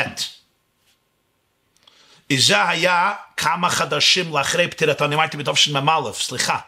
זה 2.37 2.69
היה 2.69 3.13
כמה 3.37 3.69
חדשים 3.69 4.37
לאחרי 4.37 4.67
פטירתו, 4.67 5.05
אני 5.05 5.15
אמרתי 5.15 5.37
בתשמ"א, 5.37 6.13
סליחה. 6.13 6.59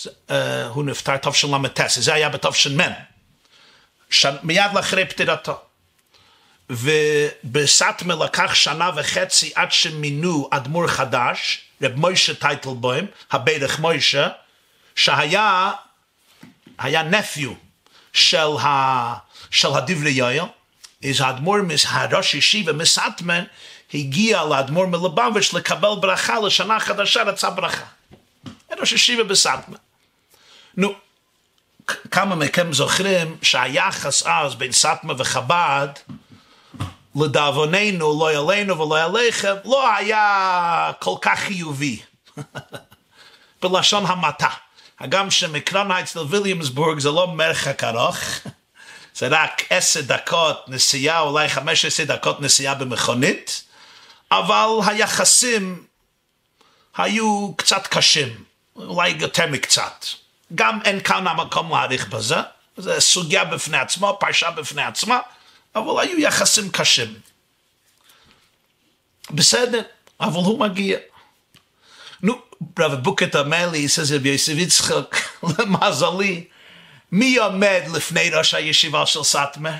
Uh, 0.00 0.32
הוא 0.68 0.84
נפטר 0.84 1.16
תשל"ט, 1.16 1.80
זה 1.88 2.14
היה 2.14 2.28
בתש"מ. 2.28 2.80
ש... 4.10 4.26
מיד 4.42 4.70
לאחרי 4.74 5.06
פטירתו. 5.06 5.60
ובסטמה 6.70 8.14
לקח 8.24 8.54
שנה 8.54 8.90
וחצי 8.96 9.52
עד 9.54 9.72
שמינו 9.72 10.48
אדמו"ר 10.52 10.88
חדש, 10.88 11.60
רב 11.82 11.94
מוישה 11.94 12.34
טייטלבוים, 12.34 13.06
הברך 13.30 13.78
מוישה, 13.78 14.28
שהיה 14.94 15.72
היה 16.78 17.02
נפיו 17.02 17.52
של, 18.12 18.56
ה, 18.62 19.14
של 19.50 19.68
הדברי 19.74 20.10
יואל, 20.10 20.44
אז 21.08 21.20
האדמו"ר, 21.20 21.58
הראש 21.88 22.34
ישיבה 22.34 22.72
מסטמן, 22.72 23.44
הגיע 23.94 24.44
לאדמו"ר 24.44 24.86
מלובביץ' 24.86 25.52
לקבל 25.52 25.94
ברכה 26.00 26.40
לשנה 26.40 26.80
חדשה, 26.80 27.22
רצה 27.22 27.50
ברכה. 27.50 27.84
ראש 28.80 28.92
ישיבה 28.92 29.24
בסטמן. 29.24 29.76
נו, 30.76 30.94
כמה 32.10 32.34
מכם 32.34 32.72
זוכרים 32.72 33.36
שהיחס 33.42 34.22
אז 34.26 34.54
בין 34.54 34.72
סטמה 34.72 35.14
וחב"ד 35.18 35.88
לדאבוננו, 37.16 38.18
לא 38.20 38.30
אלינו 38.30 38.78
ולא 38.78 39.04
אליכם, 39.04 39.54
לא 39.64 39.94
היה 39.96 40.92
כל 41.00 41.14
כך 41.20 41.38
חיובי. 41.38 42.00
בלשון 43.62 44.06
המעטה. 44.06 44.48
הגם 45.00 45.30
שמקרונהייטס 45.30 46.16
לוויליאמסבורג 46.16 46.98
זה 46.98 47.10
לא 47.10 47.26
מרחק 47.26 47.84
ארוך, 47.84 48.18
זה 49.18 49.28
רק 49.30 49.62
עשר 49.70 50.00
דקות 50.00 50.64
נסיעה, 50.68 51.20
אולי 51.20 51.48
חמש 51.48 51.84
עשר 51.84 52.04
דקות 52.04 52.40
נסיעה 52.40 52.74
במכונית, 52.74 53.64
אבל 54.30 54.68
היחסים 54.86 55.84
היו 56.96 57.52
קצת 57.56 57.86
קשים, 57.86 58.44
אולי 58.76 59.08
יותר 59.08 59.46
מקצת. 59.46 60.04
גם 60.54 60.78
אין 60.84 61.00
כאן 61.00 61.26
המקום 61.26 61.70
להעריך 61.70 62.08
בזה, 62.08 62.36
זו 62.76 63.00
סוגיה 63.00 63.44
בפני 63.44 63.78
עצמו, 63.78 64.16
פרשה 64.20 64.50
בפני 64.50 64.82
עצמה, 64.82 65.18
אבל 65.74 66.00
היו 66.02 66.20
יחסים 66.20 66.70
קשים. 66.70 67.14
בסדר, 69.30 69.82
אבל 70.20 70.36
הוא 70.36 70.60
מגיע. 70.60 70.98
נו, 72.22 72.40
רב 72.78 72.94
בוקט 72.94 73.36
אומר 73.36 73.70
לי, 73.70 73.86
says 73.86 74.14
רבי 74.14 74.28
יוסף 74.28 74.52
יצחק, 74.56 75.16
למזלי, 75.58 76.44
מי 77.12 77.36
עומד 77.36 77.82
לפני 77.94 78.30
ראש 78.30 78.54
הישיבה 78.54 79.06
של 79.06 79.22
סאטמר? 79.22 79.74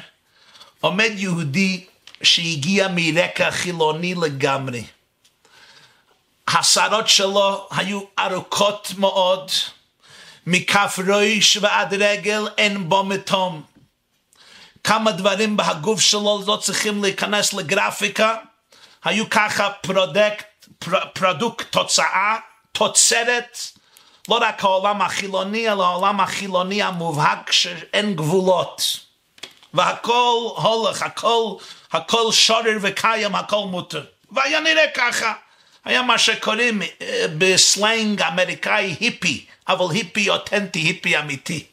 עומד 0.81 1.13
יהודי 1.17 1.87
שהגיע 2.23 2.89
מרקע 2.95 3.51
חילוני 3.51 4.15
לגמרי. 4.15 4.85
השערות 6.49 7.09
שלו 7.09 7.69
היו 7.71 8.01
ארוכות 8.19 8.93
מאוד, 8.99 9.51
מכף 10.47 10.99
ראש 11.07 11.57
ועד 11.61 11.95
רגל 11.95 12.49
אין 12.59 12.89
בו 12.89 13.05
מתום. 13.05 13.63
כמה 14.85 15.13
דברים 15.13 15.57
בהגוף 15.57 16.01
שלו 16.01 16.43
לא 16.47 16.57
צריכים 16.57 17.03
להיכנס 17.03 17.53
לגרפיקה, 17.53 18.37
היו 19.05 19.31
ככה 19.31 19.71
product, 19.71 20.47
פר, 20.79 21.07
product, 21.13 21.67
תוצאה, 21.71 22.37
תוצרת, 22.73 23.59
לא 24.29 24.39
רק 24.41 24.65
העולם 24.65 25.03
החילוני, 25.03 25.73
אלא 25.73 25.85
העולם 25.85 26.21
החילוני 26.21 26.83
המובהק 26.83 27.53
שאין 27.53 28.17
גבולות. 28.17 28.83
והכל 29.75 30.49
הולך, 30.57 31.03
הכל, 31.03 31.55
הכל 31.93 32.33
שורר 32.33 32.79
וקיים, 32.83 33.35
הכל 33.35 33.65
מותר. 33.71 34.05
והיה 34.33 34.61
נראה 34.61 34.85
ככה. 34.95 35.33
היה 35.87 36.03
מה 36.03 36.19
שקוראים 36.19 36.83
בסלנג 37.39 38.23
אמריקאי 38.23 38.97
היפי, 39.01 39.45
אבל 39.69 39.95
היפי 39.95 40.31
אותנטי, 40.31 40.79
היפי 40.79 41.19
אמיתי. 41.19 41.65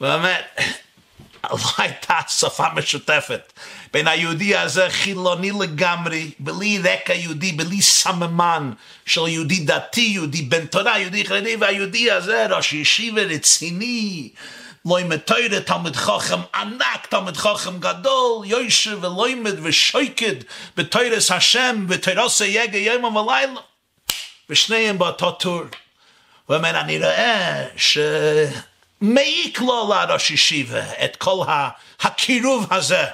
באמת, 0.00 0.60
לא 1.50 1.58
הייתה 1.78 2.18
שפה 2.28 2.66
משותפת 2.74 3.52
בין 3.92 4.08
היהודי 4.08 4.56
הזה 4.56 4.86
חילוני 4.90 5.50
לגמרי, 5.60 6.30
בלי 6.38 6.78
רקע 6.78 7.14
יהודי, 7.14 7.52
בלי 7.52 7.82
סממן 7.82 8.72
של 9.06 9.28
יהודי 9.28 9.58
דתי, 9.58 10.00
יהודי 10.00 10.42
בן 10.42 10.66
תורה, 10.66 10.98
יהודי 10.98 11.24
חרדי, 11.24 11.56
והיהודי 11.56 12.10
הזה 12.10 12.46
ראש 12.50 12.72
ישיבה 12.72 13.22
רציני, 13.22 14.28
לא 14.86 14.98
מתוירה, 15.04 15.60
תלמיד 15.60 15.96
חוכם 15.96 16.40
ענק, 16.54 17.06
תלמיד 17.06 17.36
חוכם 17.36 17.78
גדול, 17.78 18.46
יושב 18.46 19.04
ולוימד 19.04 19.54
ושויקד 19.62 20.34
בתוירס 20.76 21.30
השם, 21.30 21.86
בתוירס 21.88 22.42
היגע 22.42 22.78
יום 22.78 23.04
ולילה, 23.04 23.60
ושניהם 24.50 24.98
באותו 24.98 25.30
טור. 25.30 25.62
הוא 26.46 26.56
אומר, 26.56 26.80
אני 26.80 26.98
רואה 26.98 27.64
ש... 27.76 27.98
מעיק 29.00 29.60
לו 29.60 29.94
לראש 29.94 30.30
ישיבה 30.30 31.04
את 31.04 31.16
כל 31.16 31.44
הקירוב 32.00 32.72
הזה, 32.72 33.04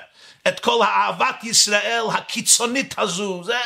את 0.48 0.60
כל 0.60 0.82
האהבת 0.82 1.44
ישראל 1.44 2.04
הקיצונית 2.12 2.94
הזו. 2.98 3.44
זה, 3.44 3.56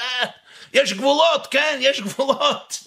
יש 0.73 0.93
גבולות, 0.93 1.47
כן, 1.51 1.79
יש 1.81 2.01
גבולות. 2.01 2.83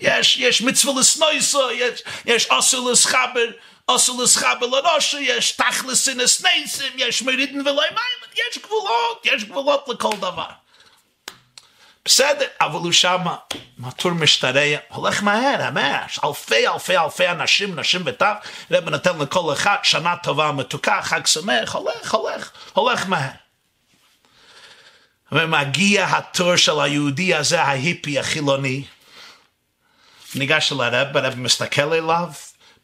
יש, 0.00 0.36
יש 0.38 0.62
מצווה 0.62 1.00
לסנויסו, 1.00 1.70
יש, 1.70 2.02
יש 2.24 2.46
אסור 2.50 2.90
לסחבר, 2.90 3.46
אסור 3.86 4.22
לסחבר 4.22 4.66
לראשו, 4.66 5.18
יש 5.18 5.52
תכלס 5.52 6.08
נסנסים, 6.08 6.92
יש 6.96 7.22
מרידן 7.22 7.60
ולא 7.60 7.82
מים, 7.82 8.32
יש 8.34 8.58
גבולות, 8.58 9.22
יש 9.24 9.44
גבולות 9.44 9.88
לכל 9.88 10.16
דבר. 10.16 10.48
בסדר, 12.04 12.46
אבל 12.60 12.78
הוא 12.78 12.92
שמה, 12.92 13.36
מטור 13.78 14.12
משתרע, 14.12 14.76
הולך 14.88 15.22
מהר, 15.22 15.70
ממש, 15.70 16.18
אלפי 16.24 16.68
אלפי 16.68 16.98
אלפי 16.98 17.28
אנשים, 17.28 17.80
נשים 17.80 18.02
וטף, 18.04 18.34
רב 18.70 18.88
נותן 18.88 19.18
לכל 19.18 19.52
אחד 19.52 19.76
שנה 19.82 20.16
טובה 20.16 20.52
מתוקה, 20.52 21.02
חג 21.02 21.26
שמח, 21.26 21.74
הולך, 21.74 22.14
הולך, 22.14 22.50
הולך 22.72 23.06
מהר. 23.06 23.30
ומגיע 25.32 26.06
התור 26.10 26.56
של 26.56 26.80
היהודי 26.80 27.34
הזה, 27.34 27.62
ההיפי 27.62 28.18
החילוני, 28.18 28.84
ניגש 30.36 30.72
אל 30.72 30.80
הרב, 30.80 31.16
הרב 31.16 31.34
מסתכל 31.36 31.92
אליו 31.92 32.28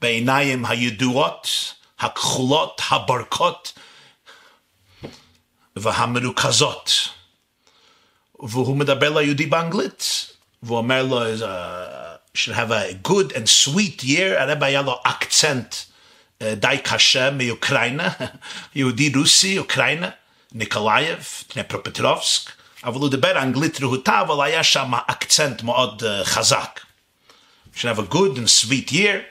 בעיניים 0.00 0.66
הידועות, 0.66 1.74
הכחולות, 2.00 2.82
הבורקות 2.90 3.72
והמרוכזות. 5.76 7.08
והוא 8.40 8.76
מדבר 8.76 9.18
ליהודי 9.18 9.46
באנגלית, 9.46 10.26
והוא 10.62 10.78
אומר 10.78 11.02
לו, 11.02 11.20
should 12.36 12.54
have 12.54 12.70
a 12.70 13.08
good 13.08 13.32
and 13.32 13.46
sweet 13.46 14.02
year, 14.02 14.38
הרב 14.38 14.62
היה 14.62 14.82
לו 14.82 15.00
אקצנט 15.04 15.74
די 16.42 16.76
קשה 16.84 17.30
מאוקראינה, 17.30 18.08
יהודי 18.74 19.12
רוסי, 19.16 19.58
אוקראינה, 19.58 20.08
ניקולאייב, 20.52 21.28
דנפרופטרובסק, 21.56 22.50
אבל 22.84 23.00
הוא 23.00 23.10
דיבר 23.10 23.42
אנגלית 23.42 23.80
רהוטה, 23.82 24.20
אבל 24.20 24.44
היה 24.44 24.64
שם 24.64 24.92
accent 25.06 25.62
מאוד 25.62 26.02
חזק. 26.24 26.80
Should 27.74 27.88
have 27.88 27.98
a 27.98 28.14
good 28.14 28.36
and 28.38 28.48
sweet 28.48 28.92
year. 28.92 29.22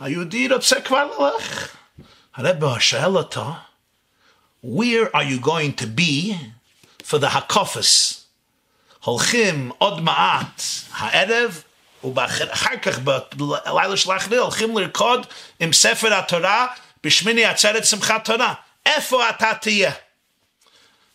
היהודי 0.00 0.48
רוצה 0.48 0.80
כבר 0.80 1.06
ללכת. 1.18 1.76
הרב 2.34 2.78
שואל 2.78 3.16
אותו, 3.16 3.52
where 4.64 5.14
are 5.14 5.24
you 5.24 5.40
going 5.44 5.72
to 5.80 5.86
be 5.86 6.34
for 7.04 7.18
the 7.18 7.28
הקפות? 7.28 8.14
הולכים 9.04 9.70
עוד 9.78 10.00
מעט 10.00 10.62
הערב, 10.92 11.62
ואחר 12.14 12.76
כך 12.82 12.98
בלילה 12.98 13.96
של 13.96 14.10
האחריר 14.10 14.40
הולכים 14.40 14.78
לרקוד 14.78 15.26
עם 15.60 15.72
ספר 15.72 16.14
התורה 16.14 16.66
בשמיני 17.04 17.44
עצרת 17.44 17.86
שמחת 17.86 18.24
תורה. 18.24 18.54
איפה 18.86 19.30
אתה 19.30 19.52
תהיה? 19.60 19.92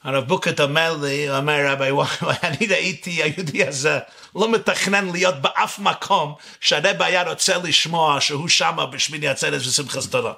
הרב 0.03 0.27
בוקט 0.27 0.59
אומר 0.59 0.97
לי, 1.01 1.29
אומר 1.37 1.67
רבי 1.67 1.91
וואי, 1.91 2.07
אני 2.43 2.67
ראיתי 2.67 3.23
היהודי 3.23 3.67
הזה 3.67 3.99
לא 4.35 4.51
מתכנן 4.51 5.09
להיות 5.11 5.35
באף 5.35 5.79
מקום 5.79 6.35
שהרבי 6.59 7.03
היה 7.03 7.29
רוצה 7.29 7.57
לשמוע 7.57 8.21
שהוא 8.21 8.47
שמה 8.47 8.85
בשמיני 8.85 9.27
עצרת 9.27 9.61
ושמחת 9.61 10.03
תורה. 10.11 10.33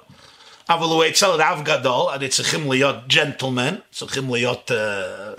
אבל 0.68 0.84
הוא 0.84 1.04
אצל 1.08 1.26
רב 1.26 1.60
גדול, 1.62 2.12
אני 2.12 2.28
צריכים 2.28 2.70
להיות 2.70 2.96
ג'נטלמן, 3.06 3.74
צריכים 3.92 4.34
להיות 4.34 4.70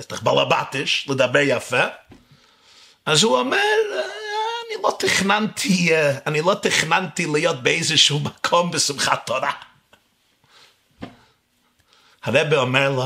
uh, 0.10 0.24
בלבטיש, 0.24 1.08
לדבר 1.10 1.40
יפה. 1.40 1.84
אז 3.06 3.24
הוא 3.24 3.40
אומר, 3.40 3.58
אני 4.68 4.84
לא 4.84 4.96
תכננתי, 5.00 5.90
אני 6.26 6.42
לא 6.42 6.54
תכננתי 6.62 7.26
להיות 7.26 7.64
באיזשהו 7.64 8.20
מקום 8.20 8.72
בשמחת 8.72 9.26
תורה. 9.26 9.52
הרב 12.24 12.54
אומר 12.54 12.90
לו, 12.90 13.06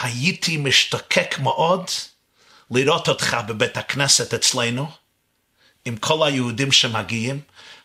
הייתי 0.00 0.56
משתוקק 0.56 1.38
מאוד 1.38 1.84
לראות 2.70 3.08
אותך 3.08 3.36
בבית 3.46 3.76
הכנסת 3.76 4.34
אצלנו, 4.34 4.90
עם 5.84 5.96
כל 5.96 6.26
היהודים 6.26 6.72
שמגיעים, 6.72 7.40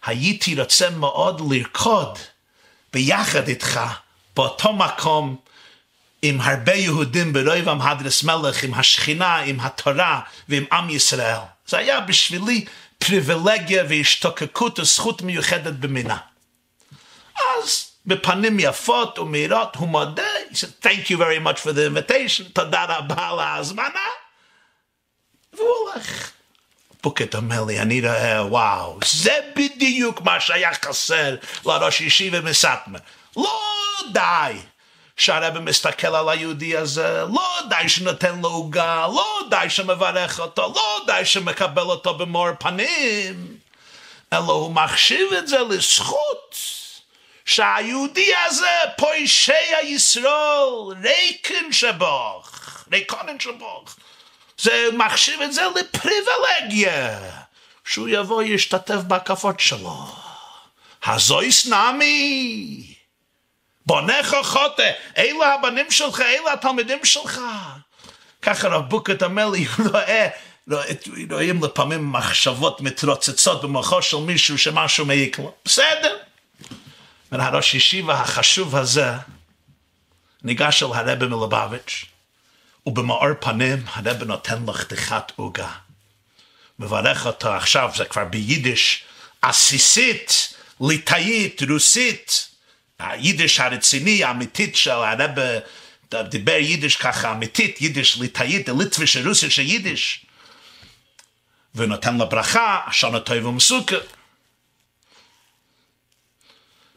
הייתי 0.06 0.60
רוצה 0.62 0.90
מאוד 0.90 1.42
לרקוד 1.50 2.20
ביחד 2.94 3.48
איתך 3.48 3.80
באותו 4.36 4.74
מקום 4.74 5.36
עם 6.22 6.42
הרבה 6.42 6.74
יהודים 6.74 7.34
ברוב 7.34 7.70
עם 7.70 7.82
הדרס 7.82 8.24
מלך, 8.24 8.64
עם 8.64 8.74
השכינה, 8.74 9.36
עם 9.36 9.60
התורה 9.60 10.22
ועם 10.50 10.66
עם 10.72 10.90
ישראל. 10.90 11.38
זה 11.68 11.78
היה 11.78 12.00
בשבילי 12.00 12.66
פריבילגיה 12.98 13.84
והשתוקקות 13.90 14.80
וזכות 14.80 15.22
מיוחדת 15.22 15.74
במינה. 15.74 16.18
אז 17.36 17.93
בפנים 18.06 18.60
יפות 18.60 19.20
ומהירות 19.20 19.76
הוא 19.76 19.88
מודה, 19.88 20.24
he 20.52 20.56
said, 20.56 20.86
thank 20.86 21.10
you 21.10 21.18
very 21.18 21.40
much 21.40 21.60
for 21.60 21.72
the 21.72 21.88
invitation, 21.88 22.44
תודה 22.54 22.86
רבה 22.86 23.30
על 23.30 23.40
ההזמנה, 23.40 24.08
והוא 25.54 25.68
הולך. 25.94 26.32
בוקט 27.04 27.36
אומר 27.36 27.64
לי, 27.64 27.80
אני 27.80 28.02
רואה, 28.02 28.46
וואו, 28.46 29.00
זה 29.06 29.40
בדיוק 29.56 30.22
מה 30.22 30.40
שהיה 30.40 30.74
חסר 30.74 31.36
לראש 31.66 32.02
ישיבה 32.02 32.42
מסטמה. 32.42 33.00
לא 33.38 33.60
די. 34.14 34.58
שהרבא 35.18 35.60
מסתכל 35.60 36.16
על 36.16 36.30
היהודי 36.30 36.78
הזה, 36.78 37.24
לא 37.34 37.60
די 37.70 37.90
שנותן 37.90 38.40
לו 38.42 38.50
עוגה, 38.50 39.08
לא 39.08 39.40
די 39.50 39.70
שמברך 39.70 40.40
אותו, 40.40 40.74
לא 40.76 41.00
די 41.08 41.26
שמקבל 41.26 41.82
אותו 41.82 42.14
במאור 42.14 42.48
פנים, 42.60 43.58
אלא 44.34 44.52
הוא 44.52 44.72
מחשיב 44.72 45.34
את 45.34 45.48
זה 45.48 45.60
לזכות 45.70 46.58
שהיהודי 47.46 48.32
הזה, 48.46 48.80
פוישי 48.98 49.76
הישראל, 49.78 50.70
ריקן 51.04 51.72
שבוך, 51.72 52.86
ריקונן 52.92 53.40
שבוך, 53.40 53.96
זה 54.58 54.90
מחשיב 54.94 55.42
את 55.42 55.54
זה 55.54 55.62
לפריבילגיה, 55.76 57.20
שהוא 57.86 58.08
יבוא 58.12 58.44
ישתתף 58.44 58.96
בהקפות 59.08 59.60
שלו. 59.60 60.06
הזויס 61.06 61.66
נמי, 61.66 62.94
בונך 63.86 64.36
חוטא, 64.44 64.92
אלה 65.18 65.54
הבנים 65.54 65.92
שלך, 65.92 66.22
אלה 66.22 66.54
התלמידים 66.54 67.06
שלך. 67.06 67.40
ככה 68.42 68.68
רב 68.68 68.90
בוקט 68.90 69.24
אומר 69.24 69.50
לי, 69.50 69.66
הוא 69.78 69.88
רואה, 69.88 70.28
רואים 71.32 71.64
לפעמים 71.64 72.12
מחשבות 72.12 72.82
מתרוצצות 72.82 73.62
במוחו 73.62 74.02
של 74.02 74.18
מישהו 74.18 74.58
שמשהו 74.58 75.06
מעיק 75.06 75.40
לו. 75.40 75.54
בסדר. 75.66 76.18
והראש 77.34 77.74
ישיבה 77.74 78.22
החשוב 78.22 78.76
הזה 78.76 79.12
ניגש 80.44 80.84
אל 80.84 80.88
הרבי 80.94 81.26
מלובביץ', 81.26 82.06
ובמאור 82.86 83.34
פנים 83.40 83.84
הרבי 83.94 84.26
נותן 84.26 84.64
לו 84.64 84.74
חתיכת 84.74 85.32
עוגה. 85.36 85.72
מברך 86.80 87.26
אותו 87.26 87.54
עכשיו, 87.54 87.92
זה 87.96 88.06
כבר 88.06 88.26
ביידיש 88.26 89.04
עסיסית, 89.42 90.54
ליטאית, 90.82 91.62
רוסית, 91.70 92.50
היידיש 93.00 93.60
הרציני, 93.60 94.24
האמיתית 94.24 94.76
של 94.76 94.92
הרבי, 94.92 95.42
דיבר 96.14 96.52
יידיש 96.60 96.96
ככה 96.96 97.32
אמיתית, 97.32 97.82
יידיש 97.82 98.18
ליטאית, 98.18 98.70
ליטביש, 98.70 99.18
רוסית 99.18 99.52
של 99.52 99.62
יידיש. 99.62 100.26
ונותן 101.76 102.18
לו 102.18 102.30
ברכה, 102.30 102.80
שנה 102.92 103.20
טוב 103.20 103.46
ומסוכה. 103.46 103.96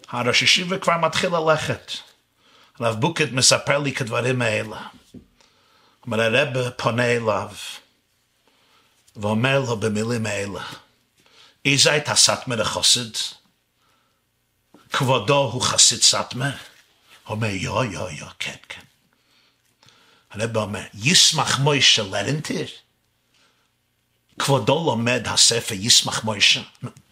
הראש 0.09 0.43
ישיבה 0.43 0.79
כבר 0.79 0.99
מתחיל 0.99 1.31
ללכת. 1.31 1.93
הרב 2.81 3.01
בוקט 3.01 3.29
מספר 3.33 3.79
לי 3.79 3.93
כדברים 3.93 4.43
האלה. 4.43 4.87
אומר 6.07 6.21
הרב 6.21 6.71
פונה 6.71 7.05
אליו 7.05 7.51
ואומר 9.17 9.61
לו 9.61 9.77
במילים 9.77 10.27
האלה, 10.27 10.65
איזה 11.65 11.93
הייתה 11.93 12.15
סטמר 12.15 12.63
החסיד? 12.63 13.17
כבודו 14.93 15.51
הוא 15.53 15.63
חסיד 15.63 16.03
סטמר? 16.03 16.51
הוא 16.51 16.57
אומר, 17.37 17.49
יו, 17.49 17.85
יו, 17.85 18.09
יו, 18.11 18.27
כן, 18.39 18.57
כן. 18.69 18.81
הרב 20.31 20.57
אומר, 20.57 20.85
ישמח 20.95 21.59
מוישה 21.59 22.03
לערנט 22.03 22.38
איר? 22.38 22.67
כבודו 24.39 24.85
לומד 24.87 25.23
הספר 25.29 25.75
ישמח 25.79 26.25
מוישה. 26.25 26.61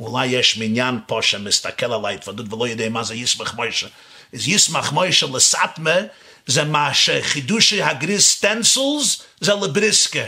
אולי 0.00 0.26
יש 0.26 0.58
מניין 0.58 0.98
פה 1.06 1.18
שמסתכל 1.22 1.92
על 1.92 2.04
ההתוועדות 2.04 2.52
ולא 2.52 2.68
יודע 2.68 2.88
מה 2.88 3.02
זה 3.02 3.14
ישמח 3.14 3.54
מוישה. 3.54 3.86
אז 4.34 4.48
ישמח 4.48 4.92
מוישה 4.92 5.26
לסטמר 5.26 6.04
זה 6.46 6.64
מה 6.64 6.94
שחידושי 6.94 7.82
הגרי"ז 7.82 8.30
stencils 8.30 9.22
זה 9.40 9.54
לבריסקה. 9.54 10.24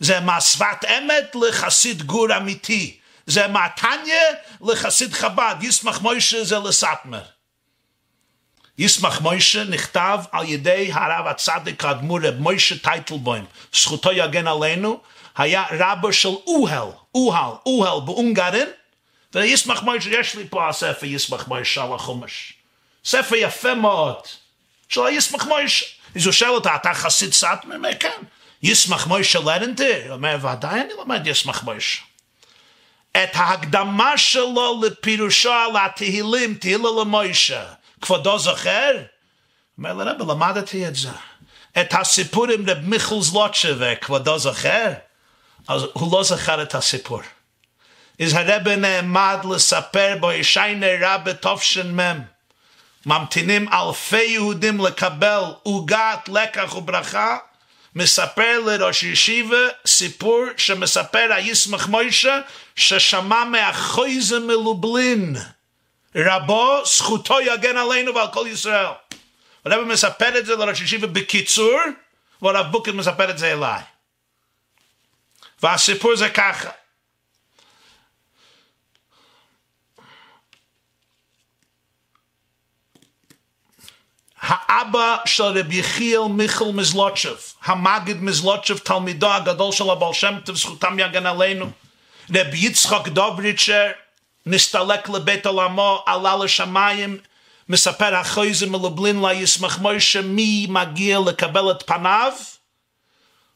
זה 0.00 0.20
מה 0.20 0.34
שהשפת 0.34 0.84
אמת 0.84 1.36
לחסיד 1.48 2.02
גור 2.02 2.36
אמיתי. 2.36 2.96
זה 3.26 3.48
מה 3.48 3.64
שהתניא 3.64 4.22
לחסיד 4.60 5.12
חב"ד. 5.12 5.54
ישמח 5.60 6.00
מוישה 6.00 6.44
זה 6.44 6.58
לסטמר. 6.58 7.22
ישמח 8.78 9.20
מוישה 9.20 9.64
נכתב 9.64 10.18
על 10.32 10.48
ידי 10.48 10.90
הרב 10.92 11.26
הצדיק 11.26 11.84
האדמו"ר 11.84 12.20
מוישה 12.38 12.78
טייטלבוים. 12.78 13.44
זכותו 13.74 14.12
יגן 14.12 14.46
עלינו. 14.46 15.00
היה 15.40 15.64
רבו 15.70 16.12
של 16.12 16.28
אוהל, 16.46 16.88
אוהל, 17.14 17.52
אוהל 17.66 18.00
באונגרן, 18.00 18.66
וישמח 19.34 19.82
מוישה, 19.82 20.10
יש 20.10 20.34
לי 20.34 20.48
פה 20.50 20.68
הספר 20.68 21.06
ישמח 21.06 21.48
מוישה 21.48 21.82
על 21.82 21.92
החומש. 21.92 22.52
ספר 23.04 23.34
יפה 23.36 23.74
מאוד. 23.74 24.16
של 24.88 25.00
ישמח 25.10 25.44
מוישה. 25.44 25.86
אז 26.16 26.26
הוא 26.26 26.32
שואל 26.32 26.50
אותה, 26.50 26.76
אתה 26.76 26.94
חסיד 26.94 27.32
סאטמר? 27.32 27.76
אומר, 27.76 27.90
כן. 28.00 28.22
ישמח 28.62 29.06
מוישה 29.06 29.38
לרנטי? 29.38 30.02
הוא 30.04 30.12
אומר, 30.12 30.36
ודאי 30.42 30.80
אני 30.80 30.92
לומד 30.98 31.26
ישמח 31.26 31.62
מוישה. 31.62 32.02
את 33.12 33.30
ההקדמה 33.34 34.18
שלו 34.18 34.80
לפירושו 34.84 35.52
על 35.52 35.76
התהילים, 35.76 36.54
תהילה 36.54 36.88
למוישה, 37.00 37.64
כבודו 38.00 38.38
זוכר? 38.38 38.90
אומר 39.78 39.94
לרב, 39.94 40.30
למדתי 40.30 40.88
את 40.88 40.96
זה. 40.96 41.10
את 41.80 41.94
הסיפור 41.94 42.46
עם 42.50 42.70
רב 42.70 42.78
מיכל 42.82 43.20
זלוטשווה, 43.20 43.96
כבודו 43.96 44.38
זוכר? 44.38 44.92
אז 45.70 45.82
הוא 45.92 46.12
לא 46.12 46.22
זכר 46.22 46.62
את 46.62 46.74
הסיפור. 46.74 47.20
אז 48.22 48.34
הרב 48.34 48.68
נעמד 48.68 49.38
לספר 49.54 50.16
בו 50.20 50.32
ישיינה 50.32 50.86
רב 51.00 51.32
תש"מ. 51.32 51.98
ממתינים 53.06 53.68
אלפי 53.72 54.24
יהודים 54.24 54.80
לקבל 54.80 55.42
עוגת 55.62 56.28
לקח 56.28 56.74
וברכה, 56.76 57.38
מספר 57.94 58.60
לראש 58.66 59.02
ישיבה 59.02 59.56
סיפור 59.86 60.44
שמספר 60.56 61.28
הישמח 61.34 61.88
מוישה 61.88 62.40
ששמע 62.76 63.44
מהחויזה 63.44 64.38
מלובלין. 64.38 65.36
רבו, 66.16 66.82
זכותו 66.86 67.40
יגן 67.40 67.76
עלינו 67.76 68.14
ועל 68.14 68.28
כל 68.32 68.46
ישראל. 68.50 68.86
הרב 69.64 69.84
מספר 69.84 70.38
את 70.38 70.46
זה 70.46 70.56
לראש 70.56 70.80
ישיבה 70.80 71.06
בקיצור, 71.06 71.80
והרב 72.42 72.66
בוקר 72.72 72.92
מספר 72.92 73.30
את 73.30 73.38
זה 73.38 73.52
אליי. 73.52 73.80
והסיפור 75.62 76.16
זה 76.16 76.28
ככה. 76.28 76.70
האבא 84.40 85.16
של 85.26 85.42
רב 85.42 85.72
יחיאל 85.72 86.28
מיכל 86.28 86.64
מזלוטשב, 86.74 87.34
המגיד 87.64 88.22
מזלוטשב, 88.22 88.78
תלמידו 88.78 89.32
הגדול 89.32 89.72
של 89.72 89.90
הבעל 89.90 90.12
שם 90.12 90.34
טוב, 90.44 90.56
זכותם 90.56 90.98
יגן 90.98 91.26
עלינו. 91.26 91.70
רב 92.34 92.54
יצחק 92.54 93.08
דובריצ'ר, 93.08 93.90
נסתלק 94.46 95.08
לבית 95.08 95.46
עולמו, 95.46 96.02
עלה 96.06 96.36
לשמיים, 96.36 97.18
מספר 97.68 98.14
החויזה 98.14 98.66
מלובלין 98.66 99.20
לה 99.20 99.32
ישמח 99.32 99.78
מוישה 99.78 100.20
מי 100.20 100.66
מגיע 100.68 101.18
לקבל 101.26 101.70
את 101.70 101.82
פניו, 101.86 102.32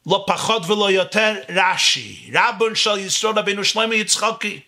לא 0.07 0.23
פחות 0.27 0.65
ולא 0.65 0.91
יותר 0.91 1.35
רש"י, 1.49 2.31
רבון 2.33 2.75
של 2.75 2.97
ישרוד 2.97 3.37
רבינו 3.37 3.63
שלמה 3.65 3.95
יצחקי. 3.95 4.59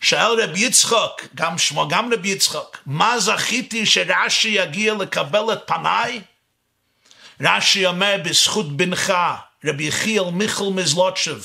שאל 0.00 0.40
רב 0.42 0.56
יצחק, 0.56 1.22
גם 1.34 1.58
שמו 1.58 1.88
גם 1.88 2.12
רב 2.12 2.24
יצחק, 2.24 2.78
מה 2.86 3.18
זכיתי 3.18 3.86
שרש"י 3.86 4.48
יגיע 4.48 4.94
לקבל 4.94 5.52
את 5.52 5.62
פניי? 5.66 6.20
רש"י 7.40 7.86
אומר 7.86 8.16
בזכות 8.24 8.76
בנך, 8.76 9.12
רב 9.64 9.80
יחיאל 9.80 10.30
מיכל 10.32 10.64
מזלוטשב, 10.74 11.40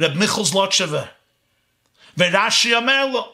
רב 0.00 0.12
מיכל 0.12 0.44
זלוטשבה. 0.44 1.02
ורש"י 2.18 2.74
אומר 2.74 3.06
לו, 3.06 3.32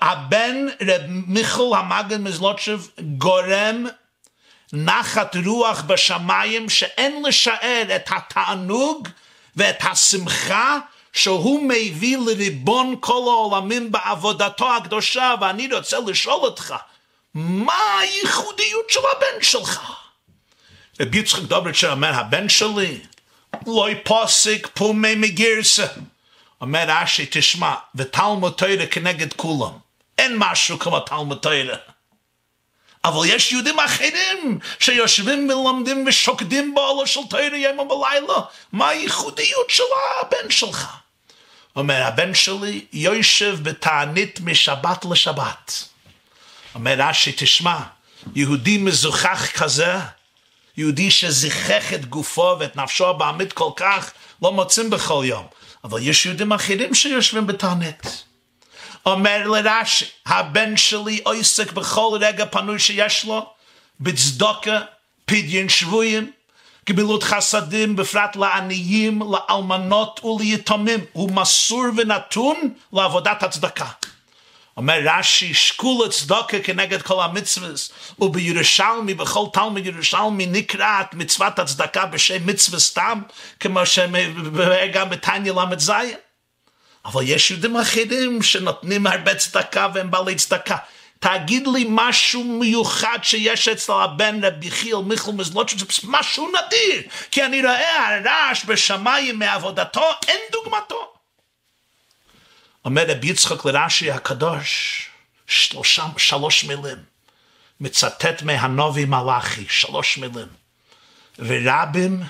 הבן 0.00 0.66
רב 0.80 1.02
מיכל 1.06 1.70
המגן 1.76 2.22
מזלוטשב 2.22 2.80
גורם 3.18 3.86
נחת 4.72 5.36
רוח 5.46 5.80
בשמיים 5.80 6.68
שאין 6.68 7.22
לשער 7.26 7.96
את 7.96 8.08
התענוג 8.10 9.08
ואת 9.56 9.76
השמחה 9.80 10.78
שהוא 11.12 11.62
מביא 11.68 12.18
לריבון 12.18 12.94
כל 13.00 13.12
העולמים 13.12 13.92
בעבודתו 13.92 14.76
הקדושה 14.76 15.34
ואני 15.40 15.68
רוצה 15.72 15.98
לשאול 16.06 16.40
אותך 16.40 16.74
מה 17.34 17.98
הייחודיות 18.00 18.90
של 18.90 19.00
הבן 19.16 19.42
שלך? 19.42 19.92
רבי 21.00 21.18
יצחק 21.18 21.42
דוברצ'ר 21.42 21.92
אומר 21.92 22.14
הבן 22.14 22.48
שלי 22.48 23.00
לא 23.66 23.88
פוסק 24.04 24.68
פומי 24.74 25.14
מגירסה. 25.14 25.86
אומר 26.60 26.84
רש"י 26.88 27.26
תשמע 27.30 27.74
ותלמוד 27.94 28.52
תוירה 28.52 28.86
כנגד 28.86 29.32
כולם. 29.32 29.72
אין 30.18 30.34
משהו 30.38 30.78
כמו 30.78 31.00
תלמוד 31.00 31.38
תוירה 31.38 31.76
אבל 33.04 33.20
יש 33.26 33.52
יהודים 33.52 33.80
אחרים 33.80 34.58
שיושבים 34.78 35.48
ולומדים 35.48 36.04
ושוקדים 36.06 36.74
בעולו 36.74 37.06
של 37.06 37.20
תוירה 37.30 37.56
יום 37.56 37.78
ובלילה. 37.78 38.40
מה 38.72 38.88
הייחודיות 38.88 39.70
של 39.70 39.82
הבן 40.20 40.50
שלך? 40.50 40.86
אומר, 41.76 42.02
הבן 42.02 42.34
שלי 42.34 42.84
יושב 42.92 43.58
בתענית 43.62 44.40
משבת 44.40 45.04
לשבת. 45.10 45.84
אומר 46.74 46.94
רש"י, 46.98 47.32
תשמע, 47.36 47.78
יהודי 48.34 48.78
מזוכח 48.78 49.46
כזה, 49.54 49.94
יהודי 50.76 51.10
שזיכך 51.10 51.92
את 51.94 52.06
גופו 52.06 52.56
ואת 52.60 52.76
נפשו 52.76 53.14
בעמית 53.14 53.52
כל 53.52 53.70
כך, 53.76 54.12
לא 54.42 54.52
מוצאים 54.52 54.90
בכל 54.90 55.22
יום. 55.26 55.46
אבל 55.84 55.98
יש 56.02 56.26
יהודים 56.26 56.52
אחרים 56.52 56.94
שיושבים 56.94 57.46
בתענית. 57.46 58.24
אומר 59.06 59.48
לרש"י, 59.48 60.04
הבן 60.26 60.76
שלי 60.76 61.20
עוסק 61.24 61.72
בכל 61.72 62.18
רגע 62.20 62.46
פנוי 62.46 62.78
שיש 62.78 63.24
לו, 63.24 63.46
בצדוקה, 64.00 64.80
פדיון 65.24 65.68
שבויים, 65.68 66.30
גמילות 66.88 67.22
חסדים, 67.22 67.96
בפרט 67.96 68.36
לעניים, 68.36 69.22
לאלמנות 69.22 70.20
וליתומים. 70.24 71.00
הוא 71.12 71.30
מסור 71.30 71.84
ונתון 71.96 72.74
לעבודת 72.92 73.42
הצדקה. 73.42 73.86
אומר 74.76 75.00
רש"י, 75.04 75.54
שקול 75.54 76.06
הצדוקה 76.06 76.58
כנגד 76.60 77.02
כל 77.02 77.22
המצוות, 77.22 77.90
ובירושלמי, 78.18 79.14
בכל 79.14 79.44
תלמיד 79.52 79.86
ירושלמי 79.86 80.46
נקראת 80.46 81.14
מצוות 81.14 81.58
הצדקה 81.58 82.06
בשם 82.06 82.46
מצווה 82.46 82.78
סתם, 82.78 83.20
כמו 83.60 83.86
שגם 83.86 85.10
בתניא 85.10 85.52
ל"ז. 85.52 85.92
אבל 87.04 87.22
יש 87.24 87.50
יהודים 87.50 87.76
אחרים 87.76 88.42
שנותנים 88.42 89.06
הרבה 89.06 89.34
צדקה 89.34 89.88
והם 89.94 90.10
בעלי 90.10 90.34
צדקה. 90.34 90.76
תגיד 91.18 91.66
לי 91.66 91.86
משהו 91.88 92.44
מיוחד 92.44 93.18
שיש 93.22 93.68
אצל 93.68 93.92
הבן 93.92 94.44
רבי 94.44 94.70
חיל 94.70 94.96
מיכל 94.96 95.32
מזלוט, 95.32 95.68
שזה 95.68 95.84
משהו 96.04 96.48
נדיר, 96.48 97.02
כי 97.30 97.44
אני 97.44 97.62
רואה 97.62 98.16
הרעש 98.16 98.64
בשמיים 98.64 99.38
מעבודתו, 99.38 100.10
אין 100.28 100.40
דוגמתו. 100.52 101.12
אומר 102.84 103.04
רבי 103.08 103.26
יצחק 103.26 103.64
לרש"י 103.64 104.10
הקדוש, 104.10 105.10
שלושה, 105.46 106.06
שלוש 106.16 106.64
מילים, 106.64 106.98
מצטט 107.80 108.42
מהנובי 108.42 109.04
מלאכי, 109.04 109.64
שלוש 109.68 110.18
מילים, 110.18 110.48
ורבים 111.38 112.22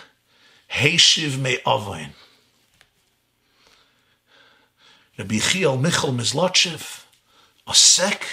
השיב 0.70 1.38
מאובוין. 1.42 2.10
רבי 5.20 5.36
יחיאל 5.36 5.70
מיכל 5.70 6.10
מזלוטשב 6.10 6.78
עוסק 7.64 8.24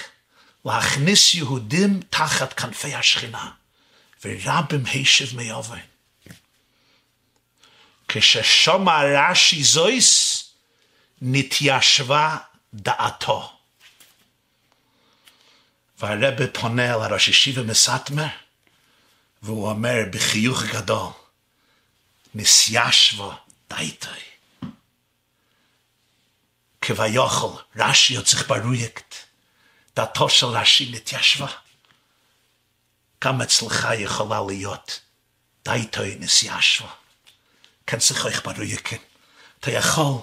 להכניס 0.65 1.33
יהודים 1.33 2.01
תחת 2.09 2.53
כנפי 2.53 2.95
השכינה, 2.95 3.51
ורבים 4.23 4.85
הישב 4.85 5.37
מיובי. 5.37 5.79
כששומע 8.07 9.01
רש"י 9.03 9.63
זויס, 9.63 10.43
נתיישבה 11.21 12.37
דעתו. 12.73 13.53
והרבה 15.99 16.47
פונה 16.47 16.93
אל 16.93 17.01
הראש 17.01 17.27
ישיבה 17.27 17.63
מסתמר, 17.63 18.27
והוא 19.41 19.69
אומר 19.69 19.95
בחיוך 20.11 20.63
גדול, 20.63 21.07
נסיישבו 22.35 23.31
דייטוי. 23.69 24.36
כביוכל, 26.87 27.61
רש"י 27.75 28.13
יוצא 28.13 28.37
ברויקט, 28.43 29.15
דעתו 29.95 30.29
של 30.29 30.45
רש"י 30.45 30.91
נתיישבה. 30.91 31.47
גם 33.23 33.41
אצלך 33.41 33.87
יכולה 33.97 34.39
להיות 34.47 34.99
דייטוי 35.65 36.15
נסיישבה. 36.19 36.87
כן 37.87 37.99
צריך 37.99 38.45
ברויקט. 38.45 39.01
אתה 39.59 39.71
יכול 39.71 40.21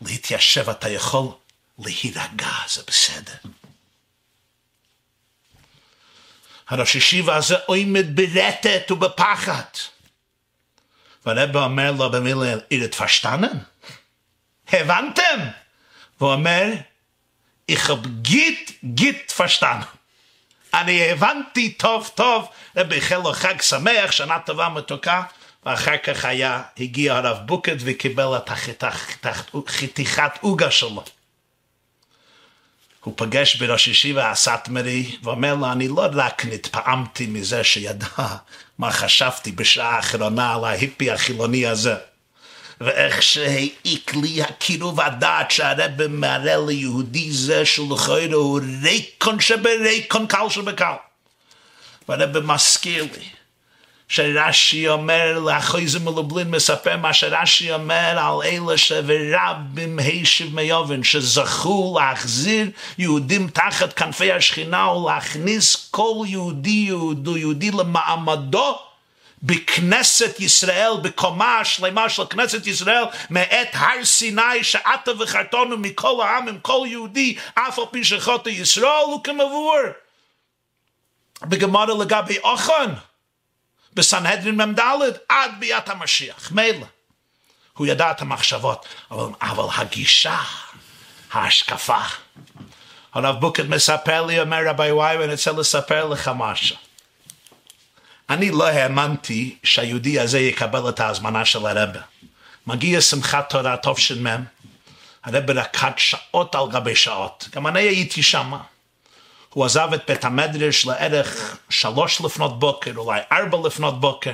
להתיישב, 0.00 0.70
אתה 0.70 0.88
יכול 0.88 1.28
להירגע, 1.78 2.52
זה 2.68 2.82
בסדר. 2.86 3.50
הראש 6.68 6.94
ישיבה 6.94 7.36
הזה 7.36 7.56
עומד 7.66 8.06
ברטט 8.16 8.90
ובפחד. 8.90 9.62
והרבא 11.26 11.64
אומר 11.64 11.92
לו 11.92 12.10
במילה, 12.10 12.54
אירת 12.70 12.94
פשטנן? 12.94 13.58
הבנתם? 14.68 15.63
והוא 16.20 16.32
אומר, 16.32 16.72
ich 17.70 17.88
hab 17.88 18.06
git 18.22 18.72
git 19.00 19.32
verstanden. 19.36 19.86
אני 20.74 21.10
הבנתי 21.10 21.72
טוב 21.72 22.10
טוב, 22.14 22.48
רבי 22.76 23.00
חלו 23.00 23.32
חג 23.32 23.62
שמח, 23.62 24.10
שנה 24.10 24.38
טובה 24.38 24.68
מתוקה, 24.68 25.22
ואחר 25.66 25.96
כך 25.96 26.24
היה, 26.24 26.62
הגיע 26.78 27.16
הרב 27.16 27.38
בוקט 27.46 27.76
וקיבל 27.78 28.28
את 28.36 28.84
החתיכת 29.24 30.30
עוגה 30.40 30.70
שלו. 30.70 31.04
הוא 33.00 33.14
פגש 33.16 33.56
בראש 33.56 33.88
ישיבה 33.88 34.30
הסאטמרי, 34.30 35.16
ואומר 35.22 35.54
לו, 35.54 35.72
אני 35.72 35.88
לא 35.88 36.06
רק 36.12 36.44
נתפעמתי 36.44 37.26
מזה 37.26 37.64
שידע 37.64 38.06
מה 38.78 38.92
חשבתי 38.92 39.52
בשעה 39.52 39.96
האחרונה 39.96 40.54
על 40.54 40.64
ההיפי 40.64 41.10
החילוני 41.10 41.66
הזה. 41.66 41.94
ואיך 42.80 43.22
שהעיק 43.22 44.14
לי 44.14 44.42
הקירוב 44.42 45.00
הדעת 45.00 45.50
שהרבא 45.50 46.06
מראה 46.08 46.56
ליהודי 46.66 47.32
זה 47.32 47.64
שלכאורה 47.64 48.24
הוא 48.32 48.60
ריקון 48.82 49.40
שבריקון 49.40 50.26
קל 50.26 50.48
שבקל. 50.48 50.94
והרבא 52.08 52.40
מזכיר 52.40 53.02
לי 53.02 53.28
שרש"י 54.08 54.88
אומר 54.88 55.38
לאחויזה 55.38 56.00
מלובלין 56.00 56.50
מספר 56.50 56.96
מה 56.96 57.12
שרש"י 57.12 57.72
אומר 57.72 58.18
על 58.18 58.42
אלה 58.44 58.78
שברבים 58.78 59.98
הישיב 59.98 60.54
מיובן 60.54 61.02
שזכו 61.02 61.98
להחזיר 61.98 62.70
יהודים 62.98 63.48
תחת 63.48 63.92
כנפי 63.92 64.32
השכינה 64.32 64.90
ולהכניס 64.92 65.88
כל 65.90 66.24
יהודי 66.26 66.70
יהודי, 66.70 67.30
יהודי 67.30 67.70
למעמדו 67.70 68.78
בכנסת 69.44 70.40
ישראל, 70.40 70.92
בקומה 71.02 71.58
השלמה 71.58 72.08
של 72.08 72.22
כנסת 72.30 72.66
ישראל, 72.66 73.04
מאת 73.30 73.68
הר 73.72 74.04
סיני 74.04 74.64
שעטה 74.64 75.10
וחרטונו 75.18 75.78
מכל 75.78 76.22
העם 76.22 76.48
עם 76.48 76.58
כל 76.58 76.86
יהודי, 76.86 77.36
אף 77.54 77.78
על 77.78 77.84
פי 77.90 78.04
שחוטא 78.04 78.48
ישראל, 78.48 79.04
הוא 79.04 79.24
כמבואר. 79.24 79.84
בגמרא 81.42 81.94
לגבי 81.94 82.38
אוכן, 82.38 82.90
בסנהדרין 83.94 84.60
מ"ד, 84.60 84.80
עד 85.28 85.50
ביאת 85.58 85.88
המשיח, 85.88 86.52
מילא. 86.52 86.86
הוא 87.76 87.86
ידע 87.86 88.10
את 88.10 88.22
המחשבות, 88.22 88.86
אבל, 89.10 89.26
אבל 89.42 89.64
הגישה, 89.76 90.38
ההשקפה. 91.32 92.00
הרב 93.14 93.40
בוקר 93.40 93.62
מספר 93.68 94.26
לי, 94.26 94.40
אומר 94.40 94.68
רבי 94.68 94.90
וואי, 94.90 95.16
ואני 95.16 95.32
רוצה 95.32 95.52
לספר 95.52 96.08
לך 96.08 96.30
משהו. 96.34 96.76
אני 98.30 98.50
לא 98.50 98.66
האמנתי 98.66 99.56
שהיהודי 99.62 100.20
הזה 100.20 100.38
יקבל 100.38 100.88
את 100.88 101.00
ההזמנה 101.00 101.44
של 101.44 101.66
הרבה. 101.66 102.00
מגיע 102.66 103.00
שמחת 103.00 103.50
תורה 103.50 103.76
מם, 104.20 104.44
הרבה 105.24 105.52
רקד 105.52 105.90
שעות 105.96 106.54
על 106.54 106.68
גבי 106.70 106.96
שעות, 106.96 107.48
גם 107.52 107.66
אני 107.66 107.80
הייתי 107.80 108.22
שם. 108.22 108.52
הוא 109.50 109.64
עזב 109.64 109.88
את 109.94 110.02
בית 110.08 110.24
המדרש 110.24 110.86
לערך 110.86 111.56
שלוש 111.70 112.20
לפנות 112.20 112.58
בוקר, 112.58 112.92
אולי 112.96 113.20
ארבע 113.32 113.58
לפנות 113.66 114.00
בוקר, 114.00 114.32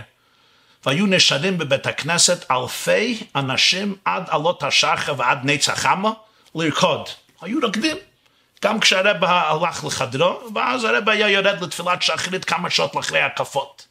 והיו 0.87 1.07
נשארים 1.07 1.59
בבית 1.59 1.87
הכנסת 1.87 2.51
אלפי 2.51 3.23
אנשים 3.37 3.97
עד 4.05 4.23
עלות 4.29 4.63
השחר 4.63 5.15
ועד 5.17 5.39
נצח 5.45 5.75
חמה 5.75 6.11
לרקוד. 6.55 7.09
היו 7.41 7.59
רוקדים. 7.63 7.97
גם 8.65 8.81
כשהרבא 8.81 9.51
הלך 9.51 9.85
לחדרו, 9.85 10.41
ואז 10.55 10.85
הרבא 10.85 11.13
היה 11.13 11.29
יורד 11.29 11.63
לתפילת 11.63 12.03
שחרית 12.03 12.45
כמה 12.45 12.71
שעות 12.71 12.95
לאחרי 12.95 13.21
הקפות. 13.21 13.87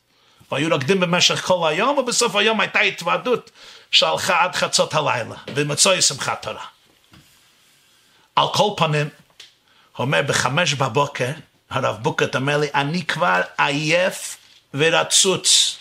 והיו 0.51 0.69
רוקדים 0.71 0.99
במשך 0.99 1.45
כל 1.45 1.69
היום, 1.69 1.97
ובסוף 1.97 2.35
היום 2.35 2.59
הייתה 2.59 2.79
התוועדות 2.79 3.51
שהלכה 3.91 4.43
עד 4.43 4.55
חצות 4.55 4.93
הלילה, 4.93 5.35
ומצוי 5.55 6.01
שמחת 6.01 6.41
תורה. 6.41 6.65
על 8.35 8.47
כל 8.53 8.69
פנים, 8.77 9.09
אומר 9.99 10.21
בחמש 10.21 10.73
בבוקר, 10.73 11.31
הרב 11.69 11.97
בוקט 12.01 12.35
אומר 12.35 12.57
לי, 12.57 12.67
אני 12.75 13.05
כבר 13.05 13.41
עייף 13.57 14.37
ורצוץ. 14.73 15.77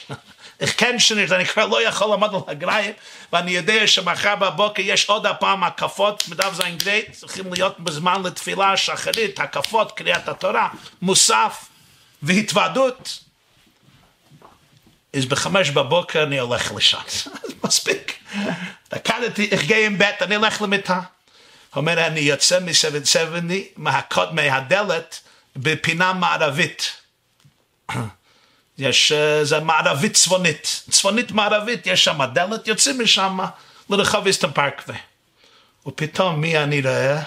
כן 0.67 0.99
שנית, 0.99 1.33
אני 1.33 1.47
כבר 1.47 1.67
לא 1.67 1.83
יכול 1.83 2.11
לעמוד 2.11 2.35
על 2.35 2.41
הגריים, 2.47 2.93
ואני 3.33 3.51
יודע 3.51 3.87
שמחר 3.87 4.37
בבוקר 4.37 4.83
יש 4.85 5.09
עוד 5.09 5.27
הפעם 5.27 5.65
הקפות, 5.65 6.29
בדף 6.29 6.55
זין 6.55 6.79
גרייט, 6.79 7.13
צריכים 7.13 7.53
להיות 7.53 7.81
בזמן 7.81 8.23
לתפילה 8.23 8.77
שחרית, 8.77 9.41
הקפות, 9.41 9.93
קריאת 9.93 10.29
התורה, 10.29 10.69
מוסף 11.03 11.65
והתוועדות. 12.23 13.19
אז 15.17 15.27
בחמש 15.27 15.71
בבוקר 15.71 16.23
אני 16.23 16.39
הולך 16.39 16.73
לשם, 16.77 16.99
מספיק. 17.65 18.19
רקדתי, 18.93 19.55
אחגי 19.55 19.87
עם 19.87 19.99
בית, 19.99 20.23
אני 20.23 20.35
הולך 20.35 20.63
למיטה. 20.63 21.01
אומר, 21.77 22.07
אני 22.07 22.21
יוצא 22.21 22.61
מ-770 22.61 23.53
מהקוד, 23.77 24.35
מהדלת 24.35 25.21
בפינה 25.57 26.13
מערבית. 26.13 26.93
יש, 28.79 29.13
זה 29.43 29.61
מערבית 29.61 30.15
צפונית, 30.15 30.83
צפונית 30.91 31.33
מערבית, 31.33 31.87
יש 31.87 32.05
שם 32.05 32.21
דלת, 32.33 32.69
יוצאים 32.69 33.03
משם 33.03 33.39
לרחוב 33.91 34.27
איסטן 34.27 34.51
פארקווי. 34.51 34.97
ופתאום 35.87 36.41
מי 36.41 36.59
אני 36.59 36.81
רואה? 36.81 37.23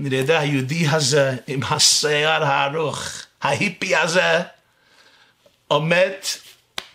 אני 0.00 0.22
רואה 0.22 0.40
היהודי 0.40 0.86
הזה 0.88 1.36
עם 1.46 1.60
השיער 1.70 2.44
הארוך, 2.44 3.08
ההיפי 3.42 3.96
הזה, 3.96 4.40
עומד 5.68 6.12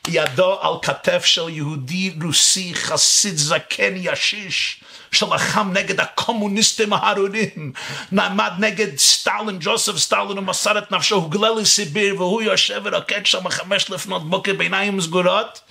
ידו 0.08 0.60
על 0.62 0.74
כתף 0.82 1.26
של 1.26 1.50
יהודי 1.50 2.14
רוסי, 2.24 2.76
חסיד 2.76 3.38
זקן 3.38 3.94
ישיש, 3.96 4.84
שלחם 5.12 5.72
נגד 5.74 6.00
הקומוניסטים 6.00 6.94
הארורים, 6.94 7.72
נעמד 8.12 8.52
נגד 8.60 8.98
סטלין, 8.98 9.58
ג'וסף 9.60 9.98
סטלין, 9.98 10.38
הוא 10.38 10.44
מסר 10.44 10.78
את 10.78 10.92
נפשו, 10.92 11.16
הוא 11.16 11.32
גלה 11.32 11.50
לסיביר, 11.50 12.16
והוא 12.16 12.42
יושב 12.42 12.82
ורוקד 12.84 13.26
שם 13.26 13.50
חמש 13.50 13.90
לפנות 13.90 14.30
בוקר 14.30 14.54
בעיניים 14.54 15.02
סגורות, 15.02 15.62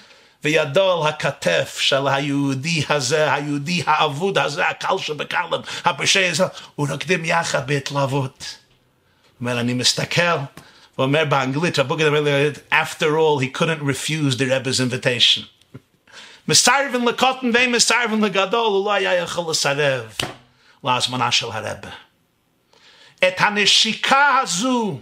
וידו 0.44 0.92
על 0.92 1.08
הכתף 1.08 1.78
של 1.80 2.08
היהודי 2.08 2.82
הזה, 2.88 3.32
היהודי 3.32 3.82
האבוד 3.86 4.38
הזה, 4.38 4.68
הקל 4.68 4.98
שבקלם, 4.98 5.60
הפשע 5.84 6.30
הזה, 6.30 6.44
ורוקדים 6.78 7.24
יחד 7.24 7.66
בהתלהבות. 7.66 8.56
הוא 9.38 9.48
אומר, 9.48 9.60
אני 9.60 9.74
מסתכל, 9.74 10.22
הוא 10.96 11.04
אומר 11.04 11.24
באנגלית, 11.24 11.78
רבו 11.78 11.96
גדול, 11.96 12.28
after 12.72 13.04
all, 13.04 13.40
he 13.40 13.58
couldn't 13.58 13.82
refuse 13.82 14.36
the 14.36 14.44
Rebbe's 14.44 14.80
invitation. 14.80 15.57
מסתרבן 16.48 17.04
לקוטן 17.04 17.50
ומסתרבן 17.54 18.24
לגדול, 18.24 18.66
הוא 18.66 18.84
לא 18.84 18.92
היה 18.92 19.14
יכול 19.14 19.50
לסרב 19.50 20.02
להזמנה 20.84 21.32
של 21.32 21.46
הרבה. 21.46 21.88
את 23.28 23.34
הנשיקה 23.38 24.38
הזו, 24.42 24.98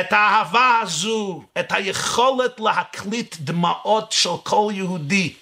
את 0.00 0.12
האהבה 0.12 0.78
הזו, 0.82 1.42
את 1.58 1.72
היכולת 1.72 2.60
להקליט 2.60 3.36
דמעות 3.40 4.12
של 4.12 4.30
כל 4.42 4.72
יהודי, 4.74 5.32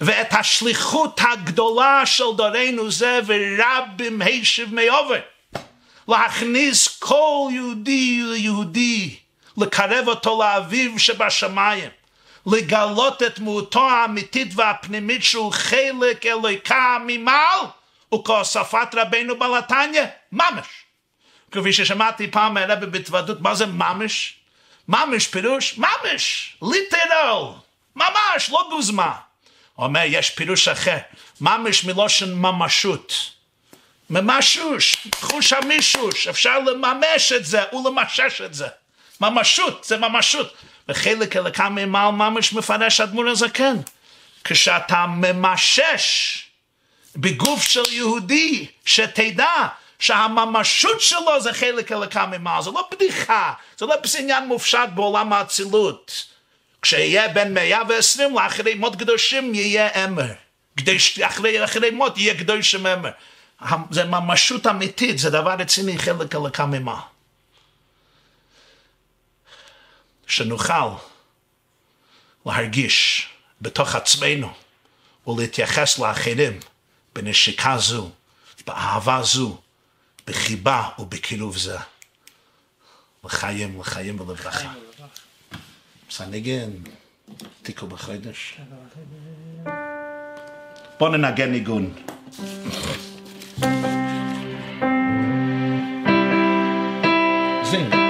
ואת 0.00 0.32
השליחות 0.32 1.20
הגדולה 1.32 2.06
של 2.06 2.24
דורנו 2.36 2.90
זה 2.90 3.20
ורבים 3.26 4.22
הישב 4.22 4.74
מעובר, 4.74 5.20
להכניס 6.08 6.98
כל 6.98 7.48
יהודי 7.52 8.22
ליהודי, 8.22 9.16
לקרב 9.56 10.08
אותו 10.08 10.42
לאביו 10.42 10.98
שבשמיים. 10.98 11.90
לגלות 12.46 13.22
את 13.22 13.38
דמותו 13.38 13.90
האמיתית 13.90 14.48
והפנימית 14.54 15.24
שהוא 15.24 15.52
חלק 15.52 16.26
אלוהיקה 16.26 16.98
ממעל 17.06 17.60
וכהוספת 18.14 18.88
רבנו 18.94 19.38
בלתניה, 19.38 20.06
ממש. 20.32 20.66
כפי 21.52 21.72
ששמעתי 21.72 22.30
פעם 22.30 22.54
מהרבי 22.54 22.86
בהתוודות, 22.86 23.40
מה 23.40 23.54
זה 23.54 23.66
ממש? 23.66 24.34
ממש 24.88 25.26
פירוש, 25.26 25.78
ממש, 25.78 26.56
ליטרל, 26.62 27.42
ממש, 27.96 28.50
לא 28.50 28.68
גוזמה. 28.70 29.12
אומר, 29.78 30.02
יש 30.06 30.30
פירוש 30.30 30.68
אחר, 30.68 30.98
ממש 31.40 31.84
מלושן 31.84 32.34
ממשות. 32.34 33.34
ממשוש, 34.10 34.96
חוש 35.20 35.52
המישוש, 35.52 36.28
אפשר 36.28 36.58
לממש 36.58 37.32
את 37.32 37.44
זה 37.44 37.62
ולמשש 37.72 38.40
את 38.40 38.54
זה. 38.54 38.66
ממשות, 39.20 39.84
זה 39.84 39.96
ממשות. 39.96 40.54
וחלק 40.88 41.36
אלוקה 41.36 41.68
ממעל 41.68 42.10
ממש 42.10 42.52
מפרש 42.52 43.00
אדמו"ר 43.00 43.28
הזקן. 43.28 43.76
כשאתה 44.44 45.06
ממשש 45.06 46.38
בגוף 47.16 47.62
של 47.62 47.92
יהודי, 47.92 48.66
שתדע 48.84 49.66
שהממשות 49.98 51.00
שלו 51.00 51.40
זה 51.40 51.52
חלק 51.52 51.92
אלוקה 51.92 52.26
ממעל, 52.26 52.62
זה 52.62 52.70
לא 52.70 52.88
בדיחה, 52.92 53.52
זה 53.78 53.86
לא 53.86 53.94
עניין 54.18 54.46
מופשט 54.46 54.88
בעולם 54.94 55.32
האצילות. 55.32 56.24
כשיהיה 56.82 57.28
בין 57.28 57.54
120 57.54 58.34
לאחרי 58.34 58.74
מות 58.74 58.96
קדושים 58.96 59.54
יהיה 59.54 60.04
אמר. 60.04 60.32
קדש, 60.76 61.18
אחרי, 61.18 61.64
אחרי 61.64 61.90
מות 61.90 62.18
יהיה 62.18 62.38
קדושים 62.38 62.86
אמר. 62.86 63.10
זה 63.90 64.04
ממשות 64.04 64.66
אמיתית, 64.66 65.18
זה 65.18 65.30
דבר 65.30 65.54
רציני, 65.58 65.98
חלק 65.98 66.34
אלוקה 66.34 66.66
ממעל. 66.66 67.13
שנוכל 70.26 70.88
להרגיש 72.46 73.28
בתוך 73.60 73.94
עצמנו 73.94 74.52
ולהתייחס 75.26 75.98
לאחרים 75.98 76.60
בנשיקה 77.14 77.78
זו, 77.78 78.10
באהבה 78.66 79.22
זו, 79.22 79.58
בחיבה 80.26 80.88
ובקירוב 80.98 81.56
זה. 81.56 81.78
לחיים, 83.24 83.80
לחיים 83.80 84.20
ולברכה. 84.20 84.72
סנגן, 86.10 86.70
תיקו 87.62 87.86
בחודש. 87.86 88.58
בוא 90.98 91.08
ננגן 91.08 91.50
ניגון. 91.50 91.94
זינג. 97.70 98.03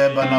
Yeah, 0.00 0.14
but 0.14 0.30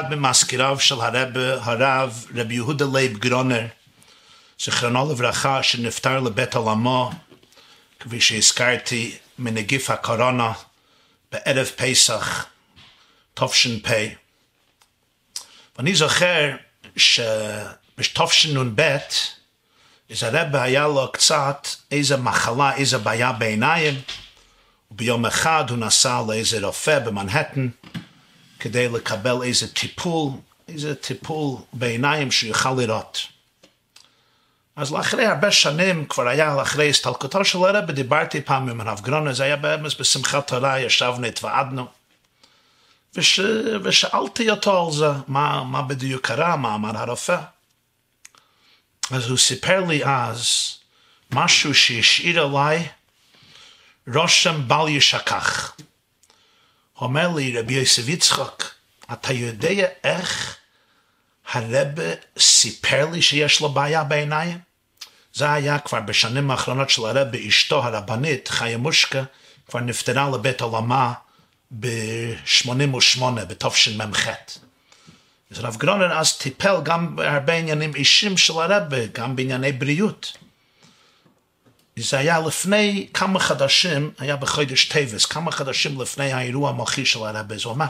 אחד 0.00 0.14
ממזכיריו 0.14 0.80
של 0.80 1.00
הרב, 1.00 1.36
הרב 1.60 2.26
רבי 2.34 2.54
יהודה 2.54 2.84
לייב 2.92 3.18
גרונר, 3.18 3.66
זיכרונו 4.60 5.12
לברכה, 5.12 5.62
שנפטר 5.62 6.20
לבית 6.20 6.54
עולמו, 6.54 7.10
כפי 8.00 8.20
שהזכרתי, 8.20 9.16
מנגיף 9.38 9.90
הקורונה, 9.90 10.52
בערב 11.32 11.66
פסח, 11.76 12.46
תש"פ. 13.34 13.88
ואני 15.78 15.94
זוכר 15.94 16.50
שבתשנ"ב, 16.96 18.80
אז 20.10 20.22
הרב 20.22 20.56
היה 20.56 20.86
לו 20.86 21.12
קצת 21.12 21.68
איזה 21.90 22.16
מחלה, 22.16 22.76
איזה 22.76 22.98
בעיה 22.98 23.32
בעיניים, 23.32 24.00
וביום 24.90 25.26
אחד 25.26 25.64
הוא 25.70 25.78
נסע 25.78 26.22
לאיזה 26.28 26.66
רופא 26.66 26.98
במנהטן 26.98 27.68
כדי 28.60 28.88
לקבל 28.88 29.42
איזה 29.42 29.74
טיפול, 29.74 30.30
איזה 30.68 30.94
טיפול 30.94 31.56
בעיניים 31.72 32.30
שיוכל 32.30 32.72
לראות. 32.78 33.26
אז 34.76 34.92
לאחרי 34.92 35.26
הרבה 35.26 35.50
שנים, 35.52 36.06
כבר 36.06 36.28
היה 36.28 36.62
אחרי 36.62 36.90
הסתלקותו 36.90 37.44
של 37.44 37.58
הרב, 37.58 37.90
דיברתי 37.90 38.40
פעם 38.40 38.68
עם 38.68 38.80
הרב 38.80 39.00
גרונר, 39.00 39.32
זה 39.32 39.44
היה 39.44 39.56
באמץ 39.56 39.94
בשמחת 39.94 40.46
תורה, 40.46 40.80
ישבנו, 40.80 41.26
התוועדנו, 41.26 41.86
וש... 43.14 43.40
ושאלתי 43.84 44.50
אותו 44.50 44.86
על 44.86 44.92
זה, 44.92 45.06
מה, 45.28 45.64
מה 45.64 45.82
בדיוק 45.82 46.26
קרה, 46.26 46.56
מה 46.56 46.74
אמר 46.74 46.98
הרופא. 46.98 47.38
אז 49.10 49.30
הוא 49.30 49.38
סיפר 49.38 49.84
לי 49.88 50.04
אז 50.04 50.72
משהו 51.30 51.74
שהשאיר 51.74 52.42
עליי 52.44 52.88
רושם 54.14 54.68
בל 54.68 54.88
ישכח. 54.88 55.72
אומר 57.00 57.28
לי, 57.28 57.58
רבי 57.58 57.74
יוסף 57.74 58.08
יצחק, 58.08 58.64
אתה 59.12 59.32
יודע 59.32 59.86
איך 60.04 60.56
הרבה 61.52 62.02
סיפר 62.38 63.06
לי 63.12 63.22
שיש 63.22 63.60
לו 63.60 63.68
בעיה 63.68 64.04
בעיניים? 64.04 64.58
זה 65.34 65.52
היה 65.52 65.78
כבר 65.78 66.00
בשנים 66.00 66.50
האחרונות 66.50 66.90
של 66.90 67.04
הרבה, 67.04 67.38
אשתו 67.48 67.84
הרבנית, 67.84 68.48
חיה 68.48 68.78
מושקה, 68.78 69.22
כבר 69.68 69.80
נפטרה 69.80 70.30
לבית 70.30 70.60
עולמה 70.60 71.12
ב-88, 71.70 73.22
בתשמ"ח. 73.48 74.26
אז 75.50 75.58
הרב 75.58 75.76
גרונר 75.76 76.18
אז 76.18 76.38
טיפל 76.38 76.76
גם 76.82 77.16
בהרבה 77.16 77.54
עניינים 77.54 77.94
אישיים 77.94 78.36
של 78.36 78.52
הרבה, 78.52 79.06
גם 79.06 79.36
בענייני 79.36 79.72
בריאות. 79.72 80.36
זה 82.02 82.18
היה 82.18 82.40
לפני 82.40 83.08
כמה 83.14 83.38
חודשים, 83.40 84.10
היה 84.18 84.36
בחודש 84.36 84.84
טבעס, 84.84 85.26
כמה 85.26 85.50
חודשים 85.50 86.00
לפני 86.00 86.32
האירוע 86.32 86.70
המוחי 86.70 87.06
של 87.06 87.18
הרבה, 87.18 87.54
אז 87.54 87.64
הוא 87.64 87.72
אמר, 87.72 87.86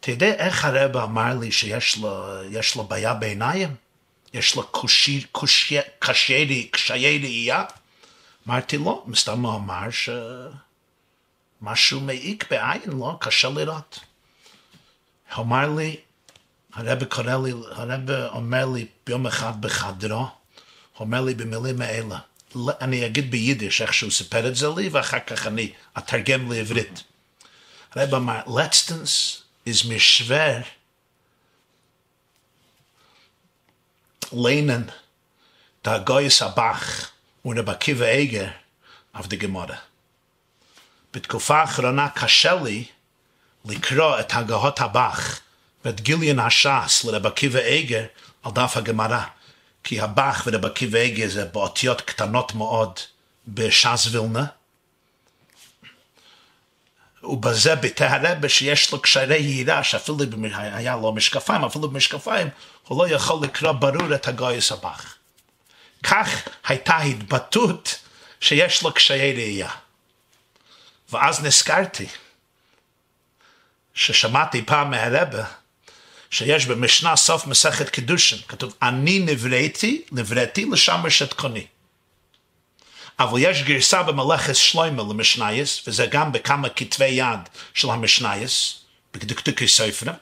אתה 0.00 0.10
יודע 0.10 0.34
איך 0.34 0.64
הרבה 0.64 1.04
אמר 1.04 1.38
לי 1.40 1.52
שיש 1.52 1.96
לו, 1.98 2.24
לו 2.76 2.84
בעיה 2.84 3.14
בעיניים? 3.14 3.74
יש 4.34 4.56
לו 4.56 4.66
קושי, 4.66 5.24
קושי, 5.32 5.76
קשיי, 5.98 6.68
קשיי 6.70 7.18
ראייה? 7.18 7.64
אמרתי 8.48 8.76
לו, 8.76 9.04
מסתם 9.06 9.46
הוא 9.46 9.56
אמר 9.56 9.88
שמשהו 11.60 12.00
מעיק 12.00 12.50
בעין, 12.50 12.90
לא? 12.98 13.16
קשה 13.20 13.48
לראות. 13.48 14.00
הוא 15.34 15.44
אמר 15.44 15.74
לי, 15.76 15.96
הרבה 16.74 17.04
קורא 17.04 17.36
לי, 17.44 17.52
הרבה 17.70 18.28
אומר 18.28 18.66
לי 18.66 18.86
ביום 19.06 19.26
אחד 19.26 19.60
בחדרו, 19.60 20.18
הוא 20.18 20.28
אומר 21.00 21.20
לי 21.20 21.34
במילים 21.34 21.80
האלה, 21.80 22.18
אני 22.80 23.06
אגיד 23.06 23.30
ביידיש 23.30 23.82
איך 23.82 23.94
שהוא 23.94 24.10
סיפר 24.10 24.48
את 24.48 24.56
זה 24.56 24.68
לי, 24.76 24.88
ואחר 24.88 25.20
כך 25.26 25.46
אני 25.46 25.72
אתרגם 25.98 26.52
לעברית. 26.52 27.02
הרב 27.94 28.14
אמר, 28.14 28.40
letztens 28.46 29.42
ist 29.66 29.84
mir 29.84 30.00
schwer 30.00 30.64
lehnen 34.32 34.90
der 35.84 36.00
Goyes 36.00 36.40
Abach 36.42 37.12
und 37.42 37.56
der 37.56 37.62
Bakiva 37.62 38.06
Eger 38.06 38.52
auf 39.12 39.28
die 39.28 39.38
Gemorre. 39.38 39.78
בתקופה 41.14 41.56
האחרונה 41.60 42.08
קשה 42.08 42.54
לי 42.64 42.84
לקרוא 43.64 44.20
את 44.20 44.34
הגהות 44.34 44.80
הבח 44.80 45.40
ואת 45.84 46.00
גיליון 46.00 46.38
הש"ס 46.38 47.04
לרב 47.04 47.26
עקיבא 47.26 47.60
על 48.42 48.52
דף 48.52 48.76
הגמרא. 48.76 49.24
כי 49.84 50.00
ורב 50.46 50.64
עקיבא 50.64 50.98
איגר 50.98 51.28
זה 51.28 51.44
באותיות 51.44 52.00
קטנות 52.00 52.54
מאוד 52.54 52.98
בש"ס 53.48 54.06
וילנה. 54.06 54.44
ובזה 57.22 57.74
ביטא 57.74 58.04
הרבה 58.04 58.48
שיש 58.48 58.92
לו 58.92 59.02
קשרי 59.02 59.36
יראה, 59.36 59.84
שאפילו 59.84 60.18
היה 60.52 60.96
לו 60.96 61.12
משקפיים, 61.12 61.64
אפילו 61.64 61.88
במשקפיים, 61.88 62.48
הוא 62.88 62.98
לא 62.98 63.14
יכול 63.14 63.44
לקרוא 63.44 63.72
ברור 63.72 64.14
את 64.14 64.28
הגויס 64.28 64.72
הבח. 64.72 65.14
כך 66.02 66.48
הייתה 66.66 66.96
התבטאות 66.96 67.98
שיש 68.40 68.82
לו 68.82 68.92
קשיי 68.92 69.32
ראייה. 69.32 69.70
ואז 71.10 71.44
נזכרתי 71.44 72.06
ששמעתי 73.94 74.62
פעם 74.66 74.90
מהרבה 74.90 75.44
שיש 76.32 76.66
במשנה 76.66 77.16
סוף 77.16 77.46
מסכת 77.46 77.88
קידושין, 77.88 78.38
כתוב, 78.48 78.74
אני 78.82 79.18
נבראתי, 79.18 80.02
נבראתי 80.12 80.64
לשמש 80.72 81.22
את 81.22 81.32
קוני. 81.32 81.66
אבל 83.18 83.38
יש 83.38 83.62
גרסה 83.62 84.02
במלאכת 84.02 84.56
שלוימה 84.56 85.02
למשנייס, 85.02 85.82
וזה 85.86 86.06
גם 86.06 86.32
בכמה 86.32 86.68
כתבי 86.68 87.06
יד 87.06 87.40
של 87.74 87.90
המשנייס, 87.90 88.74
בדקדוקי 89.14 89.68
ספרה, 89.68 90.12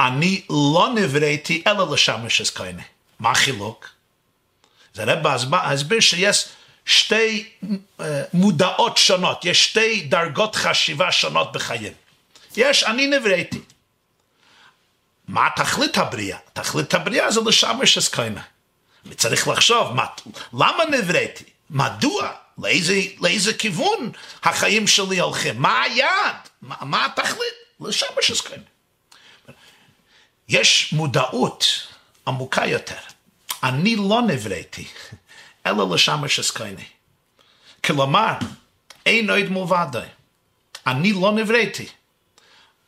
אני 0.00 0.42
לא 0.50 0.88
נבראתי 0.94 1.62
אלא 1.66 1.94
לשמש 1.94 2.40
את 2.40 2.50
קוני. 2.50 2.82
מה 3.18 3.30
החילוק? 3.30 3.88
זה 4.94 5.04
רב 5.04 5.26
הסביר 5.52 6.00
שיש 6.00 6.44
שתי 6.86 7.48
uh, 7.62 8.04
מודעות 8.32 8.96
שונות, 8.96 9.44
יש 9.44 9.64
שתי 9.64 10.00
דרגות 10.00 10.56
חשיבה 10.56 11.12
שונות 11.12 11.52
בחיים. 11.52 11.92
יש, 12.56 12.82
אני 12.84 13.06
נבראתי. 13.06 13.60
מה 15.30 15.48
תכלית 15.56 15.98
הבריאה? 15.98 16.38
תכלית 16.52 16.94
הבריאה 16.94 17.30
זה 17.30 17.40
לשמש 17.46 17.98
את 17.98 18.14
קוני. 18.14 18.40
אני 19.06 19.14
צריך 19.14 19.48
לחשוב, 19.48 19.92
מה, 19.92 20.06
למה 20.52 20.84
נבראתי? 20.84 21.44
מדוע? 21.70 22.32
לאיזה, 22.58 23.00
לאיזה 23.20 23.54
כיוון 23.54 24.12
החיים 24.42 24.86
שלי 24.86 25.20
הולכים? 25.20 25.62
מה 25.62 25.82
היעד? 25.82 26.36
מה, 26.62 26.76
מה 26.80 27.04
התכלית? 27.04 27.54
לשמש 27.80 28.40
קוני. 28.40 28.62
יש 30.48 30.92
מודעות 30.92 31.86
עמוקה 32.26 32.66
יותר. 32.66 33.00
אני 33.62 33.96
לא 33.96 34.22
נבראתי, 34.26 34.84
אלא 35.66 35.94
לשמש 35.94 36.38
עסקייני. 36.38 36.84
כלומר, 37.84 38.32
אין 39.06 39.30
עוד 39.30 39.48
מלבדי. 39.50 40.06
אני 40.86 41.12
לא 41.12 41.32
נבראתי. 41.32 41.86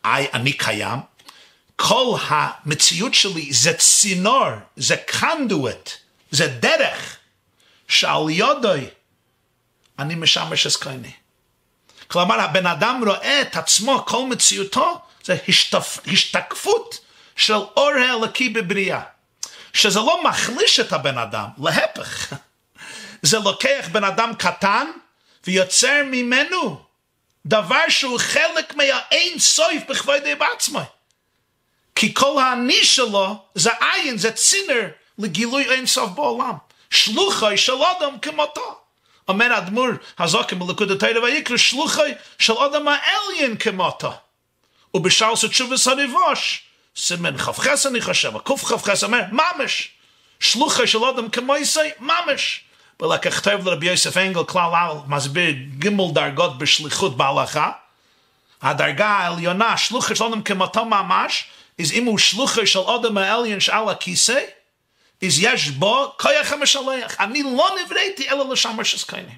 אני 0.05 0.53
קיים. 0.53 0.99
כל 1.89 2.17
המציאות 2.29 3.15
שלי 3.15 3.53
זה 3.53 3.75
צינור, 3.75 4.49
זה 4.77 4.97
קנדואט, 4.97 5.91
זה 6.31 6.47
דרך, 6.47 7.17
שעל 7.89 8.31
יודוי 8.31 8.87
אני 9.99 10.15
משמש 10.15 10.67
עסקייני. 10.67 11.13
כלומר, 12.09 12.41
הבן 12.41 12.67
אדם 12.67 13.03
רואה 13.07 13.43
את 13.43 13.57
עצמו, 13.57 14.05
כל 14.07 14.27
מציאותו, 14.27 15.01
זה 15.25 15.37
השתפ... 15.49 15.99
השתקפות 16.07 16.99
של 17.37 17.55
אור 17.55 17.91
האלוקי 17.91 18.49
בבריאה. 18.49 19.01
שזה 19.73 20.01
לא 20.01 20.25
מחליש 20.25 20.81
את 20.81 20.93
הבן 20.93 21.19
אדם, 21.19 21.49
להפך. 21.63 22.33
זה 23.23 23.39
לוקח 23.39 23.89
בן 23.93 24.05
אדם 24.05 24.33
קטן 24.39 24.87
ויוצר 25.47 26.03
ממנו 26.11 26.83
דבר 27.47 27.89
שהוא 27.89 28.19
חלק 28.19 28.75
מהאין 28.75 29.39
סוף 29.39 29.83
בכבודי 29.89 30.35
בעצמו. 30.35 30.83
כי 32.03 32.15
כל 32.15 32.43
האני 32.43 32.85
שלו 32.85 33.37
זה 33.55 33.71
עין, 33.81 34.19
זה 34.19 34.33
צינר 34.33 34.89
לגילוי 35.19 35.65
אין 35.71 35.87
סוף 35.87 36.11
בעולם. 36.11 36.53
שלוחי 36.91 37.57
של 37.57 37.73
אדם 37.73 38.19
כמותו. 38.23 38.81
אומר 39.29 39.59
אדמו"ר 39.59 39.89
הזוקם 40.19 40.59
בלכוד 40.59 40.91
התרא 40.91 41.21
ויקרא 41.21 41.57
שלוחי 41.57 42.13
של 42.39 42.53
אדם 42.53 42.89
העליין 42.89 43.57
כמותו. 43.57 44.13
ובשאר 44.95 45.35
תשובס 45.51 45.89
הריבוש, 45.89 46.63
סימן 46.97 47.39
כ"ח 47.39 47.87
אני 47.87 48.01
חושב, 48.01 48.39
קכ"ח 48.39 49.05
אומר, 49.05 49.23
ממש, 49.33 49.89
שלוחי 50.41 50.87
של 50.87 51.05
אדם 51.05 51.29
כמו 51.29 51.57
יסי, 51.57 51.81
ממש. 52.01 52.61
ולככתב 53.01 53.61
לרבי 53.65 53.87
יוסף 53.87 54.17
אנגל 54.17 54.45
כלל 54.45 54.71
על 54.75 54.97
מסביר 55.07 55.55
גימל 55.79 56.13
דרגות 56.13 56.59
בשליחות 56.59 57.17
בהלכה. 57.17 57.71
הדרגה 58.63 59.09
העליונה, 59.09 59.77
שלוחי 59.77 60.17
של 60.17 60.25
אדם 60.25 60.43
כמותו 60.43 60.85
ממש, 60.85 61.45
is 61.81 61.97
הוא 62.07 62.19
שלוחי 62.19 62.67
של 62.67 62.79
אדם 62.79 63.19
העליין 63.19 63.61
שעל 63.61 63.89
הכיסא, 63.89 64.41
is 65.25 65.35
יש 65.41 65.69
בו 65.69 66.13
כוח 66.19 66.53
המשלח. 66.53 67.21
אני 67.21 67.43
לא 67.43 67.71
נבראתי 67.85 68.29
אלא 68.29 68.53
לשמש 68.53 68.95
עסקייני. 68.95 69.33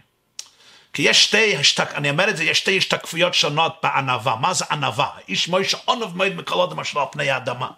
כי 0.92 1.02
יש 1.02 1.24
שתי, 1.24 1.56
השתק, 1.56 1.88
אני 1.94 2.10
אומר 2.10 2.30
את 2.30 2.36
זה, 2.36 2.44
יש 2.44 2.58
שתי 2.58 2.78
השתקפויות 2.78 3.34
שונות 3.34 3.76
בענווה. 3.82 4.36
מה 4.36 4.54
זה 4.54 4.64
ענווה? 4.70 5.08
איש 5.28 5.48
מוישה 5.48 5.78
עונב 5.84 6.16
מועד 6.16 6.34
מכל 6.34 6.62
אדם 6.62 6.80
אשר 6.80 7.00
על 7.00 7.06
פני 7.12 7.30
האדמה. 7.30 7.70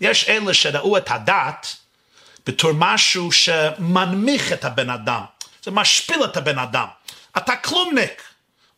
יש 0.00 0.28
אלה 0.28 0.54
שראו 0.54 0.96
את 0.96 1.10
הדת 1.10 1.76
בתור 2.46 2.70
משהו 2.74 3.32
שמנמיך 3.32 4.52
את 4.52 4.64
הבן 4.64 4.90
אדם. 4.90 5.22
זה 5.62 5.70
משפיל 5.70 6.24
את 6.24 6.36
הבן 6.36 6.58
אדם. 6.58 6.86
אתה 7.36 7.56
כלומניק. 7.56 8.22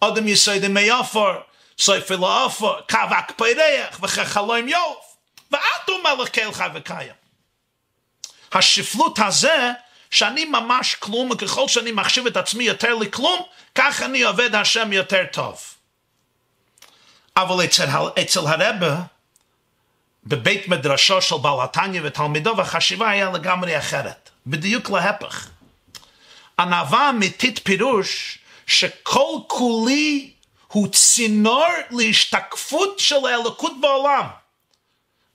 אדם 0.00 0.28
יסודי 0.28 0.68
מיופר, 0.68 1.40
סופי 1.78 2.14
לאופר, 2.14 2.80
קאבק 2.86 3.32
פרח 3.36 3.98
וכחלום 4.02 4.68
יוף. 4.68 5.11
קהל 6.32 6.52
חי 6.52 6.66
וקיים. 6.74 7.12
השפלות 8.52 9.18
הזה, 9.18 9.72
שאני 10.10 10.44
ממש 10.44 10.94
כלום, 10.94 11.30
וככל 11.30 11.68
שאני 11.68 11.92
מחשיב 11.92 12.26
את 12.26 12.36
עצמי 12.36 12.64
יותר 12.64 12.94
לכלום, 12.94 13.42
כך 13.74 14.02
אני 14.02 14.22
עובד 14.22 14.54
השם 14.54 14.92
יותר 14.92 15.24
טוב. 15.32 15.60
אבל 17.36 17.64
אצל, 17.64 17.88
אצל 18.22 18.40
הרבה, 18.40 18.96
בבית 20.24 20.68
מדרשו 20.68 21.22
של 21.22 21.36
בעל 21.42 21.60
התניא 21.62 22.00
ותלמידו, 22.04 22.60
החשיבה 22.60 23.10
היה 23.10 23.30
לגמרי 23.30 23.78
אחרת. 23.78 24.30
בדיוק 24.46 24.90
להפך. 24.90 25.48
ענווה 26.58 27.10
אמיתית 27.10 27.60
פירוש 27.64 28.38
שכל 28.66 29.38
כולי 29.46 30.32
הוא 30.66 30.88
צינור 30.88 31.66
להשתקפות 31.90 32.98
של 32.98 33.26
האלוקות 33.26 33.72
בעולם. 33.80 34.26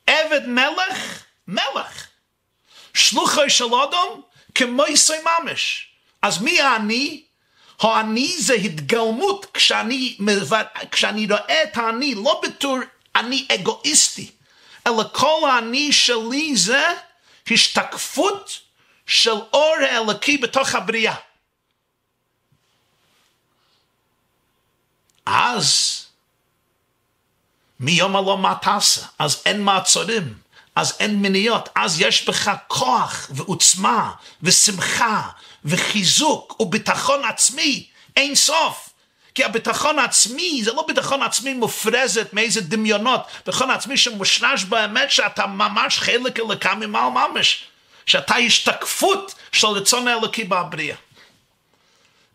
עבד 0.08 0.48
מלך, 0.48 1.24
מלך. 1.48 2.08
שלוחי 2.94 3.50
של 3.50 3.66
אדם, 3.66 4.22
כמו 4.56 4.84
יסוי 4.88 5.18
ממש. 5.22 5.88
אז 6.22 6.42
מי 6.42 6.62
האני? 6.62 7.24
האני 7.80 8.36
זה 8.40 8.54
התגלמות 8.54 9.46
כשאני, 9.54 10.18
כשאני 10.92 11.26
רואה 11.26 11.64
את 11.64 11.78
האני, 11.78 12.16
לא 12.16 12.42
בתור 12.44 12.78
אני 13.16 13.48
אגואיסטי, 13.54 14.32
אלא 14.88 15.04
כל 15.14 15.50
האני 15.50 15.94
שלי 15.94 16.56
זה 16.56 16.86
השתקפות 17.52 18.60
של 19.06 19.32
אור 19.32 19.76
האלוקי 19.82 20.38
בתוך 20.38 20.76
הבריאה. 20.76 21.16
אז 25.26 26.07
מיום 27.80 28.16
הלא 28.16 28.54
תעשה, 28.62 29.02
אז 29.20 29.42
אין 29.46 29.62
מעצורים, 29.62 30.34
אז 30.76 30.98
אין 31.00 31.22
מניות, 31.22 31.70
אז 31.76 32.02
יש 32.02 32.30
בך 32.30 32.52
כוח 32.68 33.28
ועוצמה 33.30 34.12
ושמחה 34.44 35.22
וחיזוק 35.66 36.60
וביטחון 36.60 37.26
עצמי 37.26 37.88
אין 38.16 38.36
סוף. 38.36 38.90
כי 39.38 39.44
הביטחון 39.44 40.00
העצמי 40.00 40.62
זה 40.64 40.74
לא 40.74 40.86
ביטחון 40.88 41.24
עצמי 41.24 41.54
מופרזת 41.54 42.34
מאיזה 42.34 42.62
דמיונות, 42.62 43.22
ביטחון 43.46 43.72
עצמי 43.72 43.98
שמושרש 43.98 44.64
באמת 44.64 45.12
שאתה 45.12 45.48
ממש 45.48 46.00
חלק 46.00 46.40
אלוקה 46.40 46.76
ממעל 46.76 47.10
ממש, 47.10 47.64
שאתה 48.06 48.36
השתקפות 48.36 49.36
של 49.52 49.68
רצון 49.68 50.08
האלוקי 50.08 50.44
בבריאה. 50.44 50.96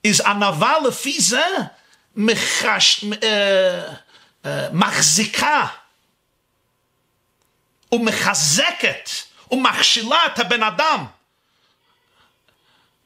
אז 0.07 0.21
ענווה 0.21 0.75
לפי 0.89 1.21
זה 1.21 1.47
מחש, 2.17 3.05
אה, 3.23 3.95
מחזיקה 4.73 5.67
ומחזקת 7.93 9.11
ומכשילה 9.51 10.27
את 10.27 10.39
הבן 10.39 10.63
אדם. 10.63 11.05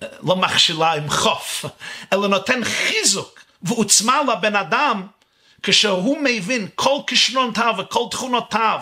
לא 0.03 0.37
מכשילה 0.37 0.93
עם 0.93 1.11
חוף, 1.11 1.65
אלא 2.13 2.29
נותן 2.29 2.65
חיזוק 2.65 3.41
ועוצמה 3.63 4.23
לבן 4.23 4.57
אדם 4.57 5.07
כשהוא 5.63 6.19
מבין 6.23 6.69
כל 6.75 7.01
כישרונותיו 7.07 7.75
וכל 7.79 8.05
תכונותיו 8.11 8.81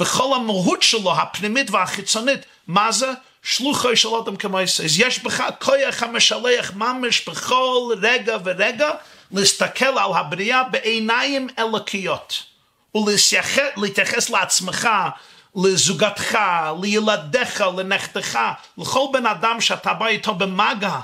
וכל 0.00 0.36
המהות 0.36 0.82
שלו, 0.82 1.12
הפנימית 1.12 1.70
והחיצונית, 1.70 2.40
מה 2.66 2.92
זה? 2.92 3.12
שלוחו 3.42 3.96
של 3.96 4.08
אדם 4.08 4.36
כמייסה. 4.36 4.84
אז 4.84 5.00
יש 5.00 5.18
בך 5.18 5.42
כוח 5.60 6.02
המשלח 6.02 6.72
ממש 6.74 7.28
בכל 7.28 7.94
רגע 8.02 8.36
ורגע 8.44 8.90
להסתכל 9.30 9.98
על 9.98 10.12
הבריאה 10.14 10.64
בעיניים 10.64 11.48
אלוקיות 11.58 12.42
ולהתייחס 12.94 14.30
לעצמך 14.30 14.88
לזוגתך, 15.56 16.38
לילדיך, 16.82 17.60
לנכדך, 17.76 18.38
לכל 18.78 19.06
בן 19.12 19.26
אדם 19.26 19.60
שאתה 19.60 19.94
בא 19.94 20.06
איתו 20.06 20.34
במגע, 20.34 21.00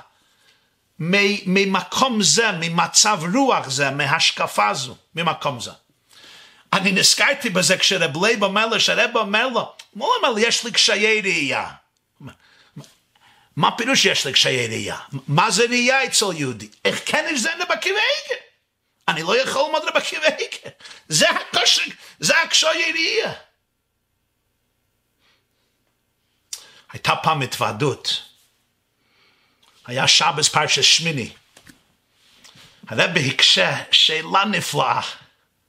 ממקום 0.98 2.22
זה, 2.22 2.50
ממצב 2.60 3.20
רוח 3.34 3.70
זה, 3.70 3.90
מהשקפה 3.90 4.74
זו, 4.74 4.94
ממקום 5.14 5.60
זה. 5.60 5.70
אני 6.72 6.92
נזכרתי 6.92 7.50
בזה 7.50 7.76
כשרב 7.76 8.24
לייב 8.24 8.44
אומר 8.44 8.66
לו, 8.66 8.80
שרב 8.80 9.10
אומר 9.14 9.48
לו, 9.48 9.72
הוא 9.90 10.08
אומר 10.18 10.32
לי, 10.32 10.40
יש 10.40 10.64
לי 10.64 10.72
קשיי 10.72 11.20
ראייה. 11.20 11.68
מה 13.56 13.76
פירוש 13.76 14.04
יש 14.04 14.26
לי 14.26 14.32
קשיי 14.32 14.66
ראייה? 14.66 14.98
מה 15.28 15.50
זה 15.50 15.64
ראייה 15.64 16.04
אצל 16.04 16.24
יהודי? 16.34 16.68
איך 16.84 17.02
קען 17.06 17.26
נישט 17.30 17.40
זען 17.40 17.50
רב 17.60 17.72
עקיבא 17.72 18.00
אני 19.08 19.22
לא 19.22 19.36
יכול 19.42 19.62
ללמוד 19.62 19.82
רב 19.84 19.96
עקיבא 19.96 20.26
זה 21.08 21.30
הקושי, 21.30 21.92
זה 22.20 22.42
הקשיי 22.42 22.92
ראייה. 22.92 23.32
הייתה 26.92 27.16
פעם 27.16 27.42
התוועדות. 27.42 28.22
היה 29.86 30.08
שבס 30.08 30.48
פרשת 30.48 30.82
שמיני. 30.82 31.32
הרבי 32.88 33.30
הקשה 33.30 33.82
שאלה 33.90 34.44
נפלאה, 34.44 35.00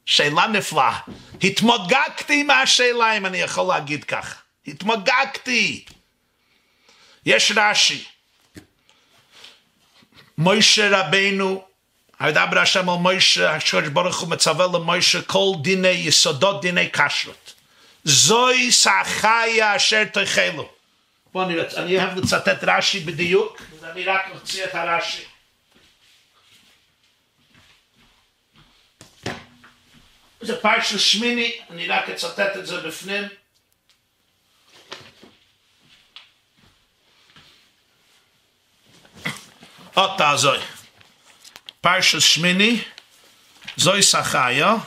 שאלה 0.05 0.47
נפלאה. 0.47 0.99
התמוגגתי 1.43 2.43
מהשאלה, 2.43 3.17
אם 3.17 3.25
אני 3.25 3.37
יכול 3.37 3.67
להגיד 3.67 4.03
כך. 4.03 4.41
התמוגגתי. 4.67 5.85
יש 7.25 7.51
רש"י. 7.55 8.03
מוישה 10.37 10.99
רבנו, 10.99 11.63
הידבר 12.19 12.59
השם 12.59 12.89
על 12.89 12.95
מוישה, 12.95 13.55
הקדוש 13.55 13.87
ברוך 13.87 14.19
הוא 14.19 14.29
מצווה 14.29 14.67
למוישה 14.73 15.21
כל 15.21 15.51
דיני 15.61 15.87
יסודות 15.87 16.61
דיני 16.61 16.91
כשרות. 16.91 17.53
זוהי 18.03 18.71
סחיה 18.71 19.75
אשר 19.75 20.03
תחלו. 20.03 20.69
בואו 21.33 21.45
אני, 21.45 21.55
אני 21.77 21.97
אוהב 21.97 22.17
לצטט 22.17 22.63
רש"י 22.63 22.99
בדיוק, 22.99 23.61
ואני 23.81 24.03
רק 24.03 24.21
אוציא 24.31 24.63
את 24.63 24.75
הרש"י. 24.75 25.23
זה 30.41 30.61
פרשת 30.61 30.99
שמיני, 30.99 31.51
אני 31.69 31.87
רק 31.87 32.09
אצטט 32.09 32.57
את 32.57 32.65
זה 32.65 32.77
בפנים. 32.77 33.23
Da 39.95 40.35
zoi. 40.37 40.59
Parshas 41.83 42.25
Shmini, 42.25 42.83
zoi 43.77 44.01
Sachaya. 44.01 44.81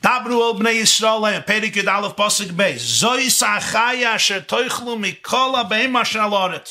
Tabru 0.00 0.40
ol 0.40 0.54
bnei 0.54 0.78
Yisrael 0.80 1.20
le'em, 1.20 1.44
Perik 1.44 1.76
Yud 1.76 1.88
Aleph 1.88 2.16
Pasuk 2.16 2.52
Beis. 2.56 2.80
Zoi 3.02 3.28
Sachaya 3.28 4.14
asher 4.14 4.40
toichlu 4.40 4.96
mikol 4.96 5.54
habeim 5.54 6.00
asher 6.00 6.20
al. 6.20 6.62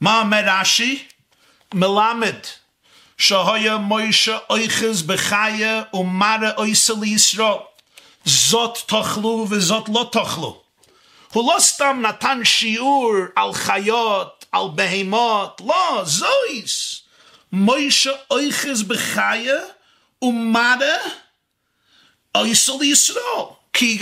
Ma 0.00 0.20
אומר 0.20 0.44
רש"י? 0.46 1.08
שהיה 3.18 3.76
מוישה 3.76 4.38
אויכס 4.50 5.02
בחיה 5.02 5.82
ומרא 5.94 6.50
אויסה 6.56 6.92
לישראל. 7.00 7.58
זאת 8.24 8.78
תאכלו 8.86 9.46
וזאת 9.50 9.88
לא 9.88 10.08
תאכלו. 10.12 10.62
הוא 11.32 11.52
לא 11.54 11.60
סתם 11.60 12.02
נתן 12.02 12.40
שיעור 12.44 13.14
על 13.36 13.52
חיות, 13.52 14.44
על 14.52 14.64
בהמות, 14.74 15.60
לא, 15.66 16.02
זויס. 16.04 17.00
מוישה 17.52 18.12
אויכס 18.30 18.82
בחיה 18.82 19.58
ומרא 20.22 20.96
אויסה 22.34 22.72
לישראל. 22.80 23.44
כי 23.72 23.98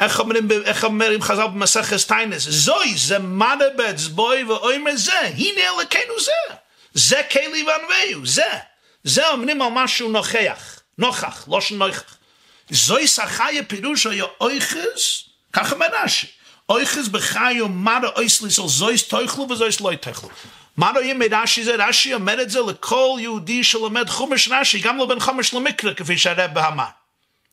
איך 0.00 0.20
אומרים, 0.20 0.48
איך 0.64 0.84
אומרים 0.84 1.22
חז"ל 1.22 1.46
במסכת 1.46 2.08
טיינס, 2.08 2.42
זוי, 2.42 2.94
זה 2.96 3.18
מדבץ 3.18 4.06
בוי 4.06 4.44
ואומר 4.44 4.96
זה, 4.96 5.20
הנה 5.20 5.60
אלוקינו 5.60 6.20
זה, 6.20 6.54
זה 6.94 7.20
כלי 7.32 7.62
וענווהו, 7.62 8.26
זה, 8.26 8.42
זה 9.04 9.28
אומרים 9.28 9.62
על 9.62 9.68
משהו 9.72 10.10
נוכח, 10.10 10.80
נוכח, 10.98 11.44
לא 11.48 11.60
שנוכח. 11.60 12.16
זוי 12.70 13.06
שחיה 13.06 13.64
פירוש 13.64 14.06
היה 14.06 14.24
אויכס, 14.40 15.24
ככה 15.52 15.76
רש"י, 15.92 16.26
אויכס 16.68 17.08
בחיו 17.08 17.68
מרא 17.68 18.08
אויס 18.16 18.42
ליסל 18.42 18.66
זויס 18.66 19.08
תאכלו 19.08 19.46
וזויס 19.50 19.80
לא 19.80 19.94
תאכלו. 19.94 20.28
מה 20.76 20.90
רואים 20.90 21.18
מרש"י 21.18 21.64
זה? 21.64 21.74
רש"י 21.78 22.14
אומר 22.14 22.42
את 22.42 22.50
זה 22.50 22.58
לכל 22.68 23.16
יהודי 23.20 23.64
שלומד 23.64 24.08
חומש 24.08 24.48
רש"י, 24.48 24.80
גם 24.80 24.98
לבן 24.98 25.20
חומש 25.20 25.54
למקרא, 25.54 25.94
כפי 25.94 26.18
שהרב 26.18 26.58
אמר. 26.58 26.84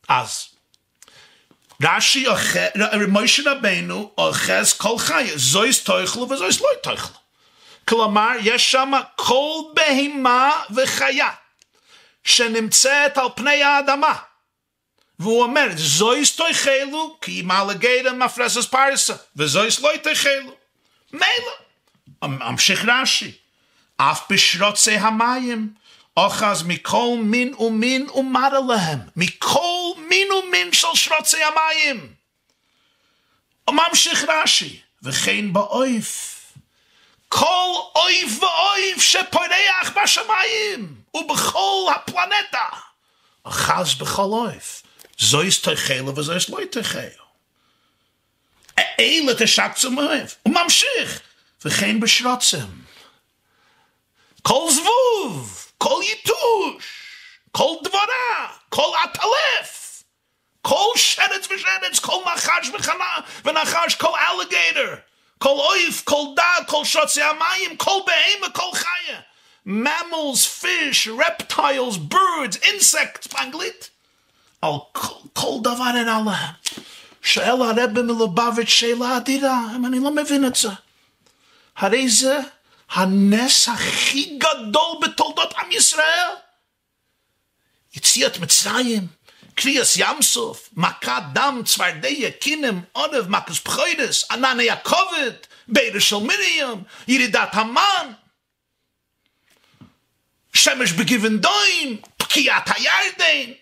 אז, 0.08 0.44
רש"י, 1.82 2.26
מוישה 3.08 3.42
רבנו, 3.52 4.10
אוחז 4.18 4.72
כל 4.72 4.98
חיה, 4.98 5.38
זויס 5.38 5.84
תאכלו 5.84 6.30
וזויס 6.30 6.60
לא 6.60 6.68
תאכלו. 6.82 7.25
כלומר, 7.88 8.30
יש 8.42 8.72
שם 8.72 8.92
כל 9.16 9.60
בהמה 9.74 10.62
וחיה 10.70 11.30
שנמצאת 12.24 13.18
על 13.18 13.28
פני 13.34 13.62
האדמה. 13.62 14.14
והוא 15.18 15.42
אומר, 15.42 15.66
זויס 15.76 16.36
תאכלו, 16.36 17.18
כי 17.20 17.42
מה 17.42 17.64
לגדה 17.64 18.12
מפרסס 18.12 18.66
פרסה, 18.66 19.14
וזויס 19.36 19.80
לא 19.80 19.90
תאכלו. 20.02 20.52
מילא. 21.12 21.52
ממשיך 22.22 22.84
רש"י, 22.88 23.32
אף 23.96 24.20
בשרוצי 24.30 24.94
המים, 24.94 25.74
אוחז 26.16 26.62
מכל 26.62 27.16
מין 27.22 27.54
ומין 27.54 28.10
ומר 28.10 28.60
להם, 28.60 28.98
מכל 29.16 29.92
מין 30.08 30.32
ומין 30.32 30.72
של 30.72 30.86
שרוצי 30.94 31.38
המים. 31.44 32.12
וממשיך 33.68 34.24
רש"י, 34.28 34.80
וכן 35.02 35.52
באויף, 35.52 36.35
כל 37.28 37.72
אויף 37.94 38.42
ואויף 38.42 39.02
שפורח 39.02 39.90
בשמיים, 40.02 41.00
ובכל 41.14 41.86
הפלנטה, 41.94 42.68
אחז 43.44 43.94
בכל 43.94 44.22
אויף, 44.22 44.82
זויס 45.18 45.60
תחלו 45.62 46.16
וזויס 46.16 46.48
לא 46.48 46.58
תחלו. 46.70 47.26
אלה 49.00 49.32
תשקצם 49.38 49.98
אויף, 49.98 50.36
וממשיך, 50.46 51.20
וכן 51.64 52.00
בשרוצם. 52.00 52.66
כל 54.42 54.68
זבוב, 54.70 55.66
כל 55.78 56.00
יתוש, 56.12 56.84
כל 57.52 57.74
דברה, 57.84 58.56
כל 58.68 58.90
עטלף, 59.02 60.02
כל 60.62 60.92
שרץ 60.96 61.48
ושרץ, 61.50 61.98
כל 61.98 62.16
נחש 62.34 62.70
ונחש, 63.44 63.94
כל 63.94 64.12
אלגייטר, 64.18 64.94
כל 65.38 65.48
אויף, 65.48 66.04
כל 66.04 66.24
דג, 66.36 66.66
כל 66.66 66.84
שרוצי 66.84 67.22
המים, 67.22 67.76
כל 67.76 68.00
בהמה, 68.06 68.50
כל 68.50 68.70
חיה. 68.74 69.20
mammals, 69.66 70.46
fish, 70.46 71.08
reptiles, 71.08 71.98
birds, 71.98 72.56
insects, 72.62 73.28
באנגלית. 73.32 73.90
על 74.62 74.72
כל, 75.32 75.58
דבר 75.62 75.86
אין 75.96 76.08
עליהם. 76.08 76.54
שואל 77.22 77.62
הרב 77.62 78.00
מלובביץ' 78.02 78.68
שאלה 78.68 79.16
אדירה, 79.16 79.60
אני 79.86 80.00
לא 80.00 80.10
מבין 80.10 80.46
את 80.46 80.54
זה. 80.54 80.68
הרי 81.76 82.08
זה 82.08 82.38
הנס 82.90 83.68
הכי 83.68 84.38
גדול 84.38 84.98
בתולדות 85.02 85.54
עם 85.58 85.72
ישראל. 85.72 86.30
יציאת 87.94 88.38
מצרים, 88.38 89.06
קריאס 89.56 89.96
ים 89.96 90.22
סוף, 90.22 90.68
מכת 90.76 91.22
דם, 91.32 91.62
צפרדע, 91.64 92.30
קינם, 92.40 92.80
עורב, 92.92 93.28
מכס 93.28 93.58
פחוידס, 93.58 94.30
ענני 94.30 94.70
הכובד, 94.70 95.32
בירה 95.68 96.00
של 96.00 96.16
מרים, 96.16 96.82
ירידת 97.08 97.48
המן, 97.52 98.12
שמש 100.54 100.92
בגיוון 100.92 101.38
דוין, 101.38 101.96
פקיעת 102.16 102.70
הירדן, 102.74 103.52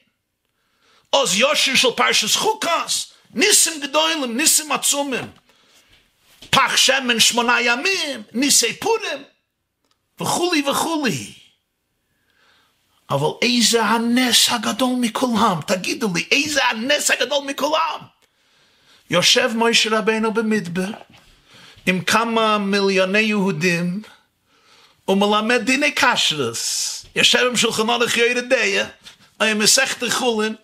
עוז 1.11 1.37
יושר 1.37 1.75
של 1.75 1.89
פרשס 1.97 2.37
חוקס, 2.37 3.12
ניסים 3.35 3.81
גדולים, 3.81 4.37
ניסים 4.37 4.73
עצומים, 4.73 5.31
פח 6.51 6.77
שמן 6.77 7.21
שמונה 7.21 7.61
ימים, 7.61 8.23
ניסי 8.33 8.77
פורים, 8.77 9.25
וכולי 10.21 10.62
וכולי. 10.71 11.44
אבל 13.15 13.28
איזה 13.43 13.82
הנס 13.82 14.49
הגדול 14.51 14.97
מכולם, 15.01 15.61
תגידו 15.66 16.09
לי, 16.15 16.24
איזה 16.32 16.65
הנס 16.65 17.11
הגדול 17.11 17.45
מכולם? 17.47 18.01
יושב 19.11 19.51
מוישה 19.55 19.99
רבנו 19.99 20.35
במדבר, 20.35 20.91
עם 21.86 22.01
כמה 22.01 22.59
מיליוני 22.59 23.19
יהודים, 23.19 24.03
ומלמד 25.09 25.62
דיני 25.62 25.91
קשרס. 25.91 27.07
יושב 27.16 27.47
עם 27.51 27.57
שולחנו 27.57 27.99
לחיי 27.99 28.35
רדיה, 28.35 28.86
עם 29.41 29.59
מסכת 29.59 30.09
חולין, 30.09 30.55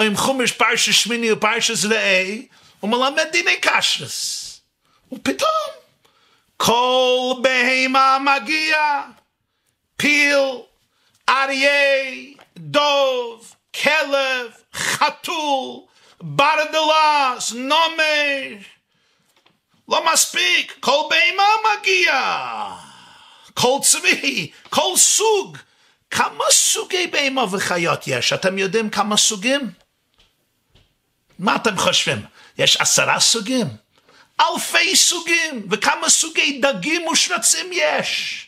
עם 0.00 0.16
חומש 0.16 0.52
פרשס 0.52 0.94
שמיני 0.94 1.32
ופרשס 1.32 1.84
רעי, 1.84 2.46
ומלמד 2.82 3.26
דיני 3.32 3.56
קשרס. 3.60 4.46
ופתאום, 5.12 5.70
כל 6.56 7.34
בהמה 7.42 8.18
מגיע, 8.18 9.02
פיל, 9.96 10.38
אריה, 11.30 12.12
דוב, 12.56 13.54
כלב, 13.82 14.50
חתול, 14.74 15.80
ברדלס, 16.20 17.52
נומר, 17.52 18.56
לא 19.88 20.12
מספיק, 20.12 20.76
כל 20.80 21.02
בהמה 21.10 21.48
מגיע, 21.64 22.22
כל 23.54 23.78
צבי, 23.82 24.50
כל 24.70 24.92
סוג, 24.96 25.58
כמה 26.10 26.44
סוגי 26.50 27.06
בהמה 27.06 27.44
וחיות 27.50 28.06
יש? 28.06 28.32
אתם 28.32 28.58
יודעים 28.58 28.90
כמה 28.90 29.16
סוגים? 29.16 29.70
מה 31.38 31.56
אתם 31.56 31.76
חושבים? 31.76 32.22
יש 32.58 32.76
עשרה 32.76 33.20
סוגים? 33.20 33.66
אלפי 34.40 34.96
סוגים, 34.96 35.66
וכמה 35.70 36.08
סוגי 36.08 36.60
דגים 36.62 37.06
ושרצים 37.08 37.70
יש. 37.72 38.46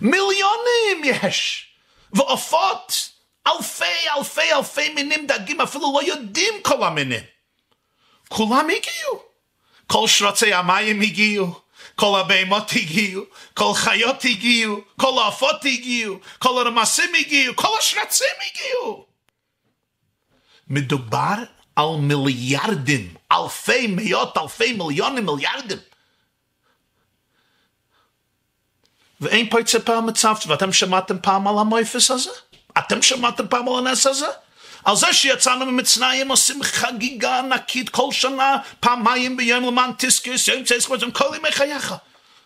מיליונים 0.00 1.04
יש. 1.04 1.66
ועופות, 2.12 3.10
אלפי 3.46 4.10
אלפי 4.18 4.52
אלפי 4.52 4.88
מינים 4.94 5.26
דגים, 5.26 5.60
אפילו 5.60 5.92
לא 5.94 6.06
יודעים 6.06 6.54
כל 6.62 6.84
המינים. 6.84 7.24
כולם 8.28 8.66
הגיעו. 8.70 9.22
כל 9.86 10.06
שרצי 10.06 10.54
המים 10.54 11.00
הגיעו. 11.00 11.66
כל 11.96 12.20
הבהמות 12.20 12.70
הגיעו, 12.72 13.22
כל 13.54 13.72
חיות 13.74 14.24
הגיעו, 14.24 14.80
כל 15.00 15.22
העופות 15.22 15.64
הגיעו, 15.64 16.18
כל 16.38 16.66
הרמסים 16.66 17.14
הגיעו, 17.14 17.56
כל 17.56 17.78
השרצים 17.78 18.36
הגיעו. 18.46 19.06
מדובר 20.68 21.34
על 21.76 21.88
מיליארדים, 22.00 23.14
אלפי, 23.32 23.86
מאות, 23.90 24.38
אלפי, 24.38 24.72
מיליונים, 24.72 25.26
מיליארדים. 25.26 25.78
ואין 29.20 29.50
פה 29.50 29.60
יצא 29.60 29.78
פעם 29.78 30.06
מצב, 30.06 30.34
ואתם 30.46 30.72
שמעתם 30.72 31.18
פעם 31.22 31.48
על 31.48 31.54
המויפס 31.58 32.10
הזה? 32.10 32.30
אתם 32.78 33.02
שמעתם 33.02 33.48
פעם 33.48 33.68
על 33.68 33.86
הנס 33.86 34.06
הזה? 34.06 34.26
על 34.84 34.96
זה 34.96 35.12
שיצאנו 35.12 35.66
ממצרים 35.66 36.28
עושים 36.28 36.62
חגיגה 36.62 37.38
ענקית 37.38 37.88
כל 37.88 38.12
שנה, 38.12 38.56
פעמיים 38.80 39.36
ביום 39.36 39.64
למען 39.64 39.90
תזכיס, 39.98 40.48
יום 40.48 40.62
תזכורת, 40.66 41.00
כל 41.12 41.36
ימי 41.36 41.52
חייך. 41.52 41.94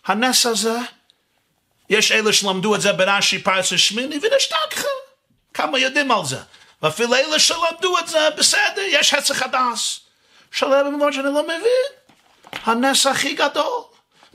הנס 0.05 0.45
הזה, 0.45 0.77
יש 1.89 2.11
אלה 2.11 2.33
שלמדו 2.33 2.75
את 2.75 2.81
זה 2.81 2.93
ברש"י 2.93 3.39
פרס 3.39 3.73
שמיני, 3.75 4.19
ונשתכחה. 4.21 4.87
כמה 5.53 5.79
יודעים 5.79 6.11
על 6.11 6.25
זה? 6.25 6.37
ואפילו 6.81 7.15
אלה 7.15 7.39
שלמדו 7.39 7.99
את 7.99 8.07
זה, 8.07 8.29
בסדר, 8.37 8.81
יש 8.87 9.13
הצח 9.13 9.41
הדס. 9.41 9.99
שלם 10.51 10.85
במובן 10.85 11.13
שאני 11.13 11.25
לא 11.25 11.43
מבין. 11.43 11.91
הנס 12.63 13.05
הכי 13.05 13.33
גדול. 13.33 13.83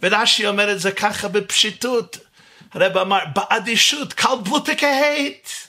ורש"י 0.02 0.46
אומר 0.46 0.72
את 0.72 0.80
זה 0.80 0.92
ככה 0.92 1.28
בפשיטות. 1.28 2.16
הרב 2.76 2.98
אמר, 2.98 3.18
באדישות, 3.34 4.12
קל 4.12 4.36
בלוטי 4.42 4.76
כהית. 4.76 5.68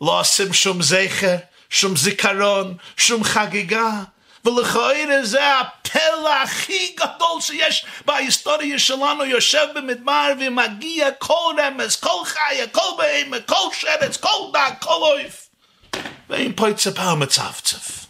לא 0.00 0.20
עושים 0.20 0.52
שום 0.52 0.82
זכר, 0.82 1.36
שום 1.70 1.96
זיכרון, 1.96 2.76
שום 2.96 3.24
חגיגה. 3.24 3.90
ולכאורה 4.44 5.24
זה 5.24 5.58
הפלא 5.58 6.42
הכי 6.42 6.96
גדול 6.96 7.40
שיש 7.40 7.86
בהיסטוריה 8.04 8.78
שלנו, 8.78 9.24
יושב 9.24 9.66
במדבר 9.74 10.32
ומגיע 10.40 11.10
כל 11.18 11.54
רמז, 11.62 11.96
כל 11.96 12.24
חיה, 12.24 12.66
כל 12.66 12.90
בהמה, 12.98 13.40
כל 13.40 13.68
שרץ, 13.72 14.16
כל 14.16 14.50
דג, 14.52 14.70
כל 14.80 15.02
אויף. 15.02 15.48
ואם 16.28 16.52
פה 16.56 16.70
יצפה 16.70 17.12
ומצפצף. 17.12 18.06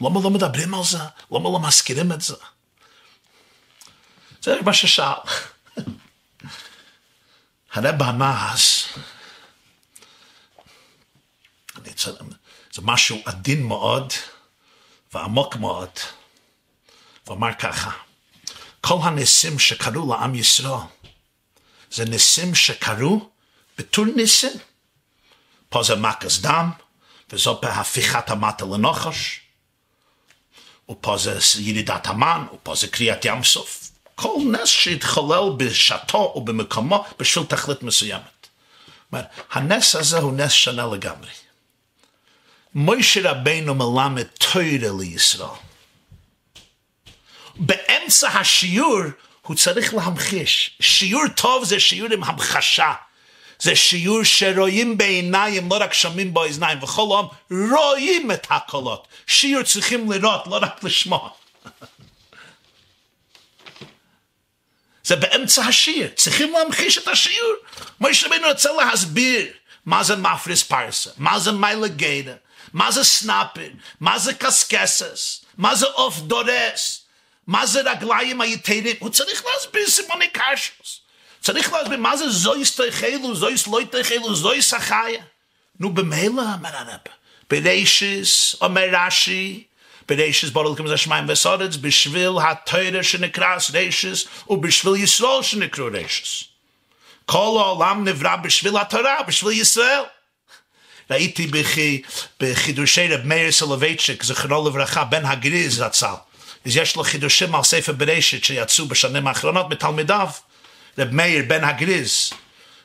למה 0.00 0.20
לא 0.24 0.30
מדברים 0.30 0.74
על 0.74 0.84
זה? 0.84 0.98
למה 1.30 1.50
לא 1.50 1.60
מזכירים 1.60 2.12
את 2.12 2.20
זה? 2.20 2.34
זה 4.42 4.56
מה 4.62 4.72
ששאל. 4.72 5.14
הרב 7.76 8.02
המאז, 8.02 8.84
זה 12.72 12.82
משהו 12.82 13.22
עדין 13.24 13.62
מאוד 13.62 14.12
ועמוק 15.14 15.56
מאוד, 15.56 15.90
ואמר 17.26 17.54
ככה, 17.54 17.90
כל 18.80 18.98
הניסים 19.02 19.58
שקרו 19.58 20.12
לעם 20.12 20.34
ישראל, 20.34 20.80
זה 21.90 22.04
ניסים 22.04 22.54
שקרו 22.54 23.30
בתור 23.78 24.04
ניסים. 24.16 24.58
פה 25.68 25.82
זה 25.82 25.94
מכס 25.94 26.38
דם, 26.38 26.70
וזו 27.30 27.58
פה 27.60 27.68
הפיכת 27.68 28.30
המטה 28.30 28.64
לנחש, 28.64 29.40
ופה 30.90 31.16
זה 31.18 31.38
ירידת 31.58 32.06
המן, 32.06 32.46
ופה 32.54 32.74
זה 32.74 32.88
קריאת 32.88 33.24
ים 33.24 33.44
סוף. 33.44 33.85
כל 34.16 34.38
נס 34.52 34.68
שהתחולל 34.68 35.56
בשעתו 35.56 36.32
ובמקומו 36.36 37.04
בשביל 37.18 37.44
תכלית 37.44 37.82
מסוימת. 37.82 38.46
אומר, 39.12 39.24
הנס 39.52 39.96
הזה 39.96 40.18
הוא 40.18 40.32
נס 40.32 40.52
שונה 40.52 40.86
לגמרי. 40.86 41.30
מוישה 42.74 43.30
רבינו 43.30 43.74
מלמד 43.74 44.22
תוירה 44.22 44.90
לישראל. 45.00 45.48
באמצע 47.56 48.28
השיעור 48.28 49.00
הוא 49.42 49.56
צריך 49.56 49.94
להמחיש. 49.94 50.70
שיעור 50.80 51.28
טוב 51.36 51.64
זה 51.64 51.80
שיעור 51.80 52.12
עם 52.12 52.24
המחשה. 52.24 52.92
זה 53.58 53.76
שיעור 53.76 54.24
שרואים 54.24 54.98
בעיניים, 54.98 55.68
לא 55.70 55.76
רק 55.80 55.92
שומעים 55.92 56.34
באוזניים, 56.34 56.82
וכל 56.82 57.16
העם 57.16 57.26
רואים 57.70 58.30
את 58.30 58.46
הקולות. 58.50 59.08
שיעור 59.26 59.62
צריכים 59.62 60.12
לראות, 60.12 60.46
לא 60.46 60.58
רק 60.62 60.84
לשמוע. 60.84 61.28
זה 65.06 65.16
באמצע 65.16 65.62
השיעור, 65.62 66.08
צריכים 66.14 66.52
להמחיש 66.52 66.98
את 66.98 67.08
השיעור. 67.08 67.54
מוישה 68.00 68.26
רבינו 68.26 68.48
רוצה 68.48 68.70
להסביר 68.72 69.46
מה 69.86 70.04
זה 70.04 70.16
מפריס 70.16 70.62
פרסה, 70.62 71.10
מה 71.18 71.38
זה 71.38 71.52
מיילה 71.52 71.88
גדה, 71.88 72.32
מה 72.72 72.92
זה 72.92 73.04
סנפיר, 73.04 73.68
מה 74.00 74.18
זה 74.18 74.34
קסקסס, 74.34 75.44
מה 75.58 75.74
זה 75.74 75.86
עוף 75.86 76.18
דורס, 76.18 77.04
מה 77.46 77.66
זה 77.66 77.80
רגליים 77.80 78.40
היתרים, 78.40 78.96
הוא 78.98 79.10
צריך 79.10 79.42
להסביר 79.44 79.90
סימני 79.90 80.28
כשרות. 80.28 81.00
צריך 81.40 81.72
להסביר 81.72 81.98
מה 81.98 82.16
זה 82.16 82.30
זאת 82.30 82.80
תאכלו, 82.80 83.34
זאת 83.34 83.66
לא 83.66 83.80
תאכלו, 83.90 84.34
זאת 84.34 84.74
החיה. 84.74 85.22
נו 85.80 85.90
במילא, 85.94 86.42
אומר 86.54 86.76
הרב, 86.76 87.00
בראשית, 87.50 88.56
אומר 88.60 88.88
רש"י, 88.92 89.65
בראשית 90.06 90.52
ברא 90.52 90.76
אלוקים 90.76 90.90
ואת 90.90 91.19
הארץ, 91.19 91.76
בשביל 91.78 92.40
התורה 92.40 93.14
שנקראת 93.16 93.24
ראשית 93.24 94.26
ובשביל 94.48 94.96
ישראל 94.96 95.42
שנקראו 95.42 95.62
ראשית. 95.62 96.48
כל 97.26 97.58
העולם 97.58 98.06
נברא 98.06 98.40
בשביל 98.40 98.78
התורה 98.78 99.26
בשביל 99.26 99.52
ישראל. 99.52 100.08
Ra'iti 101.10 101.48
b'chi 101.50 102.04
b'chidushe 102.38 103.10
reb 103.10 103.24
meir 103.24 103.48
salavetshik 103.48 104.18
z'chano 104.18 104.70
levracha 104.70 105.10
ben 105.10 105.24
ha-griz 105.24 105.80
ratzal. 105.80 106.20
Is 106.64 106.76
yesh 106.76 106.96
lo 106.96 107.02
chidushe 107.02 107.50
mal 107.50 107.64
sefer 107.64 107.92
bereshit 107.92 108.42
sh'yatsu 108.42 108.86
b'shanem 108.86 109.24
ha-chronot 109.24 110.42
reb 110.96 111.12
meir 111.12 111.42
ben. 111.48 111.62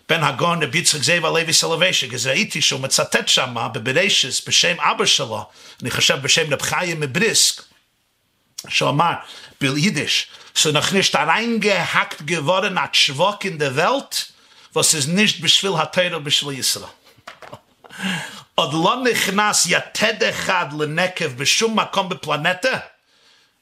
בן 0.08 0.22
הגאון 0.22 0.62
רב 0.62 0.74
יצחק 0.74 1.02
זאב 1.02 1.24
הלוי 1.24 1.52
סולובייצ'יק, 1.52 2.14
אז 2.14 2.26
ראיתי 2.26 2.62
שהוא 2.62 2.80
מצטט 2.80 3.28
שם 3.28 3.56
בבראשית 3.72 4.48
בשם 4.48 4.80
אבא 4.80 5.06
שלו, 5.06 5.48
אני 5.82 5.90
חושב 5.90 6.22
בשם 6.22 6.52
רב 6.52 6.62
חיים 6.62 7.00
מבריסק, 7.00 7.62
שהוא 8.68 8.88
אמר 8.88 9.12
ביידיש, 9.60 10.26
so 10.56 10.72
noch 10.72 10.90
nicht 10.90 11.14
reingehackt 11.14 12.26
geworden 12.26 12.80
hat 12.80 12.96
Schwach 12.96 13.44
in 13.44 13.58
der 13.58 13.76
Welt, 13.76 14.32
was 14.72 14.94
ist 14.94 15.08
nicht 15.08 15.42
בשביל 15.42 15.72
התורה 15.78 16.18
בשביל 16.18 16.58
ישראל. 16.58 16.90
עוד 18.54 18.72
לא 18.72 18.96
נכנס 19.10 19.66
יתד 19.66 20.24
אחד 20.24 20.66
לנקב 20.78 21.26
בשום 21.26 21.78
מקום 21.78 22.08
בפלנטה, 22.08 22.78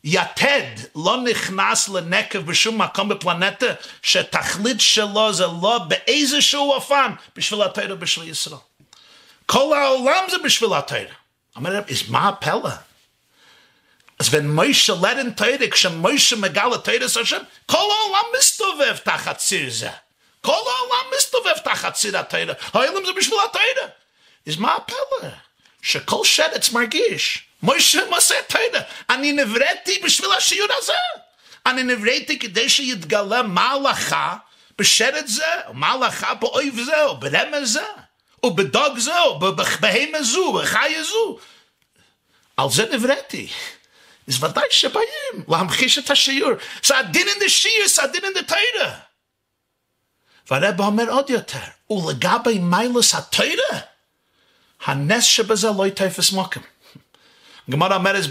יתד 0.03 0.71
לא 0.95 1.17
נכנס 1.17 1.89
לנקב 1.89 2.39
בשום 2.39 2.81
מקום 2.81 3.09
בפלנטה, 3.09 3.65
שתכלית 4.01 4.81
שלו 4.81 5.33
זה 5.33 5.45
לא 5.61 5.79
באיזשהו 5.87 6.71
אופן 6.71 7.11
בשביל 7.35 7.61
התורה 7.61 7.95
בשביל 7.95 8.29
ישראל. 8.29 8.57
כל 9.45 9.77
העולם 9.77 10.23
זה 10.29 10.37
בשביל 10.37 10.73
התורה. 10.73 11.01
אומר, 11.55 11.71
אז 11.89 12.09
מה 12.09 12.29
הפלא? 12.29 12.69
אז 14.19 14.27
wenn 14.33 14.41
מוישה 14.43 14.93
לרן 15.01 15.31
תורה, 15.31 15.67
כשמוישה 15.71 16.35
מגל 16.35 16.73
התורה 16.75 17.09
של 17.09 17.21
השם, 17.21 17.41
כל 17.65 17.77
העולם 17.77 18.25
מסתובב 18.39 18.97
תחת 18.97 19.37
ציר 19.37 19.69
זה. 19.69 19.89
כל 20.41 20.51
העולם 20.51 21.13
מסתובב 21.17 21.57
תחת 21.63 21.93
ציר 21.93 22.17
התורה. 22.17 22.53
העולם 22.73 23.05
זה 23.05 23.11
בשביל 23.17 23.37
התורה. 23.49 23.87
אז 24.47 24.55
מה 24.55 24.75
הפלא? 24.75 25.29
שכל 25.81 26.25
שרץ 26.25 26.69
מרגיש, 26.69 27.48
מוישה 27.63 28.01
מעשה 28.09 28.35
תורה, 28.47 28.81
אני 29.09 29.31
נבראתי 29.31 29.99
בשביל 30.03 30.31
השיעור 30.37 30.69
הזה. 30.77 30.93
אני 31.65 31.83
נבראתי 31.83 32.39
כדי 32.39 32.69
שיתגלה 32.69 33.43
מה 33.43 33.61
ההלכה 33.61 34.35
בשרץ 34.77 35.29
זה, 35.29 35.67
או 35.67 35.73
מה 35.73 35.87
ההלכה 35.87 36.33
באויב 36.33 36.83
זה, 36.85 37.03
או 37.03 37.19
ברמז 37.19 37.73
זה, 37.73 37.85
או 38.43 38.55
בדוג 38.55 38.97
זה, 38.97 39.19
או 39.19 39.39
בהמה 39.79 40.23
זו, 40.23 40.53
בחיה 40.53 41.03
זו. 41.03 41.39
על 42.57 42.69
זה 42.69 42.85
נבראתי. 42.91 43.47
אז 44.27 44.43
ודאי 44.43 44.63
שבאים 44.71 45.45
להמחיש 45.47 45.97
את 45.97 46.09
השיעור. 46.09 46.51
זה 46.85 46.97
הדין 46.97 47.27
אין 47.27 47.39
דה 47.39 47.49
שיעור, 47.49 47.87
זה 47.87 48.03
הדין 48.03 48.23
אין 48.23 48.33
דה 48.33 48.43
תורה. 48.43 48.95
והרב 50.51 50.79
אומר 50.79 51.09
עוד 51.09 51.29
יותר, 51.29 51.59
ולגבי 51.89 52.59
מיילוס 52.59 53.15
התורה, 53.15 53.79
הנס 54.85 55.23
שבזה 55.23 55.67
לא 55.77 55.87
יתפס 55.87 56.31
מוקם. 56.31 56.61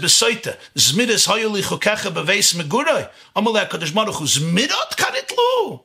בסויטה, 0.01 0.51
זמידס 0.75 1.29
היו 1.29 1.55
לי 1.55 1.63
חוקיך 1.63 2.05
בבייס 2.05 2.53
מגורי. 2.53 3.03
אומר 3.35 3.51
לה 3.51 3.61
הקדוש 3.61 3.89
ברוך 3.89 4.17
הוא, 4.17 4.27
זמידות 4.27 4.93
כרתלו. 4.97 5.83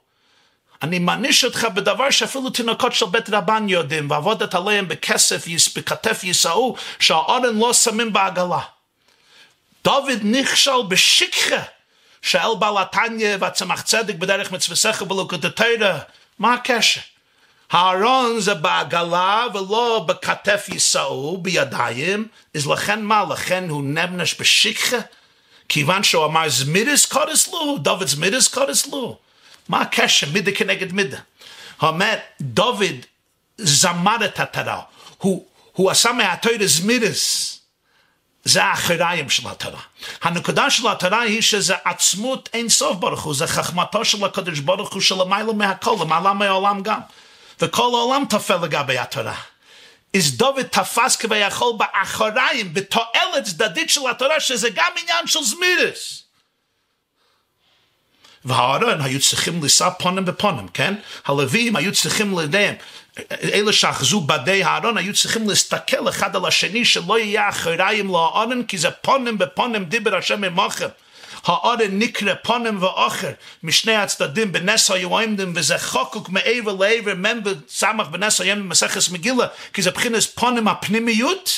אני 0.83 0.99
מעניש 0.99 1.45
אותך 1.45 1.67
בדבר 1.75 2.11
שאפילו 2.11 2.51
תינוקות 2.51 2.93
של 2.93 3.07
בית 3.07 3.31
רבן 3.31 3.69
יודעים, 3.69 4.11
ועבודת 4.11 4.55
עליהם 4.55 4.89
בכסף, 4.89 5.45
בכתף 5.77 6.25
יישאו, 6.25 6.77
שהאורן 6.99 7.59
לא 7.59 7.73
שמים 7.73 8.13
בעגלה. 8.13 8.61
דוד 9.85 10.21
נכשל 10.23 10.83
בשכחה, 10.89 11.63
שאל 12.23 12.55
בעל 12.59 12.79
התניא 12.79 13.37
והצמח 13.41 13.83
צדק 13.83 14.15
בדרך 14.15 14.53
מצווסך 14.53 15.03
ובלוקות 15.03 15.45
התרא. 15.45 15.99
מה 16.39 16.55
הקשר? 16.55 17.01
הארון 17.75 18.41
זה 18.41 18.55
בעגלה 18.55 19.47
ולא 19.55 20.05
בכתף 20.09 20.67
יישאו, 20.73 21.37
בידיים, 21.37 22.29
אז 22.55 22.67
לכן 22.67 23.03
מה? 23.03 23.25
לכן 23.31 23.69
הוא 23.69 23.85
נבנש 23.85 24.35
בשכחה? 24.41 24.97
כיוון 25.69 26.03
שהוא 26.03 26.25
אמר 26.25 26.49
זמידס 26.49 27.07
קודס 27.07 27.49
לו, 27.49 27.79
דוד 27.79 28.07
זמידס 28.07 28.49
קודס 28.49 28.87
לו. 28.87 29.19
מה 29.69 29.81
הקשר? 29.81 30.27
מידה 30.33 30.53
כנגד 30.53 30.93
מידה. 30.93 31.19
אומר, 31.83 32.15
דוד 32.41 32.95
זמר 33.59 34.17
את 34.25 34.41
התורה, 34.41 34.81
הוא, 35.19 35.47
הוא 35.73 35.91
עשה 35.91 36.13
מהתורה 36.13 36.67
זמידס. 36.67 37.51
זה 38.45 38.65
האחריים 38.65 39.31
של 39.31 39.49
התורה. 39.49 39.81
הנקודה 40.23 40.71
של 40.71 40.89
התורה 40.89 41.21
היא 41.21 41.43
שזה 41.43 41.75
עצמות 41.85 42.49
אין 42.53 42.69
סוף 42.69 42.97
ברוך 42.97 43.23
הוא, 43.23 43.35
זה 43.35 43.47
חכמתו 43.47 44.05
של 44.05 44.25
הקדוש 44.25 44.59
ברוך 44.59 44.93
הוא 44.93 45.01
שלמעלה 45.01 45.53
מהכל, 45.53 45.97
למעלה 46.01 46.33
מהעולם 46.33 46.83
גם. 46.83 47.01
וכל 47.61 47.91
העולם 47.95 48.25
תופל 48.31 48.57
לגבי 48.57 48.99
התורה. 48.99 49.35
אז 50.17 50.37
דוד 50.37 50.63
תפס 50.63 51.17
כביכול 51.17 51.73
באחריים, 51.79 52.75
בתועלת 52.75 53.45
צדדית 53.45 53.91
של 53.91 54.01
התורה, 54.11 54.41
שזה 54.41 54.69
גם 54.75 54.91
עניין 55.03 55.27
של 55.27 55.43
זמירס. 55.43 56.23
והארון 58.45 59.01
היו 59.01 59.21
צריכים 59.21 59.63
לישא 59.63 59.89
פונים 59.99 60.25
בפונים, 60.25 60.69
כן? 60.69 60.95
הלווים 61.27 61.77
היו 61.77 61.93
צריכים 61.93 62.39
לידיהם. 62.39 62.75
אלה 63.33 63.73
שאחזו 63.73 64.21
בדי 64.21 64.65
הארון 64.65 64.99
היו 64.99 65.15
צריכים 65.15 65.49
להסתכל 65.49 66.09
אחד 66.09 66.37
על 66.37 66.47
השני 66.47 66.85
שלא 66.85 67.19
יהיה 67.19 67.49
אחראים 67.49 68.09
לארון 68.09 68.65
כי 68.65 68.79
זה 68.79 68.91
פונים 68.91 69.39
בפונים 69.39 69.85
דיבר 69.85 70.17
השם 70.17 70.45
עמכם. 70.45 70.89
האד 71.45 71.83
ניקל 71.83 72.35
פונם 72.35 72.79
ווא 72.79 73.07
אחר 73.07 73.33
משנערט 73.63 74.23
דעם 74.23 74.53
בנסה 74.53 74.97
יוימ 74.99 75.37
דעם 75.37 75.55
ביז 75.55 75.73
א 75.73 75.79
חוקק 75.79 76.29
מאייב 76.29 76.69
לייב 76.69 77.09
רמנב 77.09 77.49
סאמח 77.69 78.07
בנסה 78.07 78.45
יוימ 78.45 78.69
מסחס 78.69 79.09
מגילה 79.09 79.47
כי 79.73 79.83
זא 79.83 79.91
בכינס 79.91 80.27
פונם 80.27 80.69
אפנימ 80.69 81.09
יוט 81.09 81.51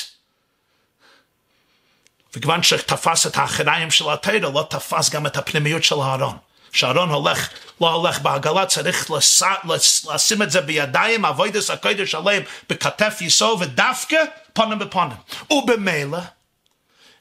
חנאים 3.47 3.91
של 3.91 4.15
טייד 4.15 4.43
א 4.43 4.47
לאט 4.47 4.69
טפאס 4.69 5.09
גאמט 5.09 5.37
אפנימ 5.37 5.81
של 5.81 5.95
האדן 6.01 6.35
שארון 6.71 7.11
הלך 7.11 7.49
לא 7.81 8.07
הלך 8.07 8.21
בעגלה 8.21 8.65
צריך 8.65 9.11
לשים 10.09 10.41
את 10.41 10.51
זה 10.51 10.61
בידיים 10.61 11.25
עבודת 11.25 11.69
הקודש 11.69 12.15
עליהם 12.15 12.43
בכתף 12.69 13.17
ישאו 13.21 13.57
ודווקא 13.59 14.23
פנים 14.53 14.79
בפנים 14.79 15.15
ובמילא 15.51 16.19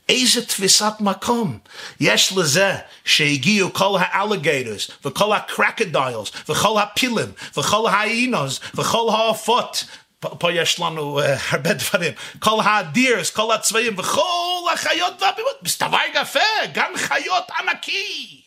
איזה 0.09 0.47
תפיסת 0.47 0.93
מקום 1.01 1.59
יש 2.01 2.33
לזה 2.37 2.75
שהגיעו 3.05 3.73
כל 3.73 3.97
ה 4.01 4.09
alligators 4.09 4.91
וכל 5.05 5.33
ה 5.33 5.41
crocodiles 5.41 6.31
וכל 6.49 6.81
הפילים 6.81 7.33
וכל 7.57 7.89
האינוס 7.91 8.61
וכל 8.75 9.09
העופות 9.13 9.85
פה 10.21 10.53
יש 10.53 10.81
לנו 10.81 11.21
uh, 11.21 11.25
הרבה 11.51 11.73
דברים, 11.73 12.13
כל 12.39 12.61
האריות, 12.65 13.31
כל 13.31 13.55
הצבעים 13.55 13.99
וכל 13.99 14.69
החיות 14.73 15.23
והביבות, 15.23 15.63
מסתבר 15.63 15.99
יפה, 16.15 16.41
גן 16.73 16.93
חיות 16.97 17.45
ענקי. 17.59 18.41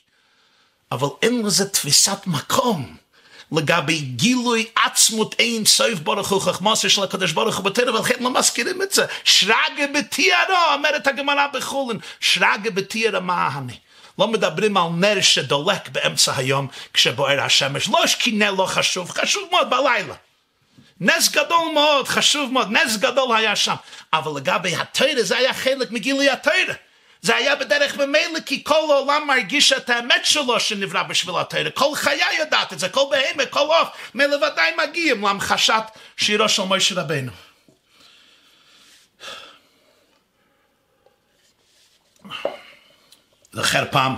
אבל 0.92 1.08
אין 1.22 1.46
לזה 1.46 1.70
תפיסת 1.70 2.28
מקום 2.28 2.96
לגבי 3.52 4.00
גילוי 4.00 4.66
עצמות 4.86 5.36
אין 5.40 5.66
סוף 5.66 6.00
ברוך 6.00 6.30
הוא 6.30 6.42
חכמוסו 6.42 6.90
של 6.90 7.04
הקדוש 7.04 7.32
ברוך 7.32 7.58
הוא 7.58 7.66
בתרא 7.66 7.92
ולכן 7.92 8.24
לא 8.24 8.30
מזכירים 8.30 8.82
את 8.82 8.92
זה. 8.92 9.06
שרגה 9.24 9.88
בתיארה 9.96 10.74
אומרת 10.74 11.08
הגמרא 11.08 11.48
בחולן 11.54 11.98
שרגה 12.20 12.70
בתיארה 12.70 13.20
מה 13.20 13.50
אני? 13.58 13.78
לא 14.20 14.28
מדברים 14.28 14.78
על 14.78 14.90
נר 14.96 15.22
שדולק 15.22 15.90
באמצע 15.90 16.34
היום 16.38 16.68
כשבוער 16.94 17.42
השמש. 17.42 17.90
לא 17.90 18.04
כי 18.20 18.32
נר 18.32 18.52
לא 18.52 18.66
חשוב 18.66 19.12
חשוב 19.12 19.44
מאוד 19.52 19.70
בלילה. 19.70 20.16
נס 21.02 21.30
גדול 21.30 21.72
מאוד 21.74 22.08
חשוב 22.08 22.54
מאוד 22.54 22.72
נס 22.72 22.98
גדול 22.98 23.36
היה 23.36 23.56
שם. 23.56 23.76
אבל 24.14 24.32
לגבי 24.36 24.76
התרא 24.76 25.24
זה 25.24 25.38
היה 25.38 25.54
חלק 25.54 25.92
מגילוי 25.92 26.30
התרא 26.30 26.74
זה 27.22 27.36
היה 27.36 27.56
בדרך 27.56 27.98
ממילא 27.98 28.40
כי 28.46 28.64
כל 28.64 28.88
העולם 28.92 29.28
מרגיש 29.28 29.74
את 29.74 29.90
האמת 29.90 30.26
שלו 30.26 30.60
שנברא 30.60 31.04
בשביל 31.04 31.36
התרא. 31.40 31.70
כל 31.70 31.96
חיה 31.96 32.28
יודעת 32.40 32.74
את 32.74 32.80
זה, 32.80 32.90
כל 32.90 33.04
בהמה, 33.12 33.46
כל 33.46 33.60
עוף, 33.60 33.90
מלבדי 34.16 34.70
מגיעים 34.84 35.22
להמחשת 35.22 35.84
שירו 36.18 36.50
של 36.50 36.62
מוישה 36.62 36.96
רבנו. 37.02 37.32
זוכר 43.52 43.84
פעם, 43.92 44.16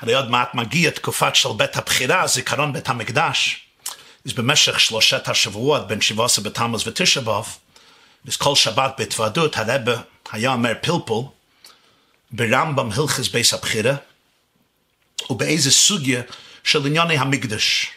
הרי 0.00 0.14
עוד 0.14 0.30
מעט 0.30 0.54
מגיע 0.54 0.90
תקופת 0.90 1.36
של 1.36 1.48
בית 1.56 1.76
הבחירה, 1.76 2.26
זיכרון 2.26 2.72
בית 2.72 2.88
המקדש. 2.88 3.63
Is 4.28 4.34
במשך 4.34 4.80
שלושת 4.80 5.28
השבועות 5.28 5.88
בין 5.88 6.00
שבעה 6.00 6.26
עשר 6.26 6.42
בתמוז 6.42 6.88
ותשע 6.88 7.20
באב, 7.20 7.56
אז 8.28 8.36
כל 8.36 8.54
שבת 8.54 8.94
בהתוועדות 8.98 9.56
הרבה 9.56 9.92
היה 10.32 10.52
אומר 10.52 10.72
פלפול 10.80 11.24
ברמב"ם 12.30 12.90
הלכס 12.92 13.28
בייס 13.28 13.54
הבחירה 13.54 13.94
ובאיזה 15.30 15.70
סוגיה 15.70 16.22
של 16.64 16.86
ענייני 16.86 17.18
המקדש. 17.18 17.90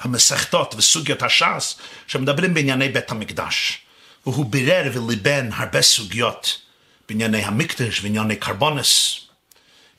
המסכתות 0.00 0.74
וסוגיות 0.74 1.22
הש"ס 1.22 1.78
שמדברים 2.06 2.54
בענייני 2.54 2.88
בית 2.88 3.10
המקדש. 3.10 3.80
והוא 4.26 4.46
בירר 4.46 4.90
וליבן 4.94 5.48
הרבה 5.52 5.82
סוגיות 5.82 6.60
בענייני 7.08 7.44
המקדש 7.44 8.00
וענייני 8.02 8.36
קרבונס, 8.36 9.20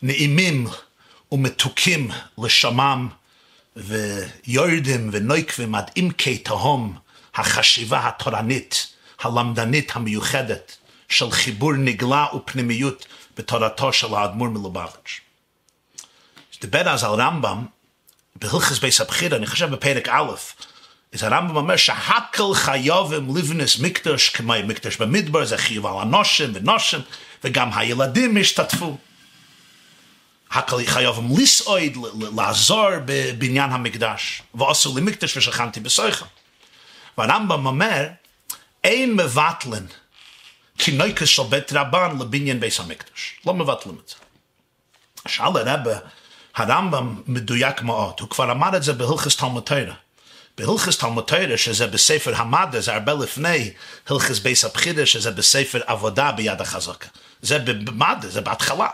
נעימים 0.01 0.67
ומתוקים 1.31 2.11
לשמם 2.37 3.09
ויורדים 3.79 5.09
ונויקבים 5.13 5.75
עד 5.75 5.91
עמקי 5.95 6.37
תהום 6.37 6.97
החשיבה 7.35 8.07
התורנית, 8.07 8.87
הלמדנית 9.21 9.91
המיוחדת 9.95 10.77
של 11.09 11.31
חיבור 11.31 11.73
נגלה 11.73 12.25
ופנימיות 12.35 13.05
בתורתו 13.37 13.93
של 13.93 14.13
האדמו"ר 14.15 14.49
מלובביץ'. 14.49 15.21
דיבר 16.61 16.89
אז 16.89 17.03
על 17.03 17.11
רמב"ם, 17.11 17.65
בהלכס 18.35 18.79
בייס 18.79 19.01
הבחירה, 19.01 19.37
אני 19.37 19.47
חושב 19.47 19.69
בפרק 19.69 20.07
א', 20.07 20.31
אז 21.13 21.23
הרמב"ם 21.23 21.55
אומר 21.55 21.75
שהכל 21.75 22.53
חיובים 22.53 23.35
לבנס 23.35 23.79
מקדש 23.79 24.29
כמו 24.29 24.53
מקדש 24.67 24.97
במדבר, 24.97 25.45
זה 25.45 25.57
חיוב 25.57 25.85
על 25.85 25.93
הנושם 26.01 26.51
ונושם, 26.53 26.99
וגם 27.43 27.69
הילדים 27.73 28.37
השתתפו. 28.37 28.97
חייבים 30.51 31.37
לסעוד, 31.37 31.81
לעזור 32.37 32.89
בבניין 33.05 33.71
המקדש, 33.71 34.41
ועשו 34.53 34.95
לי 34.95 35.01
מקדש 35.01 35.37
ושכנתי 35.37 35.79
בסויכה. 35.79 36.25
והרמב"ם 37.17 37.65
אומר, 37.65 38.07
אין 38.83 39.15
מבטלן 39.15 39.85
כינויקס 40.77 41.27
של 41.27 41.43
בית 41.43 41.73
רבן 41.73 42.17
לבניין 42.19 42.59
בית 42.59 42.79
המקדש. 42.79 43.39
לא 43.45 43.53
מבטלים 43.53 43.97
את 44.03 44.09
זה. 44.09 44.15
שאל 45.27 45.67
הרבה, 45.67 45.91
הרמב"ם 46.55 47.21
מדויק 47.27 47.81
מאוד, 47.81 48.13
הוא 48.19 48.29
כבר 48.29 48.51
אמר 48.51 48.77
את 48.77 48.83
זה 48.83 48.93
בהלכס 48.93 49.35
תלמוד 49.35 49.63
תורה. 49.63 49.93
בהלכס 50.57 50.97
תלמוד 50.97 51.23
תורה, 51.23 51.57
שזה 51.57 51.87
בספר 51.87 52.35
המדה, 52.35 52.81
זה 52.81 52.93
הרבה 52.93 53.13
לפני 53.13 53.71
הלכס 54.09 54.39
בייס 54.39 54.65
הבחירה, 54.65 55.05
שזה 55.05 55.31
בספר 55.31 55.81
עבודה 55.85 56.31
ביד 56.31 56.61
החזקה. 56.61 57.07
זה 57.41 57.59
במדה, 57.59 58.29
זה 58.29 58.41
בהתחלה. 58.41 58.87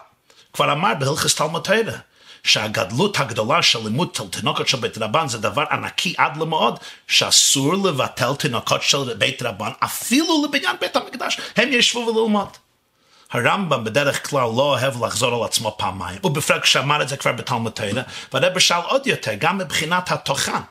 כבר 0.56 0.72
אמר 0.72 0.94
בהלכס 1.00 1.36
תלמוד 1.36 1.64
תורה, 1.64 1.98
שהגדלות 2.44 3.20
הגדולה 3.20 3.62
של 3.62 3.80
לימוד 3.84 4.10
תינוקות 4.30 4.68
של 4.68 4.78
בית 4.78 4.98
רבן 4.98 5.28
זה 5.28 5.38
דבר 5.38 5.64
ענקי 5.72 6.14
עד 6.18 6.38
למאוד, 6.38 6.80
שאסור 7.08 7.74
לבטל 7.74 8.36
תינוקות 8.36 8.84
של 8.84 9.14
בית 9.14 9.42
רבן 9.42 9.70
אפילו 9.84 10.46
לבניין 10.46 10.76
בית 10.82 10.96
המקדש, 10.96 11.40
הם 11.56 11.70
ישבו 11.72 12.00
וללמוד. 12.00 12.48
הרמב"ם 13.32 13.84
בדרך 13.84 14.30
כלל 14.30 14.42
לא 14.42 14.62
אוהב 14.62 15.04
לחזור 15.06 15.36
על 15.36 15.44
עצמו 15.44 15.76
פעמיים, 15.78 16.20
ובפרק 16.24 16.64
כשאמר 16.64 17.02
את 17.02 17.10
זה 17.10 17.18
כבר 17.18 17.32
בתלמוד 17.32 17.72
תורה, 17.72 18.02
והרב 18.34 18.60
שאל 18.60 18.82
עוד 18.88 19.08
יותר, 19.08 19.32
גם 19.40 19.58
מבחינת 19.58 20.12
התוכן. 20.12 20.62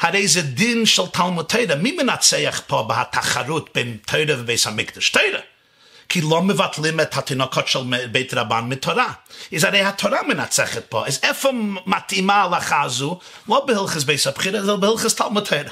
הרי 0.00 0.28
זה 0.28 0.42
דין 0.42 0.86
של 0.86 1.06
תלמוד 1.06 1.44
תורה, 1.44 1.76
מי 1.76 1.92
מנצח 1.92 2.62
פה 2.66 2.88
בתחרות 2.88 3.70
בין 3.74 3.96
תורה 4.06 4.24
ובית 4.28 4.66
המקדש? 4.66 5.10
תורה. 5.10 5.53
כי 6.14 6.20
לא 6.20 6.42
מבטלים 6.42 7.00
את 7.00 7.16
התינוקות 7.16 7.68
של 7.68 7.80
בית 8.12 8.34
רבן 8.34 8.64
מתורה. 8.64 9.12
אז 9.54 9.64
הרי 9.64 9.80
התורה 9.82 10.22
מנצחת 10.22 10.84
פה, 10.88 11.06
אז 11.06 11.20
איפה 11.22 11.50
מתאימה 11.86 12.34
ההלכה 12.34 12.82
הזו? 12.82 13.18
לא 13.48 13.64
בהלכות 13.66 14.02
בית 14.02 14.26
הבחירה, 14.26 14.58
אלא 14.60 14.76
בהלכות 14.76 15.14
תלמוד 15.14 15.44
תורה. 15.44 15.62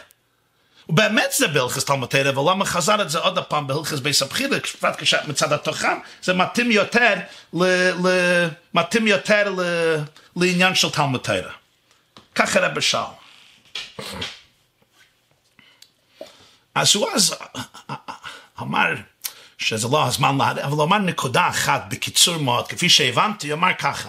ובאמת 0.88 1.32
זה 1.32 1.48
בהלכות 1.48 1.84
תלמוד 1.84 2.08
תורה, 2.08 2.38
ולמה 2.38 2.64
חזר 2.64 3.02
את 3.02 3.10
זה 3.10 3.18
עוד 3.18 3.38
פעם 3.38 3.66
בהלכות 3.66 3.98
בית 3.98 4.22
הבחירה, 4.22 4.58
בפרט 4.58 5.02
מצד 5.26 5.52
התוכן, 5.52 5.98
זה 6.22 6.32
מתאים 6.32 6.70
יותר, 6.70 7.14
ל, 7.54 7.64
ל, 8.06 8.08
מתאים 8.74 9.06
יותר 9.06 9.54
ל, 9.58 9.62
לעניין 10.36 10.74
של 10.74 10.90
תלמוד 10.90 11.20
תורה. 11.20 11.52
ככה 12.34 12.60
רב 12.60 12.80
שאל. 12.80 13.00
אז 16.74 16.94
הוא 16.94 17.10
אז 17.14 17.34
אמר, 18.60 18.94
שזה 19.62 19.88
לא 19.88 20.06
הזמן 20.06 20.38
להד... 20.38 20.58
אבל 20.58 20.72
הוא 20.72 20.84
אמר 20.84 20.98
נקודה 20.98 21.48
אחת 21.48 21.84
בקיצור 21.88 22.36
מאוד, 22.36 22.68
כפי 22.68 22.88
שהבנתי, 22.88 23.52
אמר 23.52 23.74
ככה, 23.78 24.08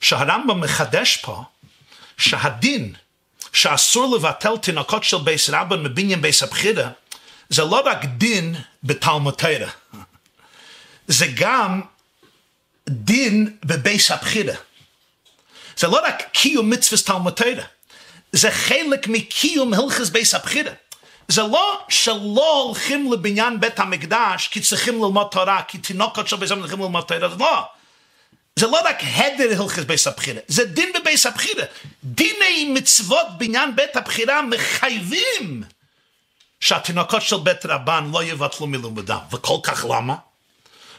שהרמב"ם 0.00 0.60
מחדש 0.60 1.16
פה 1.16 1.42
שהדין 2.18 2.94
שאסור 3.52 4.16
לבטל 4.16 4.56
תינוקות 4.56 5.04
של 5.04 5.18
בית 5.18 5.50
רבן 5.50 5.82
מבניין 5.82 6.22
בית 6.22 6.42
הבחירה, 6.42 6.90
זה 7.48 7.62
לא 7.62 7.82
רק 7.84 8.04
דין 8.04 8.54
בתלמוד 8.82 9.34
תורה, 9.34 9.70
זה 11.06 11.26
גם 11.34 11.80
דין 12.88 13.56
בבייס 13.64 14.10
הבחירה. 14.10 14.54
זה 15.76 15.86
לא 15.86 16.00
רק 16.04 16.22
קיום 16.32 16.70
מצווה 16.70 17.02
תלמוד 17.02 17.32
תורה, 17.32 17.64
זה 18.32 18.50
חלק 18.50 19.06
מקיום 19.08 19.74
הלכס 19.74 20.08
בייס 20.08 20.34
הבחירה. 20.34 20.72
זה 21.28 21.42
לא 21.42 21.80
שלא 21.88 22.62
הולכים 22.62 23.12
לבניין 23.12 23.60
בית 23.60 23.78
המקדש 23.78 24.48
כי 24.48 24.60
צריכים 24.60 24.94
ללמוד 24.94 25.26
תורה, 25.30 25.62
כי 25.68 25.78
תינוקות 25.78 26.28
של 26.28 26.36
בית 26.36 26.50
המקדש 26.50 26.68
צריכים 26.68 26.84
ללמוד 26.84 27.04
תורה, 27.04 27.28
זה 27.28 27.36
לא. 27.38 27.64
זה 28.56 28.66
לא 28.66 28.80
רק 28.84 28.98
הדר 29.02 29.62
הלכס 29.62 29.78
בית 29.78 30.06
הבחירה, 30.06 30.40
זה 30.48 30.64
דין 30.64 30.92
בבית 30.94 31.26
הבחירה. 31.26 31.64
דיני 32.04 32.70
מצוות 32.74 33.26
בניין 33.38 33.76
בית 33.76 33.96
הבחירה 33.96 34.42
מחייבים 34.42 35.62
שהתינוקות 36.60 37.22
של 37.22 37.36
בית 37.36 37.66
רבן 37.66 38.10
לא 38.12 38.24
יבטלו 38.24 38.66
מלימודם. 38.66 39.18
וכל 39.32 39.56
כך 39.62 39.84
למה? 39.90 40.14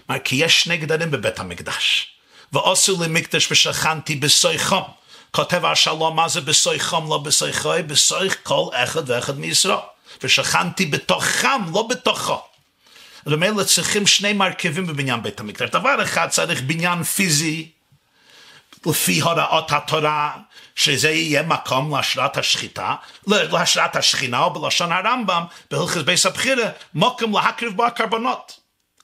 אמר, 0.10 0.20
כי 0.20 0.36
יש 0.36 0.64
שני 0.64 0.78
גדרים 0.78 1.12
בבית 1.12 1.40
המקדש. 1.40 2.08
ועשו 2.54 3.02
לי 3.04 3.08
מקדש 3.10 3.52
ושכנתי 3.52 4.16
בסויכם. 4.16 4.76
כותב 5.32 5.66
השלום, 5.66 6.16
מה 6.16 6.28
זה 6.28 6.42
בסויכם, 6.42 7.10
לא 7.10 7.18
בסויכוי? 7.18 7.84
בסויך 7.84 8.38
כל 8.44 8.70
אחד 8.74 9.10
ואחד 9.10 9.40
מישראל. 9.40 9.78
ושכנתי 10.24 10.86
בתוכם, 10.86 11.62
לא 11.74 11.88
בתוכו. 11.90 12.42
אז 13.26 13.32
במילא 13.32 13.64
צריכים 13.64 14.08
שני 14.08 14.34
מרכיבים 14.34 14.88
בבניין 14.88 15.24
בית 15.24 15.40
המקדש. 15.40 15.70
דבר 15.70 16.04
אחד 16.04 16.30
צריך 16.30 16.62
בניין 16.62 17.04
פיזי, 17.04 17.70
לפי 18.86 19.22
הוראות 19.22 19.72
התורה, 19.72 20.38
שזה 20.76 21.10
יהיה 21.10 21.44
מקום 21.44 21.96
להשראת 21.96 22.38
השחיטה, 22.38 22.96
להשראת 23.28 23.96
השכינה, 23.96 24.40
או 24.40 24.54
בלשון 24.54 24.92
הרמב"ם, 24.92 25.44
בהלכות 25.72 25.98
בית 25.98 26.26
הבחירה, 26.26 26.70
מוכן 26.94 27.36
להקריב 27.36 27.74
בו 27.76 27.86
הקרבנות. 27.86 28.60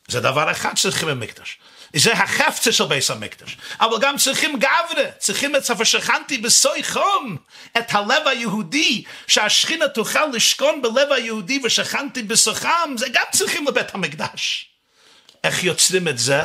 זה 0.08 0.20
דבר 0.20 0.52
אחד 0.52 0.78
שצריכים 0.78 1.08
במקדש. 1.08 1.58
זה 1.96 2.14
החפצא 2.14 2.72
של 2.72 2.86
בית 2.86 3.12
המקדש. 3.12 3.58
אבל 3.80 3.98
גם 4.02 4.18
צריכים 4.18 4.60
גברא, 4.60 5.12
צריכים 5.18 5.56
את 5.56 5.64
ה 5.64 5.84
ושכנתי 5.84 6.38
בתוכם, 6.38 7.38
את 7.78 7.86
הלב 7.90 8.28
היהודי, 8.28 9.04
שהשכינה 9.28 9.88
תוכל 9.88 10.26
לשכון 10.26 10.82
בלב 10.82 11.12
היהודי 11.12 11.62
ושכנתי 11.64 12.24
בתוכם, 12.24 12.96
זה 12.98 13.10
גם 13.14 13.24
צריכים 13.32 13.68
לבית 13.68 13.96
המקדש. 13.96 14.70
איך 15.44 15.64
יוצרים 15.64 16.08
את 16.08 16.18
זה? 16.18 16.42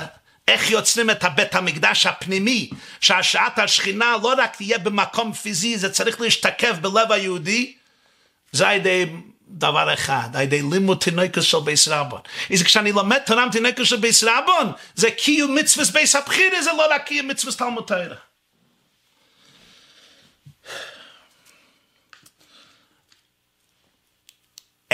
איך 0.48 0.70
יוצרים 0.70 1.10
את 1.10 1.24
הבית 1.24 1.54
המקדש 1.54 2.06
הפנימי, 2.06 2.70
שהשראת 3.00 3.58
השכינה 3.58 4.16
לא 4.22 4.34
רק 4.38 4.56
תהיה 4.56 4.78
במקום 4.78 5.32
פיזי, 5.32 5.78
זה 5.78 5.90
צריך 5.90 6.20
להשתקף 6.20 6.76
בלב 6.80 7.12
היהודי, 7.12 7.74
זה 8.52 8.68
על 8.68 8.76
ידי 8.76 9.06
דבר 9.48 9.94
אחד, 9.94 10.28
על 10.34 10.42
ידי 10.42 10.62
לימוד 10.62 10.98
תינוקות 10.98 11.42
של 11.42 11.60
בית 11.64 11.88
רבן. 11.88 12.20
אז 12.52 12.62
כשאני 12.62 12.92
לומד 12.92 13.18
תורה 13.26 13.41
עם 13.41 13.48
תינוקות 13.52 13.86
של 13.86 13.96
בית 13.96 14.24
רבן, 14.24 14.72
זה 14.94 15.10
קיום 15.10 15.54
מצוות 15.54 15.90
בית 15.90 16.14
הבחירה, 16.14 16.62
זה 16.62 16.70
לא 16.72 16.94
רק 16.94 17.06
קיום 17.06 17.28
מצוות 17.28 17.56
תלמוד 17.56 17.84
תורה. 17.86 18.16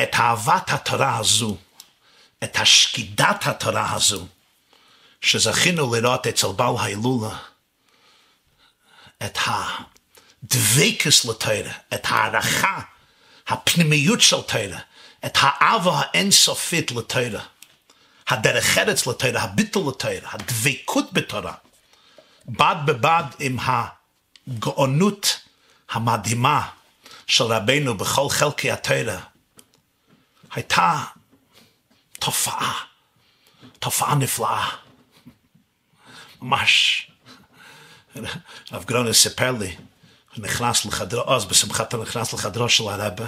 את 0.03 0.15
אהבת 0.15 0.71
התורה 0.71 1.19
הזו, 1.19 1.57
את 2.45 2.57
השקידת 2.57 3.47
התורה 3.47 3.93
הזו, 3.95 4.27
שזכינו 5.21 5.95
לראות 5.95 6.27
אצל 6.27 6.53
בעל 6.57 6.77
ההילולה, 6.79 7.37
את 9.25 9.39
הדבקס 9.47 11.25
לתורה, 11.25 11.73
את 11.95 12.07
הערכה, 12.09 12.81
הפנימיות 13.49 14.21
של 14.21 14.43
תורה, 14.43 14.79
את 15.27 15.39
האהבה 15.41 16.01
האינסופית 16.01 16.91
לתורה, 16.91 17.45
הדרך 18.29 18.79
ארץ 18.79 19.07
לתורה, 19.07 19.43
הביטל 19.43 19.81
לתורה, 19.89 20.33
הדבקות 20.33 21.13
בתורה, 21.13 21.55
בד 22.49 22.77
בבד 22.87 23.25
עם 23.39 23.59
הגאונות 24.49 25.41
המדהימה 25.91 26.69
של 27.27 27.45
רבנו 27.45 27.95
בכל 27.95 28.29
חלקי 28.29 28.71
התורה, 28.71 29.19
הייתה 30.51 31.05
תופעה, 32.19 32.85
תופעה 33.79 34.15
נפלאה. 34.15 34.69
ממש. 36.43 37.07
רב 38.73 38.85
גרונר 38.85 39.13
סיפר 39.13 39.51
לי, 39.51 39.77
נכנס 40.37 40.85
לחדרו, 40.85 41.35
אז 41.35 41.45
בשמחת 41.45 41.93
הוא 41.93 42.03
נכנס 42.03 42.33
לחדרו 42.33 42.69
של 42.69 42.89
הרבה, 42.89 43.25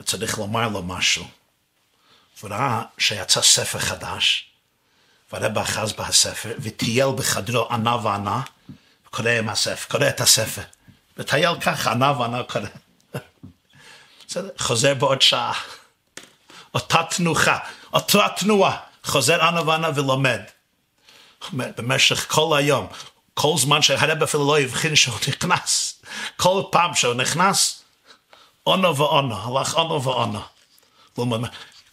וצריך 0.00 0.38
לומר 0.38 0.68
לו 0.68 0.82
משהו. 0.82 1.24
וראה 2.42 2.82
שיצא 2.98 3.42
ספר 3.42 3.78
חדש, 3.78 4.50
והרבה 5.32 5.62
אחז 5.62 5.92
בהספר, 5.92 6.54
וטייל 6.58 7.08
בחדרו 7.16 7.66
ענה 7.70 7.96
וענה, 7.96 8.40
וקורא 9.06 9.30
עם 9.30 9.48
הספר, 9.48 9.98
קורא 9.98 10.08
את 10.08 10.20
הספר. 10.20 10.62
וטייל 11.16 11.60
ככה, 11.60 11.90
ענה 11.90 12.20
וענה 12.20 12.42
קורא. 12.42 12.66
חוזר 14.58 14.94
בעוד 14.94 15.22
שעה. 15.22 15.52
אותה 16.74 17.02
תנוחה, 17.10 17.58
אותה 17.92 18.26
תנועה, 18.36 18.76
חוזר 19.04 19.44
ענה 19.44 19.62
וענה 19.62 19.88
ולומד. 19.94 20.40
במשך 21.52 22.26
כל 22.32 22.56
היום, 22.58 22.86
כל 23.34 23.54
זמן 23.58 23.82
שהרב 23.82 24.22
אפילו 24.22 24.46
לא 24.46 24.60
הבחין 24.60 24.96
שהוא 24.96 25.18
נכנס, 25.28 25.99
כל 26.36 26.62
פעם 26.72 26.94
שהוא 26.94 27.14
נכנס, 27.14 27.84
אונו 28.66 28.96
ואונו, 28.96 29.58
הלך 29.58 29.74
אונו 29.74 30.02
ואונו. 30.02 30.40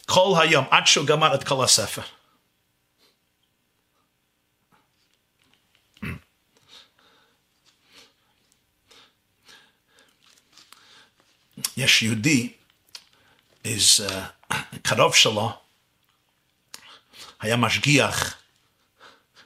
כל 0.05 0.33
היום, 0.41 0.65
עד 0.71 0.87
שהוא 0.87 1.05
גמר 1.07 1.35
את 1.35 1.43
כל 1.43 1.63
הספר. 1.63 2.01
יש 11.77 12.03
יהודי, 12.03 12.53
is, 13.63 14.01
uh, 14.09 14.55
קרוב 14.81 15.15
שלו, 15.15 15.51
היה 17.39 17.57
משגיח 17.57 18.35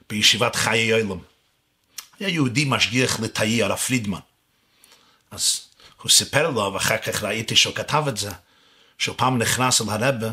בישיבת 0.10 0.56
חיי 0.56 0.91
עולם. 0.91 1.19
היה 2.19 2.30
יהודי 2.30 2.65
משגיח 2.68 3.19
לתאי, 3.19 3.64
הרב 3.64 3.77
פרידמן. 3.77 4.19
אז 5.32 5.62
הוא 6.02 6.10
סיפר 6.10 6.49
לו, 6.49 6.74
ואחר 6.74 6.98
כך 6.98 7.24
ראיתי 7.24 7.56
שהוא 7.56 7.76
כתב 7.76 8.03
את 8.08 8.18
זה, 8.18 8.32
שהוא 8.98 9.16
פעם 9.18 9.38
נכנס 9.38 9.82
אל 9.82 10.03
הרבה, 10.03 10.28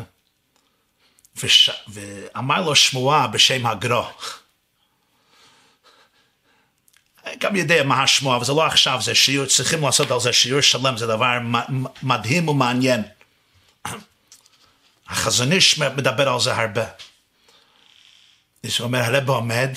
וש... 1.35 1.69
ואמר 1.87 2.61
לו 2.61 2.75
שמועה 2.75 3.27
בשם 3.27 3.65
הגרו. 3.65 4.05
גם 7.39 7.55
יודע 7.55 7.83
מה 7.83 8.03
השמועה, 8.03 8.37
אבל 8.37 8.45
זה 8.45 8.53
לא 8.53 8.65
עכשיו, 8.65 8.99
זה 9.01 9.15
שיעור, 9.15 9.45
צריכים 9.47 9.81
לעשות 9.81 10.11
על 10.11 10.19
זה 10.19 10.33
שיעור 10.33 10.61
שלם, 10.61 10.97
זה 10.97 11.07
דבר 11.07 11.37
מדהים 12.03 12.49
ומעניין. 12.49 13.03
החזון 15.07 15.51
איש 15.51 15.79
מדבר 15.79 16.29
על 16.29 16.39
זה 16.39 16.55
הרבה. 16.55 16.85
הוא 18.63 18.71
אומר, 18.79 18.99
הרב 18.99 19.29
עומד, 19.29 19.69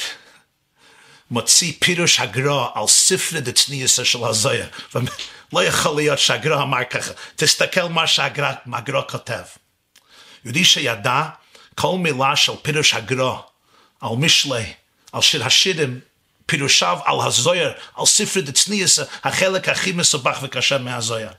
מוציא 1.32 1.72
פירוש 1.78 2.20
הגרו 2.20 2.68
על 2.74 2.86
ספרי 2.86 3.40
דצניאסה 3.40 4.04
של 4.04 4.24
הזויה. 4.24 4.66
לא 5.52 5.64
יכול 5.64 5.96
להיות 5.96 6.18
שהגרו 6.18 6.62
אמר 6.62 6.84
ככה, 6.90 7.12
תסתכל 7.36 7.86
מה 7.86 8.06
שהגרו 8.06 9.00
כותב. 9.10 9.42
יהודי 10.44 10.64
שידע 10.64 11.22
כל 11.74 11.98
מילה 11.98 12.36
של 12.36 12.52
פירוש 12.62 12.94
הגרו, 12.94 13.42
על 14.00 14.10
משלי, 14.18 14.72
על 15.12 15.20
שיר 15.20 15.44
השירים, 15.44 16.00
פירושיו 16.46 16.98
על 17.04 17.26
הזויר, 17.26 17.72
על 17.96 18.06
ספרי 18.06 18.42
דצניאסה, 18.42 19.04
החלק 19.24 19.68
הכי 19.68 19.92
מסובך 19.92 20.38
וקשה 20.42 20.78
מהזויר. 20.78 21.30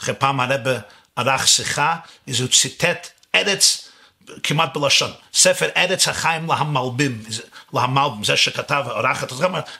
אחרי 0.00 0.14
פעם 0.14 0.40
הרב 0.40 0.66
ערך 1.16 1.48
שיחה, 1.48 1.96
אז 2.28 2.40
הוא 2.40 2.48
ציטט 2.48 3.08
ארץ 3.34 3.88
כמעט 4.42 4.76
בלשון, 4.76 5.12
ספר 5.34 5.68
ארץ 5.76 6.08
החיים 6.08 6.48
להמלבים, 6.48 7.22
להמלבים, 7.74 8.24
זה 8.24 8.36
שכתב 8.36 8.84
האורחת, 8.86 9.32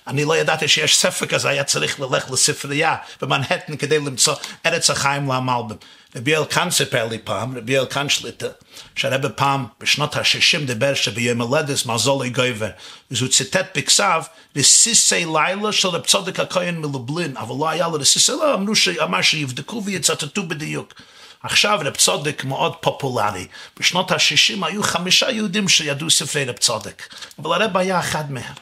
אני 0.06 0.24
לא 0.24 0.36
ידעתי 0.36 0.68
שיש 0.68 0.96
ספר 0.96 1.26
כזה, 1.26 1.48
היה 1.48 1.64
צריך 1.64 2.00
ללכת 2.00 2.30
לספרייה 2.30 2.96
במנהטן 3.22 3.76
כדי 3.76 3.98
למצוא 3.98 4.34
ארץ 4.66 4.90
החיים 4.90 5.28
להמלבים. 5.28 5.76
רבי 6.16 6.36
אלקן 6.36 6.70
סיפר 6.70 7.06
לי 7.06 7.18
פעם, 7.18 7.56
רבי 7.56 7.78
אלקן 7.78 8.08
שליטה, 8.08 8.46
שהרבא 8.96 9.28
פעם 9.34 9.66
בשנות 9.80 10.16
ה-60 10.16 10.66
דיבר 10.66 10.94
שביום 10.94 11.40
הולדס 11.40 11.86
מזולי 11.86 12.30
גויבר, 12.30 12.70
אז 13.10 13.20
הוא 13.20 13.28
ציטט 13.28 13.78
בכסף 13.78 14.28
רסיסי 14.56 15.24
לילה 15.24 15.72
של 15.72 15.88
רב 15.88 16.00
צודק 16.00 16.40
הכהן 16.40 16.76
מלובלין, 16.76 17.36
אבל 17.36 17.54
לא 17.58 17.68
היה 17.68 17.88
לו 17.88 17.92
רסיסי 17.92 18.32
לילה, 18.32 18.54
אמרו 18.54 18.74
שאמר 18.74 19.22
שיבדקו 19.22 19.82
ויצטטו 19.84 20.42
בדיוק. 20.42 20.94
עכשיו 21.44 21.78
רב 21.84 21.96
צודק 21.96 22.44
מאוד 22.44 22.76
פופולרי. 22.76 23.46
בשנות 23.78 24.10
ה-60 24.10 24.66
היו 24.66 24.82
חמישה 24.82 25.30
יהודים 25.30 25.68
שידעו 25.68 26.10
ספרי 26.10 26.44
רב 26.44 26.56
צודק, 26.56 27.14
אבל 27.38 27.62
הרב 27.62 27.76
היה 27.76 28.00
אחד 28.00 28.32
מהם. 28.32 28.54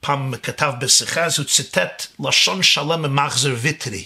פעם 0.00 0.34
כתב 0.42 0.72
בשיחה, 0.80 1.24
אז 1.24 1.38
הוא 1.38 1.46
ציטט 1.46 2.06
לשון 2.20 2.62
שלם 2.62 3.02
ממחזר 3.02 3.54
ויטרי. 3.58 4.04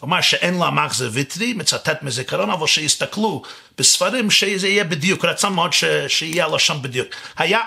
הוא 0.00 0.08
אמר 0.08 0.20
שאין 0.20 0.54
לו 0.54 0.72
מחזר 0.72 1.08
ויטרי, 1.12 1.52
מצטט 1.52 2.02
מזיכרון, 2.02 2.50
אבל 2.50 2.66
שיסתכלו 2.66 3.42
בספרים 3.78 4.30
שזה 4.30 4.68
יהיה 4.68 4.84
בדיוק, 4.84 5.24
רצה 5.24 5.48
מאוד 5.48 5.72
ש... 5.72 5.84
שיהיה 6.08 6.44
הלשון 6.44 6.82
בדיוק. 6.82 7.08
היה 7.36 7.60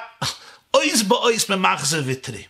אויז 0.73 1.03
באויז 1.03 1.49
ממחזר 1.49 2.01
ויטרי. 2.05 2.43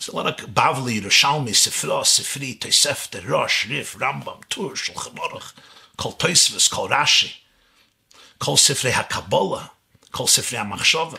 זה 0.00 0.12
לא 0.12 0.20
רק 0.20 0.42
בבלי, 0.42 0.92
ירושלמי, 0.92 1.54
ספרו, 1.54 2.04
ספרי, 2.04 2.54
תוספתא, 2.54 3.18
ראש, 3.28 3.66
ריף, 3.68 3.96
רמב"ם, 4.00 4.40
טור, 4.48 4.74
שולחן 4.76 5.18
אורך, 5.18 5.52
כל 5.96 6.10
תוספס, 6.18 6.68
כל 6.68 6.88
רש"י, 6.90 7.32
כל 8.38 8.56
ספרי 8.56 8.92
הקבולה, 8.92 9.66
כל 10.10 10.26
ספרי 10.26 10.58
המחשבה, 10.58 11.18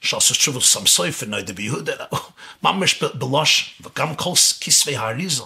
שעשו 0.00 0.34
תשובה 0.34 0.60
סמסויפר, 0.60 1.26
נוידה 1.26 1.52
ביהודה, 1.52 1.92
ממש 2.62 3.02
בלוש, 3.14 3.74
וגם 3.80 4.14
כל 4.14 4.32
כספי 4.60 4.96
האריזל. 4.96 5.44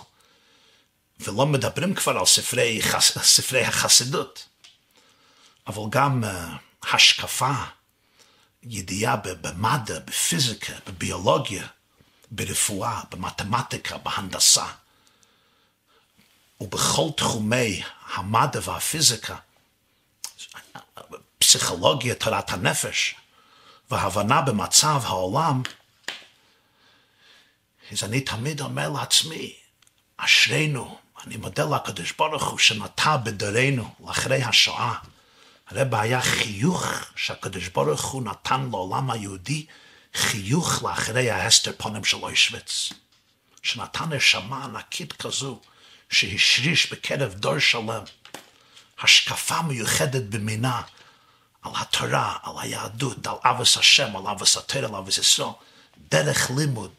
ולא 1.21 1.47
מדברים 1.47 1.95
כבר 1.95 2.19
על 2.19 2.27
ספרי, 2.27 2.81
ספרי 3.23 3.65
החסידות, 3.65 4.47
אבל 5.67 5.83
גם 5.91 6.25
אה, 6.25 6.57
השקפה, 6.93 7.53
ידיעה 8.63 9.17
במדע, 9.17 9.99
בפיזיקה, 9.99 10.73
בביולוגיה, 10.87 11.67
ברפואה, 12.31 13.01
במתמטיקה, 13.11 13.99
בהנדסה, 13.99 14.67
ובכל 16.61 17.09
תחומי 17.17 17.83
המדע 18.13 18.61
והפיזיקה, 18.63 19.37
פסיכולוגיה, 21.39 22.15
תורת 22.15 22.51
הנפש, 22.51 23.15
והבנה 23.91 24.43
במצב 24.43 25.03
העולם, 25.05 25.63
אז 27.93 28.05
אני 28.05 28.21
תמיד 28.21 28.61
אומר 28.61 28.89
לעצמי, 28.89 29.55
אשרינו, 30.17 30.99
אני 31.27 31.37
מודה 31.37 31.65
לקדוש 31.77 32.13
ברוך 32.13 32.49
הוא 32.49 32.59
שנטע 32.59 33.17
בדורנו, 33.17 33.95
לאחרי 34.07 34.43
השואה. 34.43 34.95
הרב 35.67 35.95
היה 35.95 36.23
חיוך 36.23 36.87
שהקדוש 37.17 37.69
ברוך 37.69 38.05
הוא 38.05 38.23
נתן 38.23 38.69
לעולם 38.71 39.11
היהודי, 39.11 39.67
חיוך 40.15 40.83
לאחרי 40.83 41.31
ההסתר 41.31 41.73
פנים 41.79 42.05
של 42.05 42.17
אוישוויץ. 42.17 42.93
שנתן 43.63 44.13
נשמה 44.13 44.65
ענקית 44.65 45.13
כזו, 45.13 45.61
שהשריש 46.11 46.93
בקרב 46.93 47.35
דור 47.35 47.59
שלם. 47.59 48.03
השקפה 49.01 49.63
מיוחדת 49.63 50.23
במינה 50.23 50.83
על 51.63 51.73
התורה, 51.77 52.37
על 52.43 52.53
היהדות, 52.59 53.27
על 53.27 53.35
אבס 53.43 53.77
השם, 53.77 54.17
על 54.17 54.27
אבס 54.27 54.57
התורה, 54.57 54.89
על 54.89 54.95
אבס 54.95 55.19
ישראל, 55.19 55.49
דרך 56.09 56.51
לימוד, 56.57 56.95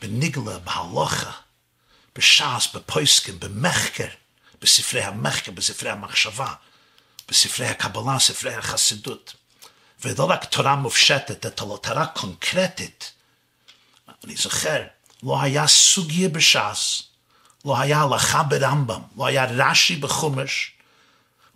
בניגלה, 0.00 0.58
בהלוכה, 0.58 1.30
בש"ס, 2.16 2.68
בפויסקים, 2.74 3.40
במחקר, 3.40 4.08
בספרי 4.60 5.02
המחקר, 5.02 5.52
בספרי 5.52 5.90
המחשבה, 5.90 6.54
בספרי 7.28 7.66
הקבלה, 7.66 8.18
ספרי 8.18 8.54
החסידות. 8.54 9.34
ולא 10.04 10.24
רק 10.24 10.44
תורה 10.44 10.76
מופשטת, 10.76 11.62
אלא 11.62 11.76
תורה 11.76 12.06
קונקרטית. 12.06 13.12
אני 14.24 14.36
זוכר, 14.36 14.82
לא 15.22 15.42
היה 15.42 15.66
סוגיה 15.66 16.28
בש"ס, 16.28 17.02
לא 17.64 17.78
היה 17.78 18.02
הלכה 18.02 18.42
ברמב"ם, 18.42 19.00
לא 19.16 19.26
היה 19.26 19.44
רש"י 19.44 19.96
בחומש, 19.96 20.72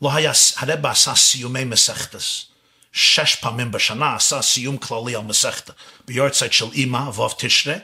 לא 0.03 0.15
היה, 0.15 0.33
הרב 0.57 0.87
עשה 0.87 1.15
סיומי 1.15 1.65
מסכתס. 1.65 2.45
שש 2.93 3.35
פעמים 3.35 3.71
בשנה 3.71 4.15
עשה 4.15 4.43
סיום 4.43 4.77
כללי 4.77 5.15
על 5.15 5.23
מסכתה. 5.23 5.73
ביורצייט 6.07 6.53
של 6.53 6.65
אמא, 6.75 6.99
ו' 6.99 7.29
תשרה, 7.39 7.75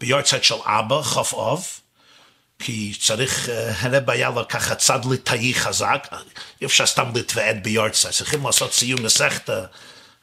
ביורצייט 0.00 0.44
של 0.44 0.54
אבא, 0.64 1.02
כ"א, 1.02 1.54
כי 2.58 2.94
צריך, 3.00 3.48
אה, 3.48 3.72
הרב 3.80 4.10
היה 4.10 4.30
לו 4.30 4.48
ככה 4.48 4.74
צד 4.74 5.00
ליטאי 5.10 5.54
חזק, 5.54 6.08
אי 6.60 6.66
אפשר 6.66 6.86
סתם 6.86 7.04
להתוועד 7.14 7.62
ביורצייט, 7.62 8.14
צריכים 8.14 8.46
לעשות 8.46 8.72
סיום 8.72 9.02
מסכתה. 9.02 9.64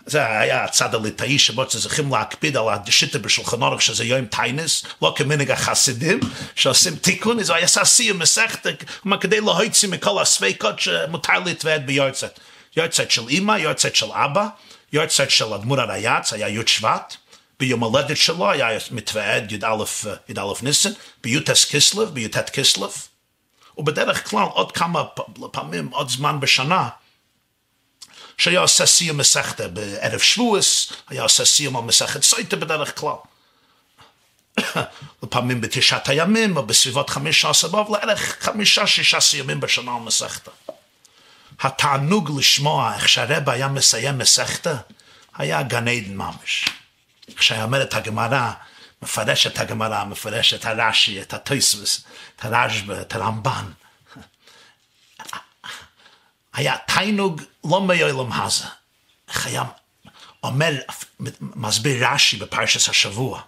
זה 0.05 0.39
היה 0.39 0.63
הצד 0.63 0.95
הליטאי 0.95 1.39
שבו 1.39 1.65
צריכים 1.65 2.11
להקפיד 2.11 2.57
על 2.57 2.65
השיטה 2.69 3.19
בשולחן 3.19 3.61
אורך 3.61 3.81
שזה 3.81 4.03
יום 4.03 4.25
טיינס, 4.25 4.85
לא 5.01 5.13
כמנהג 5.17 5.51
החסידים 5.51 6.19
שעושים 6.55 6.95
תיקון, 6.95 7.39
הוא 7.39 7.55
היה 7.55 7.65
עשה 7.65 7.85
סיום 7.85 8.19
מסכת, 8.19 8.67
כלומר 9.01 9.17
כדי 9.17 9.41
להוציא 9.41 9.89
מכל 9.89 10.21
הספקות 10.21 10.79
שמותר 10.79 11.39
להתוועד 11.45 11.85
ביורצייט. 11.85 12.31
יורצייט 12.77 13.11
של 13.11 13.21
אמא, 13.29 13.51
יורצייט 13.51 13.95
של 13.95 14.11
אבא, 14.11 14.47
יורצייט 14.93 15.29
של 15.29 15.53
אדמו"ר 15.53 15.81
הרייץ, 15.81 16.33
היה 16.33 16.49
י' 16.49 16.67
שבט, 16.67 17.15
ביום 17.61 17.83
הולדת 17.83 18.17
שלו 18.17 18.51
היה 18.51 18.79
מתוועד 18.91 19.51
י"א 19.51 19.83
י"א 20.29 20.41
ניסן, 20.61 20.89
בי"ט 21.23 21.49
כסלו, 21.49 22.07
בי"ט 22.07 22.49
כסלו, 22.49 22.89
ובדרך 23.77 24.29
כלל 24.29 24.43
עוד 24.43 24.71
כמה 24.71 25.03
פעמים, 25.51 25.87
עוד 25.87 26.09
זמן 26.09 26.39
בשנה, 26.39 26.89
שהיה 28.37 28.59
עושה 28.59 28.85
סיום 28.85 29.17
מסכתה 29.17 29.67
בערב 29.67 30.19
שבועס, 30.19 30.91
היה 31.09 31.23
עושה 31.23 31.45
סיום 31.45 31.77
על 31.77 31.83
מסכת 31.83 32.23
סויטה 32.23 32.55
בדרך 32.55 32.99
כלל. 32.99 33.15
לפעמים 35.23 35.61
בתשעת 35.61 36.09
הימים, 36.09 36.57
או 36.57 36.65
בסביבות 36.65 37.09
חמישה 37.09 37.49
עשרה, 37.49 37.81
אבל 37.81 37.97
לערך 37.97 38.37
חמישה, 38.39 38.87
שישה 38.87 39.19
סיומים 39.19 39.59
בשנה 39.59 39.95
על 39.95 40.01
מסכתה. 40.01 40.51
התענוג 41.59 42.31
לשמוע 42.39 42.95
איך 42.95 43.09
שהרבא 43.09 43.51
היה 43.51 43.67
מסיים 43.67 44.17
מסכתה, 44.17 44.75
היה 45.37 45.63
גן 45.63 45.87
עדן 45.87 46.15
ממש. 46.15 46.65
את 47.81 47.93
הגמרא, 47.93 48.51
מפרש 49.01 49.47
את 49.47 49.59
הגמרא, 49.59 50.03
מפרש 50.03 50.53
את 50.53 50.65
הרש"י, 50.65 51.21
את 51.21 51.33
הטויסבוס, 51.33 52.03
את 52.35 52.45
הרשב"א, 52.45 53.01
את 53.01 53.15
הרמב"ן. 53.15 53.71
היה 56.53 56.77
תיינוג 56.77 57.41
לא 57.63 57.81
מעולם 57.81 58.31
הזה. 58.31 58.65
איך 59.29 59.47
היה 59.47 59.63
אומר, 60.43 60.73
מסביר 61.39 62.07
רש"י 62.07 62.37
בפרשת 62.37 62.89
השבוע. 62.89 63.41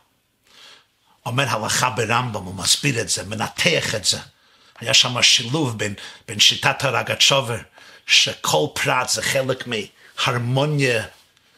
אומר 1.25 1.49
הלכה 1.49 1.89
ברמב"ם, 1.89 2.43
הוא 2.43 2.55
מסביר 2.55 3.01
את 3.01 3.09
זה, 3.09 3.23
מנתח 3.23 3.95
את 3.95 4.05
זה. 4.05 4.19
היה 4.79 4.93
שם 4.93 5.21
שילוב 5.21 5.77
בין, 5.77 5.93
בין 6.27 6.39
שיטת 6.39 6.83
הרגצ'ובר, 6.83 7.57
שכל 8.07 8.67
פרט 8.73 9.09
זה 9.09 9.21
חלק 9.21 9.67
מהרמוניה 9.67 11.05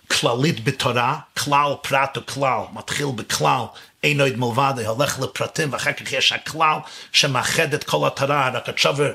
כללית 0.08 0.64
בתורה, 0.64 1.20
כלל 1.40 1.74
פרט 1.82 2.18
וכלל, 2.18 2.60
מתחיל 2.74 3.08
בכלל, 3.16 3.62
אין 4.04 4.22
עוד 4.22 4.38
מלבד, 4.38 4.74
הולך 4.86 5.20
לפרטים, 5.20 5.74
ואחר 5.74 5.94
כך 5.94 6.14
יש 6.14 6.32
הכלל 6.32 6.78
שמאחד 7.12 7.74
את 7.74 7.84
כל 7.84 8.08
התורה, 8.08 8.48
הרגצ'ובר 8.48 9.12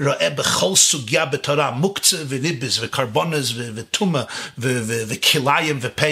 רואה 0.00 0.30
בכל 0.30 0.76
סוגיה 0.76 1.26
בתורה, 1.26 1.70
מוקצה 1.70 2.16
וריבס 2.28 2.78
וקרבונס 2.80 3.52
וטומאה 3.56 4.22
וכליים 4.58 5.78
ופה, 5.82 6.06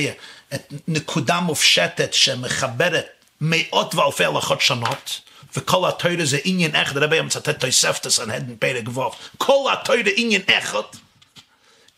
את 0.54 0.72
נקודה 0.88 1.40
מופשטת 1.40 2.14
שמחברת 2.14 3.06
מאות 3.40 3.94
ואלפי 3.94 4.24
הלכות 4.24 4.60
שונות, 4.60 5.20
וכל 5.56 5.88
התורה 5.88 6.24
זה 6.24 6.38
עניין 6.44 6.76
אחד, 6.76 6.96
הרבי 6.96 7.20
מצטט 7.20 7.60
תוספתא 7.60 8.10
סנהדרין 8.10 8.56
פרק 8.56 8.88
ו', 8.88 9.10
כל 9.38 9.70
התורה 9.72 10.00
עניין 10.16 10.42
אחד, 10.58 10.80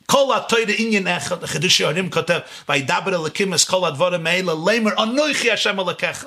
כל 0.06 0.36
התורה 0.36 0.62
עניין 0.78 1.08
אחד, 1.08 1.44
החידוש 1.44 1.80
יורים 1.80 2.10
כותב, 2.10 2.38
וידבר 2.68 3.08
אלוקים 3.14 3.54
את 3.54 3.64
כל 3.64 3.88
הדברים 3.88 4.26
האלה, 4.26 4.52
לאמר 4.66 5.02
אנוכי 5.02 5.50
השם 5.50 5.80
אלוקיך. 5.80 6.26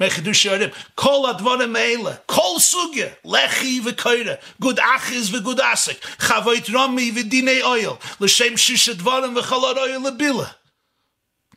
מחידוש 0.00 0.44
יורים, 0.44 0.68
כל 0.94 1.26
הדברים 1.30 1.76
האלה, 1.76 2.10
כל 2.26 2.58
סוגיה, 2.58 3.06
לחי 3.24 3.80
וקוירה, 3.84 4.34
גוד 4.60 4.80
אחיז 4.96 5.34
וגוד 5.34 5.60
עסק, 5.60 6.06
חבוית 6.18 6.70
רומי 6.70 7.12
ודיני 7.16 7.62
אויל, 7.62 7.90
לשם 8.20 8.56
שיש 8.56 8.88
דברים 8.88 9.36
וכל 9.36 9.54
הרויל 9.54 10.00
לבילה. 10.06 10.44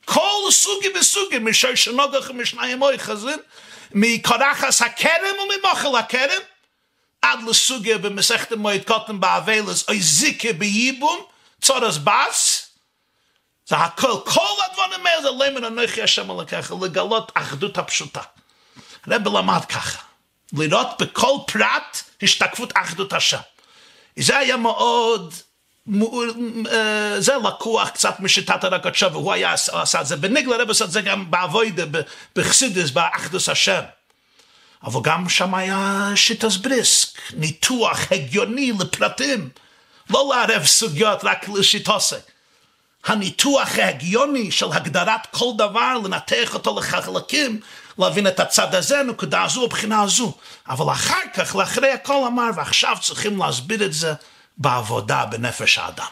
כל 0.05 0.51
סוגיה 0.51 0.89
וסוגיה, 0.99 1.39
משי 1.39 1.75
שנוגח 1.75 2.29
ומשניים 2.29 2.81
אוי 2.81 2.99
חזין, 2.99 3.39
מקורחס 3.91 4.81
הכרם 4.81 5.35
וממוחל 5.43 5.95
הכרם, 5.99 6.41
עד 7.21 7.39
לסוגיה 7.47 7.97
במסכת 7.97 8.53
מועד 8.53 8.83
קוטן 8.87 9.19
באבלס, 9.19 9.89
אוי 9.89 10.01
זיקה 10.01 10.53
בייבום, 10.53 11.23
צורס 11.61 11.97
בס, 11.97 12.69
זה 13.67 13.75
הכל, 13.75 14.13
כל 14.25 14.55
הדברים 14.71 15.05
האלה 15.05 15.21
זה 15.21 15.29
למן 15.29 15.63
אנוכי 15.63 16.01
השם 16.01 16.31
אלוקיך, 16.31 16.73
לגלות 16.81 17.31
אחדות 17.35 17.77
הפשוטה. 17.77 18.21
הרב 19.07 19.27
למד 19.27 19.65
ככה, 19.65 20.01
לראות 20.53 20.87
בכל 21.01 21.37
פרט 21.47 22.03
השתקפות 22.21 22.73
אחדות 22.75 23.13
השם. 23.13 23.37
זה 24.19 24.37
היה 24.37 24.57
מאוד, 24.57 25.33
זה 27.19 27.33
לקוח 27.43 27.89
קצת 27.89 28.19
משיטת 28.19 28.63
הרגשות, 28.63 29.11
והוא 29.11 29.33
היה 29.33 29.53
עשה 29.53 30.01
את 30.01 30.05
זה 30.05 30.15
בניגלה, 30.15 30.55
הרב 30.55 30.69
עשה 30.69 30.85
את 30.85 30.91
זה 30.91 31.01
גם 31.01 31.31
באבוידה, 31.31 31.83
בחסידס, 32.35 32.89
באחדוס 32.89 33.49
השם. 33.49 33.81
אבל 34.83 35.01
גם 35.03 35.29
שם 35.29 35.55
היה 35.55 36.11
שיטס 36.15 36.55
בריסק, 36.55 37.19
ניתוח 37.33 37.99
הגיוני 38.11 38.71
לפרטים, 38.79 39.49
לא 40.09 40.31
לערב 40.35 40.65
סוגיות 40.65 41.23
רק 41.23 41.49
לשיטוסי. 41.49 42.15
הניתוח 43.05 43.77
ההגיוני 43.77 44.51
של 44.51 44.71
הגדרת 44.71 45.25
כל 45.31 45.51
דבר, 45.57 45.93
לנתח 46.03 46.53
אותו 46.53 46.79
לחלקים, 46.79 47.59
להבין 47.99 48.27
את 48.27 48.39
הצד 48.39 48.75
הזה, 48.75 49.03
נקודה 49.03 49.43
הזו, 49.43 49.63
הבחינה 49.65 50.01
הזו. 50.01 50.33
אבל 50.69 50.91
אחר 50.91 51.21
כך, 51.33 51.55
לאחרי 51.55 51.91
הכל 51.91 52.23
אמר, 52.27 52.49
ועכשיו 52.55 52.97
צריכים 53.01 53.37
להסביר 53.37 53.85
את 53.85 53.93
זה 53.93 54.13
בעבודה 54.57 55.25
בנפש 55.25 55.77
האדם. 55.77 56.07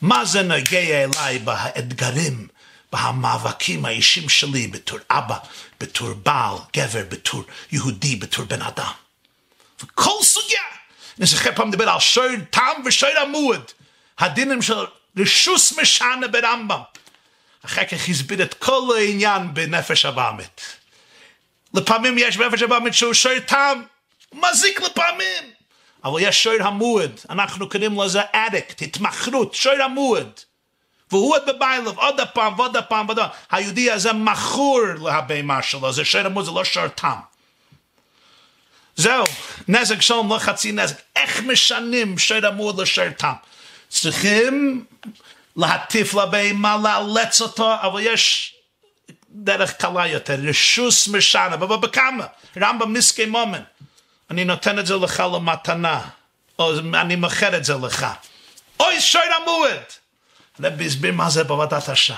מה 0.00 0.24
זה 0.24 0.42
נוגע 0.42 1.04
אליי 1.04 1.38
באתגרים, 1.38 2.48
במאבקים 2.92 3.84
האישיים 3.84 4.28
שלי, 4.28 4.68
בתור 4.68 4.98
אבא, 5.10 5.38
בתור 5.80 6.08
בעל, 6.14 6.56
גבר, 6.76 7.02
בתור 7.08 7.42
יהודי, 7.72 8.16
בתור 8.16 8.44
בן 8.44 8.62
אדם. 8.62 8.92
וכל 9.82 10.22
סוגיה. 10.22 10.60
זוכר 11.18 11.54
פעם 11.54 11.68
לדבר 11.68 11.88
על 11.88 12.00
שור 12.00 12.24
תם 12.50 12.82
ושור 12.84 13.10
עמוד. 13.22 13.70
הדינים 14.18 14.62
של 14.62 14.86
רשוס 15.16 15.78
משנה 15.78 16.28
ברמב"ם. 16.28 16.80
אחר 17.64 17.84
כך 17.84 18.08
הסביר 18.08 18.42
את 18.42 18.54
כל 18.54 18.88
העניין 18.96 19.54
בנפש 19.54 20.04
הבאמת. 20.04 20.60
לפעמים 21.74 22.18
יש 22.18 22.36
בנפש 22.36 22.62
הבאמת 22.62 22.94
שהוא 22.94 23.14
שור 23.14 23.38
תם, 23.46 23.82
מזיק 24.32 24.80
לפעמים. 24.80 25.44
אבל 26.04 26.20
יש 26.20 26.42
שור 26.42 26.54
המועד, 26.60 27.20
אנחנו 27.30 27.68
קוראים 27.68 28.00
לזה 28.00 28.20
אדיקט, 28.32 28.82
התמכרות, 28.82 29.54
שור 29.54 29.82
המועד. 29.82 30.40
והוא 31.10 31.36
בביילוב, 31.46 31.98
עוד 31.98 32.20
הפעם 32.20 32.54
ועוד 32.58 32.76
הפעם 32.76 33.06
ועוד 33.06 33.18
הפעם. 33.18 33.32
היהודי 33.50 33.90
הזה 33.90 34.12
מכור 34.12 34.80
להבהמה 35.04 35.62
שלו, 35.62 35.92
זה 35.92 36.04
שור 36.04 36.20
המועד, 36.20 36.46
זה 36.46 36.50
לא 36.50 36.64
שור 36.64 36.88
תם. 36.88 37.18
זהו, 38.96 39.24
נזק 39.68 40.00
שלום 40.00 40.32
לא 40.32 40.38
חצי 40.38 40.72
נזק. 40.72 40.96
איך 41.16 41.40
משנים 41.40 42.18
שור 42.18 42.46
המועד 42.46 42.80
לשור 42.80 43.10
תם? 43.10 43.32
צריכים 43.88 44.84
להטיף 45.56 46.14
לבהמה, 46.14 46.76
לאלץ 46.82 47.40
אותו, 47.40 47.74
אבל 47.82 48.00
יש 48.00 48.54
דרך 49.30 49.72
קלה 49.72 50.06
יותר, 50.06 50.34
רשוס 50.48 51.08
משנה, 51.08 51.54
אבל 51.54 51.76
בכמה? 51.76 52.26
רמב"ם 52.56 52.92
ניסקי 52.92 53.26
מומן. 53.26 53.62
אני 54.30 54.44
נותן 54.44 54.78
את 54.78 54.86
זה 54.86 54.94
לך 54.96 55.22
למתנה, 55.34 56.00
או 56.58 56.78
אני 56.94 57.16
מוכר 57.16 57.56
את 57.56 57.64
זה 57.64 57.74
לך. 57.82 58.06
אוי, 58.80 59.00
שוי 59.00 59.20
המועד! 59.42 59.82
רבי 60.60 60.86
הסביר 60.86 61.12
מה 61.12 61.30
זה 61.30 61.44
בעבודת 61.44 61.88
השם. 61.88 62.14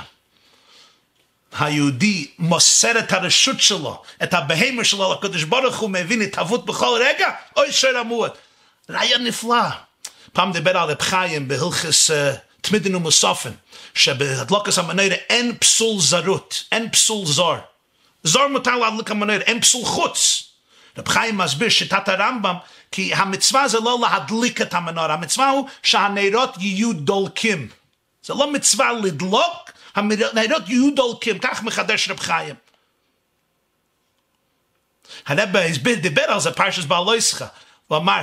היהודי 1.59 2.27
מוסר 2.39 2.99
את 2.99 3.13
הרשות 3.13 3.61
שלו, 3.61 4.03
את 4.23 4.35
הבהמה 4.35 4.85
שלו 4.85 5.13
לקדוש 5.13 5.43
ברוך 5.43 5.77
הוא 5.77 5.91
מבין 5.91 6.23
התהוות 6.23 6.67
בכל 6.67 7.01
רגע, 7.01 7.29
אוי 7.57 7.73
שוי 7.73 7.99
המועד. 7.99 8.31
רעיון 8.91 9.25
נפלא. 9.25 9.69
פעם 10.33 10.53
דיבר 10.53 10.79
על 10.79 10.91
רב 10.91 11.03
חיים 11.03 11.49
בהלכס 11.49 12.11
uh, 12.11 12.15
תמידין 12.61 12.95
ומוסופן, 12.95 13.51
שבהדלוקס 13.95 14.79
המנהרה 14.79 15.15
אין 15.15 15.57
פסול 15.59 16.01
זרות, 16.01 16.65
אין 16.73 16.91
פסול 16.91 17.27
זור. 17.27 17.57
זור 18.23 18.47
מותר 18.47 18.77
להדליק 18.77 19.11
המנהרה, 19.11 19.43
אין 19.43 19.61
פסול 19.61 19.85
חוץ. 19.85 20.45
רב 20.99 21.09
חיים 21.09 21.39
מסביר 21.39 21.69
שיטת 21.69 22.09
הרמב"ם, 22.09 22.55
כי 22.93 23.15
המצווה 23.15 23.69
זה 23.69 23.81
לא 23.81 23.99
להדליק 24.03 24.61
את 24.61 24.75
המנורה, 24.75 25.15
המצווה 25.15 25.51
הוא 25.51 25.69
שהנרות 25.83 26.55
יהיו 26.59 26.93
דולקים. 26.93 27.69
זה 28.23 28.35
לא 28.35 28.53
מצווה 28.53 28.93
לדלוק, 28.93 29.71
הנרות 29.95 30.69
יהיו 30.69 30.95
דולקים, 30.95 31.39
כך 31.39 31.63
מחדש 31.63 32.09
רב 32.09 32.21
חיים. 32.21 32.55
הרב 35.27 35.57
הסביר, 35.57 35.99
דיבר 35.99 36.23
על 36.23 36.41
זה 36.41 36.51
פרשס 36.51 36.85
בעלויסחה, 36.85 37.47
הוא 37.87 37.99
אמר, 37.99 38.23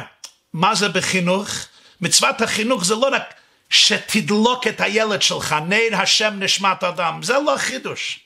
מה 0.53 0.75
זה 0.75 0.89
בחינוך? 0.89 1.49
מצוות 2.01 2.41
החינוך 2.41 2.85
זה 2.85 2.95
לא 2.95 3.09
רק 3.11 3.33
שתדלוק 3.69 4.67
את 4.67 4.81
הילד 4.81 5.21
שלך, 5.21 5.55
נר 5.67 6.01
השם 6.01 6.33
נשמת 6.39 6.83
אדם, 6.83 7.23
זה 7.23 7.33
לא 7.33 7.55
חידוש. 7.57 8.19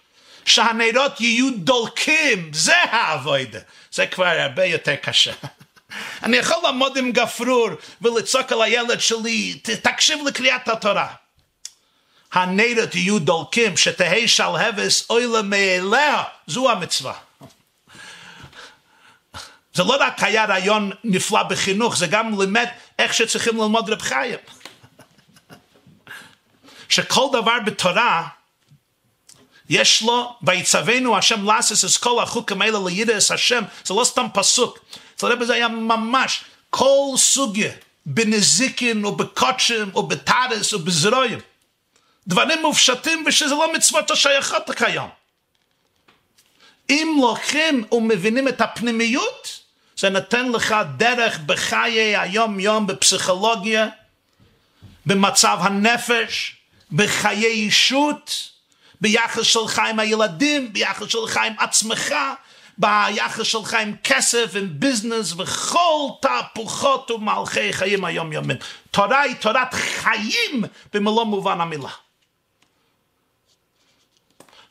שהנרות 0.46 1.22
יהיו 1.22 1.50
דולקים, 1.58 2.52
זה 2.54 2.76
האבוידה. 2.78 3.60
זה 3.92 4.08
כבר 4.08 4.26
הרבה 4.26 4.66
יותר 4.66 4.96
קשה. 4.96 5.34
אני 6.24 6.38
יכול 6.38 6.58
לעמוד 6.64 6.98
עם 6.98 7.12
גפרור 7.12 7.70
ולצעוק 8.02 8.52
על 8.52 8.62
הילד 8.62 9.00
שלי, 9.02 9.60
תקשיב 9.82 10.20
לקריאת 10.28 10.68
התורה. 10.68 11.08
הנרות 12.36 12.96
יהיו 12.96 13.20
דולקים, 13.20 13.78
שתהא 13.78 14.28
שלהבס 14.28 15.10
אוי 15.10 15.26
למאליה, 15.26 16.24
זו 16.48 16.72
המצווה. 16.72 17.14
זה 19.74 19.84
לא 19.84 19.98
רק 20.00 20.24
היה 20.24 20.46
רעיון 20.46 20.92
נפלא 21.04 21.44
בחינוך, 21.44 21.98
זה 21.98 22.08
גם 22.08 22.42
לימד 22.42 22.68
איך 23.00 23.14
שצריכים 23.14 23.58
ללמוד 23.58 23.90
רב 23.90 24.02
חיים. 24.02 24.40
שכל 26.90 27.28
דבר 27.34 27.58
בתורה, 27.66 28.28
יש 29.70 30.02
לו, 30.02 30.36
ויצווינו 30.42 31.18
השם 31.18 31.46
לעשות 31.46 31.92
את 31.92 31.98
כל 31.98 32.24
החוקים 32.24 32.62
האלה 32.62 32.80
לידעס 32.88 33.32
השם, 33.32 33.64
זה 33.84 33.94
לא 33.94 34.04
סתם 34.04 34.26
פסוק, 34.34 34.80
זה 35.18 35.28
לא 35.28 35.36
בזה 35.36 35.54
היה 35.54 35.68
ממש 35.68 36.44
כל 36.70 37.18
סוגיה, 37.18 37.72
בנזיקין 38.06 39.06
ובקודשים 39.06 39.96
ובתרס 39.96 40.74
ובזרועים, 40.74 41.40
דברים 42.28 42.62
מופשטים 42.62 43.24
ושזה 43.28 43.56
לא 43.56 43.74
מצוות 43.74 44.12
השייכות 44.12 44.72
כיום. 44.72 45.10
אם 46.90 47.18
לוקחים 47.22 47.84
ומבינים 47.92 48.48
את 48.48 48.62
הפנימיות, 48.62 49.60
זה 49.98 50.10
נותן 50.10 50.52
לך 50.52 50.76
דרך 50.98 51.40
בחיי 51.40 52.18
היום 52.18 52.60
יום 52.60 52.88
בפסיכולוגיה, 52.88 53.88
במצב 55.06 55.58
הנפש, 55.62 56.56
בחיי 56.92 57.46
אישות, 57.46 58.50
ביחס 59.02 59.44
שלך 59.44 59.80
עם 59.80 60.00
הילדים, 60.00 60.74
ביחס 60.74 61.08
שלך 61.08 61.38
עם 61.38 61.54
עצמך, 61.60 62.16
ביחס 62.78 63.46
שלך 63.46 63.74
עם 63.74 63.96
כסף, 64.04 64.56
עם 64.56 64.70
ביזנס 64.72 65.34
וכל 65.34 66.10
תהפוכות 66.22 67.12
ומלכי 67.12 67.74
חיים 67.74 68.06
היום 68.06 68.34
יומין. 68.34 68.58
תורה 68.92 69.22
היא 69.22 69.36
תורת 69.36 69.74
חיים 69.74 70.64
במלוא 70.94 71.24
מובן 71.24 71.62
המילה. 71.62 71.90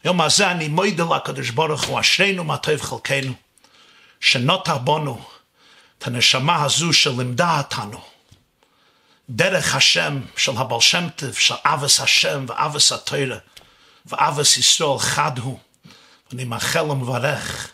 יום 0.05 0.21
הזה 0.21 0.51
אני 0.51 0.69
מוידה 0.69 1.05
לקדוש 1.17 1.51
ברוך 1.51 1.85
הוא 1.85 2.01
אשרינו 2.01 2.45
מה 2.45 2.57
טוב 2.57 2.83
חלקנו 2.83 3.33
שנוטה 4.21 4.79
בנו 4.79 5.25
את 5.99 6.07
הנשמה 6.07 6.65
הזו 6.65 6.93
שלימדה 6.93 7.59
אותנו 7.59 8.01
דרך 9.31 9.75
השם 9.75 10.21
של 10.37 10.53
הבעל 10.57 10.81
שם 10.81 11.09
טוב 11.17 11.35
של 11.35 11.55
אבס 11.65 12.01
השם 12.01 12.45
ואבס 12.49 12.93
התוירה 12.93 13.39
ואבס 14.07 14.57
ישראל 14.57 14.99
חד 14.99 15.39
הוא. 15.39 15.59
ואני 16.31 16.45
מאחל 16.45 16.91
ומברך 16.91 17.71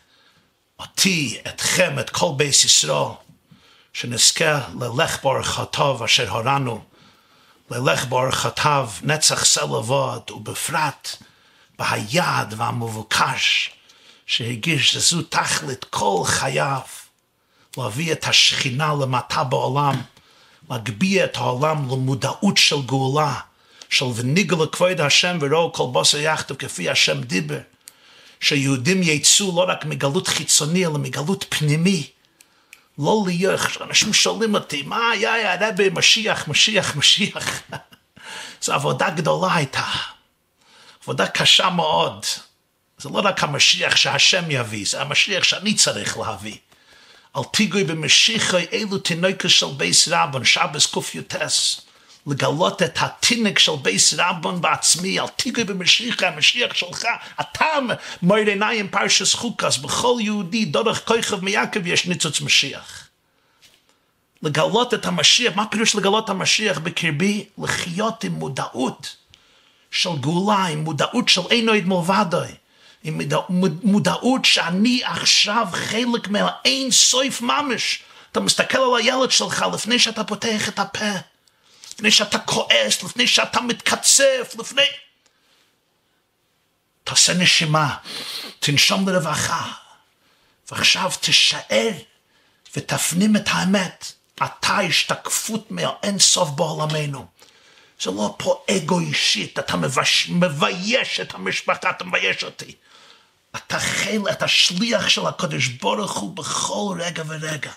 אותי, 0.78 1.38
אתכם, 1.48 1.98
את 1.98 2.10
כל 2.10 2.30
בייס 2.36 2.64
ישראל, 2.64 3.12
שנזכה 3.92 4.60
ללך 4.80 5.24
ברכתיו 5.24 6.04
אשר 6.04 6.30
הורנו, 6.30 6.84
ללך 7.70 8.06
ברכתיו 8.06 8.90
נצח 9.02 9.44
סלבוד, 9.44 10.30
ובפרט 10.30 11.16
בהיעד 11.80 12.54
והמבוקש 12.56 13.70
שהגיש 14.26 14.96
זו 14.96 15.22
תכלית 15.22 15.84
כל 15.84 16.22
חייו, 16.24 16.80
להביא 17.76 18.12
את 18.12 18.24
השכינה 18.24 18.94
למטה 19.00 19.44
בעולם, 19.44 20.02
להגביה 20.70 21.24
את 21.24 21.36
העולם 21.36 21.88
למודעות 21.90 22.56
של 22.56 22.82
גאולה, 22.82 23.34
של 23.88 24.04
וניגל 24.04 24.56
לכבוד 24.62 25.00
השם 25.00 25.38
וראו 25.40 25.72
כל 25.72 25.86
בוסר 25.92 26.18
יחדיו 26.18 26.58
כפי 26.58 26.90
השם 26.90 27.20
דיבר, 27.20 27.60
שיהודים 28.40 29.02
יצאו 29.02 29.56
לא 29.56 29.64
רק 29.68 29.84
מגלות 29.84 30.28
חיצוני, 30.28 30.86
אלא 30.86 30.98
מגלות 30.98 31.44
פנימי. 31.48 32.06
לא 32.98 33.22
להיות, 33.26 33.60
אנשים 33.80 34.12
שואלים 34.12 34.54
אותי, 34.54 34.82
מה 34.82 35.10
היה 35.10 35.54
הרבי 35.54 35.88
משיח, 35.92 36.48
משיח, 36.48 36.96
משיח? 36.96 37.62
זו 38.62 38.72
עבודה 38.72 39.10
גדולה 39.10 39.54
הייתה, 39.54 39.86
עבודה 41.02 41.26
קשה 41.26 41.70
מאוד. 41.70 42.24
זה 42.98 43.08
לא 43.08 43.20
רק 43.24 43.44
המשיח 43.44 43.96
שהשם 43.96 44.44
יביא, 44.48 44.86
זה 44.86 45.00
המשיח 45.00 45.44
שאני 45.44 45.74
צריך 45.74 46.18
להביא. 46.18 46.56
אל 47.36 47.42
תגעו 47.52 47.84
במשיחי 47.84 48.66
אלו 48.72 48.98
תינוקות 48.98 49.48
של 49.48 49.66
בית 49.76 50.08
רבן, 50.08 50.44
שבת 50.44 50.86
קי"ט. 50.86 51.80
לגלות 52.26 52.82
את 52.82 52.98
התינוק 53.00 53.58
של 53.58 53.72
בית 53.82 54.14
רבן 54.18 54.60
בעצמי, 54.60 55.20
אל 55.20 55.26
תיגע 55.26 55.64
במשיח, 55.64 56.22
המשיח 56.22 56.74
שלך, 56.74 57.04
אתה 57.40 57.66
מויר 58.22 58.46
עיניים 58.46 58.88
פרשס 58.88 59.34
חוקס, 59.34 59.76
בכל 59.76 60.16
יהודי 60.20 60.64
דורך 60.64 61.08
כוכב 61.08 61.44
מיעקב 61.44 61.86
יש 61.86 62.06
ניצוץ 62.06 62.40
משיח. 62.40 63.08
לגלות 64.42 64.94
את 64.94 65.06
המשיח, 65.06 65.56
מה 65.56 65.66
פירוש 65.66 65.94
לגלות 65.94 66.30
המשיח 66.30 66.78
בקרבי? 66.78 67.44
לחיות 67.58 68.24
עם 68.24 68.32
מודעות 68.32 69.19
של 69.90 70.16
גאולה, 70.20 70.64
עם 70.66 70.78
מודעות 70.78 71.28
של 71.28 71.40
אינו 71.50 71.72
מלבדוי. 71.84 72.48
עם 73.04 73.20
מודעות 73.82 74.44
שאני 74.44 75.00
עכשיו 75.04 75.66
חלק 75.72 76.28
מהאין 76.28 76.90
סויף 76.90 77.40
ממש. 77.40 78.02
אתה 78.32 78.40
מסתכל 78.40 78.78
על 78.78 78.96
הילד 78.98 79.30
שלך 79.30 79.64
לפני 79.74 79.98
שאתה 79.98 80.24
פותח 80.24 80.68
את 80.68 80.78
הפה. 80.78 81.12
לפני 81.94 82.10
שאתה 82.10 82.38
כועס, 82.38 83.02
לפני 83.02 83.26
שאתה 83.26 83.60
מתקצף, 83.60 84.54
לפני... 84.58 84.82
תעשה 87.04 87.34
נשימה, 87.34 87.96
תנשום 88.58 89.08
לרווחה, 89.08 89.72
ועכשיו 90.70 91.10
תשאר 91.20 91.90
ותפנים 92.76 93.36
את 93.36 93.44
האמת. 93.46 94.12
אתה 94.44 94.78
השתקפות 94.78 95.70
מהאין 95.70 96.18
סוף 96.18 96.48
בעולמנו. 96.50 97.26
זה 98.02 98.10
לא 98.10 98.34
פה 98.38 98.64
אגו 98.70 99.00
אישית, 99.00 99.58
אתה 99.58 99.76
מבש... 99.76 100.28
מבייש 100.28 101.20
את 101.20 101.34
המשפחה, 101.34 101.90
אתה 101.90 102.04
מבייש 102.04 102.44
אותי. 102.44 102.74
אתה 103.56 103.78
חיל, 103.78 104.22
אתה 104.30 104.48
שליח 104.48 105.08
של 105.08 105.26
הקדוש 105.26 105.66
ברוך 105.66 106.16
הוא 106.16 106.36
בכל 106.36 106.98
רגע 107.00 107.22
ורגע. 107.26 107.72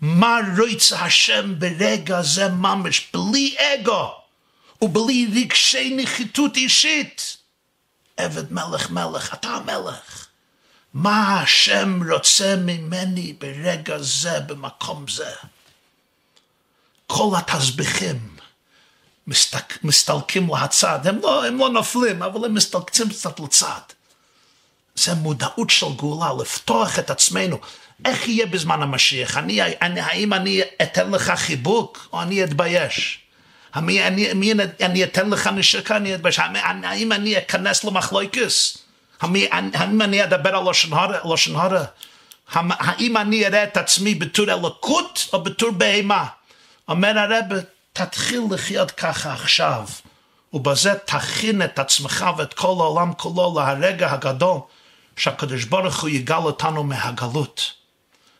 מה 0.00 0.38
רוצה 0.58 1.00
השם 1.00 1.58
ברגע 1.58 2.22
זה 2.22 2.48
ממש, 2.48 3.08
בלי 3.14 3.56
אגו 3.58 4.14
ובלי 4.82 5.28
רגשי 5.34 5.94
נחיתות 5.96 6.56
אישית. 6.56 7.36
עבד 8.16 8.52
מלך 8.52 8.90
מלך, 8.90 9.34
אתה 9.34 9.48
המלך. 9.48 10.26
מה 10.94 11.40
השם 11.40 12.12
רוצה 12.12 12.56
ממני 12.56 13.32
ברגע 13.32 13.98
זה, 13.98 14.40
במקום 14.40 15.08
זה? 15.08 15.32
כל 17.06 17.30
התסביכים 17.38 18.35
מסתק, 19.26 19.84
מסתלקים 19.84 20.48
להצד, 20.54 21.06
הם 21.06 21.18
לא, 21.22 21.46
הם 21.46 21.58
לא 21.58 21.68
נופלים, 21.68 22.22
אבל 22.22 22.44
הם 22.44 22.54
מסתלקים 22.54 23.08
קצת 23.08 23.40
לצד. 23.40 23.80
זה 24.94 25.14
מודעות 25.14 25.70
של 25.70 25.86
גאולה, 25.96 26.30
לפתוח 26.40 26.98
את 26.98 27.10
עצמנו. 27.10 27.58
איך 28.04 28.28
יהיה 28.28 28.46
בזמן 28.46 28.82
המשיח? 28.82 29.36
אני, 29.36 29.62
אני, 29.62 30.00
האם 30.00 30.32
אני 30.32 30.60
אתן 30.82 31.10
לך 31.10 31.32
חיבוק 31.36 32.08
או 32.12 32.22
אני 32.22 32.44
אתבייש? 32.44 33.18
המי, 33.74 34.06
אני, 34.06 34.32
מי, 34.32 34.52
אני 34.80 35.04
אתן 35.04 35.30
לך 35.30 35.46
נשיקה, 35.46 35.96
אני 35.96 36.14
אתבייש? 36.14 36.38
האם 36.38 37.12
אני 37.12 37.38
אכנס 37.38 37.84
למחלוקס? 37.84 38.78
האם 39.20 40.02
אני 40.02 40.24
אדבר 40.24 40.56
על 40.56 40.64
לשון 41.32 41.56
הרע? 41.56 41.84
האם 42.52 43.16
אני 43.16 43.46
אראה 43.46 43.64
את 43.64 43.76
עצמי 43.76 44.14
בתור 44.14 44.52
אלוקות 44.52 45.28
או 45.32 45.42
בתור 45.42 45.70
בהמה? 45.70 46.26
אומר 46.88 47.18
הרב, 47.18 47.44
תתחיל 47.96 48.42
לחיות 48.50 48.90
ככה 48.90 49.32
עכשיו, 49.32 49.88
ובזה 50.52 50.94
תכין 50.94 51.62
את 51.62 51.78
עצמך 51.78 52.26
ואת 52.38 52.54
כל 52.54 52.66
העולם 52.66 53.12
כולו 53.14 53.54
להרגע 53.56 54.12
הגדול 54.12 54.58
שהקדוש 55.16 55.64
ברוך 55.64 56.00
הוא 56.00 56.08
יגאל 56.08 56.42
אותנו 56.42 56.84
מהגלות. 56.84 57.72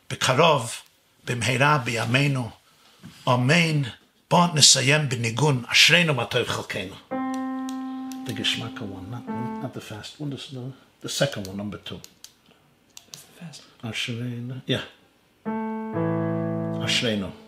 בקרוב, 0.09 0.71
במהרה 1.25 1.77
בימינו. 1.77 2.49
אמן. 3.27 3.81
בואו 4.29 4.53
נסיים 4.53 5.09
בניגון, 5.09 5.63
אשרינו 5.67 6.13
מה 6.13 6.25
טוב 6.25 6.47
חלקנו. 6.47 6.95
The 8.27 8.29
Geschmacker 8.29 8.81
one, 8.81 9.07
not, 9.11 9.25
not 9.63 9.73
the 9.73 9.81
fast 9.81 10.19
one, 10.19 10.29
the, 10.29 10.37
the 11.01 11.09
second 11.09 11.47
one, 11.47 11.57
number 11.57 11.77
two. 11.77 11.99
That's 13.11 13.21
the 13.21 13.39
fast. 13.39 13.61
אשרינו, 13.81 14.53
yeah. 14.67 15.49
אשרינו. 16.85 17.46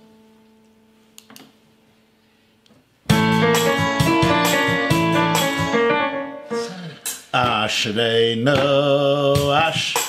אשרינו, 7.32 8.52
אש... 9.54 9.94
אשרינו, 9.94 10.09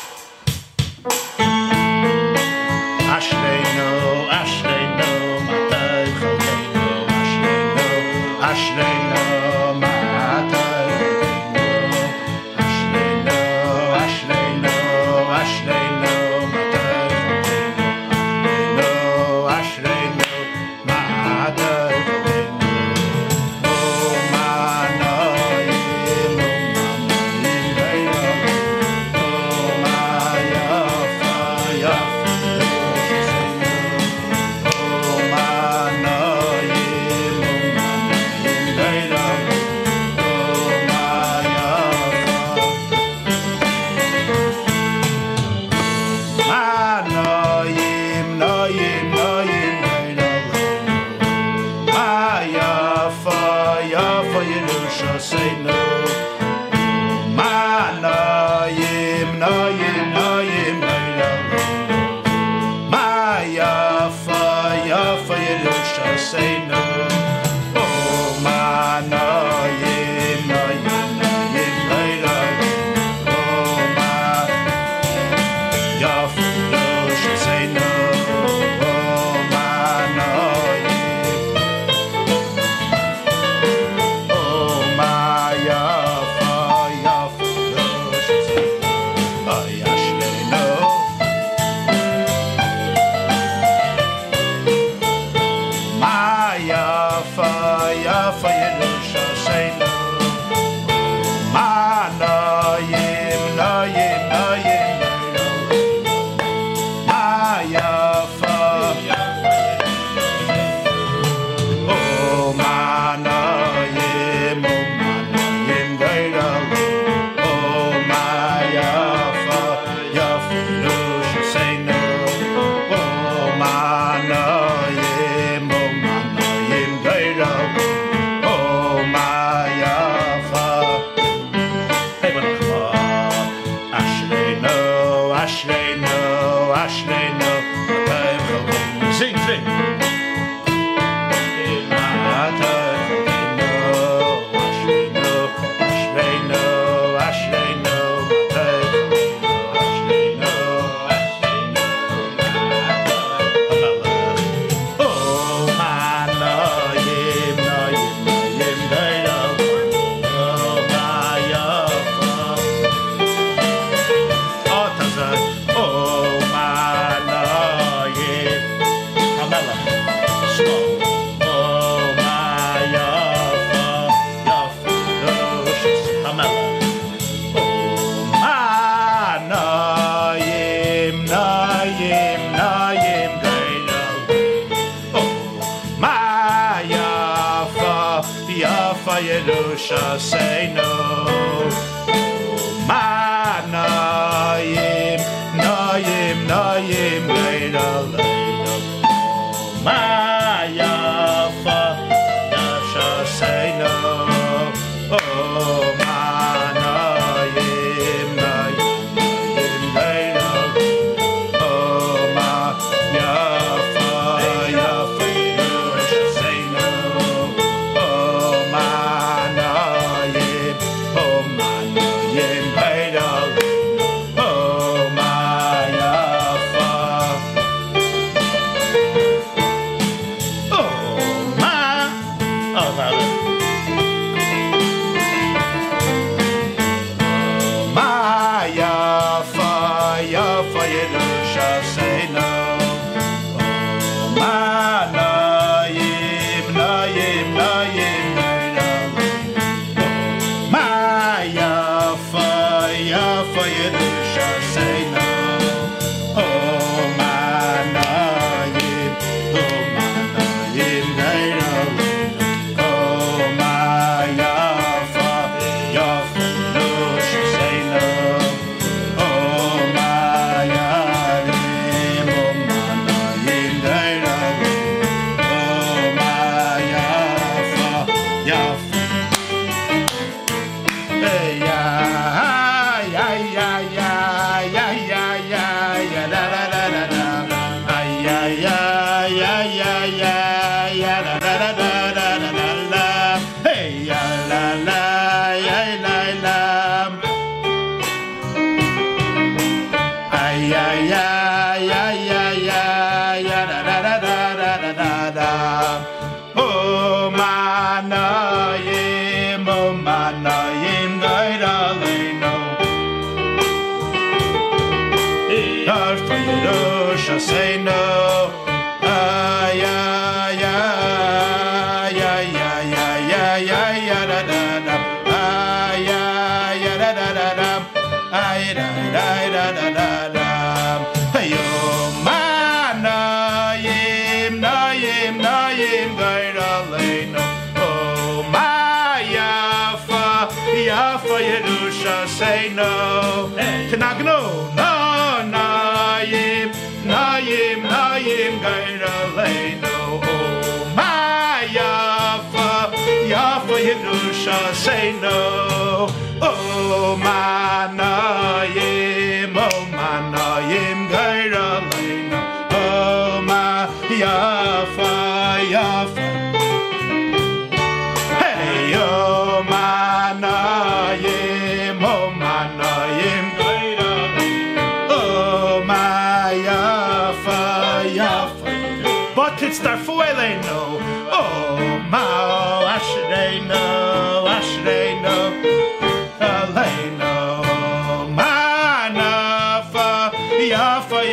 Why, 391.21 391.27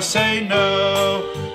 say 0.00 0.44
no. 0.48 1.45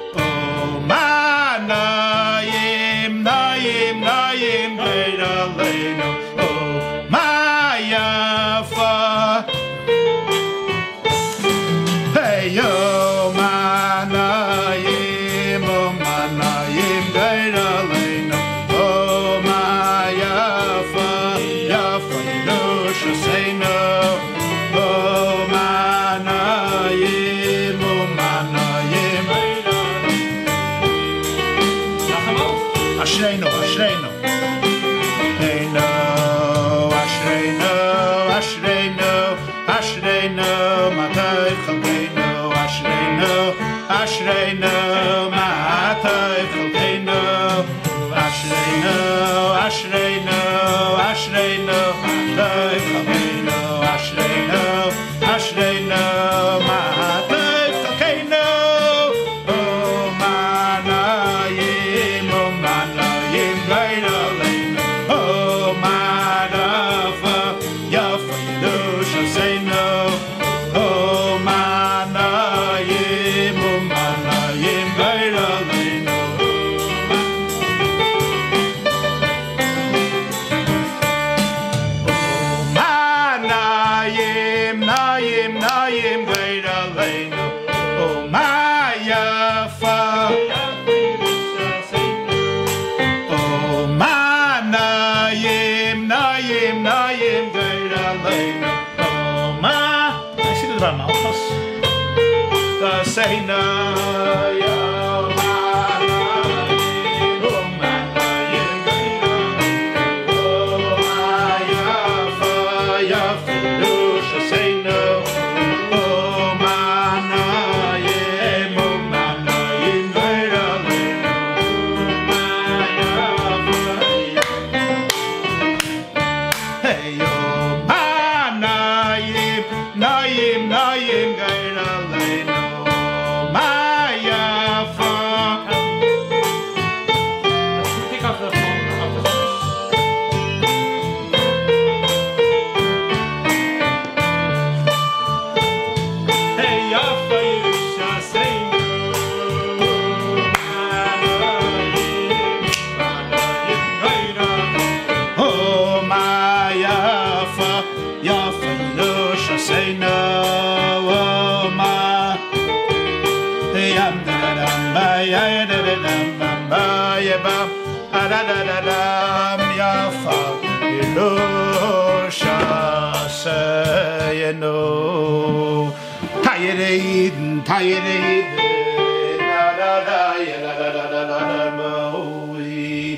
יי 178.05 179.37
דא 179.37 179.71
רא 179.77 180.03
דא 180.05 180.33
יא 180.39 180.57
דא 180.57 180.89
דא 180.91 181.05
דא 181.11 181.23
דא 181.25 181.69
מאווי 181.77 183.17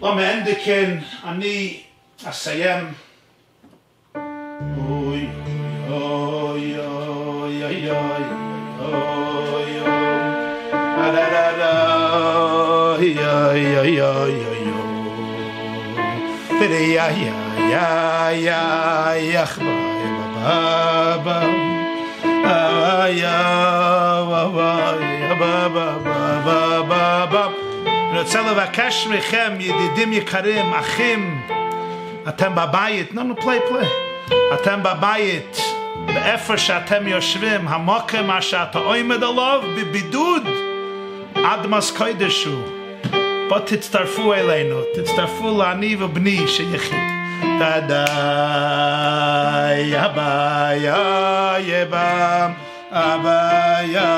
ווען 0.00 0.44
די 0.44 0.54
קינדן 0.54 0.98
א 1.24 1.30
ניי 1.32 1.80
א 2.24 2.32
סיימ 2.32 2.86
ווי 4.76 5.28
אוי 5.90 6.60
יא 6.60 7.68
יא 7.68 7.70
יא 7.70 7.92
אוי 8.80 9.80
אני 28.10 28.18
רוצה 28.18 28.40
לבקש 28.42 29.06
מכם, 29.06 29.52
ידידים 29.60 30.12
יקרים, 30.12 30.72
אחים, 30.72 31.40
אתם 32.28 32.54
בבית, 32.54 33.14
נו, 33.14 33.22
נו, 33.22 33.36
פליי, 33.36 33.58
פליי. 33.68 33.88
אתם 34.54 34.82
בבית, 34.82 35.60
באיפה 36.06 36.58
שאתם 36.58 37.08
יושבים, 37.08 37.68
המוקר 37.68 38.22
מה 38.22 38.42
שאתה 38.42 38.78
עומד 38.78 39.24
עליו, 39.24 39.62
בבידוד, 39.76 40.42
עד 41.34 41.66
מס 41.66 41.90
קודש 41.90 42.44
הוא. 42.44 42.62
בוא 43.48 43.58
תצטרפו 43.58 44.34
אלינו, 44.34 44.76
תצטרפו 44.94 45.58
לעני 45.58 45.96
ובני 45.98 46.48
שיחיד. 46.48 47.29
tadai 47.60 48.80
abaya 49.92 51.00
yeba 51.68 52.08
abaya 52.88 54.10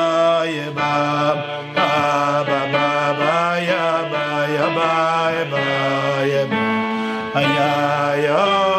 yeba 0.47 0.93
aba 1.75 2.61
ba 2.73 2.87
ba 3.19 3.43
ya 3.69 3.87
ba 4.13 4.27
ya 4.55 4.67
ayaya. 7.35 8.72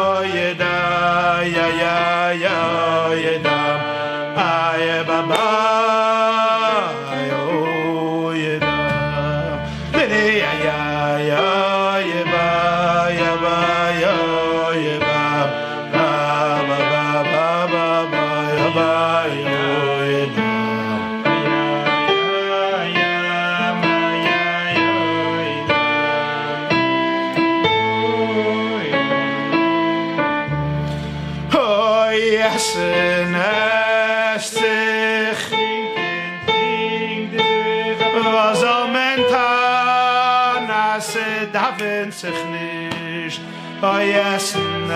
Bei 43.84 44.08
Essen 44.34 44.90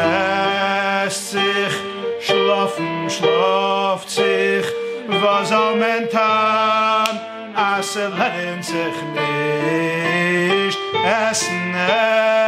esst 1.05 1.33
sich, 1.33 1.75
schlafen 2.21 3.11
schlaft 3.11 4.09
sich, 4.09 4.65
was 5.09 5.53
auch 5.53 5.77
mein 5.77 6.09
Tag, 6.09 7.11
esse 7.79 8.09
lehnt 8.09 8.65
sich 8.65 8.99
nicht. 9.19 10.79
Essen 11.05 11.75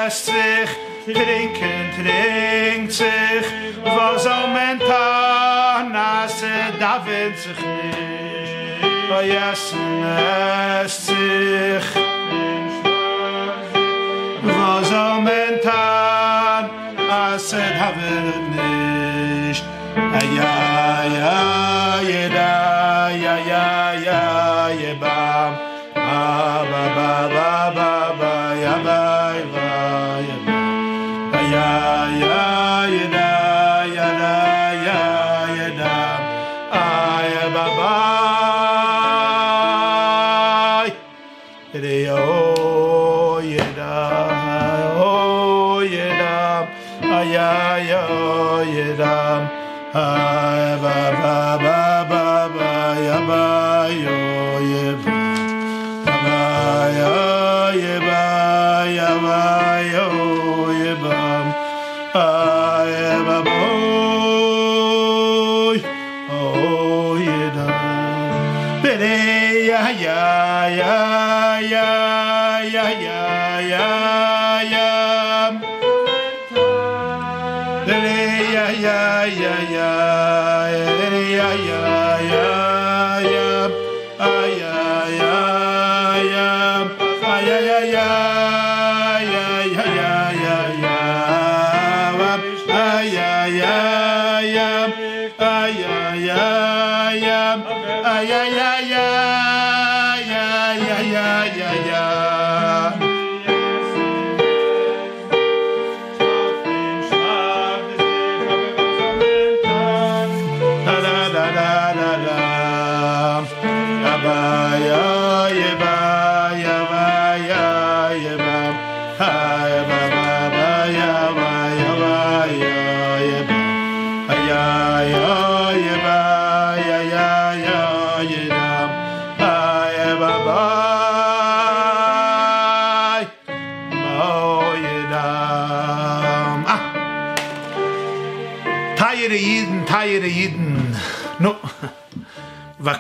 esst 0.07 0.27
sich, 0.27 0.71
trinken 1.05 1.91
trinkt 1.99 2.93
sich, 2.93 3.47
was 3.85 4.27
auch 4.27 4.49
mein 4.49 4.79
Tag, 4.79 5.89
esse 6.25 6.73
da 6.81 7.05
sich 7.37 7.59
nicht. 7.59 9.11
Bei 9.11 9.29
Essen 9.29 10.05
esst 10.83 11.07
sich, 11.09 12.01
zamentan 14.85 16.65
a 17.11 17.39
sed 17.39 17.75
haver 17.81 18.27
nicht? 18.57 19.65
Ay 19.97 20.39
ay 20.39 21.15
ay 21.35 22.29
da 22.37 22.53
ay 23.07 23.25
ay 23.27 23.51
ay 24.09 24.20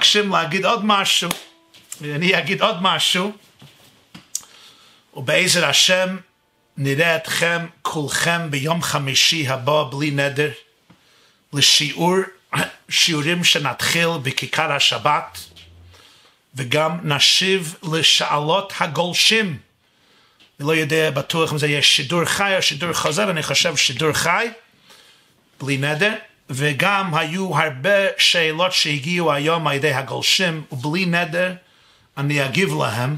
מבקשים 0.00 0.30
להגיד 0.30 0.66
עוד 0.66 0.84
משהו, 0.84 1.30
ואני 2.00 2.38
אגיד 2.38 2.62
עוד 2.62 2.82
משהו, 2.82 3.32
ובעזר 5.14 5.66
השם 5.66 6.16
נראה 6.76 7.16
אתכם 7.16 7.66
כולכם 7.82 8.50
ביום 8.50 8.82
חמישי 8.82 9.48
הבא 9.48 9.82
בלי 9.90 10.10
נדר, 10.10 10.50
לשיעור, 11.52 12.16
שיעורים 12.88 13.44
שנתחיל 13.44 14.08
בכיכר 14.22 14.72
השבת, 14.72 15.38
וגם 16.54 16.98
נשיב 17.02 17.74
לשאלות 17.92 18.72
הגולשים. 18.80 19.58
אני 20.60 20.68
לא 20.68 20.74
יודע 20.74 21.10
בטוח 21.10 21.52
אם 21.52 21.58
זה 21.58 21.66
יהיה 21.66 21.82
שידור 21.82 22.24
חי 22.24 22.56
או 22.56 22.62
שידור 22.62 22.92
חוזר, 22.92 23.30
אני 23.30 23.42
חושב 23.42 23.76
שידור 23.76 24.12
חי. 24.12 24.46
בלי 25.60 25.76
נדר, 25.76 26.14
וגם 26.50 27.14
היו 27.14 27.58
הרבה 27.58 28.18
שאלות 28.18 28.72
שהגיעו 28.72 29.32
היום 29.32 29.66
על 29.66 29.74
ידי 29.74 29.92
הגולשים, 29.94 30.64
ובלי 30.72 31.06
נדר 31.06 31.54
אני 32.16 32.44
אגיב 32.44 32.74
להם 32.74 33.16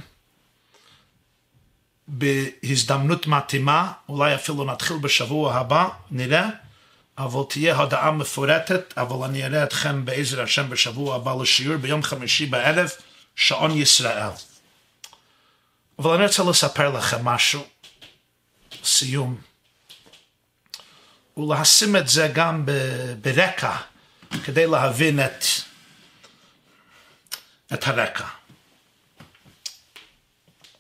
בהזדמנות 2.09 3.27
מתאימה, 3.27 3.93
אולי 4.09 4.35
אפילו 4.35 4.65
נתחיל 4.65 4.97
בשבוע 4.97 5.55
הבא, 5.55 5.89
נראה, 6.11 6.49
אבל 7.19 7.41
תהיה 7.49 7.77
הודעה 7.77 8.11
מפורטת, 8.11 8.99
אבל 8.99 9.25
אני 9.25 9.47
אראה 9.47 9.65
אתכם 9.65 10.05
בעזר 10.05 10.43
השם 10.43 10.71
בשבוע 10.71 11.17
הבא 11.17 11.35
לשיעור 11.43 11.77
ביום 11.77 12.03
חמישי 12.03 12.47
בערב, 12.47 12.91
שעון 13.37 13.77
ישראל. 13.77 14.31
אבל 15.99 16.15
אני 16.15 16.25
רוצה 16.25 16.43
לספר 16.43 16.91
לכם 16.91 17.25
משהו, 17.25 17.65
סיום. 18.85 19.52
ולשים 21.37 21.97
את 21.97 22.09
זה 22.09 22.31
גם 22.35 22.67
ברקע, 23.21 23.77
כדי 24.45 24.67
להבין 24.67 25.21
את, 25.21 25.45
את 27.75 27.89
הרקע. 27.89 28.27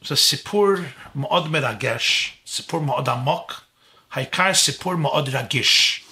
זה 0.04 0.16
סיפור 0.16 0.68
מאוד 1.14 1.48
מרגש, 1.48 2.36
סיפור 2.46 2.80
מאוד 2.80 3.08
עמוק, 3.08 3.60
העיקר 4.12 4.54
סיפור 4.54 4.94
מאוד 4.94 5.28
רגיש. 5.28 6.04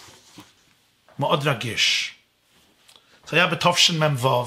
מאוד 1.18 1.46
רגיש. 1.46 2.14
זה 3.28 3.36
היה 3.36 3.46
בתשמ"ו. 3.46 4.46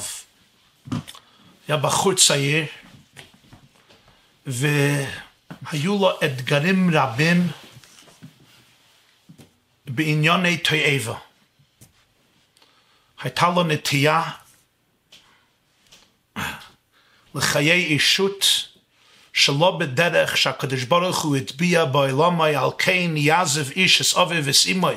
היה 1.67 1.77
בחור 1.77 2.13
צעיר, 2.13 2.65
והיו 4.45 5.97
לו 5.99 6.11
אתגרים 6.25 6.89
רבים 6.93 7.47
בענייני 9.85 10.57
תועבה. 10.57 11.17
הייתה 13.21 13.49
לו 13.55 13.63
נטייה 13.63 14.23
לחיי 17.35 17.83
אישות 17.85 18.45
שלא 19.33 19.77
בדרך 19.79 20.37
שהקדוש 20.37 20.83
ברוך 20.83 21.21
הוא 21.21 21.35
הטביע 21.35 21.85
בעולמי 21.85 22.55
על 22.55 22.69
כן 22.77 23.17
יעזב 23.17 23.71
איש 23.71 24.01
את 24.01 24.17
אבי 24.17 24.39
וסימוי 24.43 24.95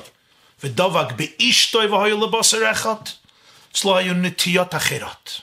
ודבק 0.64 1.12
באשתו 1.16 1.78
והיו 1.78 2.26
לבשר 2.26 2.70
אחד 2.72 2.94
אצלו 3.72 3.96
היו 3.96 4.14
נטיות 4.14 4.74
אחרות. 4.74 5.40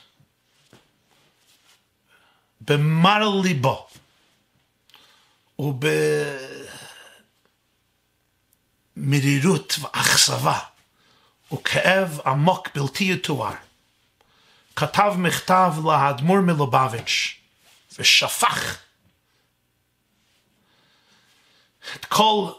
במר 2.60 3.28
ליבו 3.42 3.86
ובמרירות 8.96 9.78
ואכזבה 9.80 10.58
וכאב 11.52 12.20
עמוק 12.26 12.68
בלתי 12.74 13.04
יתואר. 13.04 13.54
כתב 14.76 15.14
מכתב 15.18 15.72
לאדמו"ר 15.84 16.40
מלובביץ' 16.40 17.34
ושפך 17.98 18.76
את 21.94 22.04
כל 22.04 22.50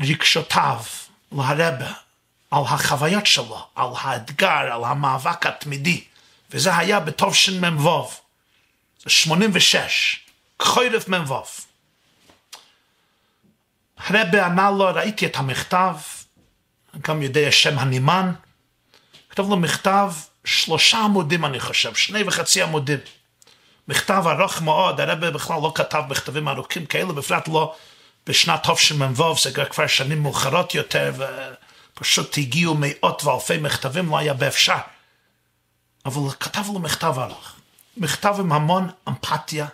רגשותיו 0.00 0.82
להרבה 1.32 1.92
על 2.50 2.62
החוויות 2.64 3.26
שלו, 3.26 3.66
על 3.74 3.88
האתגר, 4.00 4.72
על 4.72 4.84
המאבק 4.84 5.46
התמידי, 5.46 6.04
וזה 6.50 6.76
היה 6.76 7.00
בתשמ"ו, 7.00 8.10
זה 9.02 9.10
86, 9.10 10.20
חורף 10.62 11.08
מ"ו. 11.08 11.42
הרבה 13.96 14.46
ענה 14.46 14.70
לו, 14.70 14.84
ראיתי 14.94 15.26
את 15.26 15.36
המכתב, 15.36 15.94
גם 17.00 17.22
יודע 17.22 17.52
שם 17.52 17.78
הנימן, 17.78 18.32
כתב 19.30 19.48
לו 19.48 19.56
מכתב, 19.56 20.12
שלושה 20.44 20.98
עמודים 20.98 21.44
אני 21.44 21.60
חושב, 21.60 21.94
שני 21.94 22.22
וחצי 22.26 22.62
עמודים. 22.62 22.98
מכתב 23.88 24.22
ארוך 24.26 24.62
מאוד, 24.62 25.00
הרבה 25.00 25.30
בכלל 25.30 25.56
לא 25.62 25.72
כתב 25.74 26.02
מכתבים 26.08 26.48
ארוכים 26.48 26.86
כאלה, 26.86 27.12
בפרט 27.12 27.48
לא 27.48 27.74
בשנת 28.26 28.70
תשמ"ו, 28.70 29.34
זה 29.42 29.64
כבר 29.64 29.86
שנים 29.86 30.22
מאוחרות 30.22 30.74
יותר, 30.74 31.12
ופשוט 31.92 32.38
הגיעו 32.38 32.76
מאות 32.78 33.24
ואלפי 33.24 33.58
מכתבים, 33.58 34.10
לא 34.10 34.18
היה 34.18 34.34
באפשר. 34.34 34.78
אבל 36.06 36.30
כתב 36.40 36.64
לו 36.72 36.78
מכתב 36.78 37.14
ארוך. 37.18 37.52
מכתב 37.96 38.36
עם 38.38 38.52
המון 38.52 38.90
אמפתיה, 39.08 39.66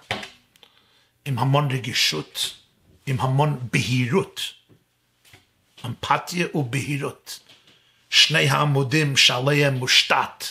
עם 1.25 1.39
המון 1.39 1.70
רגישות, 1.70 2.61
עם 3.06 3.20
המון 3.20 3.68
בהירות. 3.72 4.40
אמפתיה 5.84 6.47
ובהירות. 6.55 7.40
שני 8.10 8.48
העמודים 8.48 9.16
שעליהם 9.16 9.74
מושתת 9.74 10.44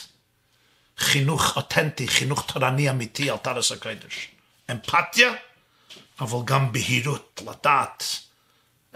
חינוך 0.97 1.55
אותנטי, 1.55 2.07
חינוך 2.07 2.51
תורני 2.51 2.89
אמיתי 2.89 3.29
על 3.29 3.37
תרס 3.37 3.71
הקודש. 3.71 4.27
אמפתיה, 4.71 5.33
אבל 6.19 6.37
גם 6.45 6.71
בהירות, 6.71 7.41
לדעת 7.47 8.03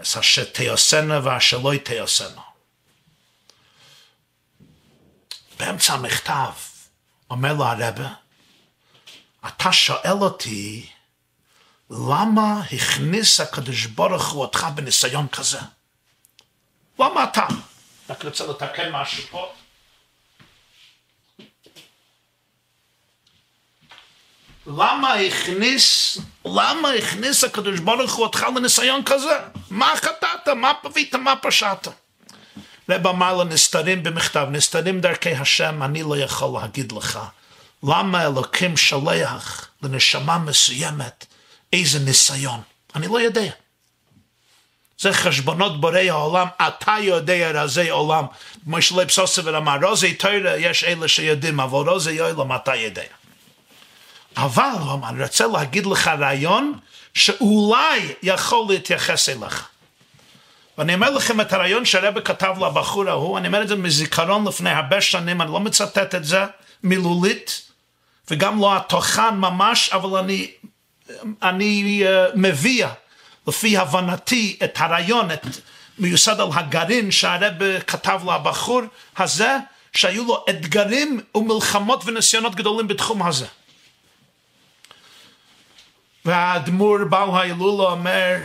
אשר 0.00 0.44
תיעשנה 0.44 1.20
ואשר 1.24 1.58
לא 1.58 1.72
תיעשנה. 1.84 2.42
באמצע 5.58 5.94
המכתב 5.94 6.52
אומר 7.30 7.52
לו 7.52 7.64
הרבה, 7.64 8.08
אתה 9.46 9.72
שואל 9.72 10.18
אותי 10.20 10.86
למה 11.90 12.60
הכניס 12.72 13.40
הקדוש 13.40 13.86
ברוך 13.86 14.28
הוא 14.28 14.42
אותך 14.42 14.66
בניסיון 14.74 15.28
כזה? 15.28 15.58
למה 16.98 17.24
אתה? 17.24 17.46
רק 18.10 18.24
רוצה 18.24 18.46
לתקן 18.46 18.92
משהו 18.92 19.24
פה. 19.30 19.52
למה 24.66 25.14
הכניס, 25.14 26.18
למה 26.44 26.90
הכניס 26.90 27.44
הקדוש 27.44 27.80
ברוך 27.80 28.14
הוא 28.14 28.24
אותך 28.24 28.46
לניסיון 28.56 29.02
כזה? 29.04 29.38
מה 29.70 29.92
חטאת? 29.96 30.48
מה 30.56 30.72
פבית? 30.82 31.14
מה 31.14 31.36
פשעת? 31.36 31.88
רב 32.88 33.06
אמר 33.06 33.36
לו 33.36 33.44
נסתרים 33.44 34.02
במכתב, 34.02 34.46
נסתרים 34.50 35.00
דרכי 35.00 35.34
השם, 35.34 35.82
אני 35.82 36.02
לא 36.02 36.16
יכול 36.16 36.60
להגיד 36.60 36.92
לך 36.92 37.18
למה 37.82 38.26
אלוקים 38.26 38.76
שולח 38.76 39.68
לנשמה 39.82 40.38
מסוימת 40.38 41.26
איזה 41.72 41.98
ניסיון. 41.98 42.60
אני 42.94 43.08
לא 43.08 43.20
יודע. 43.20 43.50
זה 44.98 45.12
חשבונות 45.12 45.80
בורא 45.80 45.98
העולם, 45.98 46.46
אתה 46.68 46.94
יודע 47.02 47.50
רזי 47.62 47.90
עולם. 47.90 48.24
כמו 48.64 48.82
שלב 48.82 49.10
סוסבר 49.10 49.58
אמר, 49.58 49.76
רוזי 49.82 50.14
תוירה 50.14 50.56
יש 50.56 50.84
אלה 50.84 51.08
שיודעים, 51.08 51.60
אבל 51.60 51.88
רוזי 51.88 52.12
יועלם 52.12 52.54
אתה 52.54 52.74
יודע. 52.74 53.02
אבל 54.36 54.68
הוא 54.80 55.08
אני 55.08 55.22
רוצה 55.22 55.46
להגיד 55.46 55.86
לך 55.86 56.08
רעיון 56.08 56.78
שאולי 57.14 58.14
יכול 58.22 58.66
להתייחס 58.68 59.28
אליך. 59.28 59.68
ואני 60.78 60.94
אומר 60.94 61.10
לכם 61.10 61.40
את 61.40 61.52
הרעיון 61.52 61.84
שהרבא 61.84 62.20
כתב 62.20 62.54
לבחור 62.60 63.08
ההוא, 63.08 63.38
אני 63.38 63.46
אומר 63.46 63.62
את 63.62 63.68
זה 63.68 63.76
מזיכרון 63.76 64.48
לפני 64.48 64.70
הרבה 64.70 65.00
שנים, 65.00 65.42
אני 65.42 65.52
לא 65.52 65.60
מצטט 65.60 66.14
את 66.14 66.24
זה 66.24 66.44
מילולית, 66.82 67.62
וגם 68.30 68.60
לא 68.60 68.76
התוכן 68.76 69.34
ממש, 69.34 69.90
אבל 69.92 70.18
אני, 70.18 70.50
אני 71.42 72.04
uh, 72.04 72.08
מביא 72.34 72.86
לפי 73.46 73.76
הבנתי 73.76 74.58
את 74.64 74.80
הרעיון, 74.80 75.30
את, 75.30 75.46
מיוסד 75.98 76.40
על 76.40 76.48
הגרעין 76.54 77.10
שהרבא 77.10 77.80
כתב 77.80 78.20
לבחור 78.26 78.82
הזה, 79.16 79.56
שהיו 79.92 80.24
לו 80.24 80.44
אתגרים 80.50 81.20
ומלחמות 81.34 82.02
וניסיונות 82.06 82.54
גדולים 82.54 82.88
בתחום 82.88 83.22
הזה. 83.22 83.46
והאדמו"ר 86.24 86.98
בעל 87.10 87.30
ההילולה 87.30 87.90
אומר, 87.90 88.36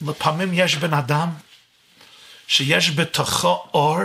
לפעמים 0.00 0.50
יש 0.52 0.76
בן 0.76 0.94
אדם 0.94 1.30
שיש 2.46 2.90
בתוכו 2.90 3.64
אור, 3.74 3.98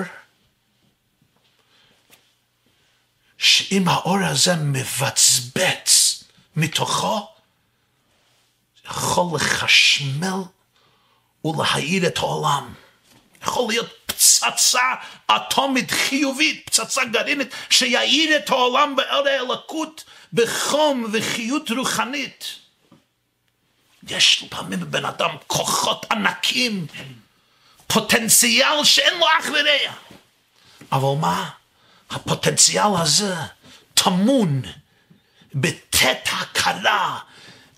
שאם 3.38 3.88
האור 3.88 4.17
הזה 4.17 4.55
מבצבץ 4.55 6.23
מתוכו, 6.55 7.27
יכול 8.90 9.35
לחשמל 9.35 10.42
ולהאיר 11.45 12.08
את 12.08 12.18
העולם. 12.18 12.74
יכול 13.42 13.68
להיות 13.69 13.90
פצצה 14.06 14.93
אטומית 15.35 15.92
חיובית, 15.92 16.66
פצצה 16.66 17.06
גרעינית, 17.06 17.53
שיאיר 17.69 18.35
את 18.35 18.50
העולם 18.50 18.95
באור 18.95 19.27
האלוקות 19.27 20.03
בחום 20.34 21.06
וחיות 21.14 21.72
רוחנית. 21.72 22.56
יש 24.08 24.43
לפעמים 24.43 24.80
בבן 24.80 25.06
אדם 25.06 25.30
כוחות 25.48 26.06
ענקים, 26.11 26.88
פוטנציאל 27.88 28.84
שאין 28.84 29.19
לו 29.19 29.26
אח 29.26 29.45
ורע. 29.45 29.93
אבל 30.92 31.22
מה? 31.22 31.50
הפוטנציאל 32.09 32.95
הזה 33.01 33.35
טמון 33.93 34.61
בתת 35.53 36.30
הכרה, 36.32 37.19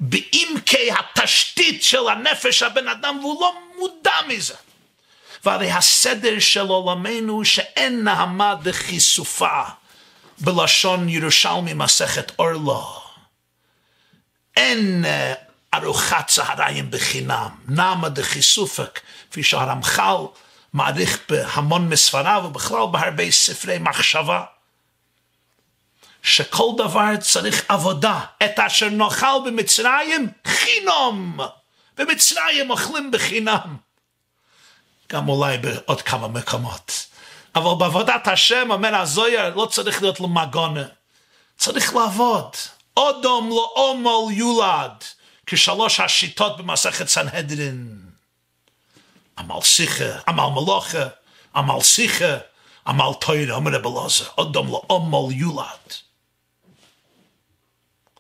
בעמקי 0.02 0.90
התשתית 0.92 1.84
של 1.84 2.10
הנפש 2.10 2.64
הבן 2.64 2.88
אדם, 2.88 3.18
והוא 3.20 3.42
לא 3.42 3.54
מודע 3.78 4.16
מזה. 4.28 4.54
והרי 5.44 5.72
הסדר 5.72 6.40
של 6.40 6.68
עולמנו 6.68 7.46
שאין 7.46 8.04
נעמה 8.04 8.56
דחיסופה, 8.64 9.62
בלשון 10.40 11.10
ירושלמי 11.10 11.74
מסכת 11.74 12.32
אורלו. 12.40 13.02
אין 14.58 15.06
ארוחת 15.74 16.28
צהריים 16.28 16.92
בחינם, 16.92 17.50
נעמה 17.68 18.10
דחיסופק, 18.10 19.00
כפי 19.32 19.44
שהרמח"ל 19.44 20.26
מעריך 20.74 21.20
בהמון 21.30 21.90
מספריו 21.90 22.44
ובכלל 22.46 22.86
בהרבה 22.92 23.32
ספרי 23.32 23.78
מחשבה, 23.80 24.44
שכל 26.24 26.72
דבר 26.78 27.18
צריך 27.20 27.66
עבודה. 27.68 28.20
את 28.44 28.60
אשר 28.60 28.90
נאכל 28.90 29.40
במצרים, 29.46 30.30
חינום. 30.48 31.40
במצרים 31.98 32.72
אוכלים 32.72 33.12
בחינם. 33.12 33.78
גם 35.12 35.30
אולי 35.30 35.58
בעוד 35.58 36.02
כמה 36.02 36.28
מקומות. 36.28 37.08
אבל 37.56 37.76
בעבודת 37.80 38.28
השם, 38.28 38.72
אומר 38.72 38.96
הזויר, 38.96 39.56
לא 39.56 39.66
צריך 39.66 40.02
להיות 40.02 40.20
למגונה. 40.20 40.84
צריך 41.58 41.96
לעבוד. 41.96 42.56
אודום 42.98 43.50
לא 43.50 43.74
אומול 43.76 44.34
יולד. 44.34 45.04
כשלוש 45.46 46.00
השיטות 46.00 46.58
במסכת 46.58 47.08
סנהדרין. 47.08 48.02
עמל 49.38 49.62
שיחה, 49.62 50.20
עמל 50.28 50.48
מלוכה, 50.48 51.08
עמל 51.56 51.82
שיחה, 51.82 52.38
עמל 52.88 53.14
תוירה, 53.20 53.56
אומר 53.56 53.72
רב 53.72 53.88
אלעזר, 53.88 54.26
אדם 54.42 54.68
לא 54.68 54.82
עמל 54.92 55.36
יולד. 55.36 55.94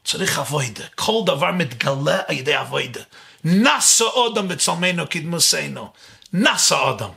צריך 0.03 0.39
אבוידה, 0.39 0.83
כל 0.95 1.21
דבר 1.25 1.51
מתגלה 1.51 2.19
על 2.27 2.35
ידי 2.35 2.59
אבוידה. 2.59 3.01
נשא 3.43 4.05
אדם 4.33 4.47
בצלמנו 4.47 5.09
כדמוסנו, 5.09 5.91
נשא 6.33 6.89
אדם. 6.89 7.09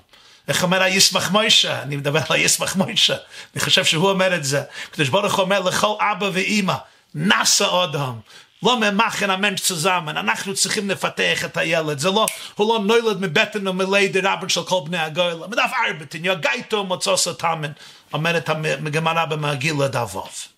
איך 0.48 0.62
אומר 0.62 0.82
הישמח 0.82 1.30
מוישה? 1.30 1.82
אני 1.82 1.96
מדבר 1.96 2.20
על 2.28 2.36
הישמח 2.36 2.76
מוישה. 2.76 3.16
אני 3.54 3.60
חושב 3.60 3.84
שהוא 3.84 4.10
אומר 4.10 4.36
את 4.36 4.44
זה. 4.44 4.62
קדוש 4.90 5.08
ברוך 5.08 5.38
אומר 5.38 5.60
לכל 5.60 5.94
אבא 6.00 6.30
ואימא, 6.32 6.74
נשא 7.14 7.84
אדם. 7.84 8.14
לא 8.62 8.80
ממחן 8.80 9.30
המנש 9.30 9.60
צוזמן, 9.60 10.16
אנחנו 10.16 10.54
צריכים 10.54 10.90
לפתח 10.90 11.44
את 11.44 11.56
הילד, 11.56 11.98
זה 11.98 12.10
לא, 12.10 12.26
הוא 12.54 12.74
לא 12.74 12.84
נולד 12.84 13.20
מבטן 13.20 13.68
ומלידה 13.68 14.32
רבן 14.32 14.48
של 14.48 14.62
כל 14.62 14.80
בני 14.84 14.98
הגוילה, 14.98 15.46
מדף 15.46 15.70
ארבטין, 15.86 16.24
יגייתו 16.24 16.84
מוצוס 16.84 17.28
התאמן, 17.28 17.72
אומרת 18.12 18.48
המגמרא 18.48 19.24
במגילה 19.24 19.88
דבוב. 19.88 20.53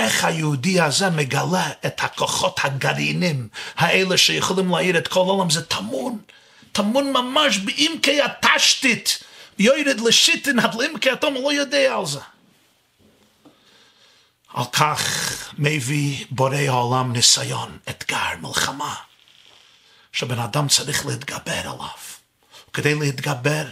איך 0.00 0.24
היהודי 0.24 0.80
הזה 0.80 1.10
מגלה 1.10 1.70
את 1.86 2.00
הכוחות 2.04 2.60
הגרעינים 2.64 3.48
האלה 3.76 4.18
שיכולים 4.18 4.70
להעיר 4.70 4.98
את 4.98 5.08
כל 5.08 5.20
העולם, 5.20 5.50
זה 5.50 5.66
טמון, 5.66 6.18
טמון 6.72 7.12
ממש 7.12 7.58
בעמקי 7.58 8.22
התשתית, 8.22 9.18
יורד 9.58 10.00
לשיטין 10.00 10.58
עד 10.58 10.74
לעמקי 10.74 11.10
התום, 11.10 11.34
הוא 11.34 11.42
לא 11.42 11.52
יודע 11.52 11.94
על 11.96 12.06
זה. 12.06 12.18
על 14.54 14.64
כך 14.72 15.32
מביא 15.58 16.24
בורא 16.30 16.56
העולם 16.56 17.12
ניסיון, 17.12 17.78
אתגר, 17.90 18.36
מלחמה, 18.40 18.94
שבן 20.12 20.38
אדם 20.38 20.68
צריך 20.68 21.06
להתגבר 21.06 21.60
עליו. 21.60 22.00
כדי 22.72 22.94
להתגבר 22.94 23.64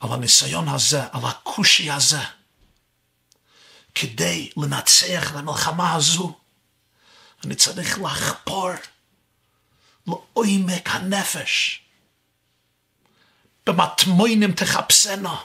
על 0.00 0.12
הניסיון 0.12 0.68
הזה, 0.68 1.02
על 1.12 1.24
הכושי 1.24 1.90
הזה, 1.90 2.20
כדי 4.00 4.50
לנצח 4.56 5.32
למלחמה 5.34 5.94
הזו, 5.94 6.38
אני 7.44 7.54
צריך 7.54 7.98
לחפור 7.98 8.70
לעומק 10.06 10.88
הנפש. 10.88 11.82
במטמונים 13.66 14.52
תחפשנה. 14.52 15.36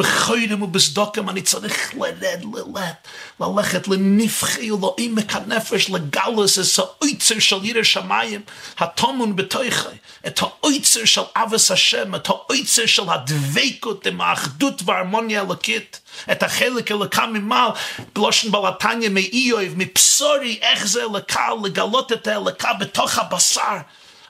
בחוירים 0.00 0.62
ובסדוקים 0.62 1.28
אני 1.28 1.42
צריך 1.42 1.94
לרד, 1.94 2.44
ללד, 2.54 2.94
ללכת 3.40 3.88
לנפחי 3.88 4.70
ולעמק 4.70 5.34
הנפש, 5.34 5.90
לגלוס 5.90 6.58
את 6.58 6.78
האויצר 6.78 7.38
של 7.38 7.64
ירא 7.64 7.82
שמיים, 7.82 8.40
התומון 8.78 9.36
בתוכי, 9.36 9.96
את 10.26 10.40
האויצר 10.42 11.04
של 11.04 11.20
אבס 11.36 11.70
השם, 11.70 12.14
את 12.14 12.28
האויצר 12.28 12.86
של 12.86 13.02
הדבקות 13.10 14.06
עם 14.06 14.20
האחדות 14.20 14.82
וההרמוניה 14.84 15.40
הלקית, 15.40 16.00
את 16.32 16.42
החלק 16.42 16.90
אלוקה 16.90 17.26
ממעל, 17.26 17.70
בלושן 18.14 18.50
בלתניה 18.50 19.10
מאיוב, 19.10 19.60
מבשורי, 19.76 20.58
איך 20.62 20.86
זה 20.86 21.02
אלוקה, 21.02 21.48
לגלות 21.64 22.12
את 22.12 22.26
האלוקה 22.26 22.72
בתוך 22.72 23.18
הבשר. 23.18 23.76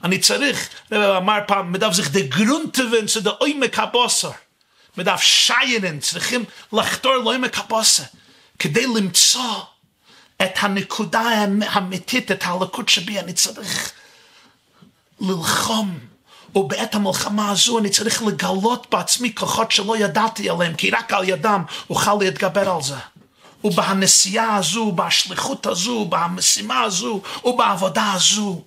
אני 0.04 0.18
צריך, 0.18 0.68
רב 0.92 1.16
אמר 1.16 1.38
פעם, 1.46 1.72
מדף 1.72 1.92
זיך 1.92 2.10
דה 2.10 2.20
גרונטוון 2.20 3.04
zu 3.16 3.20
דה 3.20 3.30
עומק 3.30 3.78
הבשר. 3.78 4.30
מדף 4.96 5.20
שיינן, 5.20 6.00
צריכים 6.00 6.44
לחתור 6.72 7.16
לעומק 7.16 7.58
הבשר, 7.58 8.02
כדי 8.58 8.86
למצוא 8.86 9.60
את 10.42 10.52
הנקודה 10.56 11.20
האמיתית, 11.66 12.30
את 12.30 12.42
הלקות 12.46 12.88
שבי, 12.88 13.18
אני 13.18 13.32
צריך 13.32 13.92
ללחום. 15.20 15.98
ובעת 16.54 16.94
המלחמה 16.94 17.50
הזו 17.50 17.78
אני 17.78 17.90
צריך 17.90 18.22
לגלות 18.22 18.86
בעצמי 18.90 19.34
כוחות 19.34 19.70
שלא 19.70 19.96
ידעתי 19.96 20.50
עליהם, 20.50 20.74
כי 20.74 20.90
רק 20.90 21.12
על 21.12 21.28
ידם 21.28 21.62
אוכל 21.90 22.14
להתגבר 22.20 22.70
על 22.70 22.82
זה. 22.82 22.94
ובנסיעה 23.64 24.56
הזו, 24.56 24.92
בשליחות 24.92 25.66
הזו, 25.66 26.04
במשימה 26.04 26.80
הזו, 26.80 27.20
ובעבודה 27.44 28.12
הזו. 28.12 28.62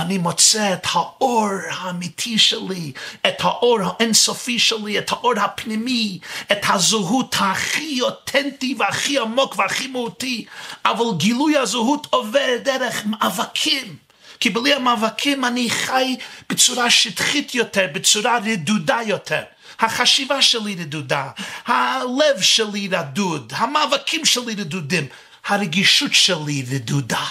אני 0.00 0.18
מוצא 0.18 0.72
את 0.72 0.86
האור 0.92 1.48
האמיתי 1.70 2.38
שלי, 2.38 2.92
את 3.26 3.40
האור 3.40 3.78
האינסופי 3.82 4.58
שלי, 4.58 4.98
את 4.98 5.12
האור 5.12 5.32
הפנימי, 5.40 6.18
את 6.52 6.60
הזהות 6.68 7.36
הכי 7.38 8.00
אותנטי 8.00 8.74
והכי 8.78 9.18
עמוק 9.18 9.58
והכי 9.58 9.86
מהותי, 9.86 10.44
אבל 10.84 11.04
גילוי 11.16 11.56
הזהות 11.56 12.06
עובר 12.10 12.48
דרך 12.62 13.02
מאבקים. 13.06 13.96
כי 14.40 14.50
בלי 14.50 14.74
המאבקים 14.74 15.44
אני 15.44 15.70
חי 15.70 16.16
בצורה 16.48 16.90
שטחית 16.90 17.54
יותר, 17.54 17.86
בצורה 17.92 18.38
רדודה 18.38 18.98
יותר. 19.06 19.42
החשיבה 19.80 20.42
שלי 20.42 20.74
רדודה, 20.74 21.28
הלב 21.66 22.40
שלי 22.40 22.88
רדוד, 22.92 23.52
המאבקים 23.56 24.24
שלי 24.24 24.54
רדודים, 24.54 25.06
הרגישות 25.46 26.14
שלי 26.14 26.64
רדודה. 26.72 27.24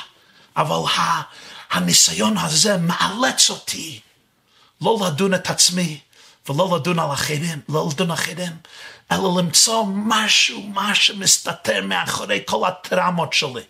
אבל. 0.57 0.91
הניסיון 1.72 2.38
הזה 2.38 2.77
מאלץ 2.77 3.49
אותי 3.49 3.99
לא 4.81 4.99
לדון 5.07 5.33
את 5.33 5.49
עצמי 5.49 5.99
ולא 6.49 6.75
לדון 6.75 6.99
על 6.99 7.14
אחרים, 7.14 7.61
לא 7.69 7.89
לדון 7.91 8.11
אחרים, 8.11 8.57
אלא 9.11 9.35
למצוא 9.38 9.83
משהו, 9.88 10.61
מה 10.61 10.95
שמסתתר 10.95 11.85
מאחורי 11.85 12.43
כל 12.45 12.67
הטראומות 12.67 13.33
שלי 13.33 13.61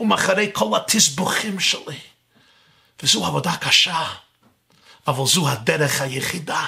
ומאחורי 0.00 0.50
כל 0.52 0.76
התסבוכים 0.76 1.60
שלי. 1.60 1.98
וזו 3.02 3.26
עבודה 3.26 3.56
קשה, 3.56 4.04
אבל 5.08 5.26
זו 5.26 5.48
הדרך 5.48 6.00
היחידה 6.00 6.64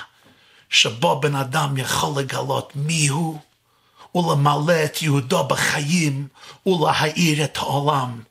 שבו 0.71 1.21
בן 1.21 1.35
אדם 1.35 1.77
יכול 1.77 2.23
לגלות 2.23 2.73
מי 2.75 3.09
הוא 3.09 3.39
ולמלא 4.15 4.85
את 4.85 5.03
יהודו 5.03 5.45
בחיים 5.45 6.29
ולהאיר 6.67 7.45
את 7.45 7.57
העולם. 7.57 8.23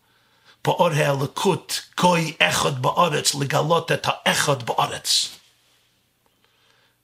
באור 0.64 0.92
האלוקות, 0.92 1.82
גוי 1.98 2.34
אחד 2.40 2.82
בארץ, 2.82 3.36
לגלות 3.36 3.92
את 3.92 4.08
האחד 4.08 4.64
בארץ. 4.64 5.30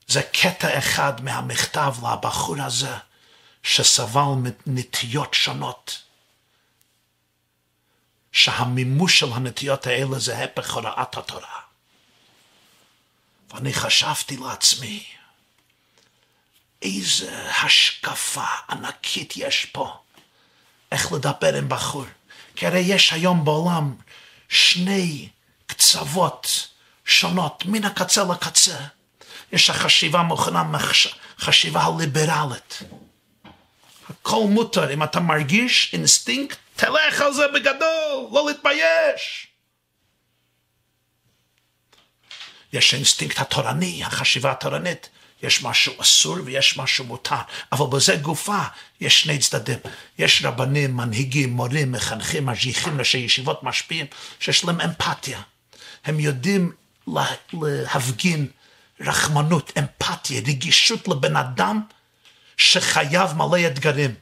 זה 0.07 0.21
קטע 0.23 0.77
אחד 0.77 1.23
מהמכתב 1.23 1.95
לבחור 2.03 2.61
הזה, 2.61 2.97
שסבל 3.63 4.51
מנטיות 4.65 5.33
שונות. 5.33 6.01
שהמימוש 8.31 9.19
של 9.19 9.33
הנטיות 9.33 9.87
האלה 9.87 10.19
זה 10.19 10.43
הפך 10.43 10.73
הוראת 10.73 11.17
התורה. 11.17 11.59
ואני 13.49 13.73
חשבתי 13.73 14.37
לעצמי, 14.37 15.05
איזה 16.81 17.51
השקפה 17.51 18.45
ענקית 18.69 19.33
יש 19.37 19.65
פה, 19.65 19.97
איך 20.91 21.11
לדבר 21.11 21.55
עם 21.55 21.69
בחור. 21.69 22.05
כי 22.55 22.67
הרי 22.67 22.79
יש 22.79 23.13
היום 23.13 23.45
בעולם 23.45 23.95
שני 24.49 25.29
קצוות 25.65 26.67
שונות, 27.05 27.63
מן 27.65 27.85
הקצה 27.85 28.23
לקצה. 28.23 28.77
יש 29.51 29.69
החשיבה 29.69 30.21
מוכנה, 30.21 30.63
חשיבה 31.39 31.83
הליברלית. 31.83 32.79
הכל 34.09 34.43
מותר, 34.49 34.93
אם 34.93 35.03
אתה 35.03 35.19
מרגיש 35.19 35.93
אינסטינקט, 35.93 36.57
תלך 36.75 37.21
על 37.21 37.33
זה 37.33 37.47
בגדול, 37.47 38.27
לא 38.31 38.45
להתבייש. 38.47 39.47
יש 42.73 42.93
האינסטינקט 42.93 43.39
התורני, 43.39 44.03
החשיבה 44.03 44.51
התורנית. 44.51 45.09
יש 45.45 45.63
משהו 45.63 45.93
אסור 46.01 46.37
ויש 46.45 46.77
משהו 46.77 47.05
מותר, 47.05 47.35
אבל 47.71 47.85
בזה 47.97 48.15
גופה 48.15 48.61
יש 49.01 49.21
שני 49.21 49.37
צדדים. 49.37 49.77
יש 50.19 50.45
רבנים, 50.45 50.97
מנהיגים, 50.97 51.49
מורים, 51.49 51.91
מחנכים, 51.91 52.45
משגיחים, 52.45 52.99
ראשי 52.99 53.17
ישיבות 53.17 53.63
משפיעים, 53.63 54.05
שיש 54.39 54.65
להם 54.65 54.81
אמפתיה. 54.81 55.41
הם 56.05 56.19
יודעים 56.19 56.71
להפגין 57.53 58.47
רחמנות, 59.01 59.71
אמפתיה, 59.77 60.41
רגישות 60.47 61.07
לבן 61.07 61.35
אדם 61.35 61.81
שחייב 62.57 63.33
מלא 63.33 63.67
אתגרים. 63.67 64.13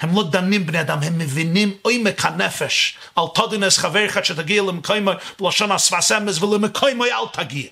הם 0.00 0.16
לא 0.16 0.22
דנים 0.30 0.66
בני 0.66 0.80
אדם, 0.80 0.98
הם 1.02 1.18
מבינים 1.18 1.76
עומק 1.82 2.24
הנפש. 2.24 2.96
אל 3.18 3.24
תודינס 3.34 3.78
חברך 3.78 4.24
שתגיע 4.24 4.62
למקומו 4.62 5.10
בלשון 5.40 5.72
הספסמס 5.72 6.42
ולמקומו 6.42 7.04
אל 7.04 7.26
תגיע. 7.32 7.68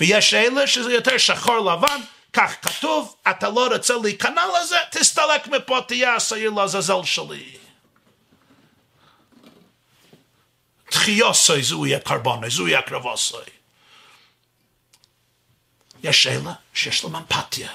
ויש 0.00 0.34
אלה 0.34 0.66
שזה 0.66 0.92
יותר 0.92 1.18
שחור 1.18 1.72
לבן, 1.72 2.00
כך 2.32 2.56
כתוב, 2.62 3.16
אתה 3.30 3.48
לא 3.48 3.68
רוצה 3.74 3.94
להיכנע 4.02 4.42
לזה, 4.60 4.76
תסתלק 4.90 5.46
מפה, 5.46 5.80
תהיה 5.88 6.14
השעיר 6.14 6.50
לעזאזל 6.50 7.04
שלי. 7.04 7.56
תחיוסוי 10.90 11.62
זו 11.62 11.86
יהיה 11.86 12.00
קרבונוי, 12.00 12.50
זו 12.50 12.68
יהיה 12.68 12.82
קרבוסוי. 12.82 13.44
יש 16.02 16.26
אלה 16.26 16.52
שיש 16.74 17.04
להם 17.04 17.16
אמפתיה, 17.16 17.68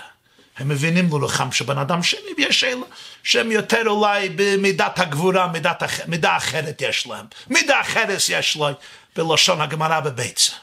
הם 0.57 0.69
מבינים 0.69 1.07
לרוחם 1.09 1.51
של 1.51 1.65
בן 1.65 1.77
אדם 1.77 2.03
שני, 2.03 2.29
ויש 2.37 2.63
אלה 2.63 2.85
שהם 3.23 3.51
יותר 3.51 3.87
אולי 3.87 4.29
במידת 4.35 4.99
הגבורה, 4.99 5.47
מידת. 5.47 5.83
מידה 6.07 6.37
אחרת 6.37 6.81
יש 6.81 7.07
להם, 7.07 7.25
מידה 7.47 7.81
אחרת 7.81 8.21
יש 8.29 8.57
להם, 8.57 8.73
בלשון 9.15 9.61
הגמרא 9.61 9.99
בביצה. 9.99 10.53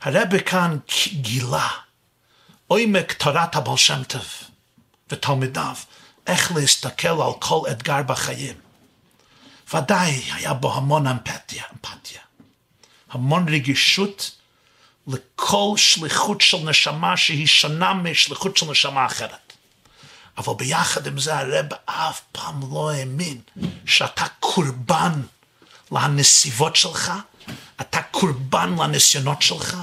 הרבי 0.00 0.40
כאן 0.40 0.78
גילה 1.12 1.68
עומק 2.66 3.12
תורת 3.12 3.56
הבעל 3.56 3.76
שם 3.76 4.04
טוב 4.04 4.24
ותלמידיו, 5.10 5.76
איך 6.26 6.52
להסתכל 6.52 7.08
על 7.08 7.32
כל 7.40 7.60
אתגר 7.70 8.02
בחיים. 8.02 8.54
ודאי 9.74 10.22
היה 10.32 10.54
בו 10.54 10.74
המון 10.74 11.06
אמפתיה, 11.06 11.62
אמפתיה. 11.72 12.20
המון 13.10 13.48
רגישות 13.48 14.30
לכל 15.06 15.74
שליחות 15.76 16.40
של 16.40 16.56
נשמה 16.56 17.16
שהיא 17.16 17.46
שונה 17.46 17.94
משליחות 17.94 18.56
של 18.56 18.66
נשמה 18.70 19.06
אחרת. 19.06 19.52
אבל 20.38 20.54
ביחד 20.54 21.06
עם 21.06 21.18
זה 21.18 21.38
הרב 21.38 21.66
אף 21.84 22.20
פעם 22.32 22.74
לא 22.74 22.90
האמין 22.90 23.40
שאתה 23.86 24.24
קורבן 24.40 25.22
לנסיבות 25.92 26.76
שלך, 26.76 27.12
אתה 27.80 28.02
קורבן 28.02 28.74
לניסיונות 28.78 29.42
שלך, 29.42 29.76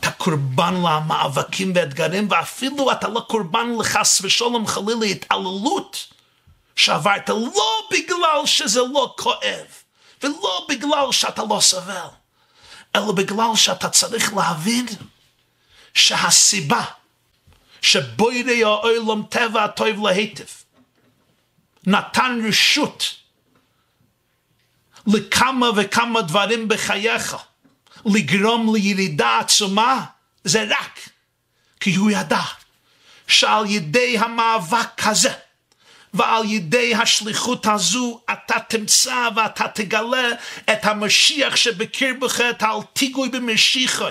אתה 0.00 0.10
קורבן 0.10 0.74
למאבקים 0.74 1.72
ואתגרים, 1.74 2.28
ואפילו 2.30 2.92
אתה 2.92 3.08
לא 3.08 3.20
קורבן 3.20 3.66
לחס 3.78 4.20
ושלום 4.22 4.66
חלילה 4.66 5.06
התעללות 5.06 6.06
שעברת 6.76 7.28
לא 7.28 7.88
בגלל 7.90 8.46
שזה 8.46 8.80
לא 8.80 9.14
כואב, 9.18 9.66
ולא 10.22 10.66
בגלל 10.68 11.12
שאתה 11.12 11.42
לא 11.48 11.58
סובל. 11.60 12.08
אלא 12.96 13.12
בגלל 13.12 13.56
שאתה 13.56 13.88
צריך 13.88 14.34
להבין 14.34 14.86
שהסיבה 15.94 16.84
שבוירי 17.82 18.64
העולם 18.64 19.22
טבע 19.30 19.64
הטוב 19.64 20.06
להיטב 20.06 20.44
נתן 21.86 22.40
רשות 22.48 23.14
לכמה 25.06 25.70
וכמה 25.76 26.22
דברים 26.22 26.68
בחייך 26.68 27.36
לגרום 28.06 28.74
לירידה 28.74 29.38
עצומה 29.38 30.04
זה 30.44 30.64
רק 30.68 31.00
כי 31.80 31.94
הוא 31.94 32.10
ידע 32.10 32.42
שעל 33.26 33.66
ידי 33.66 34.18
המאבק 34.18 35.06
הזה 35.06 35.32
ועל 36.14 36.42
ידי 36.44 36.94
השליחות 36.94 37.66
הזו 37.66 38.20
אתה 38.32 38.60
תמצא 38.68 39.28
ואתה 39.36 39.68
תגלה 39.68 40.28
את 40.72 40.84
המשיח 40.84 41.56
שבקרבך, 41.56 42.40
את 42.40 42.62
אל 42.62 42.82
תיגוי 42.92 43.28
במשיחו. 43.28 44.04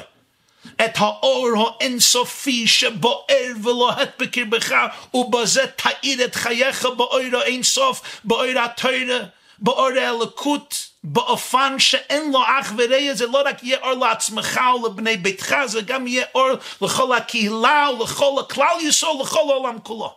את 0.86 0.92
האור 0.96 1.76
האינסופי 1.80 2.68
שבוער 2.68 3.52
ולוהט 3.64 4.22
בקרבך, 4.22 4.76
ובזה 5.14 5.66
תאיר 5.76 6.26
את 6.26 6.36
חייך 6.36 6.86
באור 6.86 7.20
האינסוף, 7.42 8.02
באור 8.24 8.60
התוירה, 8.60 9.20
באור 9.60 9.90
האלוקות, 10.02 10.88
באופן 11.04 11.80
שאין 11.80 12.32
לו 12.32 12.42
אח 12.44 12.74
ורע, 12.78 13.14
זה 13.14 13.28
לא 13.28 13.42
רק 13.46 13.64
יהיה 13.64 13.80
אור 13.82 13.94
לעצמך 13.94 14.60
ולבני 14.84 15.18
ביתך, 15.18 15.56
זה 15.66 15.82
גם 15.82 16.08
יהיה 16.08 16.26
אור 16.36 16.50
לכל 16.82 17.16
הקהילה 17.16 17.88
ולכל 18.00 18.36
הכלל 18.40 18.76
יסוד, 18.82 19.22
לכל 19.22 19.40
העולם 19.40 19.80
כולו. 19.84 20.16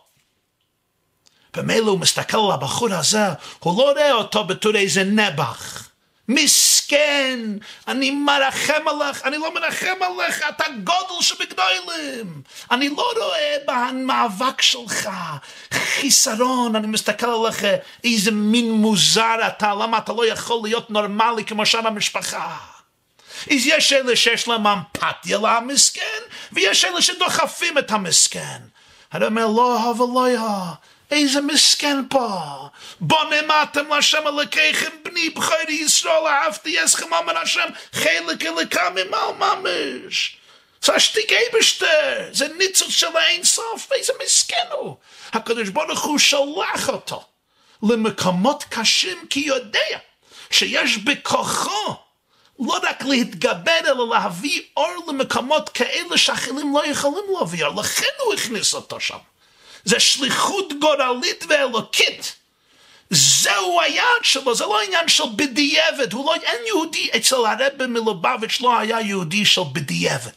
ומילא 1.57 1.91
הוא 1.91 1.99
מסתכל 1.99 2.37
על 2.37 2.51
הבחור 2.51 2.93
הזה, 2.93 3.27
הוא 3.59 3.77
לא 3.77 3.91
רואה 3.91 4.13
אותו 4.13 4.43
בתור 4.43 4.75
איזה 4.75 5.03
נבח. 5.03 5.88
מסכן, 6.29 7.39
אני 7.87 8.11
מרחם 8.11 8.87
עליך, 8.87 9.25
אני 9.25 9.37
לא 9.37 9.53
מרחם 9.53 9.95
עליך, 10.01 10.41
אתה 10.49 10.63
גודל 10.83 11.21
שבגדולים. 11.21 12.41
אני 12.71 12.89
לא 12.89 13.13
רואה 13.17 13.55
במאבק 13.67 14.61
שלך 14.61 15.09
חיסרון, 15.73 16.75
אני 16.75 16.87
מסתכל 16.87 17.27
עליך, 17.29 17.63
איזה 18.03 18.31
מין 18.31 18.71
מוזר 18.71 19.47
אתה, 19.47 19.73
למה 19.73 19.97
אתה 19.97 20.13
לא 20.13 20.27
יכול 20.27 20.59
להיות 20.63 20.91
נורמלי 20.91 21.45
כמו 21.45 21.65
שאר 21.65 21.87
המשפחה? 21.87 22.57
אז 23.51 23.65
יש 23.65 23.93
אלה 23.93 24.15
שיש 24.15 24.47
להם 24.47 24.67
אמפתיה 24.67 25.37
למסכן, 25.37 26.21
ויש 26.51 26.85
אלה 26.85 27.01
שדוחפים 27.01 27.77
את 27.77 27.91
המסכן. 27.91 28.59
אני 29.13 29.25
אומר, 29.25 29.47
לא, 29.47 29.91
אבל 29.91 30.05
לא, 30.13 30.27
איזה 31.11 31.41
מסכן 31.41 31.97
פה. 32.09 32.29
בונמתם 32.99 33.87
להשם 33.89 34.27
אלוקיכם 34.27 34.89
בני 35.03 35.29
בכירי 35.29 35.73
ישראל 35.73 36.27
אהבתי 36.27 36.85
אסכם 36.85 37.13
אמר 37.13 37.37
השם 37.37 37.67
חלק 37.91 38.45
אלוקה 38.45 38.89
ממעל 38.89 39.31
ממש. 39.37 40.35
זה 40.81 40.93
השתיק 40.95 41.31
אייבשטר, 41.31 42.29
זה 42.31 42.47
ניצוץ 42.57 42.89
של 42.89 43.17
האין 43.17 43.43
סוף, 43.43 43.91
איזה 43.91 44.13
מסכן 44.25 44.65
הוא. 44.71 44.95
הקדוש 45.33 45.69
ברוך 45.69 46.03
הוא 46.03 46.19
שלח 46.19 46.89
אותו 46.89 47.23
למקומות 47.83 48.63
קשים 48.69 49.27
כי 49.29 49.39
יודע 49.39 49.99
שיש 50.51 50.97
בכוחו 50.97 51.95
לא 52.59 52.79
רק 52.83 53.03
להתגבר 53.03 53.79
אלא 53.87 54.09
להביא 54.09 54.61
אור 54.77 55.05
למקומות 55.07 55.69
כאלה 55.69 56.17
שאחרים 56.17 56.73
לא 56.75 56.85
יכולים 56.87 57.23
להביא 57.39 57.65
אור, 57.65 57.81
לכן 57.81 58.09
הוא 58.25 58.33
הכניס 58.33 58.73
אותו 58.73 58.99
שם. 58.99 59.17
זה 59.85 59.99
שליחות 59.99 60.73
גורלית 60.79 61.45
ואלוקית. 61.49 62.35
זהו 63.09 63.81
היעד 63.81 64.23
שלו, 64.23 64.55
זה 64.55 64.63
לא 64.63 64.81
עניין 64.81 65.07
של 65.07 65.23
בדיעבד, 65.35 66.13
הוא 66.13 66.25
לא, 66.25 66.35
אין 66.35 66.65
יהודי, 66.67 67.09
אצל 67.17 67.35
הרב 67.35 67.87
מלובביץ' 67.87 68.61
לא 68.61 68.79
היה 68.79 69.01
יהודי 69.01 69.45
של 69.45 69.61
בדיעבד. 69.73 70.31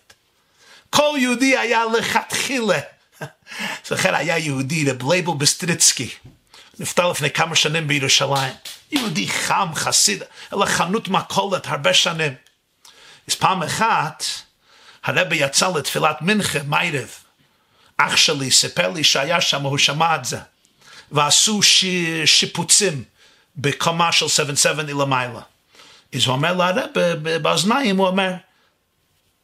כל 0.91 1.15
יהודי 1.19 1.59
היה 1.59 1.85
לכתחילה. 1.85 2.79
זוכר 3.89 4.15
היה 4.15 4.39
יהודי, 4.39 4.91
רב 4.91 5.13
לייבל 5.13 5.33
בסטריצקי, 5.39 6.09
נפטר 6.79 7.11
לפני 7.11 7.31
כמה 7.31 7.57
שנים 7.57 7.89
בירושלים. 7.89 8.53
יהודי 8.93 9.29
חם, 9.29 9.69
חסיד, 9.75 10.23
אלא 10.53 10.67
חנות 10.67 11.09
מכולת 11.09 11.67
הרבה 11.67 11.95
שנים. 11.95 12.35
אז 13.29 13.35
פעם 13.35 13.63
אחת, 13.63 14.25
הרבי 15.05 15.37
יצא 15.37 15.69
לתפילת 15.77 16.17
מנחה, 16.23 16.59
מיירב. 16.67 17.22
אח 17.97 18.17
שלי 18.17 18.51
סיפר 18.51 18.91
לי 18.91 19.05
שהיה 19.05 19.41
שם, 19.41 19.63
הוא 19.63 19.79
שמע 19.79 20.17
את 20.17 20.25
זה. 20.25 20.39
ועשו 21.11 21.63
ש... 21.63 21.85
שיפוצים 22.25 23.05
בקומה 23.57 24.13
של 24.13 24.29
770 24.29 25.01
למעלה. 25.01 25.41
אז 26.15 26.27
הוא 26.27 26.33
אומר 26.35 26.53
לרב, 26.53 26.91
באוזניים 27.43 27.97
הוא 27.97 28.07
אומר, 28.07 28.33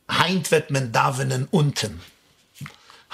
היינט 0.08 0.48
ואת 0.52 0.70
מנדוונן 0.70 1.44
אונטן. 1.52 1.92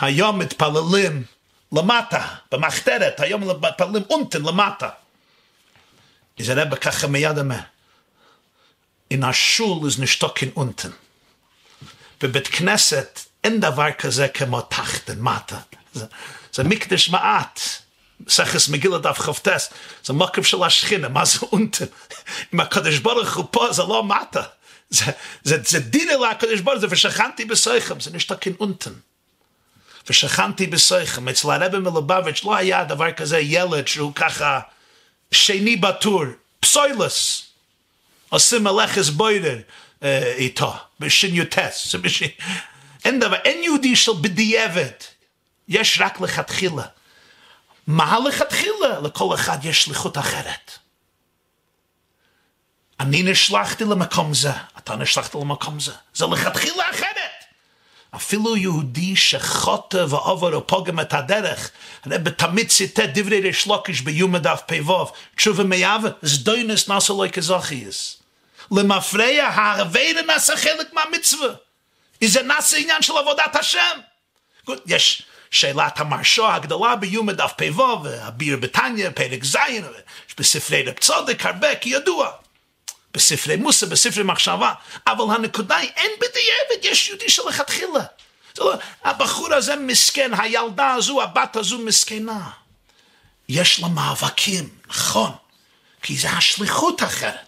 היום 0.01 0.39
מתפללים 0.39 1.25
למטה, 1.73 2.27
במחתרת, 2.53 3.21
היום 3.21 3.49
מתפללים 3.49 4.03
אונטן 4.11 4.43
למטה. 4.43 4.89
אז 6.41 6.49
הרב 6.49 6.75
ככה 6.75 7.07
מיד 7.07 7.39
אומר, 7.39 7.59
אין 9.15 9.27
א 9.27 9.39
שול 9.39 9.89
איז 9.89 10.03
נישטא 10.03 10.30
קיין 10.30 10.49
אונטן. 10.57 10.91
בבית 12.23 12.49
כנסת 12.49 13.21
אין 13.45 13.61
דבר 13.61 13.93
כזה 13.93 14.29
כמו 14.29 14.61
תחתן 14.61 15.21
מטה. 15.21 15.59
זה, 15.93 16.05
זה 16.53 16.65
מקדש 16.65 17.09
מעט. 17.09 17.61
מסכת 18.29 18.69
מגילה 18.69 18.99
דף 18.99 19.19
כ"ט, 19.19 19.71
זה 20.05 20.13
מוקף 20.13 20.43
של 20.47 20.63
השכינה, 20.63 21.09
מה 21.09 21.25
זה 21.25 21.39
אונטן? 21.53 21.85
אם 22.55 22.61
הקדוש 22.61 22.99
ברוך 22.99 23.37
הוא 23.37 23.45
פה 23.51 23.73
זה 23.73 23.83
לא 23.83 24.05
מטה. 24.05 24.43
זה, 24.91 25.05
זה, 25.43 25.57
זה 25.67 25.81
דין 25.81 26.11
אל 26.11 26.25
הקדוש 26.25 26.61
ברוך 26.61 26.83
הוא, 26.83 26.89
ושכנתי 26.91 27.45
בסייכם, 27.45 28.01
זה 28.01 28.11
נשתקן 28.11 28.53
אונטן. 28.61 28.93
ושכנתי 30.11 30.67
בסייכם, 30.67 31.29
אצל 31.29 31.51
הרבי 31.51 31.79
מלובביץ' 31.79 32.45
לא 32.45 32.55
היה 32.57 32.85
דבר 32.85 33.13
כזה 33.13 33.39
ילד 33.39 33.89
שהוא 33.89 34.15
ככה 34.15 34.61
שני 35.31 35.77
בטור, 35.77 36.25
פסוילס, 36.61 37.43
עושים 38.29 38.65
מלאכס 38.65 39.09
בוידר 39.09 39.59
איתו, 40.37 40.75
בשיניוטס, 41.01 41.89
זה 41.91 41.99
בשין... 41.99 42.29
אין 43.05 43.21
דבר, 43.21 43.37
אין 43.37 43.63
יהודי 43.63 43.97
של 43.97 44.13
בדיעבד, 44.21 44.91
יש 45.69 46.01
רק 46.01 46.21
לכתחילה. 46.21 46.85
מה 47.87 48.19
לכתחילה? 48.29 49.01
לכל 49.03 49.35
אחד 49.35 49.65
יש 49.65 49.85
שליחות 49.85 50.19
אחרת. 50.19 50.71
אני 53.01 53.23
נשלחתי 53.23 53.85
למקום 53.85 54.35
זה, 54.35 54.51
אתה 54.79 54.97
נשלחת 54.97 55.35
למקום 55.35 55.81
זה. 55.81 55.93
זה 56.15 56.27
לכתחילה 56.27 56.91
אחרת. 56.91 57.15
אפילו 58.17 58.57
יהודי 58.57 59.17
שחוטא 59.17 60.05
ועובר 60.09 60.59
ופוגם 60.59 61.01
את 61.01 61.13
הדרך, 61.13 61.71
הרב 62.05 62.29
תמיד 62.29 62.69
ציטט 62.69 63.09
דברי 63.15 63.41
ריש 63.41 63.67
לוקיש 63.67 64.01
ביום 64.01 64.37
דף 64.37 64.63
פ"ו, 64.67 65.07
תשובה 65.37 65.65
מייבה, 65.65 66.09
זדוינס 66.23 66.89
נעשה 66.89 67.13
לו 67.13 67.25
כזוכיס. 67.33 68.17
למפרע 68.71 69.43
הערבי 69.43 70.13
נעשה 70.27 70.57
חלק 70.57 70.93
מהמצווה. 70.93 71.49
זה 72.29 72.43
נעשה 72.43 72.77
עניין 72.77 73.03
של 73.03 73.17
עבודת 73.17 73.57
השם. 73.57 73.99
יש 74.87 75.23
שאלת 75.51 76.01
המרשו 76.01 76.51
הגדולה 76.51 76.97
ביום 76.97 77.31
דף 77.31 77.53
פ"ו, 77.57 78.01
והביר 78.05 78.57
בתניא, 78.57 79.11
פרק 79.11 79.45
ז', 79.45 79.57
בספרי 80.39 80.83
רב 80.83 80.95
צודק 80.99 81.47
הרבה, 81.47 81.75
כידוע. 81.75 82.31
בספרי 83.15 83.57
מוסר, 83.57 83.87
בספרי 83.87 84.23
מחשבה, 84.23 84.73
אבל 85.07 85.35
הנקודה 85.35 85.77
היא, 85.77 85.91
אין 85.97 86.11
בדיעבד, 86.17 86.85
יש 86.85 87.09
יהודי 87.09 87.29
שלכתחילה. 87.29 88.05
הבחור 89.05 89.55
הזה 89.55 89.77
מסכן, 89.77 90.31
הילדה 90.39 90.95
הזו, 90.95 91.23
הבת 91.23 91.57
הזו 91.57 91.79
מסכנה. 91.79 92.51
יש 93.49 93.81
לה 93.81 93.89
מאבקים, 93.89 94.69
נכון, 94.89 95.33
כי 96.03 96.17
זה 96.17 96.31
השליחות 96.31 97.03
אחרת. 97.03 97.44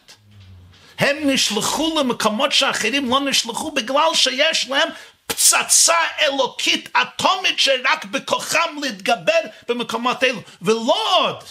הם 0.98 1.16
נשלחו 1.30 1.98
למקומות 2.00 2.52
שאחרים 2.52 3.10
לא 3.10 3.20
נשלחו 3.20 3.70
בגלל 3.70 4.14
שיש 4.14 4.68
להם 4.68 4.88
פצצה 5.26 5.94
אלוקית 6.20 6.96
אטומית 6.96 7.58
שרק 7.58 8.04
בכוחם 8.04 8.76
להתגבר 8.82 9.40
במקומות 9.68 10.24
אלו. 10.24 10.40
ולא 10.62 11.18
עוד, 11.18 11.44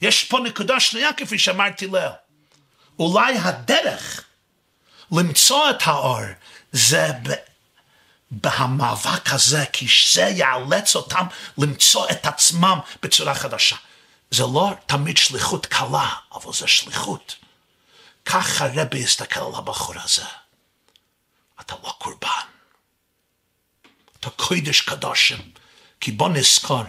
יש 0.00 0.24
פה 0.24 0.38
נקודה 0.38 0.80
שנייה 0.80 1.12
כפי 1.12 1.38
שאמרתי 1.38 1.86
לה. 1.86 2.10
אולי 2.98 3.34
הדרך 3.38 4.24
למצוא 5.12 5.70
את 5.70 5.82
האור 5.84 6.20
זה 6.72 7.08
ב... 7.22 7.32
בהמאבק 8.30 9.32
הזה, 9.32 9.64
כי 9.72 9.86
זה 10.12 10.22
יאלץ 10.22 10.96
אותם 10.96 11.26
למצוא 11.58 12.10
את 12.10 12.26
עצמם 12.26 12.78
בצורה 13.02 13.34
חדשה. 13.34 13.76
זה 14.30 14.42
לא 14.42 14.72
תמיד 14.86 15.16
שליחות 15.16 15.66
קלה, 15.66 16.08
אבל 16.34 16.52
זה 16.52 16.68
שליחות. 16.68 17.36
כך 18.26 18.62
הרבי 18.62 18.98
יסתכל 18.98 19.40
על 19.40 19.54
הבחור 19.54 19.94
הזה. 20.04 20.24
אתה 21.60 21.74
לא 21.84 21.94
קורבן. 21.98 22.46
אתה 24.20 24.30
קודש 24.30 24.80
קדושים. 24.80 25.50
כי 26.00 26.12
בוא 26.12 26.28
נזכור, 26.28 26.82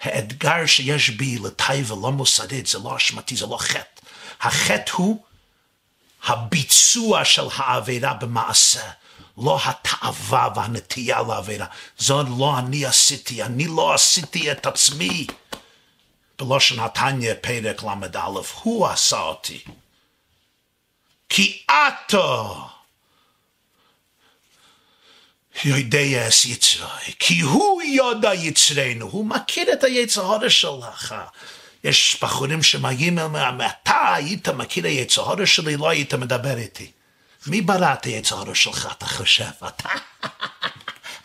האתגר 0.00 0.66
שיש 0.66 1.10
בי 1.10 1.38
לטייבה 1.38 1.94
לא 1.94 2.12
מוסרית, 2.12 2.66
זה 2.66 2.78
לא 2.78 2.96
אשמתי, 2.96 3.36
זה 3.36 3.46
לא 3.46 3.56
חטא. 3.60 4.00
החטא 4.40 4.92
הוא 4.92 5.24
הביצוע 6.24 7.24
של 7.24 7.46
העבירה 7.56 8.14
במעשה, 8.14 8.90
לא 9.38 9.58
התאווה 9.64 10.48
והנטייה 10.56 11.22
לעבירה. 11.22 11.66
זאת 11.98 12.26
לא 12.38 12.58
אני 12.58 12.86
עשיתי, 12.86 13.42
אני 13.42 13.66
לא 13.66 13.94
עשיתי 13.94 14.52
את 14.52 14.66
עצמי. 14.66 15.26
בלושן 16.38 16.80
התניא 16.80 17.34
פרק 17.40 17.82
ל"א, 17.82 18.40
הוא 18.62 18.86
עשה 18.86 19.20
אותי. 19.20 19.64
כי 21.28 21.62
עתו 21.68 22.68
יודע 25.64 26.28
את 26.28 26.44
יצרי, 26.44 27.12
כי 27.18 27.40
הוא 27.40 27.82
יודע 27.82 28.34
יצרנו, 28.34 29.06
הוא 29.06 29.26
מכיר 29.26 29.72
את 29.72 29.84
היצר 29.84 30.48
שלך. 30.48 31.14
יש 31.84 32.18
בחורים 32.22 32.62
שמגיעים 32.62 33.18
ואומרים, 33.18 33.60
אתה 33.60 34.14
היית 34.14 34.48
מכיר 34.48 34.86
היצר 34.86 35.44
שלי, 35.44 35.76
לא 35.76 35.88
היית 35.88 36.14
מדבר 36.14 36.58
איתי. 36.58 36.90
מי 37.46 37.60
ברא 37.60 37.92
את 37.92 38.04
היצר 38.04 38.54
שלך, 38.54 38.88
אתה 38.96 39.06
חושב? 39.06 39.44
אתה? 39.68 39.88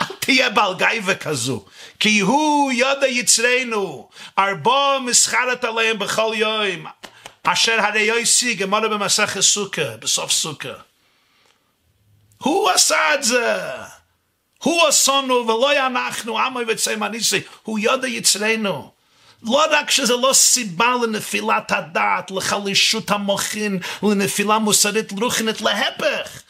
אל 0.02 0.16
תהיה 0.20 0.50
בעל 0.50 0.74
גייבה 0.76 1.16
כזו, 1.16 1.66
כי 2.00 2.20
הוא 2.20 2.72
יודע 2.72 3.08
יצרנו, 3.08 4.10
ארבו 4.40 5.00
מסחרת 5.06 5.64
עליהם 5.64 6.00
בכל 6.00 6.34
יום, 6.36 6.86
אשר 7.44 7.80
הרי 7.80 8.02
יויסי 8.02 8.56
גמרנו 8.56 8.90
במסכת 8.90 9.42
סוכה, 9.42 9.98
בסוף 10.00 10.32
סוכה. 10.32 10.74
הוא 12.38 12.70
עשה 12.70 13.14
את 13.14 13.24
זה. 13.24 13.58
הוא 14.64 14.88
עשונו 14.88 15.34
ולא 15.34 15.88
אנחנו, 15.88 16.40
עמי 16.40 16.60
וציימניסי, 16.68 17.42
הוא 17.64 17.80
יודע 17.80 18.08
יצרנו. 18.08 18.92
לא 19.44 19.66
רק 19.72 19.92
שזה 19.92 20.14
לא 20.14 20.34
סיבה 20.34 20.96
לנפילת 21.04 21.72
הדעת, 21.72 22.32
לחלישות 22.32 23.12
המוחין, 23.12 23.80
לנפילה 24.04 24.60
מוסרית 24.60 25.12
רוחנית, 25.12 25.62
להפך. 25.62 26.43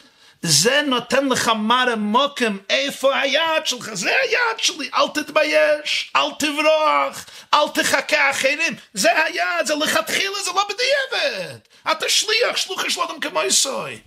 זה 0.46 0.82
נותן 0.86 1.28
לך 1.28 1.48
מראה 1.48 1.96
מוקם, 1.96 2.56
איפה 2.70 3.18
היעד 3.18 3.66
שלך? 3.66 3.94
זה 3.94 4.10
היעד 4.10 4.58
שלי, 4.58 4.90
אל 4.94 5.08
תתבייש, 5.14 6.10
אל 6.16 6.30
תברוח, 6.38 7.26
אל 7.54 7.68
תחכה 7.74 8.30
אחרים. 8.30 8.74
זה 8.94 9.24
היעד, 9.24 9.66
זה 9.66 9.74
לכתחילה, 9.74 10.42
זה 10.44 10.50
לא 10.54 10.64
בדיעבד. 10.64 11.58
אתה 11.90 12.08
שליח, 12.08 12.56
שלוחי 12.56 12.90
של 12.90 13.00
אדם 13.00 13.20
כמו 13.20 13.42
יסוי. 13.42 13.98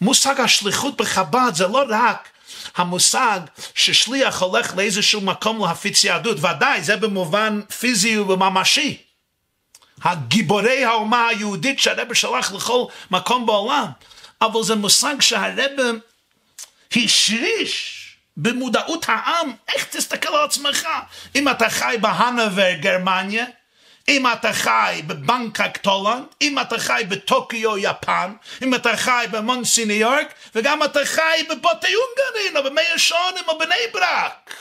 מושג 0.00 0.40
השליחות 0.40 0.96
בחב"ד 0.96 1.50
זה 1.54 1.66
לא 1.66 1.84
רק 1.88 2.28
המושג 2.76 3.40
ששליח 3.74 4.42
הולך 4.42 4.76
לאיזשהו 4.76 5.20
מקום 5.20 5.64
להפיץ 5.64 6.04
יהדות, 6.04 6.36
ודאי, 6.38 6.82
זה 6.82 6.96
במובן 6.96 7.60
פיזי 7.78 8.18
וממשי. 8.18 9.02
הגיבורי 10.02 10.84
האומה 10.84 11.28
היהודית 11.28 11.78
שהרבא 11.78 12.14
שלח 12.14 12.52
לכל 12.52 12.84
מקום 13.10 13.46
בעולם, 13.46 13.86
אבל 14.42 14.62
זה 14.62 14.74
מושג 14.74 15.20
שהרבא 15.20 15.90
השריש 16.96 17.96
במודעות 18.36 19.04
העם, 19.08 19.52
איך 19.68 19.84
תסתכל 19.84 20.34
על 20.36 20.44
עצמך? 20.44 20.88
אם 21.34 21.48
אתה 21.48 21.70
חי 21.70 21.96
בהנובר 22.00 22.72
גרמניה, 22.72 23.44
אם 24.08 24.26
אתה 24.26 24.52
חי 24.52 25.02
בבנגקוק 25.06 25.76
תאילנד, 25.76 26.24
אם 26.42 26.58
אתה 26.58 26.78
חי 26.78 27.02
בטוקיו 27.08 27.78
יפן, 27.78 28.32
אם 28.62 28.74
אתה 28.74 28.96
חי 28.96 29.26
במונסי 29.30 29.84
ניו 29.84 29.96
יורק, 29.96 30.34
וגם 30.54 30.82
אתה 30.82 31.00
חי 31.04 31.42
בבתי 31.50 31.94
אונגרין, 31.94 32.56
או 32.56 32.62
במאה 32.62 32.96
שערים, 32.96 33.44
או 33.48 33.58
בני 33.58 33.74
ברק, 33.92 34.54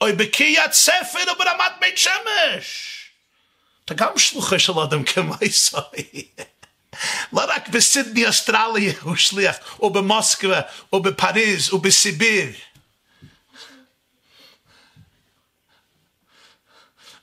או 0.00 0.06
בקריית 0.16 0.72
ספר, 0.72 1.30
או 1.30 1.38
ברמת 1.38 1.72
בית 1.80 1.98
שמש. 1.98 3.00
אתה 3.84 3.94
גם 3.94 4.18
שלוחו 4.18 4.58
של 4.58 4.72
אדם 4.78 5.04
כמותו. 5.04 6.28
לא 7.32 7.44
רק 7.48 7.68
בסידני 7.68 8.26
אוסטרליה 8.26 8.92
הוא 9.00 9.16
שליח, 9.16 9.56
או 9.80 9.90
במוסקבה, 9.90 10.60
או 10.92 11.02
בפריז, 11.02 11.70
או 11.72 11.78
בסיביר. 11.78 12.52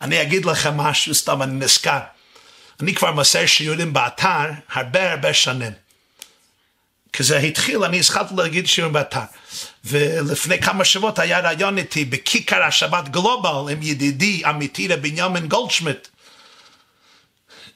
אני 0.01 0.21
אגיד 0.21 0.45
לכם 0.45 0.77
משהו, 0.77 1.15
סתם 1.15 1.41
אני 1.41 1.65
נזכר. 1.65 1.99
אני 2.79 2.95
כבר 2.95 3.11
מסר 3.11 3.45
שיעורים 3.45 3.93
באתר 3.93 4.51
הרבה 4.69 5.11
הרבה 5.11 5.33
שנים. 5.33 5.71
כי 7.13 7.23
זה 7.23 7.37
התחיל, 7.37 7.83
אני 7.83 7.99
התחלתי 7.99 8.33
להגיד 8.37 8.67
שיעורים 8.67 8.93
באתר. 8.93 9.19
ולפני 9.85 10.61
כמה 10.61 10.85
שבועות 10.85 11.19
היה 11.19 11.39
רעיון 11.39 11.77
איתי 11.77 12.05
בכיכר 12.05 12.63
השבת 12.63 13.09
גלובל 13.09 13.71
עם 13.71 13.81
ידידי 13.81 14.41
אמיתי 14.49 14.87
לבנימין 14.87 15.47
גולדשמיט. 15.47 16.07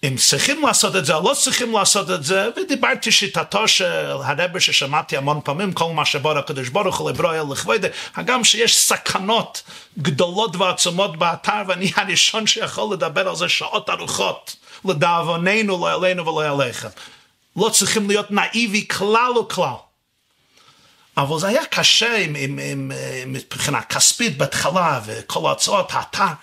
אם 0.08 0.16
צריכים 0.16 0.66
לעשות 0.66 0.96
את 0.96 1.06
זה 1.06 1.16
או 1.16 1.30
לא 1.30 1.34
צריכים 1.34 1.74
לעשות 1.74 2.10
את 2.10 2.24
זה, 2.24 2.50
ודיברתי 2.58 3.12
שיטתו 3.12 3.68
של 3.68 4.12
הרבה 4.26 4.60
ששמעתי 4.60 5.18
המון 5.18 5.40
פעמים, 5.44 5.74
כל 5.74 5.94
מה 5.94 6.06
שבור 6.06 6.38
הקדוש 6.38 6.70
ברוך 6.70 6.98
הוא 6.98 7.10
לברואה 7.10 7.44
לכבודה, 7.52 7.88
הגם 8.16 8.44
שיש 8.44 8.78
סכנות 8.78 9.64
גדולות 10.00 10.56
ועצומות 10.56 11.18
באתר, 11.18 11.62
ואני 11.68 11.92
הראשון 11.96 12.48
שיכול 12.48 12.94
לדבר 12.94 13.30
על 13.30 13.36
זה 13.36 13.50
שעות 13.50 13.90
ארוכות, 13.90 14.56
לדאבוננו, 14.86 15.78
לא 15.78 16.06
אלינו 16.06 16.28
ולא 16.28 16.64
אליכם. 16.64 16.90
לא 17.56 17.70
צריכים 17.70 18.08
להיות 18.08 18.32
נאיבי 18.32 18.88
כלל 18.88 19.32
וכלל. 19.42 19.74
אבל 21.18 21.40
זה 21.40 21.48
היה 21.48 21.66
קשה 21.66 22.18
עם, 22.18 22.36
עם, 22.36 22.60
עם, 22.64 22.92
מבחינה 23.28 23.82
כספית 23.82 24.38
בהתחלה, 24.38 25.00
וכל 25.06 25.48
ההוצאות, 25.48 25.90
האתר. 25.94 26.34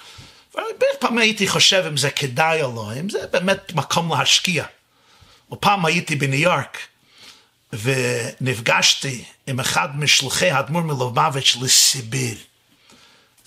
פעמים 1.02 1.18
הייתי 1.18 1.48
חושב 1.48 1.84
אם 1.88 1.96
זה 1.96 2.10
כדאי 2.10 2.62
או 2.62 2.74
לא, 2.74 2.92
אם 3.00 3.10
זה 3.10 3.26
באמת 3.26 3.72
מקום 3.72 4.12
להשקיע. 4.12 4.64
ופעם 5.52 5.84
הייתי 5.84 6.16
בניו 6.16 6.40
יורק, 6.40 6.78
ונפגשתי 7.72 9.24
עם 9.46 9.60
אחד 9.60 9.98
משלוחי 9.98 10.50
האדמו"ר 10.50 10.82
מלובביץ' 10.82 11.56
לסיביר. 11.60 12.36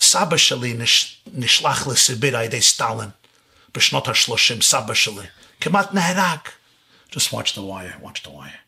סבא 0.00 0.36
שלי 0.36 0.74
נש... 0.74 1.16
נשלח 1.26 1.86
לסיביר 1.86 2.36
על 2.36 2.44
ידי 2.44 2.62
סטלין 2.62 3.10
בשנות 3.74 4.08
ה-30, 4.08 4.62
סבא 4.62 4.94
שלי. 4.94 5.26
כמעט 5.60 5.94
נהרג. 5.94 6.38
Just 7.10 7.32
watch 7.32 7.54
the 7.54 7.62
wire, 7.62 8.04
watch 8.04 8.22
the 8.24 8.30
wire. 8.30 8.60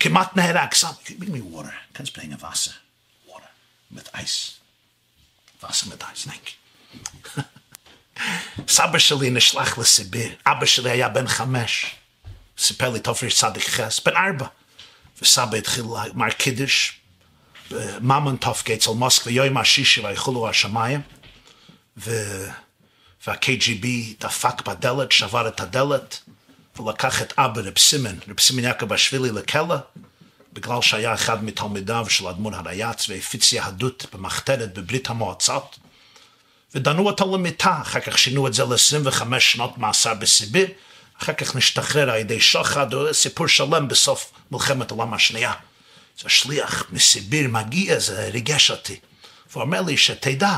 כמעט 0.00 0.36
נהרג, 0.36 0.74
סבא, 0.74 0.92
give 1.06 1.28
me 1.28 1.54
water. 1.54 1.74
kannst 1.94 2.12
bringen 2.12 2.40
Wasser. 2.40 2.74
Water. 3.26 3.50
Mit 3.90 4.14
Eis. 4.14 4.34
Wasser 5.62 5.86
mit 5.86 6.02
Eis, 6.04 6.24
thank 6.24 6.44
you. 6.50 7.44
סבא 8.68 8.98
שלי 8.98 9.30
נשלח 9.30 9.78
לסיביר, 9.78 10.28
אבא 10.46 10.66
שלי 10.66 10.90
היה 10.90 11.08
בן 11.08 11.28
חמש, 11.28 11.86
סיפר 12.58 12.90
לי 12.90 13.00
תופריש 13.00 13.40
צדיק 13.40 13.68
חס, 13.68 14.00
בן 14.00 14.16
ארבע, 14.16 14.46
וסבא 15.22 15.56
התחיל 15.56 15.84
למר 15.84 16.30
קידש, 16.30 17.00
ממונטוף 18.00 18.64
גייטס 18.64 18.88
על 18.88 18.94
מוסקבה, 18.94 19.30
יום 19.30 19.56
השישי 19.56 20.06
ויחולו 20.06 20.48
השמיים, 20.48 21.00
וה-KGB 21.96 23.86
דפק 24.20 24.68
בדלת, 24.68 25.12
שבר 25.12 25.48
את 25.48 25.60
הדלת, 25.60 26.20
ולקח 26.80 27.22
את 27.22 27.32
אבא 27.38 27.60
רב 27.60 27.78
סימן, 27.78 28.16
רב 28.28 28.40
סימן 28.40 28.64
יעקב 28.64 28.92
השבילי 28.92 29.32
לכלא, 29.32 29.76
בגלל 30.52 30.82
שהיה 30.82 31.14
אחד 31.14 31.44
מתלמידיו 31.44 32.06
של 32.08 32.28
אדמו"ר 32.28 32.54
הרייץ 32.54 33.08
והפיץ 33.08 33.52
יהדות 33.52 34.06
במחתרת 34.12 34.74
בברית 34.74 35.10
המועצות, 35.10 35.78
ודנו 36.74 37.06
אותו 37.06 37.36
למיטה, 37.36 37.78
אחר 37.82 38.00
כך 38.00 38.18
שינו 38.18 38.46
את 38.46 38.54
זה 38.54 38.64
ל-25 38.64 39.40
שנות 39.40 39.78
מאסר 39.78 40.14
בסיביר, 40.14 40.68
אחר 41.22 41.32
כך 41.32 41.56
נשתחרר 41.56 42.10
על 42.10 42.18
ידי 42.18 42.40
שוחד, 42.40 42.86
סיפור 43.12 43.46
שלם 43.46 43.88
בסוף 43.88 44.32
מלחמת 44.50 44.90
העולם 44.90 45.14
השנייה. 45.14 45.52
זה 46.22 46.28
שליח 46.28 46.86
מסיביר 46.92 47.48
מגיע, 47.48 47.98
זה 47.98 48.28
ריגש 48.32 48.70
אותי. 48.70 49.00
ואומר 49.52 49.80
לי 49.82 49.96
שתדע 49.96 50.56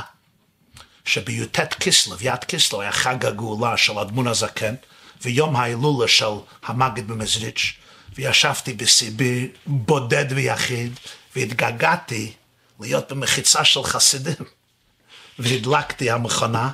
שבי"ט 1.05 1.75
כסלו, 1.81 2.17
יד 2.21 2.45
כסלו, 2.45 2.81
היה 2.81 2.93
חג 2.93 3.27
הגאולה 3.27 3.77
של 3.77 3.99
אדמון 3.99 4.27
הזקן, 4.27 4.75
ויום 5.23 5.57
ההילולה 5.57 6.09
של 6.09 6.35
המגד 6.63 7.09
במזריץ', 7.09 7.73
וישבתי 8.15 8.73
בסיביר 8.73 9.49
בודד 9.67 10.27
ויחיד, 10.29 10.99
והתגעגעתי 11.37 12.33
להיות 12.81 13.13
במחיצה 13.13 13.65
של 13.65 13.83
חסידים. 13.83 14.56
והדלקתי 15.39 16.11
המכונה, 16.11 16.71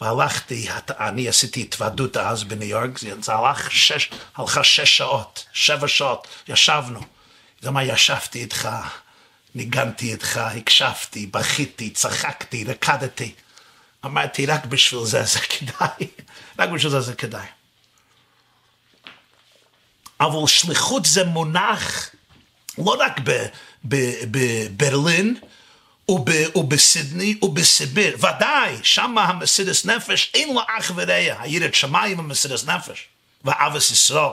והלכתי, 0.00 0.68
אני 0.90 1.28
עשיתי 1.28 1.60
התוועדות 1.60 2.16
אז 2.16 2.44
בניו 2.44 2.68
יורק, 2.68 2.98
זה 2.98 3.34
הלך 3.34 3.72
שש, 3.72 4.10
הלכה 4.36 4.64
שש 4.64 4.96
שעות, 4.96 5.46
שבע 5.52 5.88
שעות, 5.88 6.28
ישבנו. 6.48 7.00
גם 7.64 7.76
ישבתי 7.82 8.38
איתך, 8.38 8.68
ניגנתי 9.54 10.12
איתך, 10.12 10.36
הקשבתי, 10.36 11.26
בכיתי, 11.26 11.90
צחקתי, 11.90 12.64
רקדתי. 12.64 13.34
אמרתי, 14.04 14.46
רק 14.46 14.66
בשביל 14.66 15.04
זה 15.04 15.22
זה 15.24 15.38
כדאי, 15.40 16.08
רק 16.58 16.68
בשביל 16.68 16.92
זה 16.92 17.00
זה 17.00 17.14
כדאי. 17.14 17.46
אבל 20.20 20.46
שליחות 20.46 21.04
זה 21.04 21.24
מונח 21.24 22.10
לא 22.78 22.96
רק 22.98 23.20
בברלין, 23.84 25.36
ובסידני 26.08 27.38
ובסיביר, 27.42 28.16
ודאי, 28.18 28.76
שם 28.82 29.18
המסידס 29.18 29.84
נפש 29.84 30.30
אין 30.34 30.54
לו 30.54 30.60
אח 30.78 30.92
ורע, 30.94 31.34
הירד 31.38 31.74
שמיים 31.74 32.18
המסידס 32.18 32.64
נפש, 32.64 33.08
ואבס 33.44 33.90
ישראל. 33.90 34.30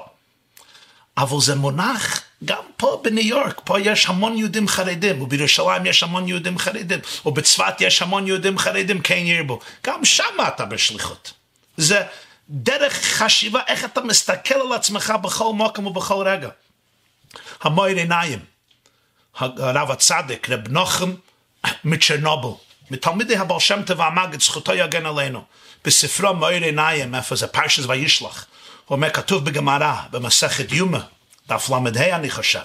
אבל 1.18 1.42
זה 1.42 1.56
מונח 1.56 2.22
גם 2.46 2.64
פה 2.78 3.02
בניו 3.04 3.28
יורק, 3.28 3.62
פה 3.64 3.80
יש 3.80 4.06
המון 4.06 4.38
יהודים 4.38 4.68
חרדים, 4.68 5.22
ובירושלים 5.22 5.86
יש 5.86 6.04
המון 6.04 6.28
יהודים 6.28 6.58
חרדים, 6.58 7.00
ובצפת 7.26 7.82
יש 7.82 8.02
המון 8.02 8.28
יהודים 8.28 8.58
חרדים, 8.58 9.02
כן 9.02 9.18
ירבו. 9.18 9.60
גם 9.84 10.06
שם 10.06 10.24
אתה 10.48 10.66
בשליחות. 10.66 11.34
זה 11.78 12.04
דרך 12.50 12.94
חשיבה, 12.94 13.60
איך 13.68 13.86
אתה 13.86 14.02
מסתכל 14.02 14.56
על 14.56 14.74
עצמך 14.74 15.14
בכל 15.22 15.54
מקום 15.54 15.88
ובכל 15.88 16.28
רגע. 16.28 16.50
המויר 17.62 17.98
עיניים, 17.98 18.40
הרב 19.40 19.92
הצדיק, 19.92 20.50
רב 20.50 20.68
נוחם 20.68 21.14
מצ'רנובל, 21.84 22.50
מתלמידי 22.92 23.38
הבעל 23.38 23.60
שם 23.60 23.82
טוב 23.86 24.00
והמגד, 24.00 24.42
זכותו 24.42 24.74
יגן 24.74 25.06
עלינו. 25.06 25.44
בספרו 25.86 26.34
מויר 26.34 26.64
עיניים, 26.64 27.16
איפה 27.16 27.36
זה 27.36 27.48
פרשס 27.48 27.86
וישלח, 27.88 28.46
הוא 28.86 28.96
אומר, 28.96 29.10
כתוב 29.10 29.46
בגמרא, 29.46 29.94
במסכת 30.12 30.72
יומא, 30.72 31.00
דף 31.48 31.70
ל"ה 31.70 32.16
אני 32.16 32.30
חושב, 32.30 32.60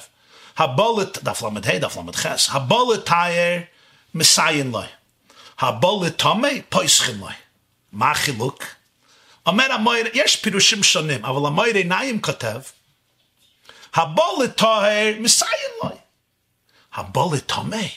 הבולת, 0.57 1.19
דף 1.23 1.43
ל"ה, 1.43 1.79
דף 1.79 1.97
ל"ח, 1.97 2.55
הבולת 2.55 3.07
תייר 3.07 3.61
מסיין 4.15 4.71
לו, 4.71 4.83
הבולת 5.59 6.19
תומי 6.19 6.63
פויסכין 6.69 7.19
לו. 7.19 7.29
מה 7.93 8.11
החילוק? 8.11 8.65
אומר 9.47 9.73
המויר, 9.73 10.07
יש 10.15 10.37
פירושים 10.37 10.83
שונים, 10.83 11.25
אבל 11.25 11.47
המויר 11.47 11.75
עיניים 11.75 12.23
כותב, 12.23 12.61
הבולת 13.95 14.57
תייר 14.57 15.21
מסיין 15.21 15.71
לו. 15.83 15.91
הבולת 16.95 17.49
תומי. 17.49 17.91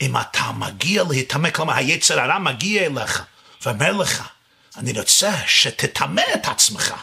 אם 0.00 0.16
אתה 0.16 0.52
מגיע 0.52 1.04
להיטמא, 1.08 1.50
כלומר 1.50 1.74
היצר 1.74 2.20
הרע 2.20 2.38
מגיע 2.38 2.86
אליך 2.86 3.24
ואומר 3.62 3.92
לך, 3.92 4.28
אני 4.76 5.00
רוצה 5.00 5.32
שתטמא 5.46 6.22
את 6.34 6.46
עצמך 6.46 6.94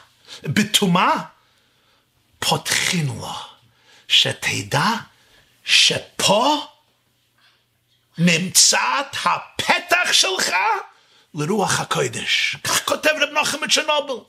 בטומאה, 0.44 1.14
פותחים 2.40 3.08
לו, 3.08 3.36
שתדע 4.08 4.90
שפה 5.66 6.68
נמצאת 8.18 9.16
הפתח 9.26 10.12
שלך 10.12 10.52
לרוח 11.34 11.80
הקודש. 11.80 12.58
כך 12.64 12.86
כותב 12.86 13.10
רב 13.22 13.30
נוחם 13.30 13.64
מצ'רנובל. 13.64 14.24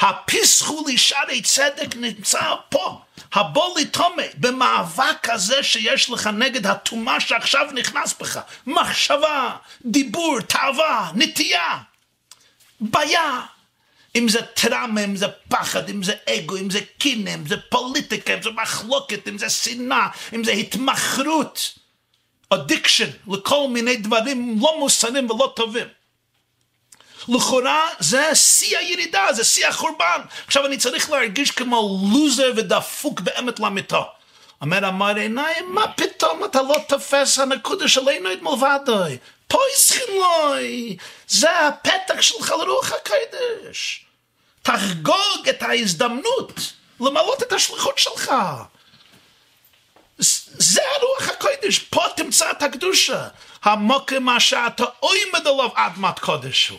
הפתחו 0.00 0.84
לי 0.86 0.98
שערי 0.98 1.42
צדק 1.42 1.96
נמצא 1.96 2.54
פה. 2.68 3.00
הבא 3.32 3.78
לטמא 3.80 4.22
במאבק 4.34 5.28
הזה 5.28 5.62
שיש 5.62 6.10
לך 6.10 6.26
נגד 6.26 6.66
הטומאה 6.66 7.20
שעכשיו 7.20 7.66
נכנס 7.74 8.14
בך. 8.20 8.40
מחשבה, 8.66 9.56
דיבור, 9.84 10.40
תאווה, 10.40 11.10
נטייה, 11.14 11.78
בעיה. 12.80 13.40
אם 14.16 14.28
זה 14.28 14.42
טראומה, 14.42 15.04
אם 15.04 15.16
זה 15.16 15.26
פחד, 15.48 15.88
אם 15.88 16.02
זה 16.02 16.12
אגו, 16.28 16.56
אם 16.56 16.70
זה 16.70 16.80
קנאה, 16.98 17.34
אם 17.34 17.46
זה 17.46 17.56
פוליטיקה, 17.56 18.34
אם 18.34 18.42
זה 18.42 18.50
מחלוקת, 18.50 19.28
אם 19.28 19.38
זה 19.38 19.50
שנאה, 19.50 20.08
אם 20.34 20.44
זה 20.44 20.52
התמכרות, 20.52 21.78
addiction 22.50 23.10
לכל 23.28 23.68
מיני 23.68 23.96
דברים 23.96 24.58
לא 24.60 24.78
מוסריים 24.78 25.30
ולא 25.30 25.52
טובים. 25.56 25.86
לכאורה 27.28 27.88
זה 27.98 28.34
שיא 28.34 28.78
הירידה, 28.78 29.32
זה 29.32 29.44
שיא 29.44 29.66
החורבן. 29.66 30.20
עכשיו 30.46 30.66
אני 30.66 30.76
צריך 30.76 31.10
להרגיש 31.10 31.50
כמו 31.50 31.98
לוזר 32.12 32.52
ודפוק 32.56 33.20
באמת 33.20 33.60
למיטה. 33.60 34.02
אומר 34.60 34.88
אמר 34.88 35.16
עיניים, 35.16 35.74
מה 35.74 35.92
פתאום 35.92 36.44
אתה 36.44 36.62
לא 36.62 36.76
תופס 36.88 37.38
הנקודה 37.38 37.88
שלנו 37.88 38.32
את 38.32 38.42
מלבדוי? 38.42 39.18
פה 39.48 39.58
יסחילוי, 39.76 40.96
זה 41.28 41.66
הפתח 41.66 42.20
שלך 42.20 42.50
לרוח 42.50 42.92
הקודש. 42.92 44.04
תחגוג 44.62 45.48
את 45.50 45.62
ההזדמנות 45.62 46.72
למלות 47.00 47.42
את 47.42 47.52
השליחות 47.52 47.98
שלך. 47.98 48.32
זה 50.18 50.80
הרוח 50.96 51.28
הקודש, 51.28 51.78
פה 51.78 52.04
תמצא 52.16 52.50
את 52.50 52.62
הקדושה. 52.62 53.28
המוקר 53.62 54.20
מה 54.20 54.40
שאתה 54.40 54.84
עומד 55.00 55.46
עליו 55.46 55.68
אדמת 55.74 56.18
קודש 56.18 56.68
הוא. 56.68 56.78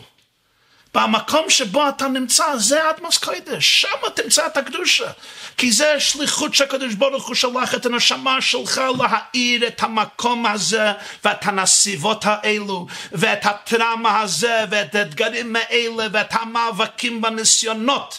במקום 0.94 1.50
שבו 1.50 1.88
אתה 1.88 2.08
נמצא, 2.08 2.56
זה 2.56 2.90
אדמוס 2.90 3.18
קודש, 3.18 3.80
שם 3.80 4.08
תמצא 4.14 4.46
את 4.46 4.56
הקדושה. 4.56 5.10
כי 5.56 5.72
זה 5.72 6.00
שליחות 6.00 6.54
שהקדוש 6.54 6.94
ברוך 6.94 7.26
הוא 7.26 7.34
שלח 7.34 7.74
את 7.74 7.86
הנשמה 7.86 8.40
שלך 8.40 8.80
להאיר 8.98 9.66
את 9.66 9.82
המקום 9.82 10.46
הזה, 10.46 10.92
ואת 11.24 11.46
הנסיבות 11.46 12.24
האלו, 12.26 12.86
ואת 13.12 13.46
הטראומה 13.46 14.20
הזה, 14.20 14.64
ואת 14.70 14.94
האתגרים 14.94 15.56
האלה, 15.56 16.06
ואת 16.12 16.28
המאבקים 16.30 17.20
בניסיונות. 17.20 18.18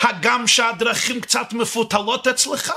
הגם 0.00 0.46
שהדרכים 0.46 1.20
קצת 1.20 1.52
מפותלות 1.52 2.26
אצלך, 2.26 2.72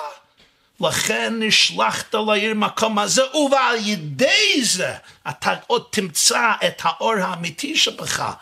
לכן 0.82 1.34
נשלחת 1.40 2.16
לעיר 2.28 2.54
מקום 2.54 3.00
הזה, 3.00 3.22
ועל 3.52 3.76
ידי 3.88 4.62
זה 4.64 4.94
אתה 5.30 5.56
עוד 5.68 5.84
תמצא 5.90 6.52
את 6.68 6.82
האור 6.84 7.14
האמיתי 7.14 7.78
שבך. 7.78 8.34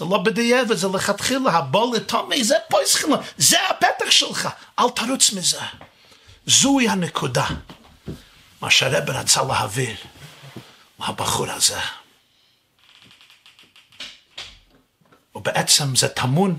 זה 0.00 0.06
לא 0.10 0.18
בדיעבד, 0.18 0.76
זה 0.76 0.88
לכתחילה, 0.88 1.52
הבוא 1.52 1.96
לטומי, 1.96 2.44
זה 2.44 2.54
פויסחילה, 2.70 3.16
זה 3.36 3.56
הפתח 3.68 4.10
שלך, 4.10 4.48
אל 4.78 4.90
תרוץ 4.90 5.32
מזה. 5.32 5.60
זוהי 6.46 6.88
הנקודה, 6.88 7.46
מה 8.60 8.70
שהרב 8.70 9.10
רצה 9.10 9.42
להעביר 9.42 9.96
מהבחור 10.98 11.50
הזה. 11.50 11.80
ובעצם 15.34 15.96
זה 15.96 16.08
טמון 16.08 16.58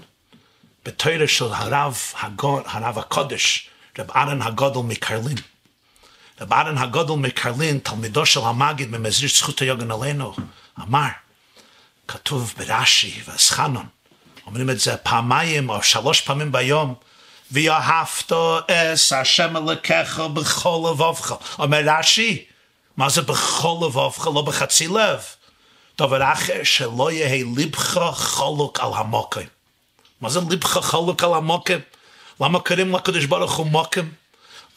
בתוירה 0.85 1.27
של 1.27 1.53
הרב, 1.53 1.97
הגור, 2.19 2.59
הרב 2.65 2.99
הקודש, 2.99 3.69
רב 3.99 4.11
ארן 4.11 4.41
הגודל 4.41 4.79
מקרלין. 4.79 5.37
רב 6.41 6.53
ארן 6.53 6.77
הגודל 6.77 7.13
מקרלין, 7.13 7.79
תלמידו 7.79 8.25
של 8.25 8.39
המגיד 8.43 8.89
ממזריש 8.91 9.39
זכות 9.39 9.59
היוגן 9.59 9.91
עלינו, 9.91 10.33
אמר, 10.79 11.07
כתוב 12.11 12.53
ברש"י 12.57 13.21
ואסחנון, 13.25 13.85
אומרים 14.47 14.69
את 14.69 14.79
זה 14.79 14.97
פעמיים 14.97 15.69
או 15.69 15.83
שלוש 15.83 16.21
פעמים 16.21 16.51
ביום, 16.51 16.93
ואהבת 17.51 18.31
אס 18.67 19.13
השם 19.13 19.57
אלוקיך 19.57 20.19
בכל 20.19 20.89
לבבך. 20.91 21.35
אומר 21.59 21.81
רש"י, 21.85 22.45
מה 22.97 23.09
זה 23.09 23.21
בכל 23.21 23.75
לבבך, 23.81 24.27
לא 24.27 24.41
בחצי 24.41 24.87
לב? 24.87 25.19
דבר 25.97 26.33
אחר, 26.33 26.63
שלא 26.63 27.11
יהיה 27.11 27.45
ליבך 27.55 28.11
חולוק 28.13 28.79
על 28.79 28.91
המוקם. 28.93 29.41
מה 30.21 30.29
זה 30.29 30.39
ליבך 30.49 30.79
חולוק 30.81 31.23
על 31.23 31.33
המוקם? 31.33 31.79
למה 32.41 32.59
קוראים 32.59 32.95
לקדוש 32.95 33.25
ברוך 33.25 33.55
הוא 33.55 33.65
מוקם? 33.65 34.09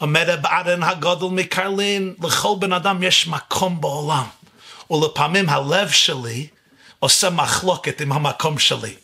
אומר 0.01 0.23
רב 0.27 0.45
ארן 0.45 0.83
הגודל 0.83 1.25
מקרלין, 1.25 2.15
לכל 2.23 2.55
בן 2.59 2.73
אדם 2.73 3.03
יש 3.03 3.27
מקום 3.27 3.81
בעולם. 3.81 4.25
ולפעמים 4.91 5.49
הלב 5.49 5.89
שלי 5.89 6.47
עושה 6.99 7.29
מחלוקת 7.29 8.01
עם 8.01 8.11
המקום 8.11 8.59
שלי. 8.59 8.95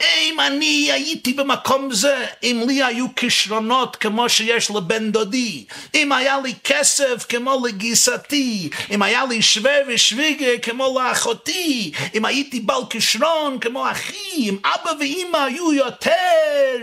אם 0.00 0.40
אני 0.40 0.92
הייתי 0.92 1.32
במקום 1.32 1.92
זה, 1.92 2.26
אם 2.42 2.62
לי 2.66 2.82
היו 2.82 3.06
כישרונות 3.16 3.96
כמו 3.96 4.28
שיש 4.28 4.70
לבן 4.70 5.10
דודי, 5.12 5.64
אם 5.94 6.12
היה 6.12 6.38
לי 6.44 6.54
כסף 6.64 7.26
כמו 7.28 7.66
לגיסתי, 7.66 8.70
אם 8.90 9.02
היה 9.02 9.24
לי 9.24 9.42
שווה 9.42 9.74
ושוויגה 9.88 10.58
כמו 10.62 10.98
לאחותי, 10.98 11.92
אם 12.14 12.24
הייתי 12.24 12.60
בעל 12.60 12.82
כישרון 12.90 13.58
כמו 13.58 13.90
אחי, 13.90 14.36
אם 14.36 14.56
אבא 14.64 14.90
ואימא 15.00 15.36
היו 15.36 15.72
יותר 15.72 16.10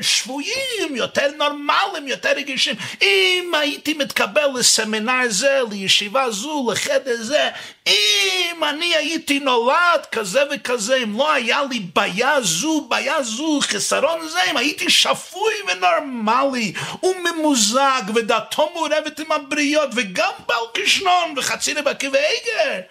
שבויים, 0.02 0.96
יותר 0.96 1.28
נורמליים, 1.38 2.08
יותר 2.08 2.30
רגישים, 2.36 2.76
אם 3.02 3.52
הייתי 3.54 3.94
מתקבל 3.94 4.48
לסמינר 4.56 5.30
זה, 5.30 5.60
לישיבה 5.72 6.32
זו, 6.32 6.70
לחדר 6.72 7.16
זה, 7.20 7.50
אם 7.88 8.64
אני 8.64 8.96
הייתי 8.96 9.40
נולד 9.40 10.06
כזה 10.12 10.44
וכזה, 10.52 10.96
אם 11.04 11.18
לא 11.18 11.32
היה 11.34 11.60
לי 11.70 11.80
בעיה 11.96 12.42
זו, 12.42 12.88
בעיה 12.90 13.24
זו, 13.24 13.60
חסרון 13.62 14.28
זה, 14.28 14.44
אם 14.52 14.58
הייתי 14.58 14.90
שפוי 14.90 15.54
ונורמלי 15.68 16.74
וממוזג 17.04 18.02
ודתו 18.16 18.70
מעורבת 18.74 19.20
עם 19.20 19.32
הבריות 19.32 19.90
וגם 19.96 20.32
בעל 20.48 20.64
כישנון 20.74 21.34
וחצי 21.38 21.74
לבקי 21.74 22.08
ועגר, 22.08 22.82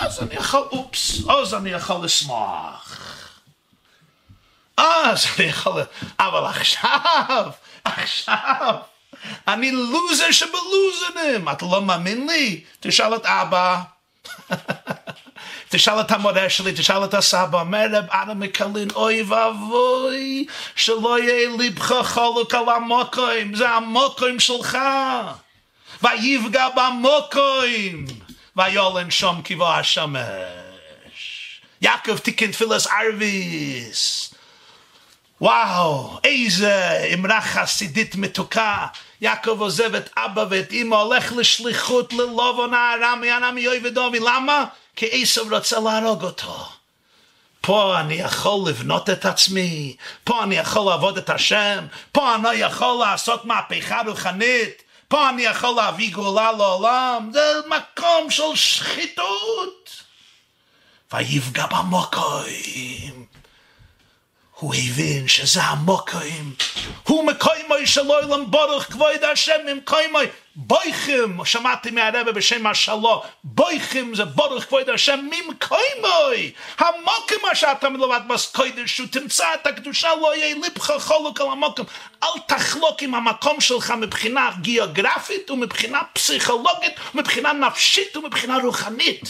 אז 0.00 0.22
אני 0.22 0.34
יכול, 0.34 0.60
אופס, 0.60 1.28
אז 1.28 1.54
אני 1.54 1.70
יכול 1.70 2.04
לשמוח. 2.04 2.98
אז 4.76 5.26
אני 5.38 5.46
יכול, 5.46 5.82
אבל 6.18 6.46
עכשיו, 6.46 7.50
עכשיו, 7.84 8.74
אני 9.48 9.70
לוזר 9.70 10.30
שבלוזרים, 10.30 11.48
אתה 11.52 11.64
לא 11.64 11.82
מאמין 11.82 12.26
לי? 12.26 12.64
תשאל 12.80 13.16
את 13.16 13.26
אבא. 13.26 13.80
תשאל 15.72 16.00
את 16.00 16.10
המורה 16.10 16.50
שלי, 16.50 16.72
תשאל 16.72 17.04
את 17.04 17.14
הסבא, 17.14 17.60
אומר 17.60 17.86
רב 17.92 18.04
אדם 18.08 18.40
מקלין, 18.40 18.90
אוי 18.94 19.22
ואבוי, 19.22 20.46
שלא 20.76 21.18
יהיה 21.18 21.48
ליבך 21.58 21.94
חולק 22.04 22.54
על 22.54 22.68
המוקוים, 22.68 23.54
זה 23.54 23.68
המוקוים 23.68 24.40
שלך. 24.40 24.78
ויפגע 26.02 26.68
במוקוים, 26.68 28.04
ויולן 28.56 29.10
שום 29.10 29.40
כבוא 29.44 29.68
השמש. 29.68 30.22
יעקב 31.80 32.18
תיקן 32.18 32.52
תפילס 32.52 32.86
ערביס. 32.86 34.34
וואו, 35.40 36.18
איזה 36.24 37.04
אמרה 37.14 37.40
חסידית 37.40 38.16
מתוקה. 38.16 38.86
יעקב 39.20 39.60
עוזב 39.60 39.94
את 39.94 40.10
אבא 40.16 40.44
ואת 40.50 40.72
אמא, 40.72 40.96
הולך 40.96 41.32
לשליחות 41.36 42.12
ללובון 42.12 42.74
הארמי, 42.74 43.32
ארמי 43.32 43.68
אוי 43.68 43.80
ודומי. 43.84 44.18
למה? 44.18 44.64
כי 44.96 45.08
עשב 45.12 45.52
רוצה 45.52 45.80
להרוג 45.80 46.24
אותו. 46.24 46.68
פה 47.60 48.00
אני 48.00 48.14
יכול 48.14 48.68
לבנות 48.68 49.10
את 49.10 49.24
עצמי, 49.24 49.96
פה 50.24 50.42
אני 50.42 50.56
יכול 50.56 50.90
לעבוד 50.90 51.18
את 51.18 51.30
השם, 51.30 51.86
פה 52.12 52.34
אני 52.34 52.48
יכול 52.54 53.04
לעשות 53.04 53.44
מהפכה 53.44 54.02
רוחנית, 54.06 54.82
פה 55.08 55.28
אני 55.28 55.42
יכול 55.42 55.76
להביא 55.76 56.14
גאולה 56.14 56.52
לעולם, 56.52 57.30
זה 57.32 57.52
מקום 57.68 58.30
של 58.30 58.54
שחיתות. 58.54 60.02
ויפגע 61.12 61.66
במוקוים. 61.66 63.26
הוא 64.54 64.74
הבין 64.74 65.28
שזה 65.28 65.62
המוקוים. 65.62 66.54
הוא 67.02 67.26
מקוימוי 67.26 67.86
של 67.86 68.10
אוילם 68.10 68.50
בורך 68.50 68.92
כבוד 68.92 69.24
השם 69.32 69.60
ממקוימוי. 69.66 70.26
בויכים, 70.56 71.40
שמעתי 71.44 71.90
מהרבא 71.90 72.32
בשם 72.32 72.66
השלו, 72.66 73.22
בויכים 73.44 74.14
זה 74.14 74.24
בורך 74.24 74.68
כבוד 74.68 74.90
השם 74.90 75.28
ממקוימוי. 75.30 76.52
המוקם 76.78 77.36
מה 77.42 77.54
שאתה 77.54 77.88
מלמד 77.88 78.22
בסקוידש, 78.28 78.96
שהוא 78.96 79.08
תמצא 79.10 79.54
את 79.54 79.66
הקדושה, 79.66 80.08
לא 80.20 80.36
יהיה 80.36 80.54
ליבך 80.54 80.92
חולק 80.98 81.40
על 81.40 81.46
המוקם. 81.46 81.82
אל 82.22 82.38
תחלוק 82.46 83.02
עם 83.02 83.14
המקום 83.14 83.60
שלך 83.60 83.90
מבחינה 83.90 84.50
גיאוגרפית 84.60 85.50
ומבחינה 85.50 86.00
פסיכולוגית, 86.12 86.92
מבחינה 87.14 87.52
נפשית 87.52 88.16
ומבחינה 88.16 88.58
רוחנית. 88.58 89.22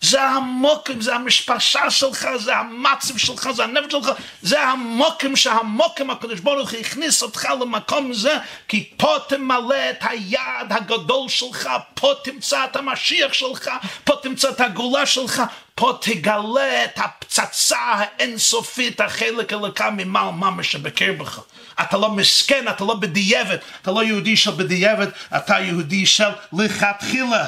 זה 0.00 0.22
המוקם, 0.22 1.00
זה 1.00 1.14
המשפשה 1.14 1.90
שלך, 1.90 2.28
זה 2.36 2.56
המצב 2.56 3.16
שלך, 3.16 3.48
זה 3.50 3.64
הנפש 3.64 3.92
שלך, 3.92 4.10
זה 4.42 4.62
המוקם 4.62 5.36
שהמוקם 5.36 6.10
הקדוש 6.10 6.40
ברוך 6.40 6.70
הוא 6.70 6.80
הכניס 6.80 7.22
אותך 7.22 7.48
למקום 7.60 8.12
זה, 8.12 8.38
כי 8.68 8.90
פה 8.96 9.16
תמלא 9.28 9.90
את 9.90 9.98
היעד 10.00 10.72
הגדול 10.72 11.28
שלך, 11.28 11.68
פה 11.94 12.12
תמצא 12.24 12.64
את 12.64 12.76
המשיח 12.76 13.32
שלך, 13.32 13.70
פה 14.04 14.14
תמצא 14.22 14.48
את 14.48 14.60
הגאולה 14.60 15.06
שלך, 15.06 15.42
פה 15.74 15.98
תגלה 16.00 16.84
את 16.84 16.98
הפצצה 16.98 17.78
האינסופית, 17.78 19.00
החלק 19.00 19.52
אלוקה 19.52 19.90
ממעל 19.90 20.30
ממש 20.30 20.72
שבקרבך. 20.72 21.40
אתה 21.80 21.96
לא 21.96 22.10
מסכן, 22.10 22.68
אתה 22.68 22.84
לא 22.84 22.94
בדיעבד, 22.94 23.56
אתה 23.82 23.90
לא 23.90 24.04
יהודי 24.04 24.36
של 24.36 24.50
בדיעבד, 24.50 25.08
אתה 25.36 25.60
יהודי 25.60 26.06
של 26.06 26.30
לכתחילה. 26.52 27.46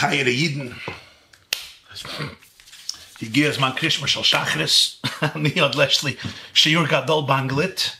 teire 0.00 0.30
Jiden. 0.30 0.74
Die 3.20 3.28
Gears 3.28 3.58
man 3.58 3.74
Krishma 3.74 4.06
shal 4.06 4.24
Shachris. 4.24 4.98
Ni 5.34 5.60
od 5.66 5.74
Leslie. 5.74 6.16
She 6.54 6.70
your 6.70 6.86
got 6.86 7.06
dol 7.06 7.26
banglit. 7.26 7.96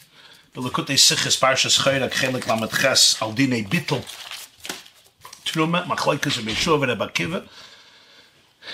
Du 0.54 0.62
lukut 0.62 0.88
er 0.88 0.92
ei 0.92 0.96
sich 0.96 1.26
es 1.26 1.36
parsha 1.36 1.68
schoira 1.68 2.08
gchelik 2.08 2.46
ma 2.46 2.56
mit 2.56 2.72
ches 2.72 3.20
al 3.20 3.32
dine 3.32 3.62
bittel. 3.68 4.02
Trumme, 5.44 5.86
ma 5.86 5.96
chloike 5.96 6.30
se 6.30 6.42
me 6.42 6.52
shuva 6.52 6.86
reba 6.86 7.10
er 7.18 7.36
an 7.36 7.48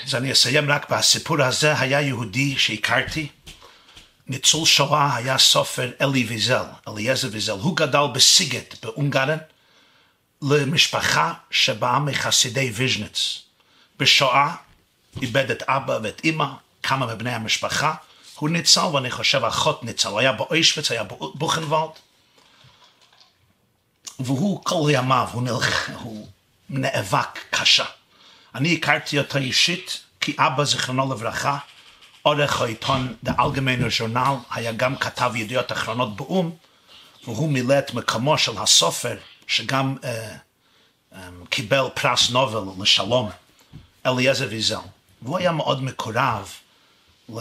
Zani 0.06 0.30
esayem 0.30 0.64
er 0.64 0.68
rak 0.68 0.88
ba 0.88 1.02
sepura 1.02 1.46
hazeh 1.50 1.74
haya 1.74 2.00
yehudi 2.02 2.56
she 2.56 2.76
ikarti. 2.78 3.30
Nitzul 4.30 4.66
shoa 4.66 5.08
haya 5.18 5.36
sofer 5.38 5.96
Eli 6.00 6.24
Wiesel, 6.24 6.68
Eliezer 6.86 7.28
Wiesel. 7.28 7.60
Hu 7.60 7.74
gadal 7.74 8.14
besiget 8.14 8.80
be 8.80 8.92
Ungaren. 8.92 9.40
Be 9.40 9.55
למשפחה 10.42 11.32
שבאה 11.50 11.98
מחסידי 11.98 12.70
ויז'ניץ. 12.74 13.38
בשואה 13.98 14.54
איבד 15.22 15.50
את 15.50 15.62
אבא 15.62 15.98
ואת 16.02 16.20
אימא, 16.24 16.46
כמה 16.82 17.14
מבני 17.14 17.34
המשפחה, 17.34 17.94
הוא 18.34 18.48
ניצל 18.48 18.80
ואני 18.80 19.10
חושב 19.10 19.44
אחות 19.44 19.84
ניצל, 19.84 20.08
הוא 20.08 20.20
היה 20.20 20.32
באוישוויץ, 20.32 20.90
היה 20.90 21.04
בבוכנוולד, 21.04 21.90
והוא 24.18 24.64
כל 24.64 24.88
ימיו, 24.90 25.28
הוא, 25.32 25.42
נלח... 25.42 25.90
הוא 25.90 26.28
נאבק 26.70 27.38
קשה. 27.50 27.84
אני 28.54 28.74
הכרתי 28.74 29.18
אותו 29.18 29.38
אישית, 29.38 30.00
כי 30.20 30.36
אבא 30.38 30.64
זיכרונו 30.64 31.12
לברכה, 31.12 31.58
עורך 32.22 32.60
העיתון 32.60 33.14
דה 33.22 33.32
אלגמיינו 33.40 33.86
ז'ורנל, 33.98 34.34
היה 34.50 34.72
גם 34.72 34.96
כתב 34.96 35.32
ידיעות 35.34 35.72
אחרונות 35.72 36.16
באו"ם, 36.16 36.50
והוא 37.24 37.48
מילא 37.52 37.78
את 37.78 37.94
מקומו 37.94 38.38
של 38.38 38.58
הסופר, 38.58 39.16
שגם 39.46 39.96
uh, 40.02 40.06
um, 41.12 41.16
קיבל 41.50 41.84
פרס 41.94 42.30
נובל 42.30 42.82
לשלום, 42.82 43.30
אליעזר 44.06 44.46
ויזל. 44.50 44.76
והוא 45.22 45.38
היה 45.38 45.52
מאוד 45.52 45.82
מקורב, 45.82 46.52
ל... 47.28 47.38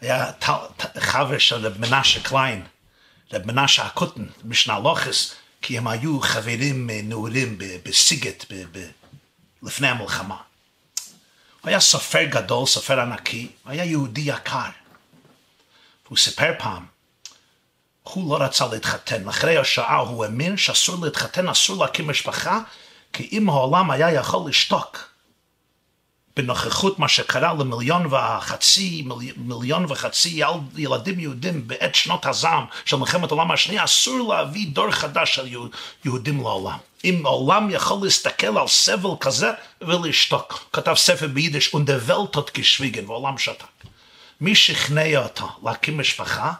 היה 0.00 0.32
ת... 0.32 0.44
ת... 0.76 0.98
חבר 0.98 1.38
של 1.38 1.66
רב 1.66 1.78
מנשה 1.78 2.20
קליין, 2.22 2.66
רב 3.32 3.46
מנשה 3.46 3.86
הקוטן, 3.86 4.26
משנה 4.44 4.78
לוחס, 4.78 5.34
כי 5.62 5.78
הם 5.78 5.88
היו 5.88 6.20
חברים 6.20 6.90
נעורים 6.90 7.58
בסיגט 7.58 8.44
ב... 8.52 8.64
ב... 8.72 8.90
לפני 9.62 9.88
המלחמה. 9.88 10.36
הוא 11.60 11.68
היה 11.68 11.80
סופר 11.80 12.24
גדול, 12.24 12.66
סופר 12.66 13.00
ענקי, 13.00 13.50
היה 13.66 13.84
יהודי 13.84 14.20
יקר. 14.20 14.70
הוא 16.08 16.18
סיפר 16.18 16.52
פעם, 16.58 16.86
הוא 18.12 18.38
לא 18.38 18.44
רצה 18.44 18.66
להתחתן. 18.72 19.28
אחרי 19.28 19.58
השעה 19.58 19.96
הוא 19.96 20.24
האמין 20.24 20.56
שאסור 20.56 21.04
להתחתן, 21.04 21.48
אסור 21.48 21.84
להקים 21.84 22.10
משפחה, 22.10 22.58
כי 23.12 23.28
אם 23.32 23.48
העולם 23.48 23.90
היה 23.90 24.12
יכול 24.12 24.48
לשתוק 24.48 25.10
בנוכחות 26.36 26.98
מה 26.98 27.08
שקרה 27.08 27.54
למיליון 27.54 28.06
וחצי, 28.06 29.02
מיל, 29.06 29.32
מיליון 29.36 29.86
וחצי 29.88 30.40
ילדים 30.76 31.20
יהודים 31.20 31.68
בעת 31.68 31.94
שנות 31.94 32.26
הזעם 32.26 32.64
של 32.84 32.96
מלחמת 32.96 33.30
העולם 33.30 33.50
השנייה, 33.50 33.84
אסור 33.84 34.34
להביא 34.34 34.66
דור 34.72 34.90
חדש 34.90 35.34
של 35.34 35.48
יהודים 36.04 36.40
לעולם. 36.40 36.78
אם 37.04 37.26
העולם 37.26 37.70
יכול 37.70 37.98
להסתכל 38.02 38.58
על 38.58 38.68
סבל 38.68 39.10
כזה 39.20 39.50
ולשתוק. 39.80 40.64
כתב 40.72 40.94
ספר 40.94 41.26
ביידיש, 41.28 41.74
ונדבלתות 41.74 42.50
כשוויגן, 42.54 43.08
והעולם 43.08 43.38
שתק. 43.38 43.64
מי 44.40 44.54
שכנע 44.54 45.22
אותו 45.22 45.48
להקים 45.64 45.98
משפחה? 45.98 46.52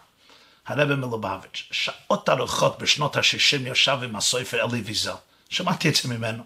הרבי 0.67 0.95
מלובביץ', 0.95 1.69
שעות 1.71 2.29
ארוכות 2.29 2.79
בשנות 2.79 3.17
ה-60 3.17 3.71
ישב 3.71 3.99
עם 4.05 4.17
הסופר 4.17 4.65
אלי 4.65 4.81
ויזל. 4.81 5.13
שמעתי 5.51 5.89
את 5.89 5.95
זה 5.95 6.09
ממנו. 6.09 6.45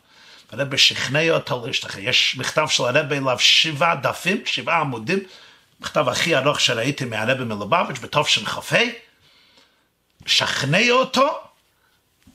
הרבי 0.52 0.78
שכנע 0.78 1.30
אותו 1.30 1.66
להשתחרר. 1.66 2.02
יש 2.02 2.36
מכתב 2.38 2.66
של 2.68 2.84
הרבי 2.84 3.18
אליו 3.18 3.38
שבעה 3.38 3.96
דפים, 3.96 4.42
שבעה 4.46 4.80
עמודים, 4.80 5.18
מכתב 5.80 6.08
הכי 6.08 6.36
ארוך 6.36 6.60
שראיתי 6.60 7.04
מהרבי 7.04 7.44
מלובביץ' 7.44 7.98
בתוף 7.98 8.28
של 8.28 8.46
חופי, 8.46 8.92
שכנע 10.26 10.90
אותו 10.90 11.40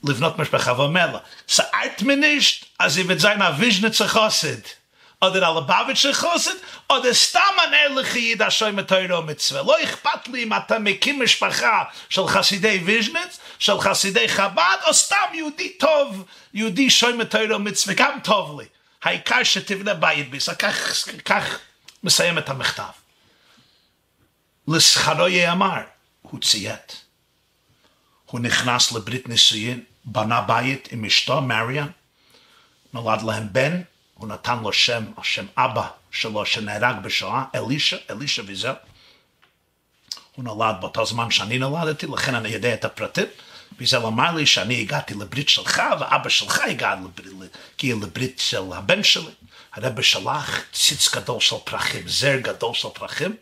לבנות 0.04 0.38
משפחה, 0.38 0.72
ואומר 0.72 1.12
לה, 1.12 1.18
סערת 1.48 2.02
מנישט, 2.02 2.64
אז 2.78 2.96
היא 2.96 3.04
וזיין 3.08 3.42
הוויז'נצה 3.42 4.08
חוסד. 4.08 4.60
Oder 5.20 5.46
alle 5.46 5.62
Babitsche 5.62 6.12
Chosid, 6.12 6.56
oder 6.88 7.12
stam 7.14 7.58
an 7.58 7.72
ehrliche 7.72 8.18
Jid 8.18 8.42
Hashem 8.42 8.74
mit 8.74 8.88
Teuro 8.88 9.22
Mitzvah. 9.22 9.60
Lo 9.62 9.76
ichpat 9.76 10.26
li 10.28 10.42
im 10.42 10.52
אתה 10.52 10.78
מקים 10.78 11.22
משפחה 11.22 11.84
של 12.08 12.26
חסידי 12.26 12.82
ויז'ניץ, 12.84 13.38
של 13.58 13.80
חסידי 13.80 14.28
חב"ד, 14.28 14.76
או 14.86 14.94
סתם 14.94 15.16
יהודי 15.34 15.68
טוב, 15.68 16.24
יהודי 16.54 16.90
שוי 16.90 17.12
מתוירו 17.12 17.58
מצווה, 17.58 17.94
גם 17.94 18.18
טוב 18.24 18.60
לי. 18.60 18.66
העיקר 19.02 19.42
שתבנה 19.42 19.94
בית 19.94 20.30
ביס, 20.30 20.48
כך, 20.48 21.04
כך 21.24 21.58
מסיים 22.02 22.38
את 22.38 22.48
המכתב. 22.48 22.92
לשכרו 24.68 25.28
יאמר, 25.28 25.82
הוא 26.22 26.40
ציית. 26.40 27.04
הוא 28.26 28.40
נכנס 28.40 28.92
לברית 28.92 29.28
נישואין, 29.28 29.84
בנה 30.04 30.40
בית 30.40 30.88
עם 30.92 31.04
אשתו, 31.04 31.40
מריאן, 31.40 31.88
נולד 32.92 33.22
להם 33.22 33.48
בן, 33.52 33.82
הוא 34.20 34.28
נתן 34.28 34.58
לו 34.58 34.72
שם, 34.72 35.04
השם 35.18 35.46
אבא 35.56 35.88
שלו 36.10 36.46
שנהרג 36.46 36.96
בשואה, 37.02 37.44
אלישע, 37.54 37.96
אלישע 38.10 38.42
ויזל. 38.46 38.72
הוא 40.34 40.44
נולד 40.44 40.74
באותו 40.80 41.06
זמן 41.06 41.30
שאני 41.30 41.58
נולדתי, 41.58 42.06
לכן 42.06 42.34
אני 42.34 42.48
יודע 42.48 42.74
את 42.74 42.84
הפרטים. 42.84 43.26
ויזל 43.78 44.06
אמר 44.06 44.32
לי 44.32 44.46
שאני 44.46 44.80
הגעתי 44.80 45.14
לברית 45.14 45.48
שלך, 45.48 45.82
ואבא 46.00 46.28
שלך 46.28 46.60
הגיע 46.68 46.94
לברית, 46.94 47.56
לברית 47.82 48.38
של 48.38 48.62
הבן 48.72 49.02
שלי. 49.02 49.32
הרב 49.72 50.02
שלח 50.02 50.60
ציץ 50.72 51.14
גדול 51.14 51.40
של 51.40 51.56
פרחים, 51.64 52.08
זר 52.08 52.36
גדול 52.36 52.74
של 52.74 52.88
פרחים, 52.88 53.36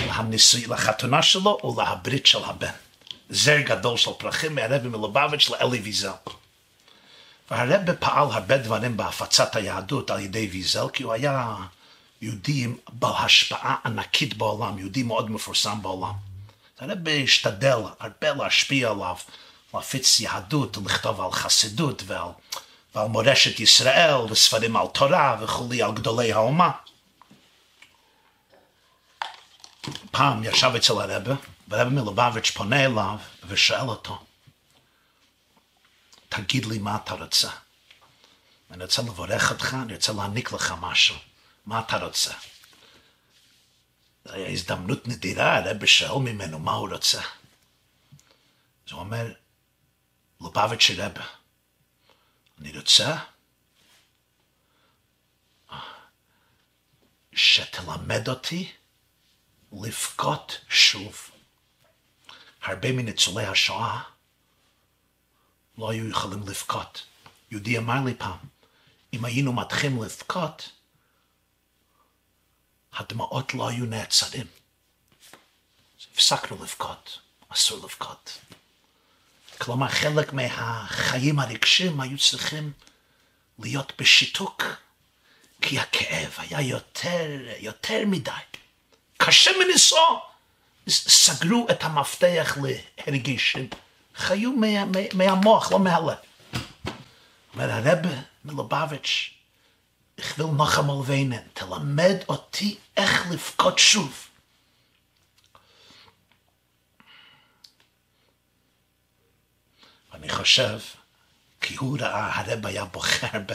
לניסוי, 0.00 0.66
לחתונה 0.66 1.22
שלו 1.22 1.58
ולברית 1.64 2.26
של 2.26 2.44
הבן. 2.44 2.72
זר 3.30 3.60
גדול 3.60 3.96
של 3.96 4.10
פרחים 4.18 4.54
מהרבי 4.54 4.88
מלובביץ' 4.88 5.50
לאלי 5.50 5.78
ויזל. 5.78 6.10
והרב 7.52 7.92
פעל 8.00 8.28
הרבה 8.32 8.58
דברים 8.58 8.96
בהפצת 8.96 9.56
היהדות 9.56 10.10
על 10.10 10.20
ידי 10.20 10.48
ויזל, 10.52 10.88
כי 10.92 11.02
הוא 11.02 11.12
היה 11.12 11.56
יהודי 12.22 12.66
בעל 12.92 13.24
השפעה 13.24 13.76
ענקית 13.84 14.34
בעולם, 14.34 14.78
יהודי 14.78 15.02
מאוד 15.02 15.30
מפורסם 15.30 15.82
בעולם. 15.82 16.12
הרב 16.78 17.08
השתדל 17.24 17.78
הרבה 18.00 18.34
להשפיע 18.34 18.90
עליו, 18.90 19.16
להפיץ 19.74 20.20
יהדות, 20.20 20.76
לכתוב 20.84 21.20
על 21.20 21.32
חסידות 21.32 22.02
ועל, 22.06 22.28
ועל 22.94 23.08
מורשת 23.08 23.60
ישראל, 23.60 24.14
וספרים 24.30 24.76
על 24.76 24.86
תורה 24.86 25.36
וכולי, 25.40 25.82
על 25.82 25.92
גדולי 25.92 26.32
האומה. 26.32 26.70
פעם 30.10 30.44
ישב 30.44 30.72
אצל 30.76 30.92
הרבה, 30.92 31.34
והרב 31.68 31.88
מלובביץ' 31.88 32.50
פונה 32.50 32.84
אליו 32.84 33.16
ושואל 33.46 33.88
אותו, 33.88 34.18
תגיד 36.36 36.64
לי 36.64 36.78
מה 36.78 36.96
אתה 36.96 37.14
רוצה. 37.14 37.50
אני 38.70 38.84
רוצה 38.84 39.02
לברך 39.02 39.50
אותך, 39.50 39.76
אני 39.82 39.94
רוצה 39.94 40.12
להעניק 40.12 40.52
לך 40.52 40.74
משהו. 40.80 41.16
מה 41.66 41.80
אתה 41.80 42.04
רוצה? 42.04 42.32
זו 44.24 44.32
הייתה 44.32 44.52
הזדמנות 44.52 45.08
נדירה, 45.08 45.56
הרב 45.56 45.86
שואל 45.86 46.22
ממנו 46.22 46.58
מה 46.58 46.72
הוא 46.72 46.88
רוצה. 46.88 47.20
אז 48.86 48.92
הוא 48.92 49.00
אומר, 49.00 49.34
לובביץ' 50.40 50.90
רבה, 50.96 51.26
אני 52.60 52.78
רוצה 52.78 53.16
שתלמד 57.32 58.28
אותי 58.28 58.72
לבכות 59.72 60.60
שוב. 60.68 61.30
הרבה 62.62 62.92
מניצולי 62.92 63.44
השואה 63.44 64.11
לא 65.78 65.90
היו 65.90 66.08
יכולים 66.08 66.42
לבכות. 66.48 67.06
יהודי 67.50 67.78
אמר 67.78 68.04
לי 68.04 68.14
פעם, 68.14 68.38
אם 69.12 69.24
היינו 69.24 69.52
מתחילים 69.52 70.02
לבכות, 70.02 70.70
הדמעות 72.92 73.54
לא 73.54 73.68
היו 73.68 73.84
נעצרים. 73.84 74.46
אז 76.00 76.06
הפסקנו 76.12 76.62
לבכות, 76.62 77.18
אסור 77.48 77.84
לבכות. 77.84 78.38
כלומר, 79.58 79.88
חלק 79.88 80.32
מהחיים 80.32 81.38
הרגשים 81.38 82.00
היו 82.00 82.18
צריכים 82.18 82.72
להיות 83.58 83.92
בשיתוק, 83.98 84.62
כי 85.60 85.78
הכאב 85.78 86.34
היה 86.38 86.60
יותר, 86.60 87.28
יותר 87.58 88.02
מדי. 88.06 88.30
קשה 89.16 89.50
מנשוא. 89.58 90.18
סגרו 90.88 91.66
את 91.70 91.84
המפתח 91.84 92.56
להרגישים. 93.06 93.68
חיו 94.16 94.52
מה, 94.52 94.84
מה, 94.84 94.98
מהמוח, 95.14 95.72
לא 95.72 95.78
מהלב. 95.78 96.16
אומר 97.54 97.70
הרב 97.70 97.98
מלובביץ', 98.44 99.34
will 100.20 100.52
noch 100.56 100.78
einmal 100.78 101.02
weinen, 101.06 101.48
תלמד 101.52 102.16
אותי 102.28 102.78
איך 102.96 103.30
לבכות 103.30 103.78
שוב. 103.78 104.28
ואני 110.12 110.28
חושב, 110.28 110.78
כי 111.60 111.76
הוא 111.76 111.98
ראה, 112.00 112.40
הרב 112.40 112.66
היה 112.66 112.84
בוחר 112.84 113.38
ב, 113.46 113.52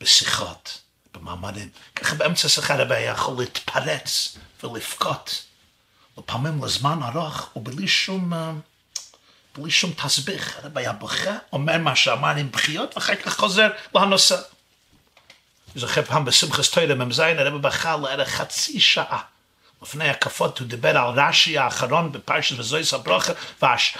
בשיחות, 0.00 0.80
במאמרים. 1.14 1.68
ככה 1.94 2.14
באמצע 2.14 2.48
שיחה 2.48 2.74
הרב 2.74 2.92
היה 2.92 3.10
יכול 3.10 3.34
להתפרץ 3.38 4.36
ולבכות. 4.62 5.44
לפעמים 6.18 6.64
לזמן 6.64 6.98
ארוך 7.02 7.56
ובלי 7.56 7.88
שום... 7.88 8.32
בלי 9.62 9.70
שום 9.70 9.92
תסביך, 9.92 10.56
הרב 10.62 10.78
היה 10.78 10.92
בוכה, 10.92 11.36
אומר 11.52 11.78
מה 11.78 11.96
שאמר 11.96 12.36
עם 12.36 12.50
בחיות, 12.52 12.96
ואחר 12.96 13.14
כך 13.14 13.36
חוזר 13.36 13.68
לנושא. 13.94 14.36
זוכר 15.74 16.02
פעם 16.02 16.24
בשמחס 16.24 16.70
תוירה 16.70 16.94
מ"ז, 16.94 17.18
הרב 17.18 17.62
בכה 17.62 17.96
לערך 17.96 18.28
חצי 18.28 18.80
שעה. 18.80 19.20
לפני 19.82 20.08
הקפות 20.08 20.58
הוא 20.58 20.68
דיבר 20.68 20.98
על 20.98 21.20
רש"י 21.20 21.58
האחרון 21.58 22.12
בפרשת 22.12 22.58
וזויס 22.58 22.94
הברוכה, 22.94 23.32
ואש... 23.62 23.96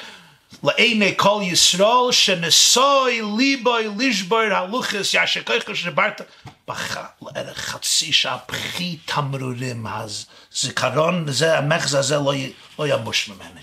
לעיני 0.62 1.14
כל 1.16 1.40
ישרול 1.42 2.12
שנסוי 2.12 3.22
ליבוי 3.39 3.89
לישבור 3.98 4.40
הלוחס 4.40 5.14
ישר 5.14 5.42
כוח 5.42 5.74
שברת 5.74 6.20
בכה 6.68 7.05
לערך 7.22 7.58
חצי 7.58 8.12
שעה 8.12 8.39
בכי 8.48 8.98
תמרורים 9.05 9.86
אז 9.86 10.26
זיכרון 10.52 11.32
זה 11.32 11.58
המחז 11.58 11.94
הזה 11.94 12.16
לא, 12.16 12.32
לא 12.78 12.89
יבוש 12.89 13.28
ממני 13.28 13.60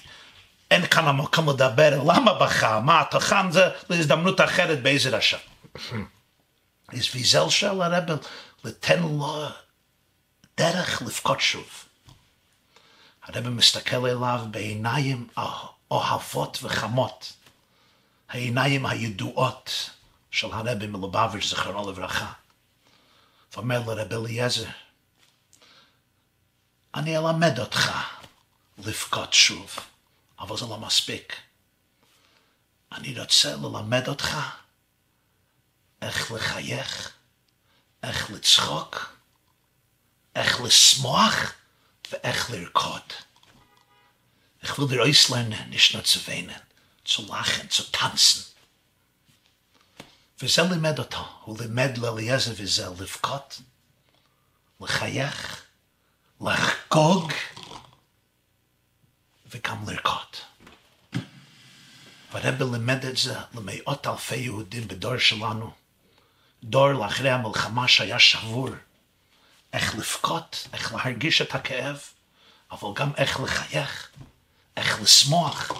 אין 0.71 0.87
כאן 0.87 1.07
המקום 1.07 1.49
לדבר 1.49 2.03
למה 2.03 2.33
בכה, 2.33 2.79
מה 2.79 3.01
התוכן 3.01 3.51
זה 3.51 3.69
להזדמנות 3.89 4.41
אחרת 4.41 4.81
בעזר 4.81 5.15
השם. 5.15 5.37
אז 6.87 7.15
ויזל 7.15 7.49
של 7.49 7.81
הרב 7.81 8.03
לתן 8.63 8.99
לו 8.99 9.45
דרך 10.57 11.01
לבכות 11.01 11.41
שוב. 11.41 11.85
הרב 13.23 13.49
מסתכל 13.49 13.95
אליו 13.95 14.45
בעיניים 14.51 15.27
אוהבות 15.91 16.59
וחמות, 16.61 17.33
העיניים 18.29 18.85
הידועות 18.85 19.89
של 20.31 20.47
הרב 20.51 20.85
מלובביץ' 20.85 21.45
זכרונו 21.45 21.91
לברכה. 21.91 22.31
ואומר 23.53 23.79
לרב 23.79 24.13
אליעזר, 24.13 24.65
אני 26.95 27.17
אלמד 27.17 27.59
אותך 27.59 27.91
לבכות 28.77 29.33
שוב. 29.33 29.75
אבל 30.39 30.57
זה 30.57 30.65
לא 30.65 30.79
מספיק. 30.79 31.35
אני 32.91 33.19
רוצה 33.19 33.55
ללמד 33.55 34.07
אותך 34.07 34.37
איך 36.01 36.31
לחייך, 36.31 37.11
איך 38.03 38.31
לצחוק, 38.31 39.15
איך 40.35 40.61
לשמוח 40.61 41.53
ואיך 42.11 42.49
לרקוד. 42.49 43.13
Auslernen, 45.07 45.69
nicht 45.69 45.93
nur 45.93 46.03
zu 46.03 46.19
weinen, 46.27 46.61
zu 47.05 47.21
lachen, 47.21 47.69
zu 47.69 47.83
tanzen. 47.91 48.43
וזה 50.41 50.61
לימד 50.61 50.99
אותו, 50.99 51.39
הוא 51.43 51.57
לימד 51.59 51.97
לאליעזר 51.97 52.51
וזה 52.57 52.89
לבכות, 52.99 53.61
לחייך, 54.81 55.61
לחגוג, 56.41 57.31
וגם 59.51 59.89
לרקוד. 59.89 60.35
והרבי 62.31 62.63
לימד 62.71 63.05
את 63.05 63.17
זה 63.17 63.35
למאות 63.53 64.07
אלפי 64.07 64.35
יהודים 64.35 64.87
בדור 64.87 65.17
שלנו, 65.17 65.71
דור 66.63 66.91
לאחרי 66.91 67.29
המלחמה 67.29 67.87
שהיה 67.87 68.19
שבור, 68.19 68.69
איך 69.73 69.95
לבכות, 69.95 70.67
איך 70.73 70.93
להרגיש 70.93 71.41
את 71.41 71.55
הכאב, 71.55 71.99
אבל 72.71 72.89
גם 72.93 73.11
איך 73.17 73.39
לחייך, 73.39 74.09
איך 74.77 75.01
לשמוח, 75.01 75.71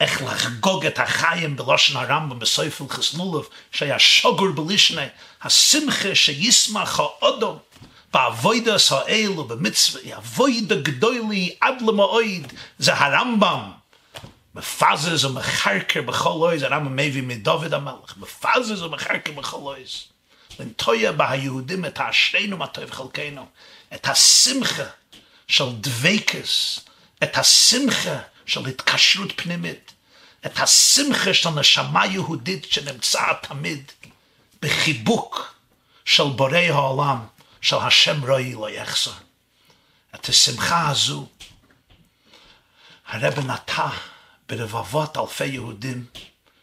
איך 0.00 0.22
לחגוג 0.22 0.86
את 0.86 0.98
החיים 0.98 1.56
בלושן 1.56 1.96
הרמב"ם 1.96 2.38
בסופל 2.38 2.88
חסנולוב, 2.88 3.48
שהיה 3.70 3.98
שוגר 3.98 4.52
בלישנה, 4.52 5.02
השמחה 5.42 6.14
שישמח 6.14 7.00
האודום, 7.00 7.58
באבוידס 8.12 8.92
האלו 8.92 9.44
במצווה, 9.44 10.16
אבוידה 10.16 10.74
גדולי 10.74 11.54
עד 11.60 11.82
למועד, 11.82 12.52
זה 12.78 12.94
הרמב"ם, 12.94 13.70
מפזז 14.54 15.24
ומחרקר 15.24 16.02
בכל 16.02 16.28
אויז, 16.28 16.62
הרמב"ם 16.62 16.96
מביא 16.96 17.22
מדוד 17.22 17.74
המלך, 17.74 18.16
מפזז 18.16 18.82
ומחרקר 18.82 19.32
בכל 19.32 19.56
אויז. 19.56 20.04
לנטויה 20.60 21.12
בה 21.12 21.30
היהודים 21.30 21.84
את 21.84 22.00
האשרינו 22.00 22.56
מה 22.56 22.66
טוב 22.66 22.90
חלקנו, 22.90 23.46
את 23.94 24.08
השמחה 24.08 24.82
של 25.48 25.72
דבקס, 25.80 26.80
את 27.22 27.38
השמחה 27.38 28.18
של 28.46 28.66
התקשרות 28.66 29.32
פנימית, 29.36 29.92
את 30.46 30.58
השמחה 30.60 31.34
של 31.34 31.50
נשמה 31.50 32.06
יהודית 32.06 32.64
שנמצאה 32.72 33.34
תמיד 33.42 33.92
בחיבוק 34.62 35.54
של 36.04 36.24
בורא 36.24 36.58
העולם, 36.58 37.18
של 37.62 37.76
השם 37.76 38.24
רואי 38.24 38.52
לא 38.52 38.70
יחסר. 38.70 39.12
את 40.14 40.28
השמחה 40.28 40.88
הזו 40.88 41.26
הרב 43.06 43.38
נטע 43.38 43.88
ברבבות 44.48 45.16
אלפי 45.16 45.46
יהודים 45.46 46.06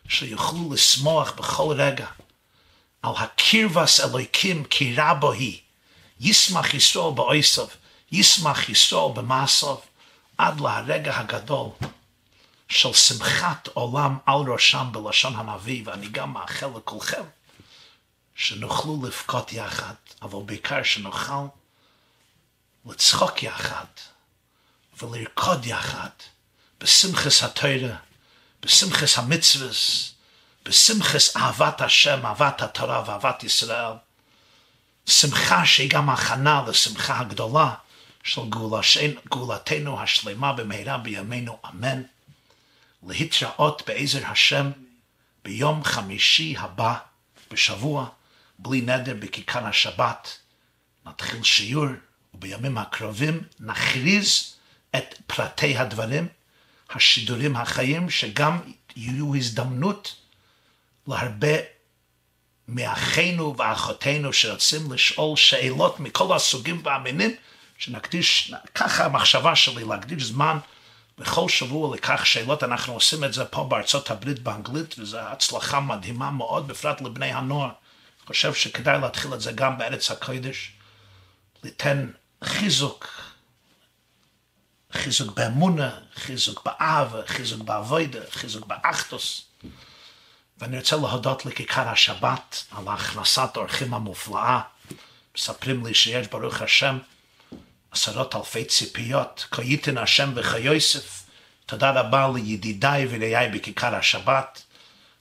שיוכלו 0.07 0.73
לשמוח 0.73 1.31
בכל 1.31 1.75
רגע 1.77 2.07
על 3.01 3.13
הקרבס 3.17 3.99
אלוהיקים 3.99 4.63
כי 4.63 4.95
רבו 4.97 5.31
היא. 5.31 5.59
ישמח 6.19 6.73
ישראל 6.73 7.13
באויסוב, 7.15 7.69
ישמח 8.11 8.69
ישראל 8.69 9.13
במעשוב, 9.15 9.81
עד 10.37 10.59
להרגע 10.61 11.19
הגדול 11.19 11.69
של 12.69 12.93
שמחת 12.93 13.67
עולם 13.67 14.17
על 14.25 14.35
ראשם 14.47 14.87
בלשון 14.91 15.35
הנביא, 15.35 15.81
ואני 15.85 16.07
גם 16.07 16.33
מאחל 16.33 16.67
לכולכם 16.77 17.23
שנוכלו 18.35 18.99
לבכות 19.03 19.53
יחד, 19.53 19.93
אבל 20.21 20.39
בעיקר 20.45 20.83
שנוכל 20.83 21.45
לצחוק 22.85 23.43
יחד 23.43 23.85
ולרקוד 25.01 25.65
יחד 25.65 26.09
בשמחס 26.79 27.43
התוירה, 27.43 27.95
בשמחס 28.61 29.17
המצווס, 29.17 30.11
בשמחס 30.65 31.37
אהבת 31.37 31.81
השם, 31.81 32.25
אהבת 32.25 32.61
התורה 32.61 33.03
ואהבת 33.05 33.43
ישראל. 33.43 33.93
שמחה 35.05 35.65
שהיא 35.65 35.89
גם 35.89 36.09
הכנה 36.09 36.63
לשמחה 36.67 37.19
הגדולה 37.19 37.73
של 38.23 38.41
גאולתנו 39.29 40.01
השלמה 40.01 40.53
במהרה 40.53 40.97
בימינו, 40.97 41.59
אמן. 41.69 42.01
להתראות 43.07 43.81
בעזר 43.87 44.25
השם 44.27 44.71
ביום 45.43 45.83
חמישי 45.83 46.55
הבא 46.57 46.95
בשבוע, 47.51 48.09
בלי 48.61 48.81
נדר 48.81 49.13
בכיכר 49.19 49.65
השבת. 49.65 50.37
נתחיל 51.05 51.43
שיעור, 51.43 51.87
ובימים 52.33 52.77
הקרובים 52.77 53.43
נכריז 53.59 54.53
את 54.95 55.21
פרטי 55.27 55.77
הדברים, 55.77 56.27
השידורים 56.89 57.55
החיים, 57.55 58.09
שגם 58.09 58.59
יהיו 58.95 59.35
הזדמנות 59.35 60.15
להרבה 61.07 61.57
מאחינו 62.67 63.57
ואחותינו 63.57 64.33
שרוצים 64.33 64.91
לשאול 64.91 65.37
שאלות 65.37 65.99
מכל 65.99 66.35
הסוגים 66.35 66.81
והמינים, 66.83 67.35
שנקדיש, 67.77 68.53
ככה 68.75 69.05
המחשבה 69.05 69.55
שלי, 69.55 69.83
להקדיש 69.83 70.23
זמן 70.23 70.57
בכל 71.17 71.49
שבוע 71.49 71.95
לכך 71.95 72.25
שאלות, 72.25 72.63
אנחנו 72.63 72.93
עושים 72.93 73.23
את 73.23 73.33
זה 73.33 73.45
פה 73.45 73.63
בארצות 73.63 74.11
הברית 74.11 74.39
באנגלית, 74.39 74.95
וזו 74.99 75.19
הצלחה 75.19 75.79
מדהימה 75.79 76.31
מאוד, 76.31 76.67
בפרט 76.67 77.01
לבני 77.01 77.33
הנוער. 77.33 77.69
חושב 78.29 78.53
שכדאי 78.53 79.01
להתחיל 79.01 79.33
את 79.33 79.41
זה 79.41 79.51
גם 79.51 79.77
בארץ 79.77 80.11
הקודש, 80.11 80.71
ליתן 81.63 82.11
חיזוק, 82.43 83.07
חיזוק 84.91 85.35
באמונה, 85.35 85.99
חיזוק 86.15 86.65
באהבה, 86.65 87.21
חיזוק 87.27 87.61
באבוידה, 87.61 88.19
חיזוק 88.31 88.65
באחדוס. 88.65 89.41
ואני 90.57 90.77
רוצה 90.77 90.95
להודות 90.95 91.45
לכיכר 91.45 91.87
השבת 91.87 92.65
על 92.71 92.87
הכנסת 92.87 93.57
האורחים 93.57 93.93
המופלאה. 93.93 94.61
מספרים 95.35 95.85
לי 95.85 95.93
שיש 95.93 96.27
ברוך 96.27 96.61
השם 96.61 96.97
עשרות 97.91 98.35
אלפי 98.35 98.65
ציפיות, 98.65 99.47
כה 99.51 99.61
ייתן 99.61 99.97
השם 99.97 100.31
וכיוסף. 100.35 101.23
תודה 101.65 101.91
רבה 101.91 102.29
לידידיי 102.35 103.07
ולאיי 103.09 103.49
בכיכר 103.49 103.95
השבת. 103.95 104.63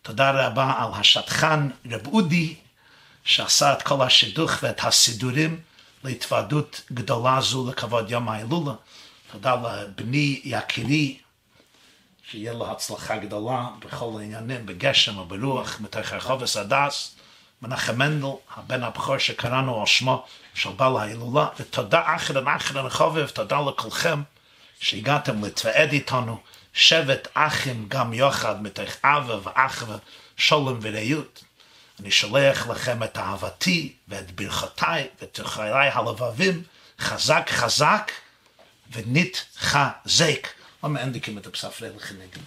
תודה 0.02 0.30
רבה 0.30 0.74
על 0.78 1.00
השטחן 1.00 1.68
רב 1.90 2.06
אודי, 2.06 2.56
שעשה 3.28 3.72
את 3.72 3.82
כל 3.82 4.02
השידוך 4.02 4.52
ואת 4.62 4.84
הסידורים 4.84 5.60
להתוועדות 6.04 6.82
גדולה 6.92 7.40
זו 7.40 7.70
לכבוד 7.70 8.10
יום 8.10 8.28
ההילולה. 8.28 8.72
תודה 9.32 9.54
לבני 9.54 10.40
יקירי, 10.44 11.18
שיהיה 12.30 12.52
לו 12.52 12.70
הצלחה 12.70 13.16
גדולה 13.16 13.68
בכל 13.78 14.10
העניינים, 14.18 14.66
בגשם 14.66 15.18
וברוח, 15.18 15.80
מתוך 15.80 16.12
רחוב 16.12 16.42
הדס. 16.60 17.14
מנחם 17.62 17.98
מנדל, 17.98 18.26
הבן 18.56 18.82
הבכור 18.82 19.18
שקראנו 19.18 19.80
על 19.80 19.86
שמו 19.86 20.24
של 20.54 20.70
בעל 20.70 20.96
ההילולה, 20.96 21.48
ותודה 21.60 22.02
אחרן 22.16 22.48
אחרן 22.48 22.88
חובב, 22.90 23.28
תודה 23.28 23.60
לכולכם 23.60 24.22
שהגעתם 24.80 25.44
להתוועד 25.44 25.92
איתנו, 25.92 26.40
שבט 26.72 27.28
אחים 27.34 27.86
גם 27.88 28.12
יוחד 28.12 28.62
מתוך 28.62 28.90
אבה 29.04 29.38
ואחווה, 29.42 29.96
שולם 30.36 30.78
ורעות. 30.80 31.47
אני 32.00 32.10
שולח 32.10 32.66
לכם 32.66 33.02
את 33.02 33.18
אהבתי 33.18 33.92
ואת 34.08 34.30
ברכותיי 34.30 35.08
ואת 35.20 35.40
חיילי 35.44 35.88
הלבבים 35.92 36.62
חזק 36.98 37.48
חזק 37.50 38.10
ונית 38.92 39.46
חזק. 39.56 40.48
למה 40.84 41.00
אין 41.00 41.12
לי 41.12 41.20
כמעט 41.20 41.46
הפסאפרי 41.46 41.88
לכי 41.96 42.14
נגן? 42.14 42.40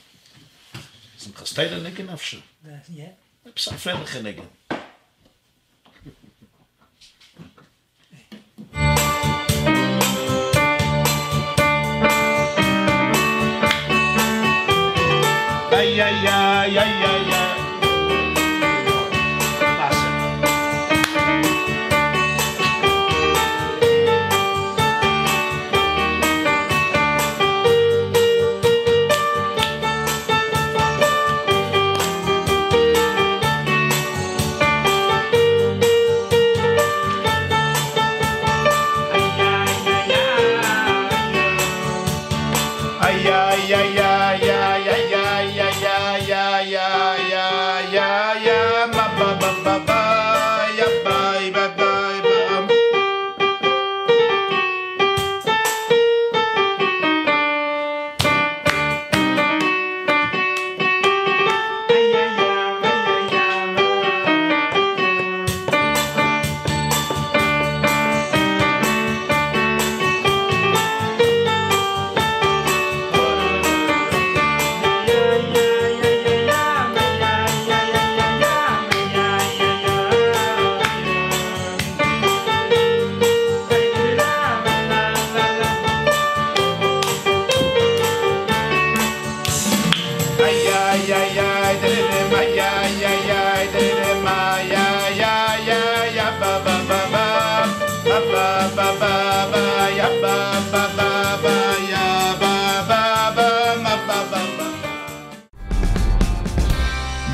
זה 1.20 1.30
מחסתי 1.30 1.66
לנגן 1.66 2.10
אף 2.10 2.24
שם. 2.24 2.40
הפסאפרי 3.46 3.94
לכי 4.04 4.22
נגן. 4.22 4.44
איי 15.72 16.04
איי 16.04 16.28
איי 16.28 16.80
איי 16.80 17.06
איי 17.06 17.31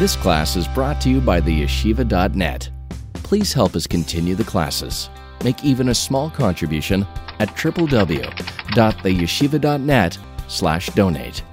This 0.07 0.15
class 0.15 0.55
is 0.55 0.69
brought 0.69 1.01
to 1.01 1.09
you 1.09 1.19
by 1.19 1.41
the 1.41 1.63
yeshiva.net. 1.63 2.69
Please 3.15 3.51
help 3.51 3.75
us 3.75 3.85
continue 3.85 4.35
the 4.35 4.43
classes. 4.45 5.09
Make 5.43 5.65
even 5.65 5.89
a 5.89 5.93
small 5.93 6.29
contribution 6.29 7.05
at 7.39 7.49
www.theyeshiva.net 7.49 10.17
slash 10.47 10.89
donate. 10.91 11.43